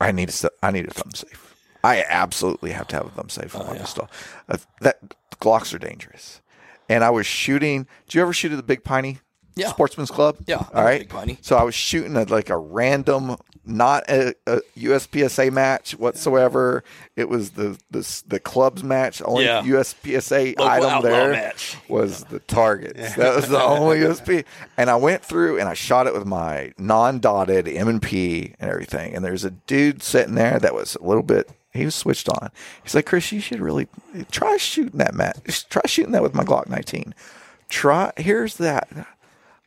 I 0.00 0.12
need 0.12 0.30
a 0.30 0.50
I 0.62 0.70
need 0.70 0.86
a 0.86 0.90
thumb 0.94 1.12
safe. 1.12 1.54
I 1.84 2.04
absolutely 2.08 2.70
have 2.70 2.86
to 2.88 2.96
have 2.96 3.06
a 3.06 3.10
thumb 3.10 3.28
safe 3.28 3.54
on 3.56 3.66
my 3.66 3.76
pistol. 3.76 4.08
Uh, 4.48 4.58
that 4.80 5.00
Glocks 5.40 5.74
are 5.74 5.78
dangerous. 5.78 6.40
And 6.88 7.02
I 7.02 7.10
was 7.10 7.26
shooting. 7.26 7.86
Did 8.06 8.14
you 8.14 8.22
ever 8.22 8.32
shoot 8.32 8.52
at 8.52 8.56
the 8.56 8.62
Big 8.62 8.84
Piney? 8.84 9.18
Yeah. 9.54 9.68
Sportsman's 9.68 10.10
Club. 10.10 10.36
Yeah, 10.46 10.56
All 10.72 10.86
I'm 10.86 10.86
a. 10.94 10.98
Big 11.00 11.08
Piney. 11.08 11.38
So 11.42 11.56
I 11.56 11.62
was 11.62 11.74
shooting 11.74 12.16
at 12.16 12.30
like 12.30 12.48
a 12.50 12.56
random, 12.56 13.36
not 13.64 14.08
a, 14.08 14.34
a 14.46 14.60
USPSA 14.78 15.52
match 15.52 15.92
whatsoever. 15.98 16.82
It 17.16 17.28
was 17.28 17.50
the 17.50 17.78
the 17.90 18.22
the 18.26 18.40
club's 18.40 18.82
match. 18.82 19.20
Only 19.24 19.44
Yeah. 19.44 19.62
USPSA 19.62 20.58
Local 20.58 20.64
item 20.86 21.02
there 21.02 21.32
match. 21.32 21.76
was 21.88 22.24
the 22.24 22.38
targets. 22.40 23.14
That 23.16 23.36
was 23.36 23.48
the 23.48 23.62
only 23.62 23.98
USP. 24.00 24.44
And 24.76 24.88
I 24.88 24.96
went 24.96 25.22
through 25.24 25.58
and 25.60 25.68
I 25.68 25.74
shot 25.74 26.06
it 26.06 26.14
with 26.14 26.24
my 26.26 26.72
non-dotted 26.78 27.68
M 27.68 27.88
and 27.88 28.00
P 28.02 28.54
and 28.58 28.70
everything. 28.70 29.14
And 29.14 29.24
there's 29.24 29.44
a 29.44 29.50
dude 29.50 30.02
sitting 30.02 30.34
there 30.34 30.58
that 30.58 30.74
was 30.74 30.96
a 30.96 31.04
little 31.04 31.22
bit. 31.22 31.50
He 31.74 31.84
was 31.84 31.94
switched 31.94 32.28
on. 32.28 32.50
He's 32.82 32.94
like, 32.94 33.06
Chris, 33.06 33.32
you 33.32 33.40
should 33.40 33.60
really 33.60 33.88
try 34.30 34.56
shooting 34.58 34.98
that 34.98 35.14
match. 35.14 35.68
Try 35.70 35.82
shooting 35.86 36.12
that 36.12 36.22
with 36.22 36.34
my 36.34 36.44
Glock 36.44 36.68
19. 36.68 37.14
Try. 37.70 38.12
Here's 38.18 38.56
that. 38.56 38.88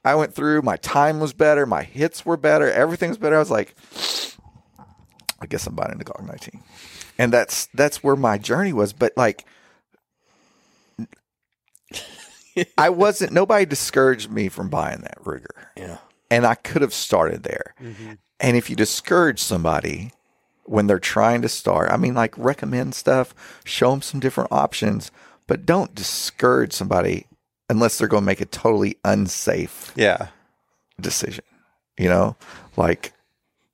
I 0.05 0.15
went 0.15 0.33
through. 0.33 0.61
My 0.61 0.77
time 0.77 1.19
was 1.19 1.33
better. 1.33 1.65
My 1.65 1.83
hits 1.83 2.25
were 2.25 2.37
better. 2.37 2.71
Everything 2.71 3.09
was 3.09 3.17
better. 3.17 3.35
I 3.35 3.39
was 3.39 3.51
like, 3.51 3.75
I 5.41 5.47
guess 5.47 5.67
I'm 5.67 5.75
buying 5.75 5.97
the 5.97 6.05
Glock 6.05 6.25
19, 6.25 6.61
and 7.17 7.33
that's 7.33 7.65
that's 7.73 8.03
where 8.03 8.15
my 8.15 8.37
journey 8.37 8.71
was. 8.71 8.93
But 8.93 9.13
like, 9.17 9.45
I 12.77 12.89
wasn't. 12.89 13.33
Nobody 13.33 13.65
discouraged 13.65 14.29
me 14.31 14.47
from 14.49 14.69
buying 14.69 15.01
that 15.01 15.21
Ruger, 15.23 15.67
Yeah. 15.75 15.97
and 16.31 16.45
I 16.45 16.55
could 16.55 16.81
have 16.81 16.93
started 16.93 17.43
there. 17.43 17.75
Mm-hmm. 17.81 18.13
And 18.39 18.57
if 18.57 18.69
you 18.69 18.75
discourage 18.75 19.39
somebody 19.41 20.11
when 20.63 20.87
they're 20.87 20.99
trying 20.99 21.41
to 21.41 21.49
start, 21.49 21.91
I 21.91 21.97
mean, 21.97 22.13
like 22.13 22.37
recommend 22.37 22.95
stuff, 22.95 23.33
show 23.65 23.91
them 23.91 24.01
some 24.01 24.19
different 24.19 24.51
options, 24.51 25.11
but 25.47 25.65
don't 25.65 25.93
discourage 25.95 26.73
somebody 26.73 27.27
unless 27.69 27.97
they're 27.97 28.07
going 28.07 28.21
to 28.23 28.25
make 28.25 28.41
a 28.41 28.45
totally 28.45 28.97
unsafe 29.03 29.91
Yeah. 29.95 30.27
decision. 30.99 31.43
You 31.97 32.09
know, 32.09 32.35
like 32.77 33.13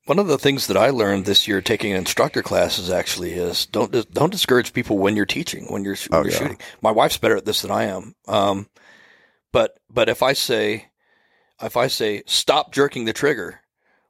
One 0.06 0.18
of 0.18 0.26
the 0.28 0.38
things 0.38 0.66
that 0.68 0.76
I 0.76 0.90
learned 0.90 1.24
this 1.24 1.46
year 1.48 1.60
taking 1.60 1.92
instructor 1.92 2.42
classes 2.42 2.90
actually 2.90 3.32
is 3.32 3.66
don't 3.66 3.90
don't 4.12 4.30
discourage 4.30 4.72
people 4.72 4.98
when 4.98 5.16
you're 5.16 5.26
teaching 5.26 5.66
when 5.72 5.84
you're, 5.84 5.96
when 6.08 6.20
Oh, 6.20 6.22
you're 6.24 6.32
yeah. 6.32 6.38
shooting. 6.38 6.58
My 6.80 6.90
wife's 6.90 7.18
better 7.18 7.36
at 7.36 7.44
this 7.44 7.62
than 7.62 7.70
I 7.70 7.84
am. 7.84 8.14
Um, 8.28 8.68
but 9.52 9.78
but 9.90 10.08
if 10.08 10.22
I 10.22 10.32
say 10.34 10.86
if 11.60 11.76
I 11.76 11.86
say 11.88 12.22
stop 12.26 12.72
jerking 12.72 13.04
the 13.04 13.12
trigger, 13.12 13.60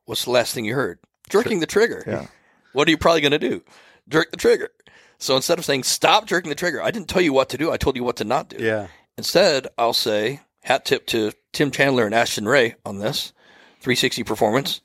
what's 0.05 0.25
the 0.25 0.31
last 0.31 0.55
thing 0.55 0.65
you 0.65 0.75
heard? 0.75 0.99
Jerking 1.31 1.61
the 1.61 1.67
trigger. 1.67 2.05
Yeah. 2.07 2.27
What 2.73 2.87
are 2.89 2.91
you 2.91 2.99
probably 2.99 3.21
going 3.21 3.33
to 3.33 3.39
do? 3.39 3.63
Jerk 4.09 4.31
the 4.31 4.37
trigger. 4.37 4.71
So 5.19 5.37
instead 5.37 5.59
of 5.59 5.65
saying 5.65 5.85
stop 5.85 6.27
jerking 6.27 6.49
the 6.49 6.55
trigger, 6.55 6.83
I 6.83 6.91
didn't 6.91 7.09
tell 7.09 7.23
you 7.23 7.33
what 7.33 7.49
to 7.51 7.59
do. 7.59 7.71
I 7.71 7.77
told 7.77 7.97
you 7.97 8.05
what 8.05 8.17
to 8.17 8.25
not 8.25 8.49
do. 8.49 8.57
Yeah. 8.59 8.89
Instead, 9.17 9.69
I'll 9.77 9.93
say 9.93 10.41
hat 10.63 10.85
tip 10.85 11.07
to 11.09 11.33
Tim 11.53 11.71
Chandler 11.71 12.07
and 12.07 12.15
Ashton 12.15 12.47
Ray 12.47 12.77
on 12.85 12.99
this 12.99 13.33
360 13.81 14.25
performance. 14.25 14.81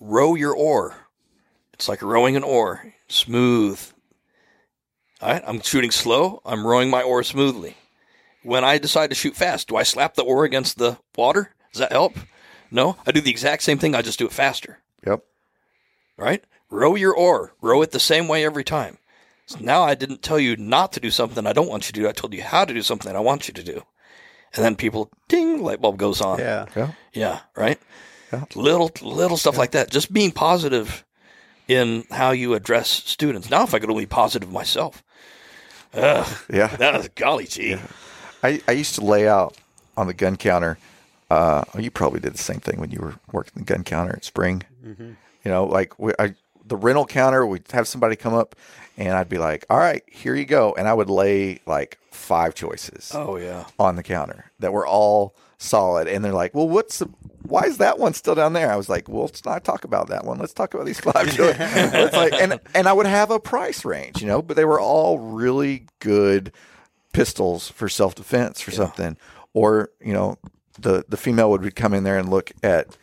Row 0.00 0.34
your 0.34 0.54
oar. 0.54 0.94
It's 1.72 1.88
like 1.88 2.02
rowing 2.02 2.36
an 2.36 2.44
oar, 2.44 2.94
smooth. 3.08 3.80
All 5.20 5.30
right, 5.30 5.42
I'm 5.46 5.60
shooting 5.60 5.90
slow. 5.90 6.40
I'm 6.44 6.66
rowing 6.66 6.90
my 6.90 7.02
oar 7.02 7.22
smoothly. 7.22 7.76
When 8.42 8.64
I 8.64 8.78
decide 8.78 9.10
to 9.10 9.16
shoot 9.16 9.34
fast, 9.34 9.68
do 9.68 9.76
I 9.76 9.82
slap 9.82 10.14
the 10.14 10.22
oar 10.22 10.44
against 10.44 10.78
the 10.78 10.98
water? 11.16 11.54
Does 11.72 11.80
that 11.80 11.92
help? 11.92 12.14
No, 12.70 12.96
I 13.06 13.12
do 13.12 13.20
the 13.20 13.30
exact 13.30 13.62
same 13.62 13.78
thing. 13.78 13.94
I 13.94 14.02
just 14.02 14.18
do 14.18 14.26
it 14.26 14.32
faster. 14.32 14.78
Yep. 15.06 15.24
Right? 16.16 16.44
Row 16.70 16.94
your 16.94 17.14
oar. 17.14 17.52
Row 17.60 17.82
it 17.82 17.90
the 17.90 18.00
same 18.00 18.28
way 18.28 18.44
every 18.44 18.64
time. 18.64 18.98
So 19.46 19.58
now 19.60 19.82
I 19.82 19.94
didn't 19.94 20.22
tell 20.22 20.38
you 20.40 20.56
not 20.56 20.92
to 20.92 21.00
do 21.00 21.10
something 21.10 21.46
I 21.46 21.52
don't 21.52 21.68
want 21.68 21.86
you 21.88 21.92
to 21.92 22.00
do. 22.00 22.08
I 22.08 22.12
told 22.12 22.34
you 22.34 22.42
how 22.42 22.64
to 22.64 22.74
do 22.74 22.82
something 22.82 23.14
I 23.14 23.20
want 23.20 23.46
you 23.48 23.54
to 23.54 23.62
do. 23.62 23.82
And 24.54 24.64
then 24.64 24.74
people, 24.76 25.10
ding, 25.28 25.62
light 25.62 25.80
bulb 25.80 25.98
goes 25.98 26.20
on. 26.20 26.38
Yeah. 26.38 26.66
Yeah. 26.74 26.92
Yeah, 27.12 27.40
right. 27.56 27.78
Little 28.54 28.90
little 29.02 29.36
stuff 29.36 29.56
like 29.56 29.70
that. 29.70 29.90
Just 29.90 30.12
being 30.12 30.32
positive 30.32 31.04
in 31.68 32.04
how 32.10 32.32
you 32.32 32.54
address 32.54 32.88
students. 32.88 33.48
Now, 33.50 33.62
if 33.62 33.72
I 33.72 33.78
could 33.78 33.88
only 33.90 34.02
be 34.04 34.08
positive 34.10 34.50
myself, 34.52 35.02
Yeah. 35.94 36.26
that 36.78 36.94
was 36.94 37.08
golly 37.14 37.46
gee. 37.46 37.76
I, 38.42 38.60
I 38.68 38.72
used 38.72 38.94
to 38.96 39.04
lay 39.04 39.28
out 39.28 39.56
on 39.96 40.06
the 40.06 40.14
gun 40.14 40.36
counter. 40.36 40.78
Uh, 41.30 41.64
you 41.78 41.90
probably 41.90 42.20
did 42.20 42.34
the 42.34 42.38
same 42.38 42.60
thing 42.60 42.78
when 42.78 42.90
you 42.90 43.00
were 43.00 43.14
working 43.32 43.52
the 43.56 43.64
gun 43.64 43.84
counter 43.84 44.14
at 44.16 44.24
Spring. 44.24 44.62
You 44.84 45.16
know, 45.44 45.64
like 45.64 45.98
we, 45.98 46.12
I 46.18 46.34
the 46.64 46.76
rental 46.76 47.06
counter. 47.06 47.46
We'd 47.46 47.70
have 47.72 47.86
somebody 47.88 48.16
come 48.16 48.34
up, 48.34 48.54
and 48.96 49.16
I'd 49.16 49.28
be 49.28 49.38
like, 49.38 49.64
"All 49.70 49.78
right, 49.78 50.02
here 50.10 50.34
you 50.34 50.44
go," 50.44 50.74
and 50.76 50.86
I 50.88 50.94
would 50.94 51.10
lay 51.10 51.60
like 51.66 51.98
five 52.10 52.54
choices 52.54 53.12
Oh 53.14 53.36
yeah. 53.36 53.64
on 53.78 53.96
the 53.96 54.02
counter 54.02 54.50
that 54.60 54.72
were 54.72 54.86
all 54.86 55.34
solid, 55.58 56.08
and 56.08 56.24
they're 56.24 56.32
like, 56.32 56.54
"Well, 56.54 56.68
what's 56.68 56.98
the, 56.98 57.08
why 57.42 57.62
is 57.64 57.78
that 57.78 57.98
one 57.98 58.14
still 58.14 58.34
down 58.34 58.52
there?" 58.54 58.70
I 58.72 58.76
was 58.76 58.88
like, 58.88 59.08
"Well, 59.08 59.22
let's 59.22 59.44
not 59.44 59.64
talk 59.64 59.84
about 59.84 60.08
that 60.08 60.24
one. 60.24 60.38
Let's 60.38 60.52
talk 60.54 60.74
about 60.74 60.86
these 60.86 61.00
five." 61.00 61.26
choices." 61.36 61.56
it's 61.60 62.16
like, 62.16 62.32
and 62.34 62.58
and 62.74 62.88
I 62.88 62.92
would 62.92 63.06
have 63.06 63.30
a 63.30 63.38
price 63.40 63.84
range, 63.84 64.20
you 64.20 64.26
know, 64.26 64.42
but 64.42 64.56
they 64.56 64.64
were 64.64 64.80
all 64.80 65.18
really 65.18 65.86
good 66.00 66.52
pistols 67.12 67.68
for 67.70 67.88
self 67.88 68.14
defense 68.14 68.60
for 68.60 68.70
something, 68.70 69.16
or 69.54 69.90
you 70.00 70.12
know, 70.12 70.36
the 70.78 71.04
the 71.08 71.16
female 71.16 71.50
would 71.50 71.74
come 71.76 71.94
in 71.94 72.04
there 72.04 72.18
and 72.18 72.28
look 72.28 72.52
at 72.62 72.96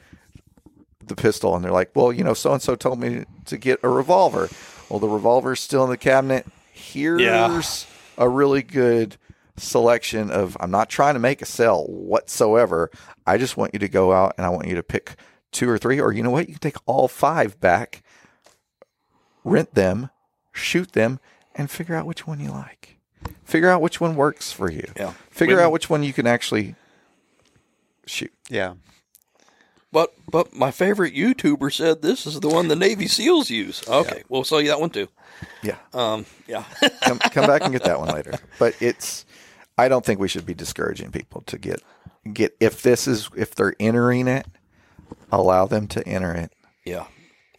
the 1.05 1.15
pistol, 1.15 1.55
and 1.55 1.63
they're 1.63 1.71
like, 1.71 1.91
"Well, 1.95 2.13
you 2.13 2.23
know, 2.23 2.33
so 2.33 2.53
and 2.53 2.61
so 2.61 2.75
told 2.75 2.99
me 2.99 3.25
to 3.45 3.57
get 3.57 3.79
a 3.83 3.89
revolver. 3.89 4.49
Well, 4.93 4.99
the 4.99 5.09
revolver's 5.09 5.59
still 5.59 5.83
in 5.85 5.89
the 5.89 5.97
cabinet. 5.97 6.45
Here's 6.71 7.87
a 8.15 8.29
really 8.29 8.61
good 8.61 9.17
selection 9.57 10.29
of. 10.29 10.55
I'm 10.59 10.69
not 10.69 10.87
trying 10.87 11.15
to 11.15 11.19
make 11.19 11.41
a 11.41 11.47
sell 11.47 11.85
whatsoever. 11.85 12.91
I 13.25 13.39
just 13.39 13.57
want 13.57 13.73
you 13.73 13.79
to 13.79 13.87
go 13.87 14.13
out 14.13 14.35
and 14.37 14.45
I 14.45 14.49
want 14.49 14.67
you 14.67 14.75
to 14.75 14.83
pick 14.83 15.15
two 15.51 15.67
or 15.67 15.79
three, 15.79 15.99
or 15.99 16.11
you 16.11 16.21
know 16.21 16.29
what, 16.29 16.47
you 16.47 16.53
can 16.53 16.59
take 16.59 16.77
all 16.85 17.07
five 17.07 17.59
back, 17.59 18.03
rent 19.43 19.73
them, 19.73 20.11
shoot 20.51 20.91
them, 20.91 21.19
and 21.55 21.71
figure 21.71 21.95
out 21.95 22.05
which 22.05 22.27
one 22.27 22.39
you 22.39 22.51
like. 22.51 22.99
Figure 23.43 23.69
out 23.69 23.81
which 23.81 23.99
one 23.99 24.15
works 24.15 24.51
for 24.51 24.69
you. 24.69 24.91
Yeah. 24.95 25.13
Figure 25.31 25.59
out 25.59 25.71
which 25.71 25.89
one 25.89 26.03
you 26.03 26.13
can 26.13 26.27
actually 26.27 26.75
shoot. 28.05 28.31
Yeah. 28.47 28.75
But 29.93 30.11
but 30.27 30.55
my 30.55 30.71
favorite 30.71 31.13
YouTuber 31.13 31.71
said 31.71 32.01
this 32.01 32.25
is 32.25 32.39
the 32.39 32.49
one 32.49 32.67
the 32.67 32.75
Navy 32.75 33.07
SEALs 33.07 33.51
use. 33.51 33.87
Okay, 33.87 34.23
we'll 34.27 34.43
sell 34.43 34.59
you 34.59 34.69
that 34.69 34.81
one 34.81 34.89
too. 34.89 35.07
Yeah. 35.61 35.77
Um, 35.93 36.25
yeah. 36.47 36.63
come 37.03 37.19
come 37.19 37.45
back 37.45 37.61
and 37.61 37.71
get 37.71 37.83
that 37.83 37.99
one 37.99 38.09
later. 38.09 38.33
But 38.57 38.75
it's 38.81 39.23
I 39.77 39.87
don't 39.87 40.03
think 40.03 40.19
we 40.19 40.27
should 40.27 40.47
be 40.47 40.55
discouraging 40.55 41.11
people 41.11 41.41
to 41.43 41.59
get 41.59 41.83
get 42.33 42.57
if 42.59 42.81
this 42.81 43.07
is 43.07 43.29
if 43.37 43.53
they're 43.53 43.75
entering 43.79 44.27
it, 44.27 44.47
allow 45.31 45.67
them 45.67 45.87
to 45.89 46.05
enter 46.07 46.33
it. 46.33 46.51
yeah. 46.83 47.05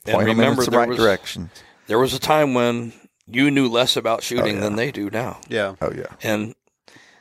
And 0.05 0.17
Point 0.17 0.27
them 0.27 0.31
in 0.33 0.39
remember, 0.39 0.65
the 0.65 0.71
there 0.73 0.81
right 0.81 0.89
was, 0.89 0.99
direction. 0.99 1.51
there 1.87 1.99
was 2.01 2.13
a 2.13 2.19
time 2.19 2.53
when 2.53 2.93
you 3.27 3.51
knew 3.51 3.69
less 3.69 3.97
about 3.97 4.23
shooting 4.23 4.57
yeah. 4.57 4.61
than 4.61 4.77
they 4.77 4.91
do 4.91 5.09
now. 5.09 5.41
Yeah. 5.49 5.77
Oh 5.81 5.93
yeah. 5.93 6.09
And 6.21 6.57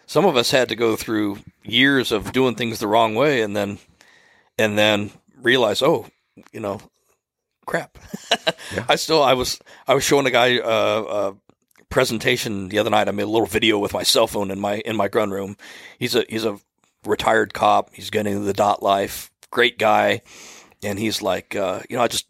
some 0.08 0.26
of 0.26 0.36
us 0.36 0.50
had 0.50 0.70
to 0.70 0.76
go 0.76 0.96
through 0.96 1.38
years 1.64 2.12
of 2.12 2.32
doing 2.34 2.56
things 2.56 2.80
the 2.80 2.88
wrong 2.88 3.14
way 3.14 3.42
and 3.42 3.56
then 3.56 3.78
and 4.58 4.78
then 4.78 5.12
realize, 5.42 5.82
oh, 5.82 6.08
you 6.52 6.60
know, 6.60 6.80
crap. 7.66 7.98
I 8.90 8.96
still 8.96 9.22
I 9.24 9.34
was 9.34 9.60
I 9.88 9.94
was 9.96 10.04
showing 10.04 10.26
a 10.26 10.32
guy 10.32 10.58
uh, 10.60 11.34
a 11.34 11.84
presentation 11.90 12.70
the 12.70 12.80
other 12.80 12.90
night. 12.90 13.08
I 13.08 13.12
made 13.12 13.24
a 13.24 13.28
little 13.28 13.46
video 13.48 13.80
with 13.80 13.94
my 13.94 14.04
cell 14.04 14.28
phone 14.28 14.52
in 14.52 14.60
my 14.60 14.76
in 14.80 14.96
my 14.96 15.08
gun 15.08 15.32
room. 15.32 15.58
He's 16.00 16.16
a 16.16 16.26
he's 16.28 16.46
a 16.46 16.60
retired 17.06 17.54
cop. 17.54 17.90
He's 17.94 18.10
getting 18.10 18.34
into 18.34 18.46
the 18.46 18.54
dot 18.54 18.82
life. 18.82 19.32
Great 19.52 19.78
guy. 19.78 20.22
And 20.84 21.00
he's 21.00 21.22
like, 21.22 21.56
uh, 21.56 21.82
you 21.90 21.96
know, 21.96 22.04
I 22.04 22.08
just 22.08 22.26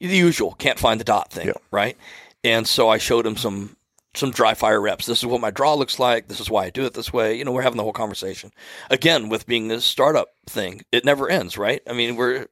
the 0.00 0.08
usual 0.08 0.52
can't 0.58 0.78
find 0.78 0.98
the 1.00 1.04
dot 1.04 1.30
thing, 1.32 1.46
Yeah. 1.48 1.52
right? 1.70 1.96
And 2.42 2.66
so 2.66 2.88
I 2.88 2.98
showed 2.98 3.26
him 3.26 3.36
some 3.36 3.76
some 4.14 4.30
dry 4.32 4.54
fire 4.54 4.80
reps. 4.80 5.06
This 5.06 5.18
is 5.20 5.26
what 5.26 5.40
my 5.40 5.50
draw 5.50 5.74
looks 5.74 5.98
like. 5.98 6.26
This 6.28 6.40
is 6.40 6.50
why 6.50 6.64
I 6.64 6.70
do 6.70 6.84
it 6.84 6.94
this 6.94 7.12
way. 7.12 7.36
You 7.36 7.44
know, 7.44 7.52
we're 7.52 7.62
having 7.62 7.76
the 7.76 7.82
whole 7.84 7.92
conversation. 7.92 8.50
Again, 8.90 9.28
with 9.28 9.46
being 9.46 9.68
this 9.68 9.84
startup 9.84 10.28
thing, 10.46 10.82
it 10.90 11.04
never 11.04 11.28
ends, 11.28 11.56
right? 11.56 11.80
I 11.88 11.92
mean, 11.92 12.16
we're 12.16 12.46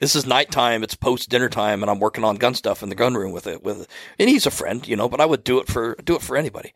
this 0.00 0.14
is 0.14 0.26
nighttime, 0.26 0.82
it's 0.84 0.94
post 0.94 1.28
dinner 1.28 1.48
time, 1.48 1.82
and 1.82 1.90
I'm 1.90 1.98
working 1.98 2.22
on 2.24 2.36
gun 2.36 2.54
stuff 2.54 2.82
in 2.82 2.88
the 2.88 2.94
gun 2.94 3.14
room 3.14 3.32
with 3.32 3.46
it 3.46 3.62
with 3.64 3.88
and 4.18 4.28
he's 4.28 4.46
a 4.46 4.50
friend, 4.50 4.86
you 4.86 4.96
know, 4.96 5.08
but 5.08 5.20
I 5.20 5.26
would 5.26 5.44
do 5.44 5.58
it 5.60 5.68
for 5.68 5.96
do 6.04 6.14
it 6.14 6.22
for 6.22 6.36
anybody. 6.36 6.72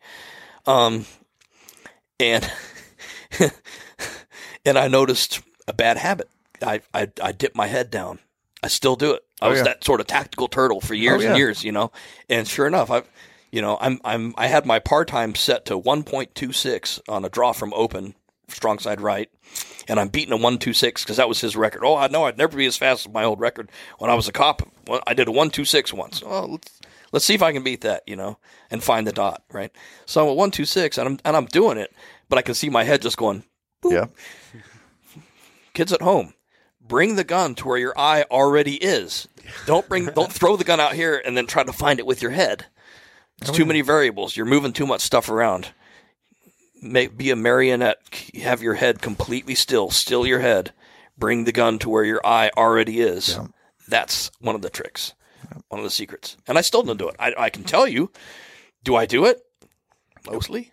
Um 0.65 1.05
and 2.19 2.49
and 4.65 4.77
I 4.77 4.87
noticed 4.87 5.41
a 5.67 5.73
bad 5.73 5.97
habit. 5.97 6.29
I 6.61 6.81
I, 6.93 7.09
I 7.21 7.31
dip 7.31 7.55
my 7.55 7.67
head 7.67 7.89
down. 7.91 8.19
I 8.61 8.67
still 8.67 8.95
do 8.95 9.13
it. 9.13 9.23
I 9.41 9.47
Oh, 9.47 9.49
was 9.49 9.57
yeah. 9.59 9.63
that 9.65 9.83
sort 9.83 9.99
of 9.99 10.07
tactical 10.07 10.47
turtle 10.47 10.79
for 10.79 10.93
years 10.93 11.19
Oh, 11.19 11.23
yeah. 11.23 11.29
and 11.29 11.37
years, 11.37 11.63
you 11.65 11.73
know. 11.73 11.91
And 12.29 12.47
sure 12.47 12.65
enough, 12.65 12.89
I, 12.89 13.03
you 13.53 13.61
know, 13.61 13.77
I'm 13.79 14.01
I'm 14.03 14.33
I 14.35 14.47
had 14.47 14.65
my 14.65 14.79
par 14.79 15.05
time 15.05 15.35
set 15.35 15.65
to 15.65 15.79
1.26 15.79 17.01
on 17.07 17.23
a 17.23 17.29
draw 17.29 17.51
from 17.51 17.71
open, 17.75 18.15
strong 18.47 18.79
side 18.79 18.99
right, 18.99 19.29
and 19.87 19.99
I'm 19.99 20.07
beating 20.07 20.33
a 20.33 20.37
126 20.37 21.03
because 21.03 21.17
that 21.17 21.29
was 21.29 21.39
his 21.39 21.55
record. 21.55 21.83
Oh, 21.85 21.95
I 21.95 22.07
know 22.07 22.23
I'd 22.23 22.39
never 22.39 22.57
be 22.57 22.65
as 22.65 22.77
fast 22.77 23.05
as 23.05 23.13
my 23.13 23.23
old 23.23 23.39
record 23.39 23.69
when 23.99 24.09
I 24.09 24.15
was 24.15 24.27
a 24.27 24.31
cop. 24.31 24.63
I 25.05 25.13
did 25.13 25.27
a 25.27 25.31
126 25.31 25.93
once. 25.93 26.23
Oh, 26.25 26.47
let's 26.47 26.81
let's 27.11 27.25
see 27.25 27.35
if 27.35 27.43
I 27.43 27.53
can 27.53 27.61
beat 27.61 27.81
that, 27.81 28.01
you 28.07 28.15
know, 28.15 28.39
and 28.71 28.83
find 28.83 29.05
the 29.05 29.11
dot, 29.11 29.43
right? 29.51 29.71
So 30.07 30.21
I'm 30.21 30.29
at 30.29 30.35
126 30.35 30.97
and 30.97 31.07
I'm 31.07 31.19
and 31.23 31.37
I'm 31.37 31.45
doing 31.45 31.77
it, 31.77 31.93
but 32.29 32.39
I 32.39 32.41
can 32.41 32.55
see 32.55 32.71
my 32.71 32.83
head 32.83 33.03
just 33.03 33.17
going. 33.17 33.43
Yeah. 33.85 34.07
Kids 35.75 35.93
at 35.93 36.01
home, 36.01 36.33
bring 36.81 37.17
the 37.17 37.23
gun 37.23 37.53
to 37.55 37.67
where 37.67 37.77
your 37.77 37.93
eye 37.99 38.25
already 38.31 38.77
is. 38.77 39.27
Don't 39.67 39.87
bring 39.87 40.07
don't 40.07 40.33
throw 40.33 40.55
the 40.55 40.63
gun 40.63 40.79
out 40.79 40.93
here 40.93 41.21
and 41.23 41.37
then 41.37 41.45
try 41.45 41.63
to 41.63 41.71
find 41.71 41.99
it 41.99 42.07
with 42.07 42.23
your 42.23 42.31
head. 42.31 42.65
It's 43.41 43.51
too 43.51 43.65
many 43.65 43.81
variables. 43.81 44.37
You're 44.37 44.45
moving 44.45 44.73
too 44.73 44.87
much 44.87 45.01
stuff 45.01 45.29
around. 45.29 45.69
Be 46.81 47.29
a 47.29 47.35
marionette. 47.35 47.97
Have 48.41 48.61
your 48.61 48.75
head 48.75 49.01
completely 49.01 49.55
still. 49.55 49.89
Still 49.89 50.25
your 50.25 50.39
head. 50.39 50.73
Bring 51.17 51.45
the 51.45 51.51
gun 51.51 51.79
to 51.79 51.89
where 51.89 52.03
your 52.03 52.25
eye 52.25 52.51
already 52.57 52.99
is. 53.01 53.39
That's 53.87 54.31
one 54.39 54.55
of 54.55 54.61
the 54.61 54.69
tricks. 54.69 55.13
One 55.69 55.79
of 55.79 55.83
the 55.83 55.91
secrets. 55.91 56.37
And 56.47 56.57
I 56.57 56.61
still 56.61 56.83
don't 56.83 56.97
do 56.97 57.09
it. 57.09 57.15
I, 57.19 57.33
I 57.37 57.49
can 57.49 57.63
tell 57.63 57.87
you. 57.87 58.11
Do 58.83 58.95
I 58.95 59.05
do 59.05 59.25
it? 59.25 59.41
Mostly. 60.29 60.71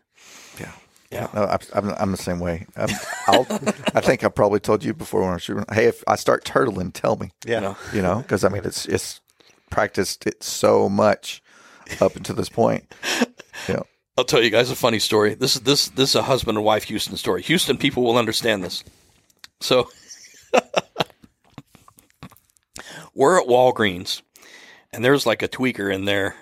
Yeah. 0.59 0.73
Yeah. 1.11 1.29
No, 1.35 1.45
I'm, 1.45 1.59
I'm, 1.75 1.91
I'm 1.99 2.11
the 2.13 2.17
same 2.17 2.41
way. 2.41 2.67
Um, 2.77 2.91
I'll, 3.27 3.47
I 3.95 4.01
think 4.01 4.25
I 4.25 4.29
probably 4.29 4.61
told 4.61 4.85
you 4.85 4.95
before 4.95 5.21
when 5.21 5.31
I 5.31 5.35
was 5.35 5.43
shooting. 5.43 5.65
Hey, 5.73 5.87
if 5.87 6.03
I 6.07 6.17
start 6.17 6.45
turtling, 6.45 6.93
tell 6.93 7.17
me. 7.17 7.33
Yeah. 7.45 7.75
You 7.93 8.03
know, 8.03 8.17
because 8.17 8.45
I 8.45 8.49
mean, 8.49 8.63
it's 8.65 8.87
it's 8.87 9.21
practiced 9.71 10.27
it 10.27 10.43
so 10.43 10.89
much 10.89 11.43
up 12.01 12.17
until 12.17 12.37
this 12.37 12.49
point. 12.49 12.85
Know, 13.69 13.87
I'll 14.17 14.25
tell 14.25 14.43
you 14.43 14.51
guys 14.51 14.71
a 14.71 14.77
funny 14.77 14.99
story. 14.99 15.35
This 15.35 15.57
is 15.57 15.63
this 15.63 15.89
this 15.89 16.11
is 16.11 16.17
a 16.17 16.23
husband 16.23 16.59
and 16.59 16.65
wife 16.65 16.85
Houston 16.85 17.17
story. 17.17 17.43
Houston 17.43 17.79
people 17.79 18.03
will 18.03 18.17
understand 18.17 18.65
this. 18.65 18.85
So 19.61 19.89
we're 23.15 23.41
at 23.41 23.47
Walgreens, 23.47 24.23
and 24.93 25.05
there's 25.05 25.27
like 25.27 25.43
a 25.43 25.49
tweaker 25.49 25.93
in 25.93 26.05
there 26.05 26.37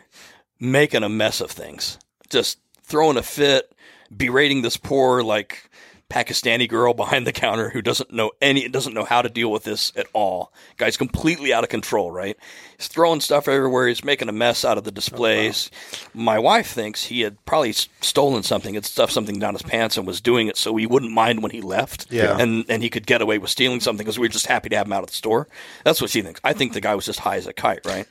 making 0.61 1.03
a 1.03 1.09
mess 1.09 1.41
of 1.41 1.51
things, 1.51 1.99
just 2.31 2.59
throwing 2.83 3.17
a 3.17 3.23
fit, 3.23 3.73
berating 4.15 4.63
this 4.63 4.77
poor 4.77 5.23
like 5.23 5.71
Pakistani 6.11 6.67
girl 6.67 6.95
behind 6.95 7.27
the 7.27 7.33
counter 7.33 7.69
who 7.69 7.83
doesn't 7.83 8.11
know 8.13 8.31
any 8.41 8.67
doesn't 8.69 8.95
know 8.95 9.05
how 9.05 9.21
to 9.21 9.29
deal 9.29 9.53
with 9.53 9.65
this 9.65 9.93
at 9.95 10.07
all. 10.15 10.51
Guy's 10.79 10.97
completely 10.97 11.53
out 11.53 11.65
of 11.65 11.71
control, 11.71 12.11
right? 12.11 12.37
He's 12.79 12.89
throwing 12.89 13.21
stuff 13.21 13.47
everywhere. 13.47 13.89
He's 13.89 14.03
making 14.03 14.31
a 14.31 14.33
mess 14.33 14.65
out 14.65 14.79
of 14.79 14.85
the 14.85 14.91
displays. 14.91 15.71
My 16.15 16.39
wife 16.39 16.71
thinks 16.71 17.05
he 17.05 17.21
had 17.21 17.45
probably 17.45 17.73
stolen 17.73 18.43
something, 18.43 18.75
had 18.75 18.87
stuffed 18.87 19.13
something 19.13 19.39
down 19.39 19.53
his 19.55 19.63
pants, 19.63 19.99
and 19.99 20.07
was 20.07 20.23
doing 20.23 20.49
it 20.49 20.57
so 20.57 20.75
he 20.77 20.87
wouldn't 20.87 21.13
mind 21.13 21.43
when 21.43 21.51
he 21.51 21.61
left. 21.61 22.07
Yeah. 22.11 22.39
and 22.39 22.65
and 22.71 22.83
he 22.83 22.89
could 22.89 23.07
get 23.07 23.21
away 23.21 23.37
with 23.37 23.51
stealing 23.51 23.81
something 23.81 24.05
because 24.05 24.19
we 24.19 24.25
were 24.29 24.33
just 24.33 24.47
happy 24.47 24.71
to 24.71 24.77
have 24.77 24.87
him 24.87 24.95
out 24.95 25.03
of 25.03 25.11
the 25.11 25.17
store. 25.17 25.47
That's 25.85 26.01
what 26.01 26.11
she 26.11 26.23
thinks. 26.23 26.41
I 26.43 26.55
think 26.55 26.73
the 26.73 26.81
guy 26.81 26.95
was 26.95 27.05
just 27.05 27.21
high 27.21 27.37
as 27.37 27.47
a 27.47 27.53
kite, 27.53 27.85
right? 27.85 28.07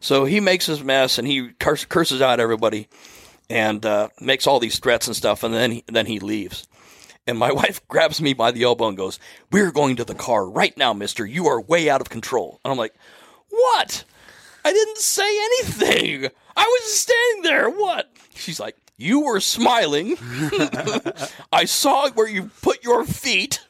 So 0.00 0.24
he 0.24 0.40
makes 0.40 0.66
his 0.66 0.82
mess 0.82 1.18
and 1.18 1.26
he 1.28 1.50
curses 1.58 2.20
out 2.20 2.40
everybody 2.40 2.88
and 3.50 3.84
uh, 3.86 4.08
makes 4.20 4.46
all 4.46 4.60
these 4.60 4.78
threats 4.78 5.06
and 5.06 5.16
stuff, 5.16 5.42
and 5.42 5.54
then 5.54 5.70
he, 5.70 5.84
then 5.86 6.06
he 6.06 6.18
leaves. 6.20 6.66
And 7.28 7.38
my 7.38 7.52
wife 7.62 7.86
grabs 7.86 8.20
me 8.20 8.32
by 8.32 8.50
the 8.50 8.64
elbow 8.64 8.88
and 8.88 8.96
goes, 8.96 9.20
"We're 9.52 9.70
going 9.70 9.96
to 9.96 10.04
the 10.04 10.14
car 10.14 10.48
right 10.48 10.76
now, 10.76 10.92
Mister. 10.92 11.24
You 11.24 11.46
are 11.46 11.60
way 11.60 11.88
out 11.88 12.00
of 12.00 12.08
control." 12.08 12.60
And 12.64 12.72
I'm 12.72 12.78
like, 12.78 12.94
"What? 13.50 14.04
I 14.64 14.72
didn't 14.72 14.98
say 14.98 15.28
anything. 15.28 16.30
I 16.56 16.64
was 16.64 16.80
just 16.82 17.02
standing 17.02 17.42
there. 17.42 17.70
What?" 17.70 18.10
She's 18.34 18.58
like, 18.58 18.76
"You 18.96 19.20
were 19.20 19.40
smiling. 19.40 20.16
I 21.52 21.66
saw 21.66 22.10
where 22.10 22.28
you 22.28 22.50
put 22.62 22.82
your 22.82 23.04
feet, 23.04 23.60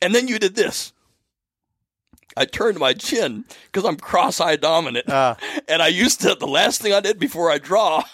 and 0.00 0.14
then 0.14 0.28
you 0.28 0.38
did 0.38 0.54
this." 0.54 0.92
I 2.36 2.44
turned 2.44 2.78
my 2.78 2.92
chin 2.92 3.46
because 3.64 3.84
I'm 3.84 3.96
cross-eye 3.96 4.56
dominant, 4.56 5.06
ah. 5.08 5.36
and 5.68 5.82
I 5.82 5.88
used 5.88 6.20
to. 6.20 6.36
The 6.36 6.46
last 6.46 6.80
thing 6.80 6.92
I 6.92 7.00
did 7.00 7.18
before 7.18 7.50
I 7.50 7.58
draw 7.58 8.04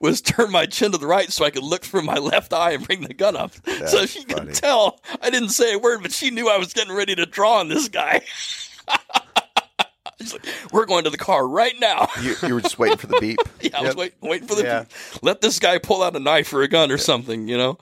was 0.00 0.20
turn 0.20 0.50
my 0.50 0.66
chin 0.66 0.92
to 0.92 0.98
the 0.98 1.06
right 1.06 1.30
so 1.32 1.44
I 1.44 1.50
could 1.50 1.62
look 1.64 1.84
through 1.84 2.02
my 2.02 2.18
left 2.18 2.52
eye 2.52 2.72
and 2.72 2.86
bring 2.86 3.02
the 3.02 3.14
gun 3.14 3.36
up, 3.36 3.52
so 3.86 4.06
she 4.06 4.22
funny. 4.24 4.46
could 4.46 4.54
tell 4.54 5.00
I 5.22 5.30
didn't 5.30 5.50
say 5.50 5.74
a 5.74 5.78
word, 5.78 6.02
but 6.02 6.12
she 6.12 6.30
knew 6.30 6.48
I 6.48 6.58
was 6.58 6.72
getting 6.72 6.94
ready 6.94 7.14
to 7.14 7.26
draw 7.26 7.60
on 7.60 7.68
this 7.68 7.88
guy. 7.88 8.20
She's 10.20 10.32
like, 10.32 10.46
"We're 10.72 10.86
going 10.86 11.04
to 11.04 11.10
the 11.10 11.18
car 11.18 11.46
right 11.46 11.74
now." 11.80 12.06
you, 12.22 12.34
you 12.46 12.54
were 12.54 12.60
just 12.60 12.78
waiting 12.78 12.96
for 12.98 13.08
the 13.08 13.18
beep. 13.20 13.38
Yeah, 13.60 13.78
I 13.78 13.82
was 13.82 13.96
wait, 13.96 14.12
waiting 14.20 14.46
for 14.46 14.54
the 14.54 14.62
Yeah. 14.62 14.84
let 15.22 15.40
this 15.40 15.58
guy 15.58 15.78
pull 15.78 16.02
out 16.02 16.14
a 16.14 16.20
knife 16.20 16.52
or 16.52 16.62
a 16.62 16.68
gun 16.68 16.92
or 16.92 16.98
something, 16.98 17.48
you 17.48 17.56
know. 17.56 17.78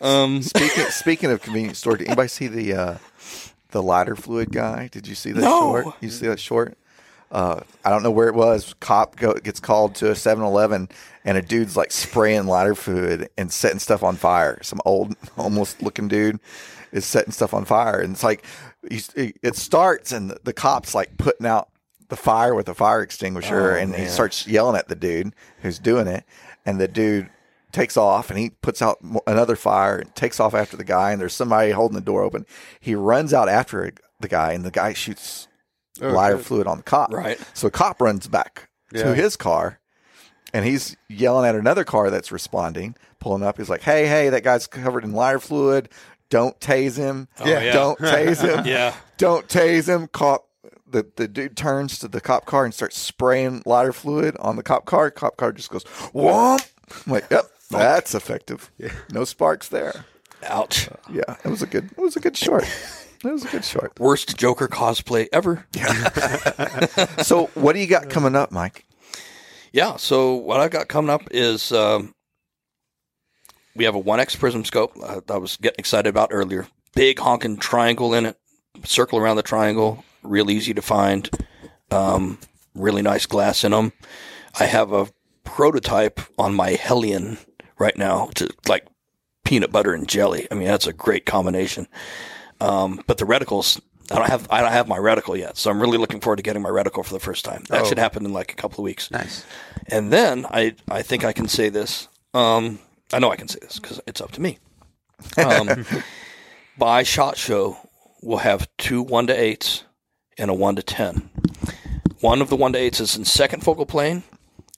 Um, 0.00 0.42
Speaking 0.42 0.84
speaking 0.90 1.30
of 1.30 1.40
convenience 1.42 1.78
store, 1.78 1.96
did 1.96 2.08
anybody 2.08 2.28
see 2.28 2.48
the 2.48 2.74
uh, 2.74 2.98
the 3.70 3.82
lighter 3.82 4.16
fluid 4.16 4.52
guy? 4.52 4.88
Did 4.92 5.06
you 5.08 5.14
see 5.14 5.32
that 5.32 5.40
No. 5.40 5.60
short? 5.60 5.86
You 6.00 6.10
see 6.10 6.26
that 6.26 6.40
short? 6.40 6.76
uh, 7.30 7.60
I 7.84 7.90
don't 7.90 8.02
know 8.02 8.10
where 8.10 8.28
it 8.28 8.34
was. 8.34 8.74
Cop 8.80 9.16
go, 9.16 9.32
gets 9.34 9.58
called 9.60 9.94
to 9.96 10.08
a 10.10 10.14
7-Eleven, 10.14 10.90
and 11.24 11.38
a 11.38 11.42
dude's 11.42 11.76
like 11.76 11.92
spraying 11.92 12.46
lighter 12.46 12.74
fluid 12.74 13.28
and 13.38 13.52
setting 13.52 13.78
stuff 13.78 14.02
on 14.02 14.16
fire. 14.16 14.58
Some 14.62 14.80
old, 14.84 15.14
homeless 15.36 15.80
looking 15.82 16.08
dude 16.08 16.38
is 16.92 17.04
setting 17.06 17.32
stuff 17.32 17.54
on 17.54 17.64
fire, 17.64 18.00
and 18.00 18.12
it's 18.12 18.24
like 18.24 18.44
he's, 18.88 19.10
it 19.16 19.56
starts, 19.56 20.12
and 20.12 20.30
the, 20.30 20.38
the 20.44 20.52
cops 20.52 20.94
like 20.94 21.16
putting 21.16 21.46
out 21.46 21.68
the 22.08 22.16
fire 22.16 22.54
with 22.54 22.68
a 22.68 22.74
fire 22.74 23.00
extinguisher, 23.02 23.72
Oh, 23.72 23.78
and 23.80 23.94
he 23.94 24.06
starts 24.06 24.46
yelling 24.46 24.76
at 24.76 24.88
the 24.88 24.94
dude 24.94 25.34
who's 25.62 25.78
doing 25.78 26.06
it, 26.06 26.24
and 26.66 26.78
the 26.80 26.88
dude 26.88 27.30
takes 27.72 27.96
off 27.96 28.28
and 28.28 28.38
he 28.38 28.50
puts 28.50 28.82
out 28.82 28.98
another 29.26 29.56
fire 29.56 29.96
and 29.96 30.14
takes 30.14 30.38
off 30.38 30.52
after 30.52 30.76
the 30.76 30.84
guy 30.84 31.10
and 31.10 31.18
there's 31.18 31.32
somebody 31.32 31.70
holding 31.70 31.94
the 31.94 32.02
door 32.02 32.22
open 32.22 32.44
he 32.80 32.94
runs 32.94 33.32
out 33.32 33.48
after 33.48 33.90
the 34.20 34.28
guy 34.28 34.52
and 34.52 34.62
the 34.62 34.70
guy 34.70 34.92
shoots 34.92 35.48
oh, 36.02 36.08
lighter 36.10 36.36
fluid 36.36 36.66
on 36.66 36.76
the 36.76 36.82
cop 36.82 37.10
Right. 37.10 37.40
so 37.54 37.68
a 37.68 37.70
cop 37.70 38.02
runs 38.02 38.28
back 38.28 38.68
Yeah. 38.92 39.04
to 39.04 39.14
his 39.14 39.36
car 39.38 39.80
and 40.52 40.64
he's 40.64 40.96
yelling 41.08 41.48
at 41.48 41.54
another 41.54 41.84
car 41.84 42.10
that's 42.10 42.30
responding 42.32 42.94
pulling 43.20 43.42
up 43.42 43.56
he's 43.58 43.70
like 43.70 43.82
hey 43.82 44.06
hey 44.06 44.28
that 44.28 44.42
guy's 44.42 44.66
covered 44.66 45.04
in 45.04 45.12
lighter 45.12 45.38
fluid 45.38 45.88
don't 46.28 46.58
tase 46.60 46.96
him 46.96 47.28
oh, 47.40 47.46
yeah. 47.48 47.72
don't 47.72 47.98
tase 47.98 48.40
him 48.40 48.64
Yeah. 48.66 48.94
don't 49.18 49.46
tase 49.48 49.86
him. 49.86 50.08
Cop 50.08 50.48
the, 50.86 51.06
the 51.16 51.26
dude 51.26 51.56
turns 51.56 51.98
to 52.00 52.08
the 52.08 52.20
cop 52.20 52.44
car 52.46 52.64
and 52.64 52.72
starts 52.74 52.98
spraying 52.98 53.62
lighter 53.64 53.92
fluid 53.92 54.36
on 54.38 54.56
the 54.56 54.62
cop 54.62 54.84
car. 54.84 55.10
Cop 55.10 55.36
car 55.36 55.52
just 55.52 55.70
goes 55.70 55.84
whomp. 55.84 56.70
I'm 57.06 57.12
like, 57.12 57.24
yep, 57.30 57.46
that's 57.70 58.14
effective. 58.14 58.70
No 59.10 59.24
sparks 59.24 59.68
there. 59.68 60.04
Ouch. 60.44 60.88
Yeah, 61.10 61.36
it 61.44 61.48
was 61.48 61.62
a 61.62 61.66
good. 61.66 61.90
It 61.92 61.98
was 61.98 62.16
a 62.16 62.20
good 62.20 62.36
short. 62.36 62.64
It 63.24 63.30
was 63.30 63.44
a 63.44 63.48
good 63.48 63.64
short. 63.64 63.98
Worst 64.00 64.36
Joker 64.36 64.68
cosplay 64.68 65.28
ever. 65.32 65.66
Yeah. 65.74 67.06
So, 67.22 67.46
what 67.54 67.72
do 67.74 67.78
you 67.78 67.86
got 67.86 68.10
coming 68.10 68.34
up, 68.34 68.50
Mike? 68.52 68.84
Yeah. 69.72 69.96
So 69.96 70.34
what 70.34 70.60
I've 70.60 70.70
got 70.70 70.88
coming 70.88 71.10
up 71.10 71.22
is 71.30 71.72
um, 71.72 72.14
we 73.74 73.84
have 73.84 73.94
a 73.94 74.02
1x 74.02 74.38
prism 74.38 74.64
scope 74.64 74.92
uh, 75.02 75.20
that 75.26 75.30
I 75.30 75.38
was 75.38 75.56
getting 75.56 75.78
excited 75.78 76.08
about 76.08 76.28
earlier. 76.32 76.66
Big 76.94 77.18
honking 77.18 77.56
triangle 77.56 78.14
in 78.14 78.26
it. 78.26 78.38
Circle 78.84 79.18
around 79.18 79.36
the 79.36 79.42
triangle. 79.42 80.04
Real 80.22 80.50
easy 80.50 80.74
to 80.74 80.82
find. 80.82 81.28
Um, 81.90 82.38
really 82.74 83.02
nice 83.02 83.26
glass 83.26 83.64
in 83.64 83.72
them. 83.72 83.92
I 84.58 84.64
have 84.64 84.92
a 84.92 85.08
prototype 85.44 86.20
on 86.38 86.54
my 86.54 86.70
Hellion 86.70 87.38
right 87.78 87.96
now. 87.96 88.30
To 88.36 88.48
like 88.68 88.86
peanut 89.44 89.72
butter 89.72 89.92
and 89.92 90.08
jelly. 90.08 90.46
I 90.50 90.54
mean, 90.54 90.68
that's 90.68 90.86
a 90.86 90.92
great 90.92 91.26
combination. 91.26 91.88
Um, 92.60 93.02
but 93.06 93.18
the 93.18 93.24
reticles, 93.24 93.80
I 94.10 94.16
don't 94.16 94.28
have 94.28 94.46
I 94.50 94.60
don't 94.60 94.72
have 94.72 94.88
my 94.88 94.98
reticle 94.98 95.38
yet, 95.38 95.56
so 95.56 95.70
I'm 95.70 95.80
really 95.80 95.98
looking 95.98 96.20
forward 96.20 96.36
to 96.36 96.42
getting 96.42 96.62
my 96.62 96.68
reticle 96.68 97.04
for 97.04 97.14
the 97.14 97.20
first 97.20 97.44
time. 97.44 97.64
That 97.68 97.86
should 97.86 97.98
happen 97.98 98.24
in 98.24 98.32
like 98.32 98.52
a 98.52 98.56
couple 98.56 98.80
of 98.80 98.84
weeks. 98.84 99.10
Nice. 99.10 99.44
And 99.88 100.12
then 100.12 100.46
I 100.46 100.74
I 100.90 101.02
think 101.02 101.24
I 101.24 101.32
can 101.32 101.48
say 101.48 101.68
this. 101.68 102.08
Um, 102.34 102.78
I 103.12 103.18
know 103.18 103.30
I 103.30 103.36
can 103.36 103.48
say 103.48 103.58
this 103.60 103.78
because 103.78 104.00
it's 104.06 104.20
up 104.20 104.32
to 104.32 104.40
me. 104.40 104.58
Um, 105.36 105.86
by 106.78 107.02
shot 107.02 107.36
show, 107.36 107.76
we'll 108.22 108.38
have 108.38 108.68
two 108.78 109.02
one 109.02 109.26
to 109.28 109.34
eights 109.38 109.84
and 110.38 110.50
a 110.50 110.54
one 110.54 110.76
to 110.76 110.82
ten. 110.82 111.30
One 112.20 112.40
of 112.40 112.48
the 112.48 112.56
one 112.56 112.72
to 112.72 112.78
eights 112.78 113.00
is 113.00 113.16
in 113.16 113.24
second 113.24 113.64
focal 113.64 113.86
plane, 113.86 114.22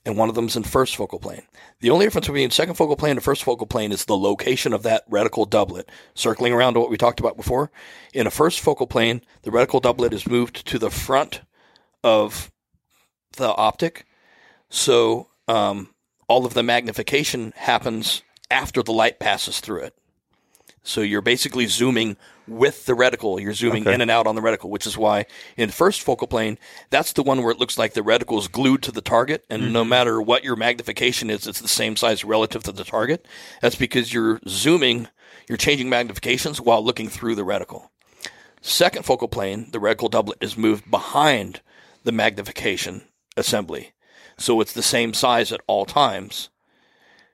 and 0.05 0.17
one 0.17 0.29
of 0.29 0.35
them 0.35 0.45
is 0.45 0.55
in 0.55 0.63
first 0.63 0.95
focal 0.95 1.19
plane. 1.19 1.41
The 1.81 1.89
only 1.89 2.05
difference 2.05 2.27
between 2.27 2.51
second 2.51 2.75
focal 2.75 2.95
plane 2.95 3.13
and 3.13 3.23
first 3.23 3.43
focal 3.43 3.65
plane 3.65 3.91
is 3.91 4.05
the 4.05 4.17
location 4.17 4.71
of 4.71 4.83
that 4.83 5.09
reticle 5.09 5.49
doublet, 5.49 5.89
circling 6.13 6.53
around 6.53 6.75
to 6.75 6.79
what 6.79 6.91
we 6.91 6.97
talked 6.97 7.19
about 7.19 7.37
before. 7.37 7.71
In 8.13 8.27
a 8.27 8.31
first 8.31 8.59
focal 8.59 8.87
plane, 8.87 9.21
the 9.41 9.51
reticle 9.51 9.81
doublet 9.81 10.13
is 10.13 10.27
moved 10.27 10.65
to 10.67 10.77
the 10.77 10.91
front 10.91 11.41
of 12.03 12.51
the 13.37 13.53
optic, 13.55 14.05
so 14.69 15.27
um, 15.47 15.89
all 16.27 16.45
of 16.45 16.53
the 16.53 16.63
magnification 16.63 17.53
happens 17.55 18.21
after 18.51 18.83
the 18.83 18.93
light 18.93 19.19
passes 19.19 19.59
through 19.59 19.81
it. 19.81 19.95
So 20.83 21.01
you're 21.01 21.21
basically 21.21 21.65
zooming 21.65 22.15
with 22.47 22.85
the 22.85 22.93
reticle. 22.93 23.41
You're 23.41 23.53
zooming 23.53 23.85
in 23.85 24.01
and 24.01 24.11
out 24.11 24.27
on 24.27 24.35
the 24.35 24.41
reticle, 24.41 24.69
which 24.69 24.87
is 24.87 24.97
why 24.97 25.25
in 25.57 25.69
first 25.71 26.01
focal 26.01 26.27
plane, 26.27 26.57
that's 26.89 27.13
the 27.13 27.23
one 27.23 27.41
where 27.41 27.51
it 27.51 27.59
looks 27.59 27.77
like 27.77 27.93
the 27.93 28.01
reticle 28.01 28.39
is 28.39 28.47
glued 28.47 28.83
to 28.83 28.91
the 28.91 29.01
target, 29.01 29.45
and 29.49 29.73
no 29.73 29.81
mm-hmm. 29.81 29.89
matter 29.89 30.21
what 30.21 30.43
your 30.43 30.55
magnification 30.55 31.29
is, 31.29 31.47
it's 31.47 31.61
the 31.61 31.67
same 31.67 31.95
size 31.95 32.23
relative 32.23 32.63
to 32.63 32.71
the 32.71 32.83
target. 32.83 33.27
That's 33.61 33.75
because 33.75 34.13
you're 34.13 34.39
zooming, 34.47 35.07
you're 35.47 35.57
changing 35.57 35.89
magnifications 35.89 36.59
while 36.59 36.83
looking 36.83 37.09
through 37.09 37.35
the 37.35 37.45
reticle. 37.45 37.89
Second 38.61 39.05
focal 39.05 39.27
plane, 39.27 39.69
the 39.71 39.79
reticle 39.79 40.09
doublet 40.09 40.39
is 40.41 40.57
moved 40.57 40.89
behind 40.89 41.61
the 42.03 42.11
magnification 42.11 43.03
assembly. 43.37 43.93
So 44.37 44.59
it's 44.59 44.73
the 44.73 44.83
same 44.83 45.13
size 45.13 45.51
at 45.51 45.61
all 45.67 45.85
times. 45.85 46.49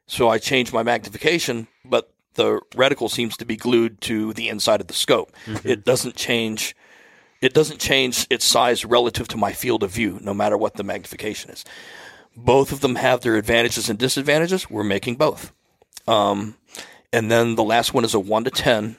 So 0.08 0.30
I 0.30 0.40
change 0.40 0.74
my 0.74 0.84
magnification, 0.84 1.68
but 1.86 2.11
the 2.36 2.62
reticle 2.72 3.10
seems 3.10 3.36
to 3.38 3.46
be 3.46 3.58
glued 3.58 4.02
to 4.02 4.34
the 4.34 4.50
inside 4.50 4.82
of 4.82 4.88
the 4.88 4.94
scope. 4.94 5.32
It 5.64 5.84
doesn't 5.86 6.16
change. 6.16 6.76
It 7.42 7.54
doesn't 7.54 7.80
change 7.80 8.28
its 8.30 8.46
size 8.46 8.86
relative 8.86 9.28
to 9.30 9.38
my 9.38 9.52
field 9.52 9.84
of 9.84 9.92
view, 9.92 10.20
no 10.22 10.34
matter 10.34 10.58
what 10.58 10.76
the 10.76 10.84
magnification 10.84 11.50
is. 11.52 11.66
Both 12.38 12.72
of 12.72 12.82
them 12.82 12.96
have 12.96 13.22
their 13.22 13.36
advantages 13.36 13.90
and 13.90 13.98
disadvantages. 14.00 14.70
We're 14.70 14.84
making 14.84 15.16
both. 15.16 15.52
Um, 16.08 16.56
and 17.12 17.30
then 17.32 17.56
the 17.56 17.64
last 17.64 17.94
one 17.94 18.06
is 18.06 18.14
a 18.14 18.20
one 18.20 18.44
to 18.46 18.52
ten, 18.52 18.96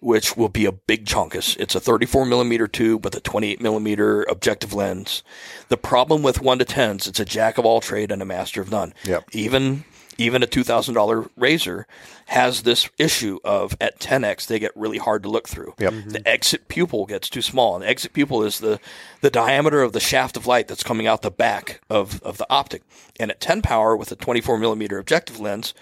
which 0.00 0.36
will 0.36 0.48
be 0.48 0.64
a 0.66 0.72
big 0.72 1.04
chunkus. 1.06 1.56
It's 1.58 1.74
a 1.74 1.80
34 1.80 2.26
millimeter 2.26 2.66
tube 2.66 3.04
with 3.04 3.14
a 3.14 3.20
28 3.20 3.60
millimeter 3.60 4.22
objective 4.24 4.72
lens. 4.72 5.22
The 5.68 5.76
problem 5.76 6.22
with 6.22 6.40
one 6.40 6.58
to 6.58 6.64
tens, 6.64 7.06
it's 7.06 7.20
a 7.20 7.24
jack 7.24 7.58
of 7.58 7.64
all 7.64 7.80
trade 7.80 8.10
and 8.10 8.20
a 8.20 8.26
master 8.26 8.60
of 8.60 8.70
none. 8.70 8.94
Yep. 9.04 9.24
Even 9.32 9.84
even 10.18 10.42
a 10.42 10.46
two 10.46 10.64
thousand 10.64 10.94
dollar 10.94 11.30
razor 11.36 11.86
has 12.26 12.62
this 12.62 12.88
issue 12.98 13.38
of 13.44 13.76
at 13.80 13.98
10x 14.00 14.46
they 14.46 14.58
get 14.58 14.76
really 14.76 14.98
hard 14.98 15.22
to 15.22 15.28
look 15.28 15.48
through. 15.48 15.74
Yep. 15.78 15.94
The 16.06 16.28
exit 16.28 16.68
pupil 16.68 17.06
gets 17.06 17.28
too 17.28 17.42
small, 17.42 17.74
and 17.74 17.84
the 17.84 17.88
exit 17.88 18.12
pupil 18.12 18.42
is 18.42 18.58
the 18.58 18.80
the 19.20 19.30
diameter 19.30 19.82
of 19.82 19.92
the 19.92 20.00
shaft 20.00 20.36
of 20.36 20.46
light 20.46 20.68
that's 20.68 20.82
coming 20.82 21.06
out 21.06 21.22
the 21.22 21.30
back 21.30 21.80
of 21.90 22.22
of 22.22 22.38
the 22.38 22.46
optic. 22.50 22.82
And 23.18 23.30
at 23.30 23.40
10 23.40 23.62
power 23.62 23.96
with 23.96 24.12
a 24.12 24.16
24 24.16 24.58
millimeter 24.58 24.98
objective 24.98 25.40
lens, 25.40 25.74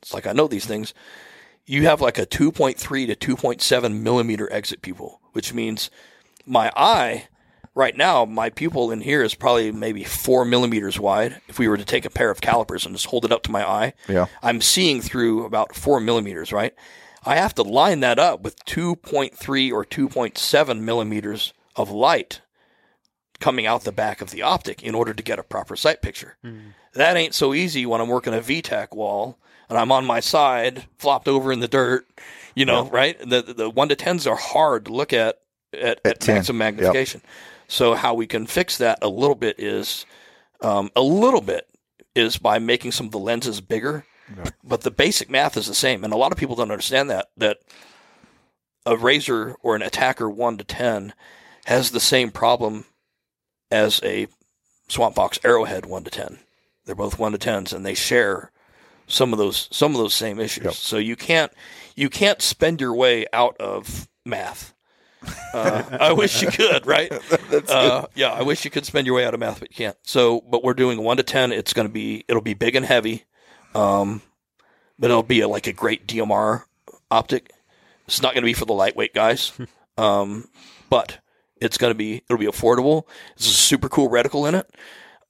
it's 0.00 0.14
like 0.14 0.26
I 0.26 0.32
know 0.32 0.48
these 0.48 0.66
things 0.66 0.94
you 1.70 1.84
have 1.84 2.00
like 2.00 2.18
a 2.18 2.26
2.3 2.26 2.76
to 3.16 3.36
2.7 3.36 4.00
millimeter 4.00 4.52
exit 4.52 4.82
pupil, 4.82 5.20
which 5.32 5.54
means 5.54 5.88
my 6.44 6.72
eye 6.74 7.28
right 7.74 7.96
now, 7.96 8.24
my 8.24 8.50
pupil 8.50 8.90
in 8.90 9.00
here 9.00 9.22
is 9.22 9.34
probably 9.34 9.72
maybe 9.72 10.04
four 10.04 10.44
millimeters 10.44 10.98
wide. 10.98 11.40
If 11.48 11.58
we 11.58 11.68
were 11.68 11.76
to 11.76 11.84
take 11.84 12.04
a 12.04 12.10
pair 12.10 12.30
of 12.30 12.40
calipers 12.40 12.84
and 12.84 12.94
just 12.94 13.06
hold 13.06 13.24
it 13.24 13.32
up 13.32 13.42
to 13.44 13.50
my 13.50 13.68
eye, 13.68 13.92
Yeah. 14.08 14.26
I'm 14.42 14.60
seeing 14.60 15.00
through 15.00 15.44
about 15.44 15.74
four 15.74 16.00
millimeters, 16.00 16.52
right? 16.52 16.74
I 17.24 17.36
have 17.36 17.54
to 17.56 17.62
line 17.62 18.00
that 18.00 18.18
up 18.18 18.42
with 18.42 18.64
2.3 18.64 19.72
or 19.72 19.84
2.7 19.84 20.80
millimeters 20.80 21.52
of 21.76 21.90
light 21.90 22.40
coming 23.40 23.66
out 23.66 23.84
the 23.84 23.92
back 23.92 24.20
of 24.20 24.30
the 24.30 24.42
optic 24.42 24.82
in 24.82 24.94
order 24.94 25.14
to 25.14 25.22
get 25.22 25.38
a 25.38 25.42
proper 25.42 25.76
sight 25.76 26.02
picture. 26.02 26.36
Hmm. 26.42 26.58
That 26.94 27.16
ain't 27.16 27.34
so 27.34 27.54
easy 27.54 27.86
when 27.86 28.00
I'm 28.00 28.08
working 28.08 28.34
a 28.34 28.38
VTAC 28.40 28.94
wall 28.94 29.38
and 29.68 29.78
I'm 29.78 29.92
on 29.92 30.04
my 30.04 30.20
side, 30.20 30.84
flopped 30.98 31.28
over 31.28 31.52
in 31.52 31.60
the 31.60 31.68
dirt, 31.68 32.06
you 32.54 32.64
know, 32.64 32.88
right? 32.88 33.18
The, 33.18 33.42
the 33.42 33.54
the 33.54 33.70
one 33.70 33.88
to 33.88 33.96
tens 33.96 34.26
are 34.26 34.36
hard 34.36 34.86
to 34.86 34.92
look 34.92 35.12
at 35.12 35.38
at, 35.72 36.00
at, 36.04 36.20
10, 36.20 36.34
maximum 36.34 36.58
magnification. 36.58 37.22
So 37.70 37.94
how 37.94 38.14
we 38.14 38.26
can 38.26 38.46
fix 38.46 38.78
that 38.78 38.98
a 39.00 39.08
little 39.08 39.36
bit 39.36 39.60
is 39.60 40.04
um, 40.60 40.90
a 40.96 41.00
little 41.02 41.40
bit 41.40 41.68
is 42.16 42.36
by 42.36 42.58
making 42.58 42.90
some 42.90 43.06
of 43.06 43.12
the 43.12 43.18
lenses 43.18 43.60
bigger, 43.60 44.04
but 44.64 44.80
the 44.80 44.90
basic 44.90 45.30
math 45.30 45.56
is 45.56 45.68
the 45.68 45.74
same. 45.74 46.02
And 46.02 46.12
a 46.12 46.16
lot 46.16 46.32
of 46.32 46.38
people 46.38 46.56
don't 46.56 46.72
understand 46.72 47.08
that 47.10 47.28
that 47.36 47.58
a 48.84 48.96
razor 48.96 49.54
or 49.62 49.76
an 49.76 49.82
ATACR 49.82 50.34
one 50.34 50.58
to 50.58 50.64
ten 50.64 51.14
has 51.66 51.92
the 51.92 52.00
same 52.00 52.32
problem 52.32 52.86
as 53.70 54.00
a 54.02 54.26
Swamp 54.88 55.14
Fox 55.14 55.38
Arrowhead 55.44 55.86
one 55.86 56.02
to 56.02 56.10
ten. 56.10 56.40
They're 56.86 56.96
both 56.96 57.20
one 57.20 57.32
to 57.32 57.38
tens, 57.38 57.72
and 57.72 57.86
they 57.86 57.94
share 57.94 58.50
some 59.06 59.32
of 59.32 59.38
those 59.38 59.68
some 59.70 59.92
of 59.92 59.98
those 59.98 60.14
same 60.14 60.40
issues. 60.40 60.64
So 60.78 60.98
you 60.98 61.14
can't 61.14 61.52
you 61.94 62.10
can't 62.10 62.42
spend 62.42 62.80
your 62.80 62.94
way 62.94 63.26
out 63.32 63.56
of 63.60 64.08
math. 64.26 64.74
Uh, 65.52 65.82
I 66.00 66.12
wish 66.12 66.40
you 66.42 66.48
could, 66.48 66.86
right? 66.86 67.12
Uh, 67.68 68.06
yeah, 68.14 68.32
I 68.32 68.42
wish 68.42 68.64
you 68.64 68.70
could 68.70 68.86
spend 68.86 69.06
your 69.06 69.16
way 69.16 69.24
out 69.24 69.34
of 69.34 69.40
math, 69.40 69.60
but 69.60 69.70
you 69.70 69.76
can't. 69.76 69.96
So, 70.02 70.40
but 70.40 70.62
we're 70.62 70.74
doing 70.74 71.02
one 71.02 71.16
to 71.16 71.22
ten. 71.22 71.52
It's 71.52 71.72
going 71.72 71.86
to 71.86 71.92
be 71.92 72.24
it'll 72.28 72.42
be 72.42 72.54
big 72.54 72.76
and 72.76 72.86
heavy, 72.86 73.24
um, 73.74 74.22
but 74.98 75.10
it'll 75.10 75.22
be 75.22 75.40
a, 75.40 75.48
like 75.48 75.66
a 75.66 75.72
great 75.72 76.06
DMR 76.06 76.64
optic. 77.10 77.52
It's 78.06 78.22
not 78.22 78.34
going 78.34 78.42
to 78.42 78.46
be 78.46 78.54
for 78.54 78.64
the 78.64 78.72
lightweight 78.72 79.14
guys, 79.14 79.52
um, 79.98 80.48
but 80.88 81.18
it's 81.60 81.76
going 81.76 81.90
to 81.90 81.96
be 81.96 82.22
it'll 82.28 82.38
be 82.38 82.46
affordable. 82.46 83.04
It's 83.36 83.46
a 83.46 83.50
super 83.50 83.88
cool 83.88 84.08
reticle 84.08 84.48
in 84.48 84.54
it. 84.54 84.70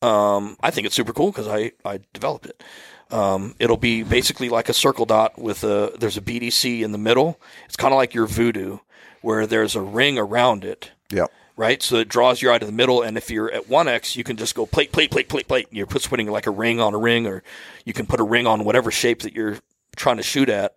Um, 0.02 0.56
I 0.60 0.70
think 0.70 0.86
it's 0.86 0.96
super 0.96 1.12
cool 1.12 1.30
because 1.30 1.48
I 1.48 1.72
I 1.84 2.00
developed 2.12 2.46
it. 2.46 2.62
Um, 3.10 3.54
it'll 3.58 3.76
be 3.76 4.02
basically 4.02 4.48
like 4.48 4.68
a 4.68 4.72
circle 4.72 5.04
dot 5.06 5.38
with 5.40 5.64
a 5.64 5.92
there's 5.98 6.16
a 6.16 6.22
BDC 6.22 6.82
in 6.82 6.92
the 6.92 6.98
middle. 6.98 7.40
It's 7.66 7.76
kind 7.76 7.92
of 7.92 7.96
like 7.96 8.14
your 8.14 8.26
Vudu, 8.26 8.80
where 9.22 9.46
there's 9.46 9.74
a 9.76 9.80
ring 9.82 10.18
around 10.18 10.64
it, 10.64 10.90
Yep. 11.10 11.30
right? 11.56 11.82
So 11.82 11.96
it 11.96 12.08
draws 12.08 12.40
your 12.40 12.52
eye 12.52 12.58
to 12.58 12.66
the 12.66 12.72
middle, 12.72 13.02
and 13.02 13.16
if 13.16 13.30
you're 13.30 13.50
at 13.52 13.68
one 13.68 13.88
X, 13.88 14.16
you 14.16 14.24
can 14.24 14.36
just 14.36 14.54
go 14.54 14.66
plate, 14.66 14.92
plate, 14.92 15.10
plate, 15.10 15.28
plate, 15.28 15.46
plate. 15.48 15.66
You're 15.70 15.86
put- 15.86 16.08
putting 16.08 16.30
like 16.30 16.46
a 16.46 16.50
ring 16.50 16.80
on 16.80 16.94
a 16.94 16.98
ring, 16.98 17.26
or 17.26 17.42
you 17.84 17.92
can 17.92 18.06
put 18.06 18.20
a 18.20 18.24
ring 18.24 18.46
on 18.46 18.64
whatever 18.64 18.90
shape 18.90 19.22
that 19.22 19.34
you're 19.34 19.58
trying 19.96 20.16
to 20.16 20.22
shoot 20.22 20.48
at. 20.48 20.76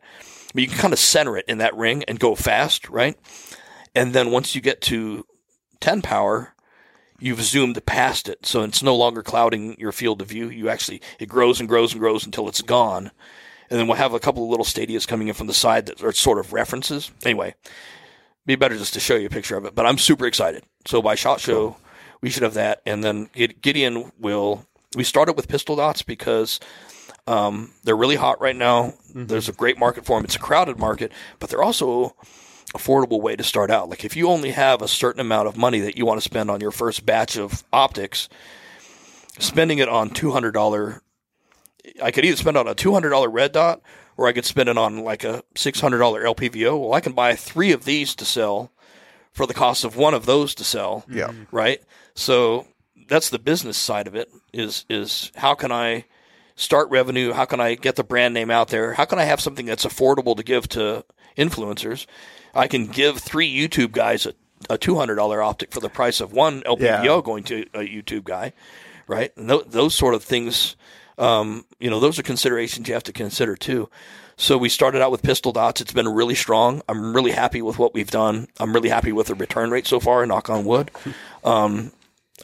But 0.53 0.61
you 0.61 0.67
can 0.67 0.77
kind 0.77 0.93
of 0.93 0.99
center 0.99 1.35
it 1.37 1.45
in 1.47 1.57
that 1.59 1.75
ring 1.75 2.03
and 2.07 2.19
go 2.19 2.35
fast, 2.35 2.89
right? 2.89 3.17
And 3.95 4.13
then 4.13 4.29
once 4.31 4.53
you 4.55 4.61
get 4.61 4.81
to 4.81 5.25
10 5.79 6.01
power, 6.01 6.53
you've 7.19 7.41
zoomed 7.41 7.83
past 7.85 8.27
it. 8.29 8.45
So 8.45 8.61
it's 8.63 8.83
no 8.83 8.95
longer 8.95 9.23
clouding 9.23 9.75
your 9.79 9.91
field 9.91 10.21
of 10.21 10.27
view. 10.27 10.49
You 10.49 10.69
actually, 10.69 11.01
it 11.19 11.27
grows 11.27 11.59
and 11.59 11.69
grows 11.69 11.93
and 11.93 11.99
grows 11.99 12.25
until 12.25 12.47
it's 12.47 12.61
gone. 12.61 13.11
And 13.69 13.79
then 13.79 13.87
we'll 13.87 13.97
have 13.97 14.13
a 14.13 14.19
couple 14.19 14.43
of 14.43 14.49
little 14.49 14.65
stadias 14.65 15.07
coming 15.07 15.27
in 15.27 15.33
from 15.33 15.47
the 15.47 15.53
side 15.53 15.85
that 15.87 16.03
are 16.03 16.11
sort 16.11 16.37
of 16.37 16.53
references. 16.53 17.11
Anyway, 17.23 17.55
be 18.45 18.55
better 18.55 18.77
just 18.77 18.93
to 18.93 18.99
show 18.99 19.15
you 19.15 19.27
a 19.27 19.29
picture 19.29 19.57
of 19.57 19.65
it. 19.65 19.75
But 19.75 19.85
I'm 19.85 19.97
super 19.97 20.25
excited. 20.25 20.63
So 20.85 21.01
by 21.01 21.15
Shot 21.15 21.39
Show, 21.39 21.77
we 22.21 22.29
should 22.29 22.43
have 22.43 22.55
that. 22.55 22.81
And 22.85 23.03
then 23.03 23.29
Gideon 23.61 24.11
will, 24.19 24.65
we 24.95 25.03
started 25.03 25.33
with 25.33 25.47
pistol 25.47 25.75
dots 25.75 26.01
because 26.01 26.59
um, 27.27 27.71
they're 27.83 27.95
really 27.95 28.15
hot 28.15 28.41
right 28.41 28.55
now. 28.55 28.93
There's 29.13 29.49
a 29.49 29.53
great 29.53 29.77
market 29.77 30.05
for 30.05 30.17
them. 30.17 30.25
It's 30.25 30.35
a 30.35 30.39
crowded 30.39 30.77
market, 30.77 31.11
but 31.39 31.49
they're 31.49 31.63
also 31.63 32.15
affordable 32.73 33.21
way 33.21 33.35
to 33.35 33.43
start 33.43 33.69
out. 33.69 33.89
Like 33.89 34.03
if 34.03 34.15
you 34.15 34.29
only 34.29 34.51
have 34.51 34.81
a 34.81 34.87
certain 34.87 35.21
amount 35.21 35.47
of 35.47 35.55
money 35.55 35.79
that 35.81 35.97
you 35.97 36.05
want 36.05 36.19
to 36.19 36.23
spend 36.23 36.49
on 36.49 36.59
your 36.59 36.71
first 36.71 37.05
batch 37.05 37.37
of 37.37 37.63
optics, 37.71 38.29
spending 39.39 39.77
it 39.77 39.87
on 39.87 40.09
two 40.09 40.31
hundred 40.31 40.53
dollar, 40.53 41.01
I 42.01 42.11
could 42.11 42.25
either 42.25 42.37
spend 42.37 42.57
on 42.57 42.67
a 42.67 42.75
two 42.75 42.91
hundred 42.91 43.11
dollar 43.11 43.29
red 43.29 43.51
dot 43.51 43.81
or 44.17 44.27
I 44.27 44.33
could 44.33 44.45
spend 44.45 44.69
it 44.69 44.77
on 44.77 45.03
like 45.03 45.23
a 45.23 45.43
six 45.55 45.79
hundred 45.79 45.99
dollar 45.99 46.23
LPVO. 46.23 46.79
Well, 46.79 46.93
I 46.93 47.01
can 47.01 47.13
buy 47.13 47.35
three 47.35 47.71
of 47.71 47.85
these 47.85 48.15
to 48.15 48.25
sell 48.25 48.71
for 49.31 49.45
the 49.47 49.53
cost 49.53 49.83
of 49.83 49.95
one 49.95 50.13
of 50.13 50.25
those 50.25 50.53
to 50.55 50.63
sell. 50.63 51.05
Yeah. 51.09 51.31
Right. 51.51 51.81
So 52.15 52.67
that's 53.07 53.29
the 53.29 53.39
business 53.39 53.77
side 53.77 54.07
of 54.07 54.15
it. 54.15 54.29
Is 54.53 54.85
is 54.89 55.31
how 55.35 55.55
can 55.55 55.71
I 55.71 56.05
start 56.55 56.89
revenue? 56.91 57.33
How 57.33 57.45
can 57.45 57.59
I 57.59 57.73
get 57.75 57.95
the 57.95 58.03
brand 58.03 58.33
name 58.33 58.51
out 58.51 58.67
there? 58.69 58.93
How 58.93 59.05
can 59.05 59.17
I 59.19 59.23
have 59.23 59.41
something 59.41 59.65
that's 59.65 59.85
affordable 59.85 60.35
to 60.37 60.43
give 60.43 60.69
to 60.69 61.03
influencers? 61.37 62.05
I 62.53 62.67
can 62.67 62.85
give 62.87 63.17
three 63.17 63.51
YouTube 63.51 63.91
guys 63.93 64.27
a, 64.27 64.33
a 64.69 64.77
two 64.77 64.95
hundred 64.95 65.15
dollar 65.15 65.41
optic 65.41 65.71
for 65.71 65.79
the 65.79 65.89
price 65.89 66.21
of 66.21 66.31
one 66.33 66.61
LPVO 66.61 67.03
Yeah. 67.03 67.21
going 67.23 67.43
to 67.45 67.65
a 67.73 67.79
YouTube 67.79 68.25
guy, 68.25 68.53
right? 69.07 69.35
And 69.35 69.49
th- 69.49 69.65
those 69.69 69.95
sort 69.95 70.13
of 70.13 70.23
things, 70.23 70.75
um, 71.17 71.65
you 71.79 71.89
know, 71.89 71.99
those 71.99 72.19
are 72.19 72.23
considerations 72.23 72.87
you 72.87 72.93
have 72.93 73.03
to 73.03 73.13
consider 73.13 73.55
too. 73.55 73.89
So 74.35 74.57
we 74.57 74.69
started 74.69 75.01
out 75.01 75.11
with 75.11 75.21
pistol 75.21 75.51
dots. 75.51 75.79
It's 75.79 75.93
been 75.93 76.09
really 76.09 76.35
strong. 76.35 76.81
I'm 76.89 77.15
really 77.15 77.31
happy 77.31 77.61
with 77.61 77.77
what 77.77 77.93
we've 77.93 78.09
done. 78.09 78.47
I'm 78.59 78.73
really 78.73 78.89
happy 78.89 79.11
with 79.11 79.27
the 79.27 79.35
return 79.35 79.69
rate 79.69 79.85
so 79.85 79.99
far. 79.99 80.25
Knock 80.25 80.49
on 80.49 80.65
wood. 80.65 80.91
Um, 81.45 81.91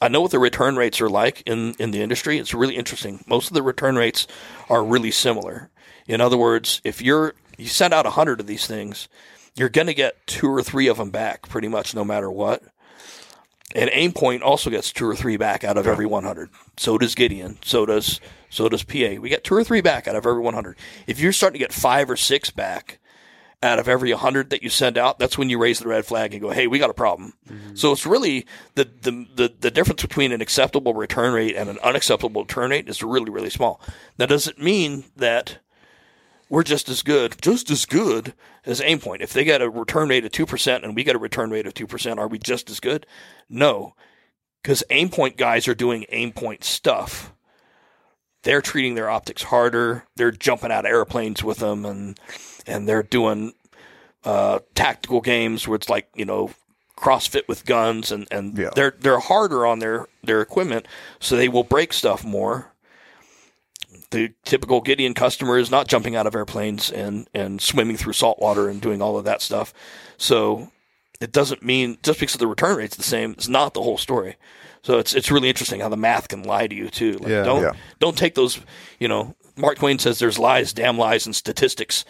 I 0.01 0.09
know 0.09 0.19
what 0.19 0.31
the 0.31 0.39
return 0.39 0.75
rates 0.75 0.99
are 0.99 1.09
like 1.09 1.41
in, 1.45 1.73
in 1.79 1.91
the 1.91 2.01
industry. 2.01 2.37
It's 2.37 2.53
really 2.53 2.75
interesting. 2.75 3.23
Most 3.27 3.47
of 3.47 3.53
the 3.53 3.63
return 3.63 3.95
rates 3.95 4.27
are 4.69 4.83
really 4.83 5.09
similar. 5.09 5.69
In 6.05 6.19
other 6.19 6.37
words, 6.37 6.81
if 6.83 7.01
you're 7.01 7.33
you 7.57 7.67
send 7.67 7.93
out 7.93 8.05
a 8.05 8.11
hundred 8.11 8.39
of 8.39 8.47
these 8.47 8.67
things, 8.67 9.07
you're 9.55 9.69
going 9.69 9.87
to 9.87 9.93
get 9.93 10.25
two 10.25 10.49
or 10.49 10.63
three 10.63 10.87
of 10.87 10.97
them 10.97 11.11
back, 11.11 11.47
pretty 11.47 11.67
much 11.67 11.93
no 11.93 12.03
matter 12.03 12.29
what. 12.31 12.63
And 13.75 13.89
Aimpoint 13.91 14.41
also 14.41 14.69
gets 14.69 14.91
two 14.91 15.07
or 15.07 15.15
three 15.15 15.37
back 15.37 15.63
out 15.63 15.77
of 15.77 15.85
every 15.85 16.05
100. 16.05 16.49
So 16.77 16.97
does 16.97 17.13
Gideon. 17.13 17.59
So 17.63 17.85
does 17.85 18.19
so 18.49 18.67
does 18.67 18.83
PA. 18.83 19.15
We 19.19 19.29
get 19.29 19.43
two 19.43 19.55
or 19.55 19.63
three 19.63 19.81
back 19.81 20.07
out 20.07 20.15
of 20.15 20.25
every 20.25 20.41
100. 20.41 20.75
If 21.05 21.19
you're 21.19 21.31
starting 21.31 21.59
to 21.59 21.63
get 21.63 21.73
five 21.73 22.09
or 22.09 22.15
six 22.15 22.49
back 22.49 22.99
out 23.61 23.77
of 23.77 23.87
every 23.87 24.11
100 24.11 24.49
that 24.49 24.63
you 24.63 24.69
send 24.69 24.97
out, 24.97 25.19
that's 25.19 25.37
when 25.37 25.49
you 25.49 25.59
raise 25.59 25.79
the 25.79 25.87
red 25.87 26.05
flag 26.05 26.33
and 26.33 26.41
go, 26.41 26.49
"Hey, 26.49 26.65
we 26.65 26.79
got 26.79 26.89
a 26.89 26.95
problem." 26.95 27.33
Mm-hmm. 27.47 27.75
So 27.75 27.91
it's 27.91 28.05
really 28.05 28.45
the, 28.75 28.85
the 28.85 29.27
the 29.35 29.53
the 29.59 29.71
difference 29.71 30.01
between 30.01 30.31
an 30.31 30.41
acceptable 30.41 30.93
return 30.93 31.33
rate 31.33 31.55
and 31.55 31.69
an 31.69 31.77
unacceptable 31.83 32.41
return 32.41 32.71
rate 32.71 32.89
is 32.89 33.03
really 33.03 33.29
really 33.29 33.49
small. 33.49 33.81
Now, 34.17 34.25
doesn't 34.25 34.59
mean 34.59 35.03
that 35.17 35.59
we're 36.49 36.63
just 36.63 36.89
as 36.89 37.03
good, 37.03 37.35
just 37.41 37.69
as 37.69 37.85
good 37.85 38.33
as 38.65 38.81
Aimpoint. 38.81 39.21
If 39.21 39.33
they 39.33 39.43
get 39.43 39.61
a 39.61 39.69
return 39.69 40.09
rate 40.09 40.25
of 40.25 40.31
two 40.31 40.45
percent 40.45 40.83
and 40.83 40.95
we 40.95 41.03
get 41.03 41.15
a 41.15 41.19
return 41.19 41.51
rate 41.51 41.67
of 41.67 41.73
two 41.73 41.87
percent, 41.87 42.19
are 42.19 42.27
we 42.27 42.39
just 42.39 42.69
as 42.69 42.79
good? 42.79 43.05
No, 43.47 43.93
because 44.61 44.83
Aimpoint 44.89 45.37
guys 45.37 45.67
are 45.67 45.75
doing 45.75 46.05
Aimpoint 46.11 46.63
stuff. 46.63 47.33
They're 48.43 48.61
treating 48.61 48.95
their 48.95 49.09
optics 49.09 49.43
harder. 49.43 50.05
They're 50.15 50.31
jumping 50.31 50.71
out 50.71 50.85
of 50.85 50.91
airplanes 50.91 51.43
with 51.43 51.57
them, 51.57 51.85
and 51.85 52.19
and 52.65 52.87
they're 52.87 53.03
doing 53.03 53.53
uh, 54.23 54.59
tactical 54.75 55.21
games 55.21 55.67
where 55.67 55.75
it's 55.75 55.89
like 55.89 56.07
you 56.15 56.25
know 56.25 56.51
CrossFit 56.97 57.47
with 57.47 57.65
guns, 57.65 58.11
and 58.11 58.27
and 58.31 58.57
Yeah. 58.57 58.69
they're 58.75 58.95
they're 58.97 59.19
harder 59.19 59.65
on 59.67 59.79
their 59.79 60.07
their 60.23 60.41
equipment, 60.41 60.87
so 61.19 61.35
they 61.35 61.49
will 61.49 61.63
break 61.63 61.91
stuff 61.93 62.23
more 62.23 62.71
the 64.11 64.33
typical 64.43 64.81
Gideon 64.81 65.13
customer 65.13 65.57
is 65.57 65.69
not 65.69 65.87
jumping 65.87 66.15
out 66.15 66.25
of 66.27 66.35
airplanes 66.35 66.91
and, 66.91 67.27
and 67.33 67.61
swimming 67.61 67.95
through 67.97 68.13
salt 68.13 68.39
water 68.39 68.67
and 68.69 68.81
doing 68.81 69.01
all 69.01 69.17
of 69.17 69.25
that 69.25 69.41
stuff. 69.41 69.73
So 70.17 70.71
it 71.21 71.31
doesn't 71.31 71.63
mean 71.63 71.97
just 72.01 72.19
because 72.19 72.35
the 72.37 72.47
return 72.47 72.77
rate's 72.77 72.95
the 72.97 73.03
same, 73.03 73.31
it's 73.31 73.47
not 73.47 73.73
the 73.73 73.81
whole 73.83 73.97
story. 73.97 74.35
So 74.81 74.97
it's 74.97 75.13
it's 75.13 75.29
really 75.29 75.49
interesting 75.49 75.81
how 75.81 75.89
the 75.89 75.97
math 75.97 76.29
can 76.29 76.43
lie 76.43 76.65
to 76.67 76.73
you 76.75 76.89
too. 76.89 77.13
Like 77.19 77.29
Yeah. 77.29 77.43
don't 77.43 77.61
Yeah. 77.61 77.73
don't 77.99 78.17
take 78.17 78.35
those 78.35 78.59
you 78.99 79.07
know, 79.07 79.35
Mark 79.57 79.77
Twain 79.77 79.99
says 79.99 80.19
there's 80.19 80.39
lies, 80.39 80.73
damn 80.73 80.97
lies 80.97 81.25
and 81.25 81.35
statistics. 81.35 82.05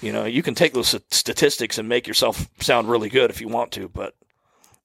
You 0.00 0.12
know, 0.12 0.24
you 0.24 0.42
can 0.42 0.54
take 0.54 0.72
those 0.74 0.94
statistics 1.10 1.76
and 1.78 1.88
make 1.88 2.06
yourself 2.06 2.48
sound 2.60 2.88
really 2.88 3.08
good 3.08 3.30
if 3.30 3.40
you 3.40 3.48
want 3.48 3.72
to, 3.72 3.88
but 3.88 4.14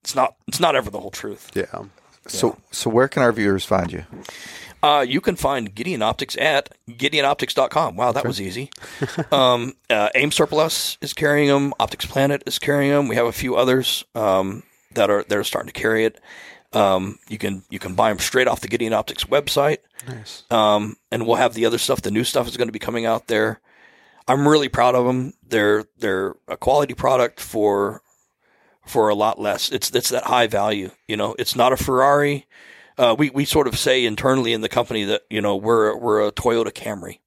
it's 0.01 0.15
not 0.15 0.35
it's 0.47 0.59
not 0.59 0.75
ever 0.75 0.89
the 0.89 0.99
whole 0.99 1.11
truth. 1.11 1.51
Yeah. 1.53 1.83
So, 2.27 2.57
so 2.71 2.89
where 2.89 3.07
can 3.07 3.23
our 3.23 3.31
viewers 3.31 3.65
find 3.65 3.91
you? 3.91 4.05
Uh, 4.81 5.05
you 5.07 5.19
can 5.19 5.35
find 5.35 5.73
Gideon 5.75 6.01
Optics 6.01 6.37
at 6.37 6.69
GideonOptics.com. 6.89 7.95
Wow, 7.95 8.11
that 8.13 8.25
was 8.25 8.39
easy. 8.39 8.71
um, 9.31 9.73
uh, 9.89 10.09
AIM 10.15 10.31
Surplus 10.31 10.97
is 11.01 11.13
carrying 11.13 11.49
them. 11.49 11.73
Optics 11.79 12.05
Planet 12.05 12.43
is 12.45 12.59
carrying 12.59 12.91
them. 12.91 13.07
We 13.07 13.15
have 13.15 13.25
a 13.25 13.33
few 13.33 13.55
others 13.55 14.05
um, 14.15 14.63
that 14.93 15.09
are 15.09 15.23
that 15.23 15.37
are 15.37 15.43
starting 15.43 15.71
to 15.71 15.79
carry 15.79 16.05
it. 16.05 16.19
Um, 16.71 17.19
you 17.27 17.37
can 17.37 17.63
you 17.69 17.79
can 17.79 17.95
buy 17.95 18.09
them 18.09 18.19
straight 18.19 18.47
off 18.47 18.61
the 18.61 18.67
Gideon 18.67 18.93
Optics 18.93 19.25
website. 19.25 19.79
Nice. 20.07 20.43
Um, 20.49 20.95
and 21.11 21.27
we'll 21.27 21.35
have 21.35 21.55
the 21.55 21.65
other 21.65 21.77
stuff. 21.77 22.01
The 22.01 22.11
new 22.11 22.23
stuff 22.23 22.47
is 22.47 22.55
going 22.55 22.67
to 22.69 22.73
be 22.73 22.79
coming 22.79 23.05
out 23.05 23.27
there. 23.27 23.59
I'm 24.27 24.47
really 24.47 24.69
proud 24.69 24.95
of 24.95 25.05
them. 25.05 25.33
They're 25.45 25.85
they're 25.97 26.35
a 26.47 26.55
quality 26.55 26.93
product 26.93 27.39
for 27.39 28.01
for 28.85 29.09
a 29.09 29.15
lot 29.15 29.39
less. 29.39 29.71
It's 29.71 29.89
it's 29.91 30.09
that 30.09 30.25
high 30.25 30.47
value. 30.47 30.91
You 31.07 31.17
know, 31.17 31.35
it's 31.37 31.55
not 31.55 31.73
a 31.73 31.77
Ferrari. 31.77 32.45
Uh, 32.99 33.15
we 33.17 33.29
we 33.29 33.45
sort 33.45 33.65
of 33.67 33.79
say 33.79 34.05
internally 34.05 34.51
in 34.53 34.61
the 34.61 34.69
company 34.69 35.05
that 35.05 35.21
you 35.29 35.41
know 35.41 35.55
we're 35.55 35.95
we're 35.97 36.27
a 36.27 36.31
Toyota 36.31 36.71
Camry. 36.71 37.19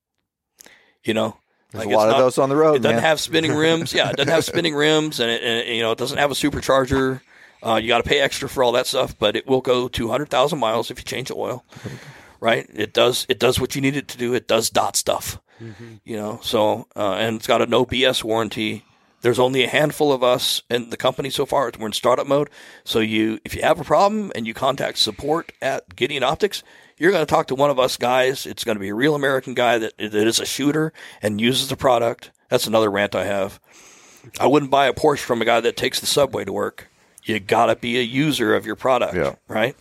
You 1.03 1.15
know, 1.15 1.37
There's 1.73 1.87
Like, 1.87 1.95
a 1.95 1.97
lot 1.97 2.05
it's 2.05 2.13
of 2.13 2.19
not- 2.19 2.25
those 2.25 2.39
on 2.39 2.49
the 2.51 2.57
road, 2.57 2.75
it 2.77 2.83
doesn't 2.83 2.97
man. 2.97 3.03
have 3.05 3.19
spinning 3.21 3.53
rims. 3.55 3.93
Yeah, 3.95 4.11
it 4.11 4.17
doesn't 4.17 4.33
have 4.33 4.45
spinning 4.45 4.75
rims, 4.75 5.19
and 5.19 5.31
it, 5.31 5.43
and 5.43 5.59
it, 5.69 5.75
you 5.75 5.83
know 5.83 5.91
it 5.93 5.99
doesn't 5.99 6.19
have 6.19 6.31
a 6.31 6.35
supercharger. 6.35 7.23
Uh, 7.65 7.77
you 7.77 7.89
got 7.89 8.03
to 8.03 8.09
pay 8.09 8.21
extra 8.21 8.49
for 8.49 8.63
all 8.63 8.73
that 8.73 8.87
stuff, 8.87 9.17
but 9.19 9.35
it 9.37 9.47
will 9.47 9.61
go 9.63 9.89
two 9.89 10.09
hundred 10.09 10.29
thousand 10.29 10.59
miles 10.59 10.91
if 10.91 10.99
you 10.99 11.05
change 11.05 11.29
the 11.29 11.35
oil. 11.37 11.65
Right? 12.41 12.69
It 12.75 12.93
does. 12.93 13.25
It 13.29 13.39
does 13.39 13.59
what 13.61 13.75
you 13.77 13.81
need 13.81 13.97
it 13.97 14.09
to 14.09 14.19
do. 14.19 14.35
It 14.35 14.47
does 14.49 14.69
dot 14.69 14.97
stuff. 14.97 15.41
You 16.05 16.17
know. 16.17 16.41
So 16.43 16.89
uh, 16.97 17.13
and 17.15 17.37
it's 17.37 17.47
got 17.47 17.63
a 17.63 17.67
no 17.67 17.87
BS 17.87 18.23
warranty. 18.25 18.85
There's 19.23 19.39
only 19.39 19.63
a 19.65 19.69
handful 19.69 20.13
of 20.13 20.23
us 20.23 20.63
in 20.69 20.91
the 20.91 20.97
company 20.97 21.31
so 21.31 21.47
far. 21.47 21.71
We're 21.79 21.87
in 21.87 21.93
startup 21.93 22.27
mode. 22.27 22.51
So 22.85 22.99
you, 22.99 23.39
if 23.45 23.55
you 23.55 23.63
have 23.63 23.81
a 23.81 23.85
problem 23.85 24.33
and 24.35 24.47
you 24.47 24.53
contact 24.55 24.99
support 24.99 25.53
at 25.63 25.95
Gideon 25.97 26.23
Optics, 26.25 26.63
you're 26.99 27.13
going 27.13 27.25
to 27.25 27.31
talk 27.31 27.47
to 27.49 27.55
one 27.55 27.71
of 27.71 27.79
us 27.79 27.97
guys. 27.97 28.47
It's 28.47 28.65
going 28.65 28.77
to 28.77 28.81
be 28.81 28.89
a 28.91 28.95
real 28.95 29.15
American 29.15 29.55
guy 29.55 29.79
that, 29.79 29.97
that 29.99 30.15
is 30.15 30.41
a 30.41 30.47
shooter 30.47 30.93
and 31.23 31.41
uses 31.41 31.69
the 31.69 31.77
product. 31.77 32.31
That's 32.49 32.67
another 32.67 32.91
rant 32.91 33.15
I 33.15 33.25
have. 33.25 33.61
I 34.39 34.47
wouldn't 34.47 34.71
buy 34.71 34.87
a 34.87 34.93
Porsche 34.93 35.21
from 35.21 35.41
a 35.41 35.45
guy 35.45 35.61
that 35.61 35.77
takes 35.77 36.01
the 36.01 36.07
subway 36.07 36.45
to 36.45 36.53
work. 36.53 36.89
You 37.25 37.39
got 37.41 37.67
to 37.67 37.77
be 37.77 37.99
a 37.99 38.03
user 38.03 38.55
of 38.55 38.67
your 38.67 38.77
product, 38.77 39.15
Yeah. 39.15 39.35
right? 39.49 39.77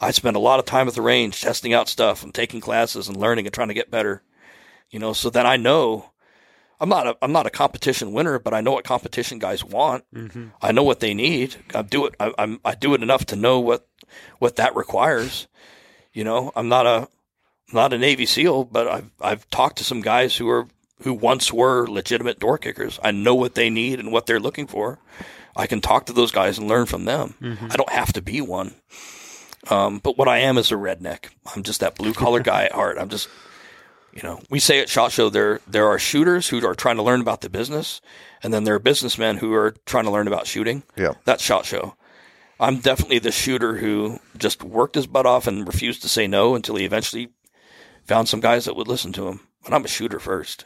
I 0.00 0.10
spend 0.12 0.36
a 0.36 0.40
lot 0.40 0.58
of 0.60 0.64
time 0.64 0.88
at 0.88 0.94
the 0.94 1.02
range 1.02 1.40
testing 1.42 1.74
out 1.74 1.88
stuff 1.88 2.22
and 2.22 2.34
taking 2.34 2.60
classes 2.60 3.08
and 3.08 3.16
learning 3.16 3.46
and 3.46 3.54
trying 3.54 3.68
to 3.68 3.74
get 3.74 3.90
better. 3.90 4.22
You 4.90 4.98
know, 4.98 5.12
so 5.12 5.28
that 5.30 5.44
I 5.44 5.56
know 5.58 6.10
I'm 6.80 6.88
not 6.88 7.06
a 7.06 7.16
I'm 7.22 7.32
not 7.32 7.46
a 7.46 7.50
competition 7.50 8.12
winner, 8.12 8.38
but 8.38 8.54
I 8.54 8.60
know 8.60 8.72
what 8.72 8.84
competition 8.84 9.38
guys 9.38 9.64
want. 9.64 10.04
I 10.62 10.72
know 10.72 10.82
what 10.84 11.00
they 11.00 11.12
need. 11.14 11.56
I 11.74 11.82
do 11.82 12.06
it. 12.06 12.14
I, 12.20 12.32
I'm 12.38 12.60
I 12.64 12.74
do 12.74 12.94
it 12.94 13.02
enough 13.02 13.24
to 13.26 13.36
know 13.36 13.58
what 13.60 13.86
what 14.38 14.56
that 14.56 14.76
requires. 14.76 15.48
You 16.12 16.24
know, 16.24 16.52
I'm 16.56 16.68
not 16.68 16.86
a 16.86 17.08
I'm 17.70 17.74
not 17.74 17.92
a 17.92 17.98
Navy 17.98 18.26
SEAL, 18.26 18.64
but 18.64 18.86
I've 18.88 19.10
I've 19.20 19.50
talked 19.50 19.78
to 19.78 19.84
some 19.84 20.00
guys 20.00 20.36
who 20.36 20.48
are 20.48 20.66
who 21.02 21.14
once 21.14 21.52
were 21.52 21.86
legitimate 21.86 22.38
door 22.38 22.58
kickers. 22.58 22.98
I 23.02 23.10
know 23.10 23.34
what 23.34 23.54
they 23.54 23.70
need 23.70 23.98
and 24.00 24.10
what 24.12 24.26
they're 24.26 24.40
looking 24.40 24.66
for. 24.66 24.98
I 25.56 25.66
can 25.66 25.80
talk 25.80 26.06
to 26.06 26.12
those 26.12 26.30
guys 26.30 26.58
and 26.58 26.68
learn 26.68 26.86
from 26.86 27.04
them. 27.04 27.34
I 27.70 27.76
don't 27.76 27.90
have 27.90 28.12
to 28.12 28.22
be 28.22 28.40
one. 28.40 28.74
Um, 29.70 29.98
but 29.98 30.16
what 30.16 30.28
I 30.28 30.38
am 30.38 30.56
is 30.56 30.70
a 30.70 30.76
redneck. 30.76 31.26
I'm 31.54 31.62
just 31.64 31.80
that 31.80 31.96
blue 31.96 32.14
collar 32.14 32.40
guy 32.52 32.64
at 32.64 32.72
heart. 32.72 32.96
I'm 32.98 33.08
just 33.08 33.28
you 34.12 34.22
know, 34.22 34.40
we 34.50 34.58
say 34.58 34.80
at 34.80 34.88
Shot 34.88 35.12
Show 35.12 35.28
there 35.28 35.60
there 35.66 35.86
are 35.86 35.98
shooters 35.98 36.48
who 36.48 36.64
are 36.66 36.74
trying 36.74 36.96
to 36.96 37.02
learn 37.02 37.20
about 37.20 37.40
the 37.40 37.50
business, 37.50 38.00
and 38.42 38.52
then 38.52 38.64
there 38.64 38.74
are 38.74 38.80
businessmen 38.80 39.38
who 39.38 39.52
are 39.54 39.74
trying 39.86 40.04
to 40.04 40.10
learn 40.10 40.26
about 40.26 40.46
shooting. 40.46 40.82
Yeah. 40.96 41.12
That's 41.24 41.42
Shot 41.42 41.64
Show. 41.66 41.94
I'm 42.60 42.78
definitely 42.78 43.20
the 43.20 43.30
shooter 43.30 43.76
who 43.76 44.18
just 44.36 44.64
worked 44.64 44.96
his 44.96 45.06
butt 45.06 45.26
off 45.26 45.46
and 45.46 45.66
refused 45.66 46.02
to 46.02 46.08
say 46.08 46.26
no 46.26 46.54
until 46.56 46.74
he 46.76 46.84
eventually 46.84 47.28
found 48.04 48.28
some 48.28 48.40
guys 48.40 48.64
that 48.64 48.74
would 48.74 48.88
listen 48.88 49.12
to 49.12 49.28
him. 49.28 49.40
But 49.62 49.72
I'm 49.72 49.84
a 49.84 49.88
shooter 49.88 50.18
first. 50.18 50.64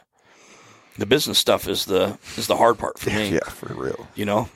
The 0.97 1.05
business 1.05 1.37
stuff 1.37 1.67
is 1.67 1.85
the 1.85 2.17
is 2.37 2.47
the 2.47 2.57
hard 2.57 2.77
part 2.79 2.97
for 2.97 3.09
me. 3.11 3.33
Yeah, 3.33 3.49
for 3.49 3.73
real. 3.73 4.07
You 4.15 4.25
know. 4.25 4.49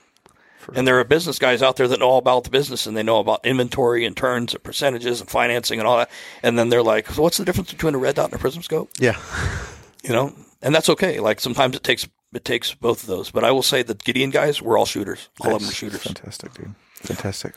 And 0.75 0.87
there 0.87 0.99
are 0.99 1.03
business 1.03 1.39
guys 1.39 1.61
out 1.61 1.75
there 1.77 1.87
that 1.87 1.99
know 1.99 2.09
all 2.09 2.17
about 2.17 2.43
the 2.43 2.49
business 2.49 2.85
and 2.87 2.95
they 2.97 3.03
know 3.03 3.19
about 3.19 3.45
inventory 3.45 4.05
and 4.05 4.15
turns 4.15 4.53
and 4.53 4.63
percentages 4.63 5.21
and 5.21 5.29
financing 5.29 5.79
and 5.79 5.87
all 5.87 5.97
that. 5.97 6.09
And 6.43 6.57
then 6.57 6.69
they're 6.69 6.83
like, 6.83 7.07
so 7.09 7.21
what's 7.21 7.37
the 7.37 7.45
difference 7.45 7.71
between 7.71 7.95
a 7.95 7.97
red 7.97 8.15
dot 8.15 8.25
and 8.25 8.33
a 8.33 8.37
prism 8.37 8.61
scope? 8.63 8.89
Yeah. 8.99 9.17
You 10.03 10.13
know? 10.13 10.33
And 10.61 10.73
that's 10.73 10.87
okay. 10.89 11.19
Like 11.19 11.41
sometimes 11.41 11.75
it 11.75 11.83
takes 11.83 12.07
it 12.33 12.45
takes 12.45 12.73
both 12.73 13.01
of 13.01 13.07
those. 13.07 13.29
But 13.29 13.43
I 13.43 13.51
will 13.51 13.63
say 13.63 13.83
that 13.83 14.03
Gideon 14.03 14.29
guys, 14.29 14.61
we're 14.61 14.77
all 14.77 14.85
shooters. 14.85 15.27
All 15.41 15.53
of 15.55 15.61
them 15.61 15.69
are 15.69 15.73
shooters. 15.73 16.01
Fantastic, 16.03 16.53
dude. 16.53 16.75
Fantastic. 16.95 17.55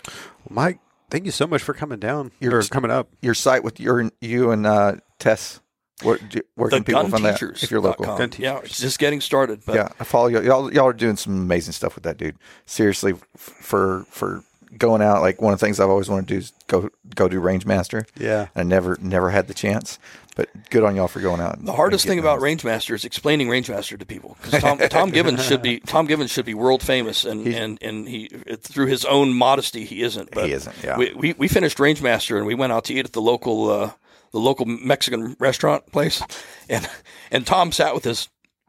Mike, 0.48 0.80
thank 1.10 1.26
you 1.26 1.30
so 1.30 1.46
much 1.46 1.62
for 1.62 1.74
coming 1.74 2.00
down 2.00 2.32
You're- 2.40 2.66
coming 2.68 2.90
up. 2.90 3.08
Your 3.22 3.34
site 3.34 3.62
with 3.62 3.78
your 3.78 4.10
you 4.20 4.50
and 4.50 4.66
uh, 4.66 4.96
Tess. 5.20 5.60
Where, 6.02 6.18
do- 6.18 6.40
where 6.54 6.70
can 6.70 6.84
people 6.84 7.08
find 7.08 7.24
that 7.24 7.42
if 7.42 7.70
you're 7.70 7.80
local? 7.80 8.06
Gun 8.16 8.30
Yeah, 8.38 8.58
it's 8.64 8.78
just 8.80 8.98
getting 8.98 9.20
started. 9.20 9.60
But 9.66 9.74
yeah, 9.74 9.88
I 9.98 10.04
follow 10.04 10.28
you. 10.28 10.40
Y'all, 10.42 10.72
y'all 10.72 10.86
are 10.86 10.92
doing 10.92 11.16
some 11.16 11.34
amazing 11.34 11.72
stuff 11.72 11.94
with 11.94 12.04
that 12.04 12.16
dude. 12.16 12.36
Seriously, 12.66 13.14
for 13.36 14.04
for 14.10 14.42
going 14.78 15.02
out, 15.02 15.20
like 15.20 15.42
one 15.42 15.52
of 15.52 15.58
the 15.60 15.66
things 15.66 15.80
I've 15.80 15.90
always 15.90 16.08
wanted 16.08 16.28
to 16.28 16.34
do 16.34 16.38
is 16.38 16.52
go 16.68 16.88
go 17.14 17.28
do 17.28 17.40
Rangemaster. 17.40 18.06
Yeah. 18.16 18.48
I 18.54 18.62
never 18.62 18.96
never 19.00 19.30
had 19.30 19.48
the 19.48 19.54
chance, 19.54 19.98
but 20.36 20.48
good 20.70 20.84
on 20.84 20.94
y'all 20.96 21.08
for 21.08 21.20
going 21.20 21.40
out. 21.40 21.58
and- 21.58 21.66
The 21.66 21.72
hardest 21.72 22.06
thing 22.06 22.18
about 22.20 22.38
those. 22.40 22.44
Rangemaster 22.48 22.94
is 22.94 23.04
explaining 23.04 23.48
Rangemaster 23.48 23.98
to 23.98 24.06
people. 24.06 24.36
'Cause 24.42 24.60
Tom, 24.60 24.78
Tom 24.90 25.10
Givens 25.10 25.44
should 25.44 25.60
be 25.60 25.80
Tom 25.80 26.06
Givens 26.06 26.30
should 26.30 26.44
be 26.46 26.54
world 26.54 26.82
famous, 26.82 27.24
and 27.24 27.46
and 27.48 27.78
and 27.82 28.08
he 28.08 28.28
through 28.60 28.86
his 28.86 29.04
own 29.04 29.32
modesty 29.34 29.84
he 29.84 30.02
isn't. 30.02 30.30
But 30.30 30.46
He 30.46 30.52
isn't, 30.52 30.76
yeah. 30.84 30.96
We, 30.96 31.12
we 31.14 31.32
we 31.34 31.48
finished 31.48 31.78
Rangemaster 31.78 32.36
and 32.36 32.46
we 32.46 32.54
went 32.54 32.72
out 32.72 32.84
to 32.84 32.94
eat 32.94 33.04
at 33.04 33.12
the 33.12 33.20
local 33.20 33.68
uh, 33.70 33.90
the 34.32 34.38
local 34.38 34.66
Mexican 34.66 35.36
restaurant 35.38 35.90
place, 35.92 36.22
and 36.68 36.88
and 37.30 37.46
Tom 37.46 37.72
sat 37.72 37.94
with 37.94 38.04
his 38.04 38.28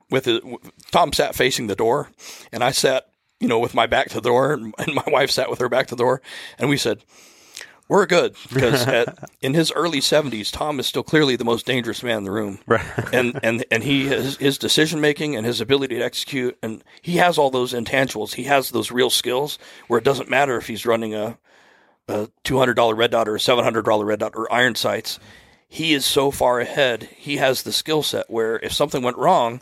with 0.10 0.26
his 0.26 0.40
Tom 0.92 1.14
sat 1.14 1.36
facing 1.36 1.68
the 1.68 1.76
door, 1.76 2.10
and 2.52 2.64
I 2.64 2.72
sat 2.72 3.08
you 3.40 3.48
know 3.48 3.60
with 3.60 3.74
my 3.74 3.88
back 3.88 4.10
to 4.10 4.16
the 4.22 4.30
door, 4.30 4.54
and, 4.54 4.74
and 4.78 4.94
my 4.96 5.04
wife 5.08 5.32
sat 5.32 5.50
with 5.50 5.60
her 5.60 5.70
back 5.70 5.88
to 5.88 5.96
the 5.96 6.04
door, 6.04 6.22
and 6.58 6.70
we 6.70 6.78
said. 6.78 7.04
We're 7.90 8.06
good 8.06 8.38
because 8.54 8.88
at, 8.88 9.30
in 9.42 9.54
his 9.54 9.70
early 9.74 10.00
70s, 10.00 10.50
Tom 10.50 10.80
is 10.80 10.88
still 10.88 11.04
clearly 11.04 11.36
the 11.36 11.44
most 11.44 11.66
dangerous 11.66 12.02
man 12.04 12.20
in 12.20 12.24
the 12.24 12.32
room 12.32 12.60
Right. 12.66 12.86
and 13.12 13.38
and 13.44 13.66
and 13.70 13.84
he 13.84 14.08
has 14.08 14.38
his 14.38 14.58
decision 14.58 15.02
making 15.02 15.36
and 15.36 15.46
his 15.46 15.60
ability 15.60 15.98
to 15.98 16.02
execute 16.02 16.58
and 16.64 16.86
he 17.02 17.18
has 17.18 17.38
all 17.38 17.50
those 17.50 17.74
intangibles 17.74 18.36
he 18.36 18.44
has 18.46 18.70
those 18.70 18.92
real 18.92 19.10
skills 19.10 19.60
where 19.88 19.98
it 19.98 20.06
doesn't 20.06 20.30
matter 20.30 20.56
if 20.56 20.68
he's 20.68 20.86
running 20.86 21.14
a 21.14 21.38
a 22.08 22.30
$200 22.46 22.96
red 22.98 23.12
dot 23.12 23.28
or 23.28 23.36
a 23.36 23.40
$700 23.40 24.06
red 24.06 24.20
dot 24.20 24.36
or 24.38 24.50
iron 24.54 24.76
sights 24.76 25.20
he 25.72 25.93
is 25.93 26.06
so 26.06 26.31
far 26.31 26.60
ahead 26.60 27.03
he 27.15 27.38
has 27.38 27.64
the 27.64 27.72
skill 27.72 28.03
set 28.03 28.30
where 28.30 28.60
if 28.60 28.73
something 28.73 29.02
went 29.02 29.18
wrong 29.18 29.61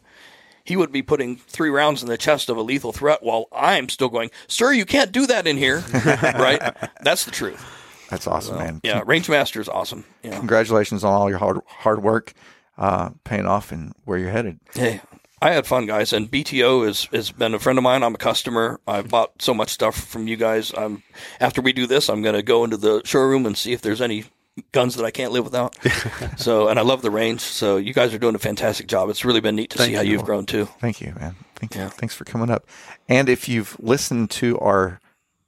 he 0.64 0.76
would 0.76 0.92
be 0.92 1.02
putting 1.02 1.36
three 1.36 1.70
rounds 1.70 2.04
in 2.04 2.10
the 2.10 2.18
chest 2.18 2.50
of 2.50 2.58
a 2.58 2.62
lethal 2.62 2.92
threat 2.92 3.24
while 3.24 3.48
I'm 3.52 3.90
still 3.90 4.10
going, 4.10 4.30
sir, 4.48 4.72
you 4.72 4.86
can't 4.86 5.12
do 5.12 5.26
that 5.26 5.48
in 5.48 5.58
here. 5.58 5.84
right? 6.06 6.62
That's 7.02 7.26
the 7.26 7.32
truth. 7.32 7.66
That's 8.12 8.28
awesome, 8.28 8.58
man. 8.58 8.82
Yeah. 8.84 9.02
Rangemaster 9.02 9.60
is 9.60 9.68
awesome. 9.68 10.06
You 10.24 10.30
know. 10.30 10.38
Congratulations 10.38 11.04
on 11.04 11.12
all 11.12 11.28
your 11.28 11.40
hard 11.40 11.60
hard 11.66 12.04
work, 12.04 12.34
uh, 12.78 13.10
paying 13.24 13.48
off, 13.48 13.72
and 13.72 13.94
where 14.06 14.20
you're 14.20 14.30
headed. 14.30 14.60
Hey, 14.76 15.02
I 15.42 15.54
had 15.54 15.66
fun, 15.66 15.88
guys, 15.88 16.14
and 16.14 16.30
BTO 16.30 16.86
has 16.86 17.06
has 17.06 17.32
been 17.32 17.56
a 17.56 17.60
friend 17.60 17.80
of 17.80 17.84
mine. 17.84 18.04
I'm 18.04 18.16
a 18.16 18.20
customer. 18.20 18.80
I've 18.88 19.10
bought 19.10 19.42
so 19.42 19.56
much 19.56 19.70
stuff 19.70 19.96
from 19.96 20.28
you 20.28 20.38
guys. 20.38 20.72
I'm 20.76 21.02
after 21.40 21.62
we 21.62 21.74
do 21.74 21.88
this, 21.88 22.10
I'm 22.10 22.22
going 22.22 22.36
to 22.36 22.44
go 22.44 22.64
into 22.64 22.78
the 22.78 23.02
showroom 23.06 23.46
and 23.46 23.58
see 23.58 23.74
if 23.74 23.82
there's 23.82 24.02
any 24.02 24.26
guns 24.72 24.96
that 24.96 25.06
I 25.06 25.12
can't 25.12 25.32
live 25.32 25.44
without. 25.44 25.76
so, 26.38 26.68
and 26.68 26.78
I 26.80 26.82
love 26.84 27.02
the 27.02 27.12
range. 27.12 27.42
So, 27.42 27.78
you 27.78 27.94
guys 27.94 28.14
are 28.14 28.18
doing 28.20 28.36
a 28.36 28.40
fantastic 28.40 28.88
job. 28.88 29.10
It's 29.10 29.24
really 29.26 29.40
been 29.42 29.56
neat 29.56 29.70
to 29.72 29.78
see 29.84 29.94
how 29.94 30.02
you've 30.02 30.24
grown 30.24 30.46
too. 30.46 30.66
Thank 30.80 31.02
you, 31.02 31.14
man. 31.20 31.36
Thank 31.56 31.76
you. 31.76 31.82
Yeah. 31.82 31.90
Thanks 31.90 32.16
for 32.16 32.24
coming 32.26 32.50
up. 32.50 32.66
And 33.08 33.28
if 33.30 33.50
you've 33.50 33.76
listened 33.80 34.30
to 34.32 34.58
our 34.60 35.00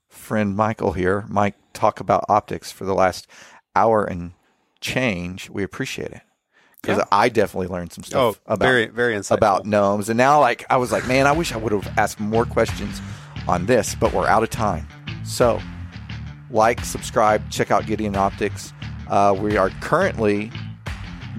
friend 0.10 0.56
Michael 0.56 0.92
here, 0.94 1.26
Mike 1.30 1.56
talk 1.74 2.00
about 2.00 2.26
optics 2.28 2.72
for 2.72 2.86
the 2.86 2.94
last 2.94 3.28
hour 3.76 4.04
and 4.04 4.34
change, 4.82 5.50
we 5.50 5.64
appreciate 5.64 6.12
it. 6.12 6.22
Because 6.82 6.98
Yeah. 6.98 7.06
I 7.12 7.30
definitely 7.30 7.68
learned 7.68 7.94
some 7.94 8.04
stuff 8.04 8.40
Oh, 8.48 8.54
about 8.54 8.66
very- 8.66 8.88
very 8.88 9.14
insightful. 9.16 9.38
about 9.38 9.66
gnomes. 9.66 10.10
And 10.10 10.18
now 10.18 10.40
like 10.40 10.66
I 10.70 10.78
was 10.78 10.92
like, 10.92 11.08
man, 11.08 11.28
I 11.28 11.32
wish 11.32 11.54
I 11.54 11.58
would 11.58 11.72
have 11.72 11.88
asked 11.98 12.20
more 12.20 12.44
questions 12.46 13.00
on 13.48 13.68
this, 13.68 13.94
but 13.96 14.12
we're 14.14 14.28
out 14.28 14.42
of 14.44 14.50
time. 14.50 14.88
So 15.24 15.62
like, 16.50 16.84
subscribe, 16.84 17.50
check 17.52 17.72
out 17.72 17.86
Gideon 17.86 18.16
Optics. 18.18 18.74
Uh, 19.12 19.36
we 19.38 19.58
are 19.58 19.70
currently 19.82 20.50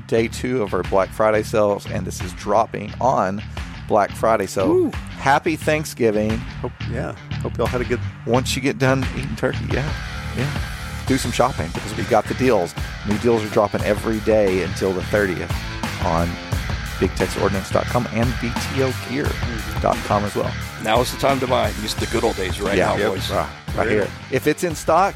day 0.07 0.29
two 0.29 0.63
of 0.63 0.75
our 0.75 0.83
Black 0.85 1.09
Friday 1.09 1.43
sales, 1.43 1.87
and 1.87 2.07
this 2.07 2.21
is 2.21 2.31
dropping 2.35 2.93
on 3.01 3.43
Black 3.89 4.11
Friday. 4.11 4.47
So 4.47 4.91
happy 5.17 5.57
Thanksgiving. 5.57 6.37
Hope, 6.61 6.73
yeah. 6.91 7.13
Hope 7.41 7.57
y'all 7.57 7.67
had 7.67 7.81
a 7.81 7.85
good. 7.85 7.99
Once 8.27 8.55
you 8.55 8.61
get 8.61 8.77
done 8.77 9.07
eating 9.17 9.35
turkey, 9.37 9.65
yeah, 9.73 9.91
yeah, 10.37 10.61
do 11.07 11.17
some 11.17 11.33
shopping 11.33 11.71
because 11.73 11.97
we 11.97 12.05
got 12.05 12.27
the 12.27 12.35
deals. 12.35 12.75
New 13.09 13.17
deals 13.19 13.43
are 13.43 13.49
dropping 13.49 13.81
every 13.85 14.21
day 14.21 14.63
until 14.65 14.93
the 14.93 15.01
30th 15.01 15.51
on 16.05 16.29
BigTexOrdnance.com 16.99 18.07
and 18.13 18.29
BTOGear.com 18.35 20.25
as 20.25 20.37
well. 20.37 20.55
Now 20.85 21.01
is 21.01 21.11
the 21.11 21.19
time 21.19 21.41
to 21.41 21.47
buy. 21.47 21.71
These 21.81 21.97
are 21.97 22.01
the 22.01 22.13
good 22.13 22.23
old 22.23 22.37
days 22.37 22.61
right 22.61 22.77
now, 22.77 22.97
yep, 22.97 23.13
boys. 23.13 23.31
right 23.31 23.89
here. 23.89 24.09
If 24.31 24.47
it's 24.47 24.63
in 24.63 24.75
stock, 24.75 25.15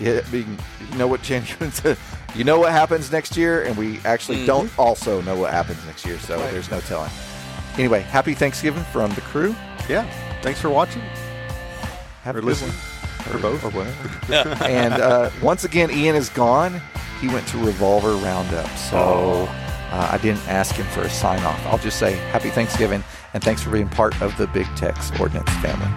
yeah, 0.00 0.20
I 0.26 0.30
mean, 0.30 0.58
you 0.90 0.98
know 0.98 1.06
what 1.06 1.22
change. 1.22 1.56
you 2.34 2.44
know 2.44 2.58
what 2.58 2.72
happens 2.72 3.12
next 3.12 3.36
year, 3.36 3.62
and 3.64 3.76
we 3.76 4.00
actually 4.04 4.46
don't 4.46 4.70
also 4.78 5.20
know 5.22 5.36
what 5.36 5.52
happens 5.52 5.84
next 5.86 6.04
year, 6.06 6.18
so 6.18 6.38
there's 6.50 6.70
no 6.70 6.80
telling. 6.80 7.10
Anyway, 7.74 8.00
happy 8.00 8.34
Thanksgiving 8.34 8.82
from 8.84 9.12
the 9.14 9.20
crew. 9.20 9.54
Yeah. 9.88 10.08
Thanks 10.42 10.60
for 10.60 10.70
watching. 10.70 11.02
Have 12.22 12.36
Or 12.36 12.38
a 12.38 12.42
good 12.42 12.48
listen. 12.48 12.68
one. 12.68 13.36
Or 13.36 13.38
both. 13.38 13.64
Or 13.64 13.70
whatever. 13.70 14.64
and 14.64 14.94
uh, 14.94 15.30
once 15.42 15.64
again, 15.64 15.90
Ian 15.90 16.16
is 16.16 16.28
gone. 16.30 16.80
He 17.20 17.28
went 17.28 17.46
to 17.48 17.58
Revolver 17.58 18.12
Roundup. 18.14 18.68
So 18.76 19.46
uh, 19.92 20.08
I 20.10 20.18
didn't 20.18 20.46
ask 20.48 20.74
him 20.74 20.86
for 20.86 21.02
a 21.02 21.10
sign 21.10 21.40
off. 21.44 21.64
I'll 21.66 21.78
just 21.78 21.98
say 21.98 22.14
happy 22.32 22.48
Thanksgiving 22.50 23.04
and 23.34 23.42
thanks 23.42 23.62
for 23.62 23.70
being 23.70 23.88
part 23.88 24.20
of 24.22 24.36
the 24.38 24.46
Big 24.48 24.66
Tex 24.76 25.10
Ordnance 25.20 25.50
family. 25.60 25.88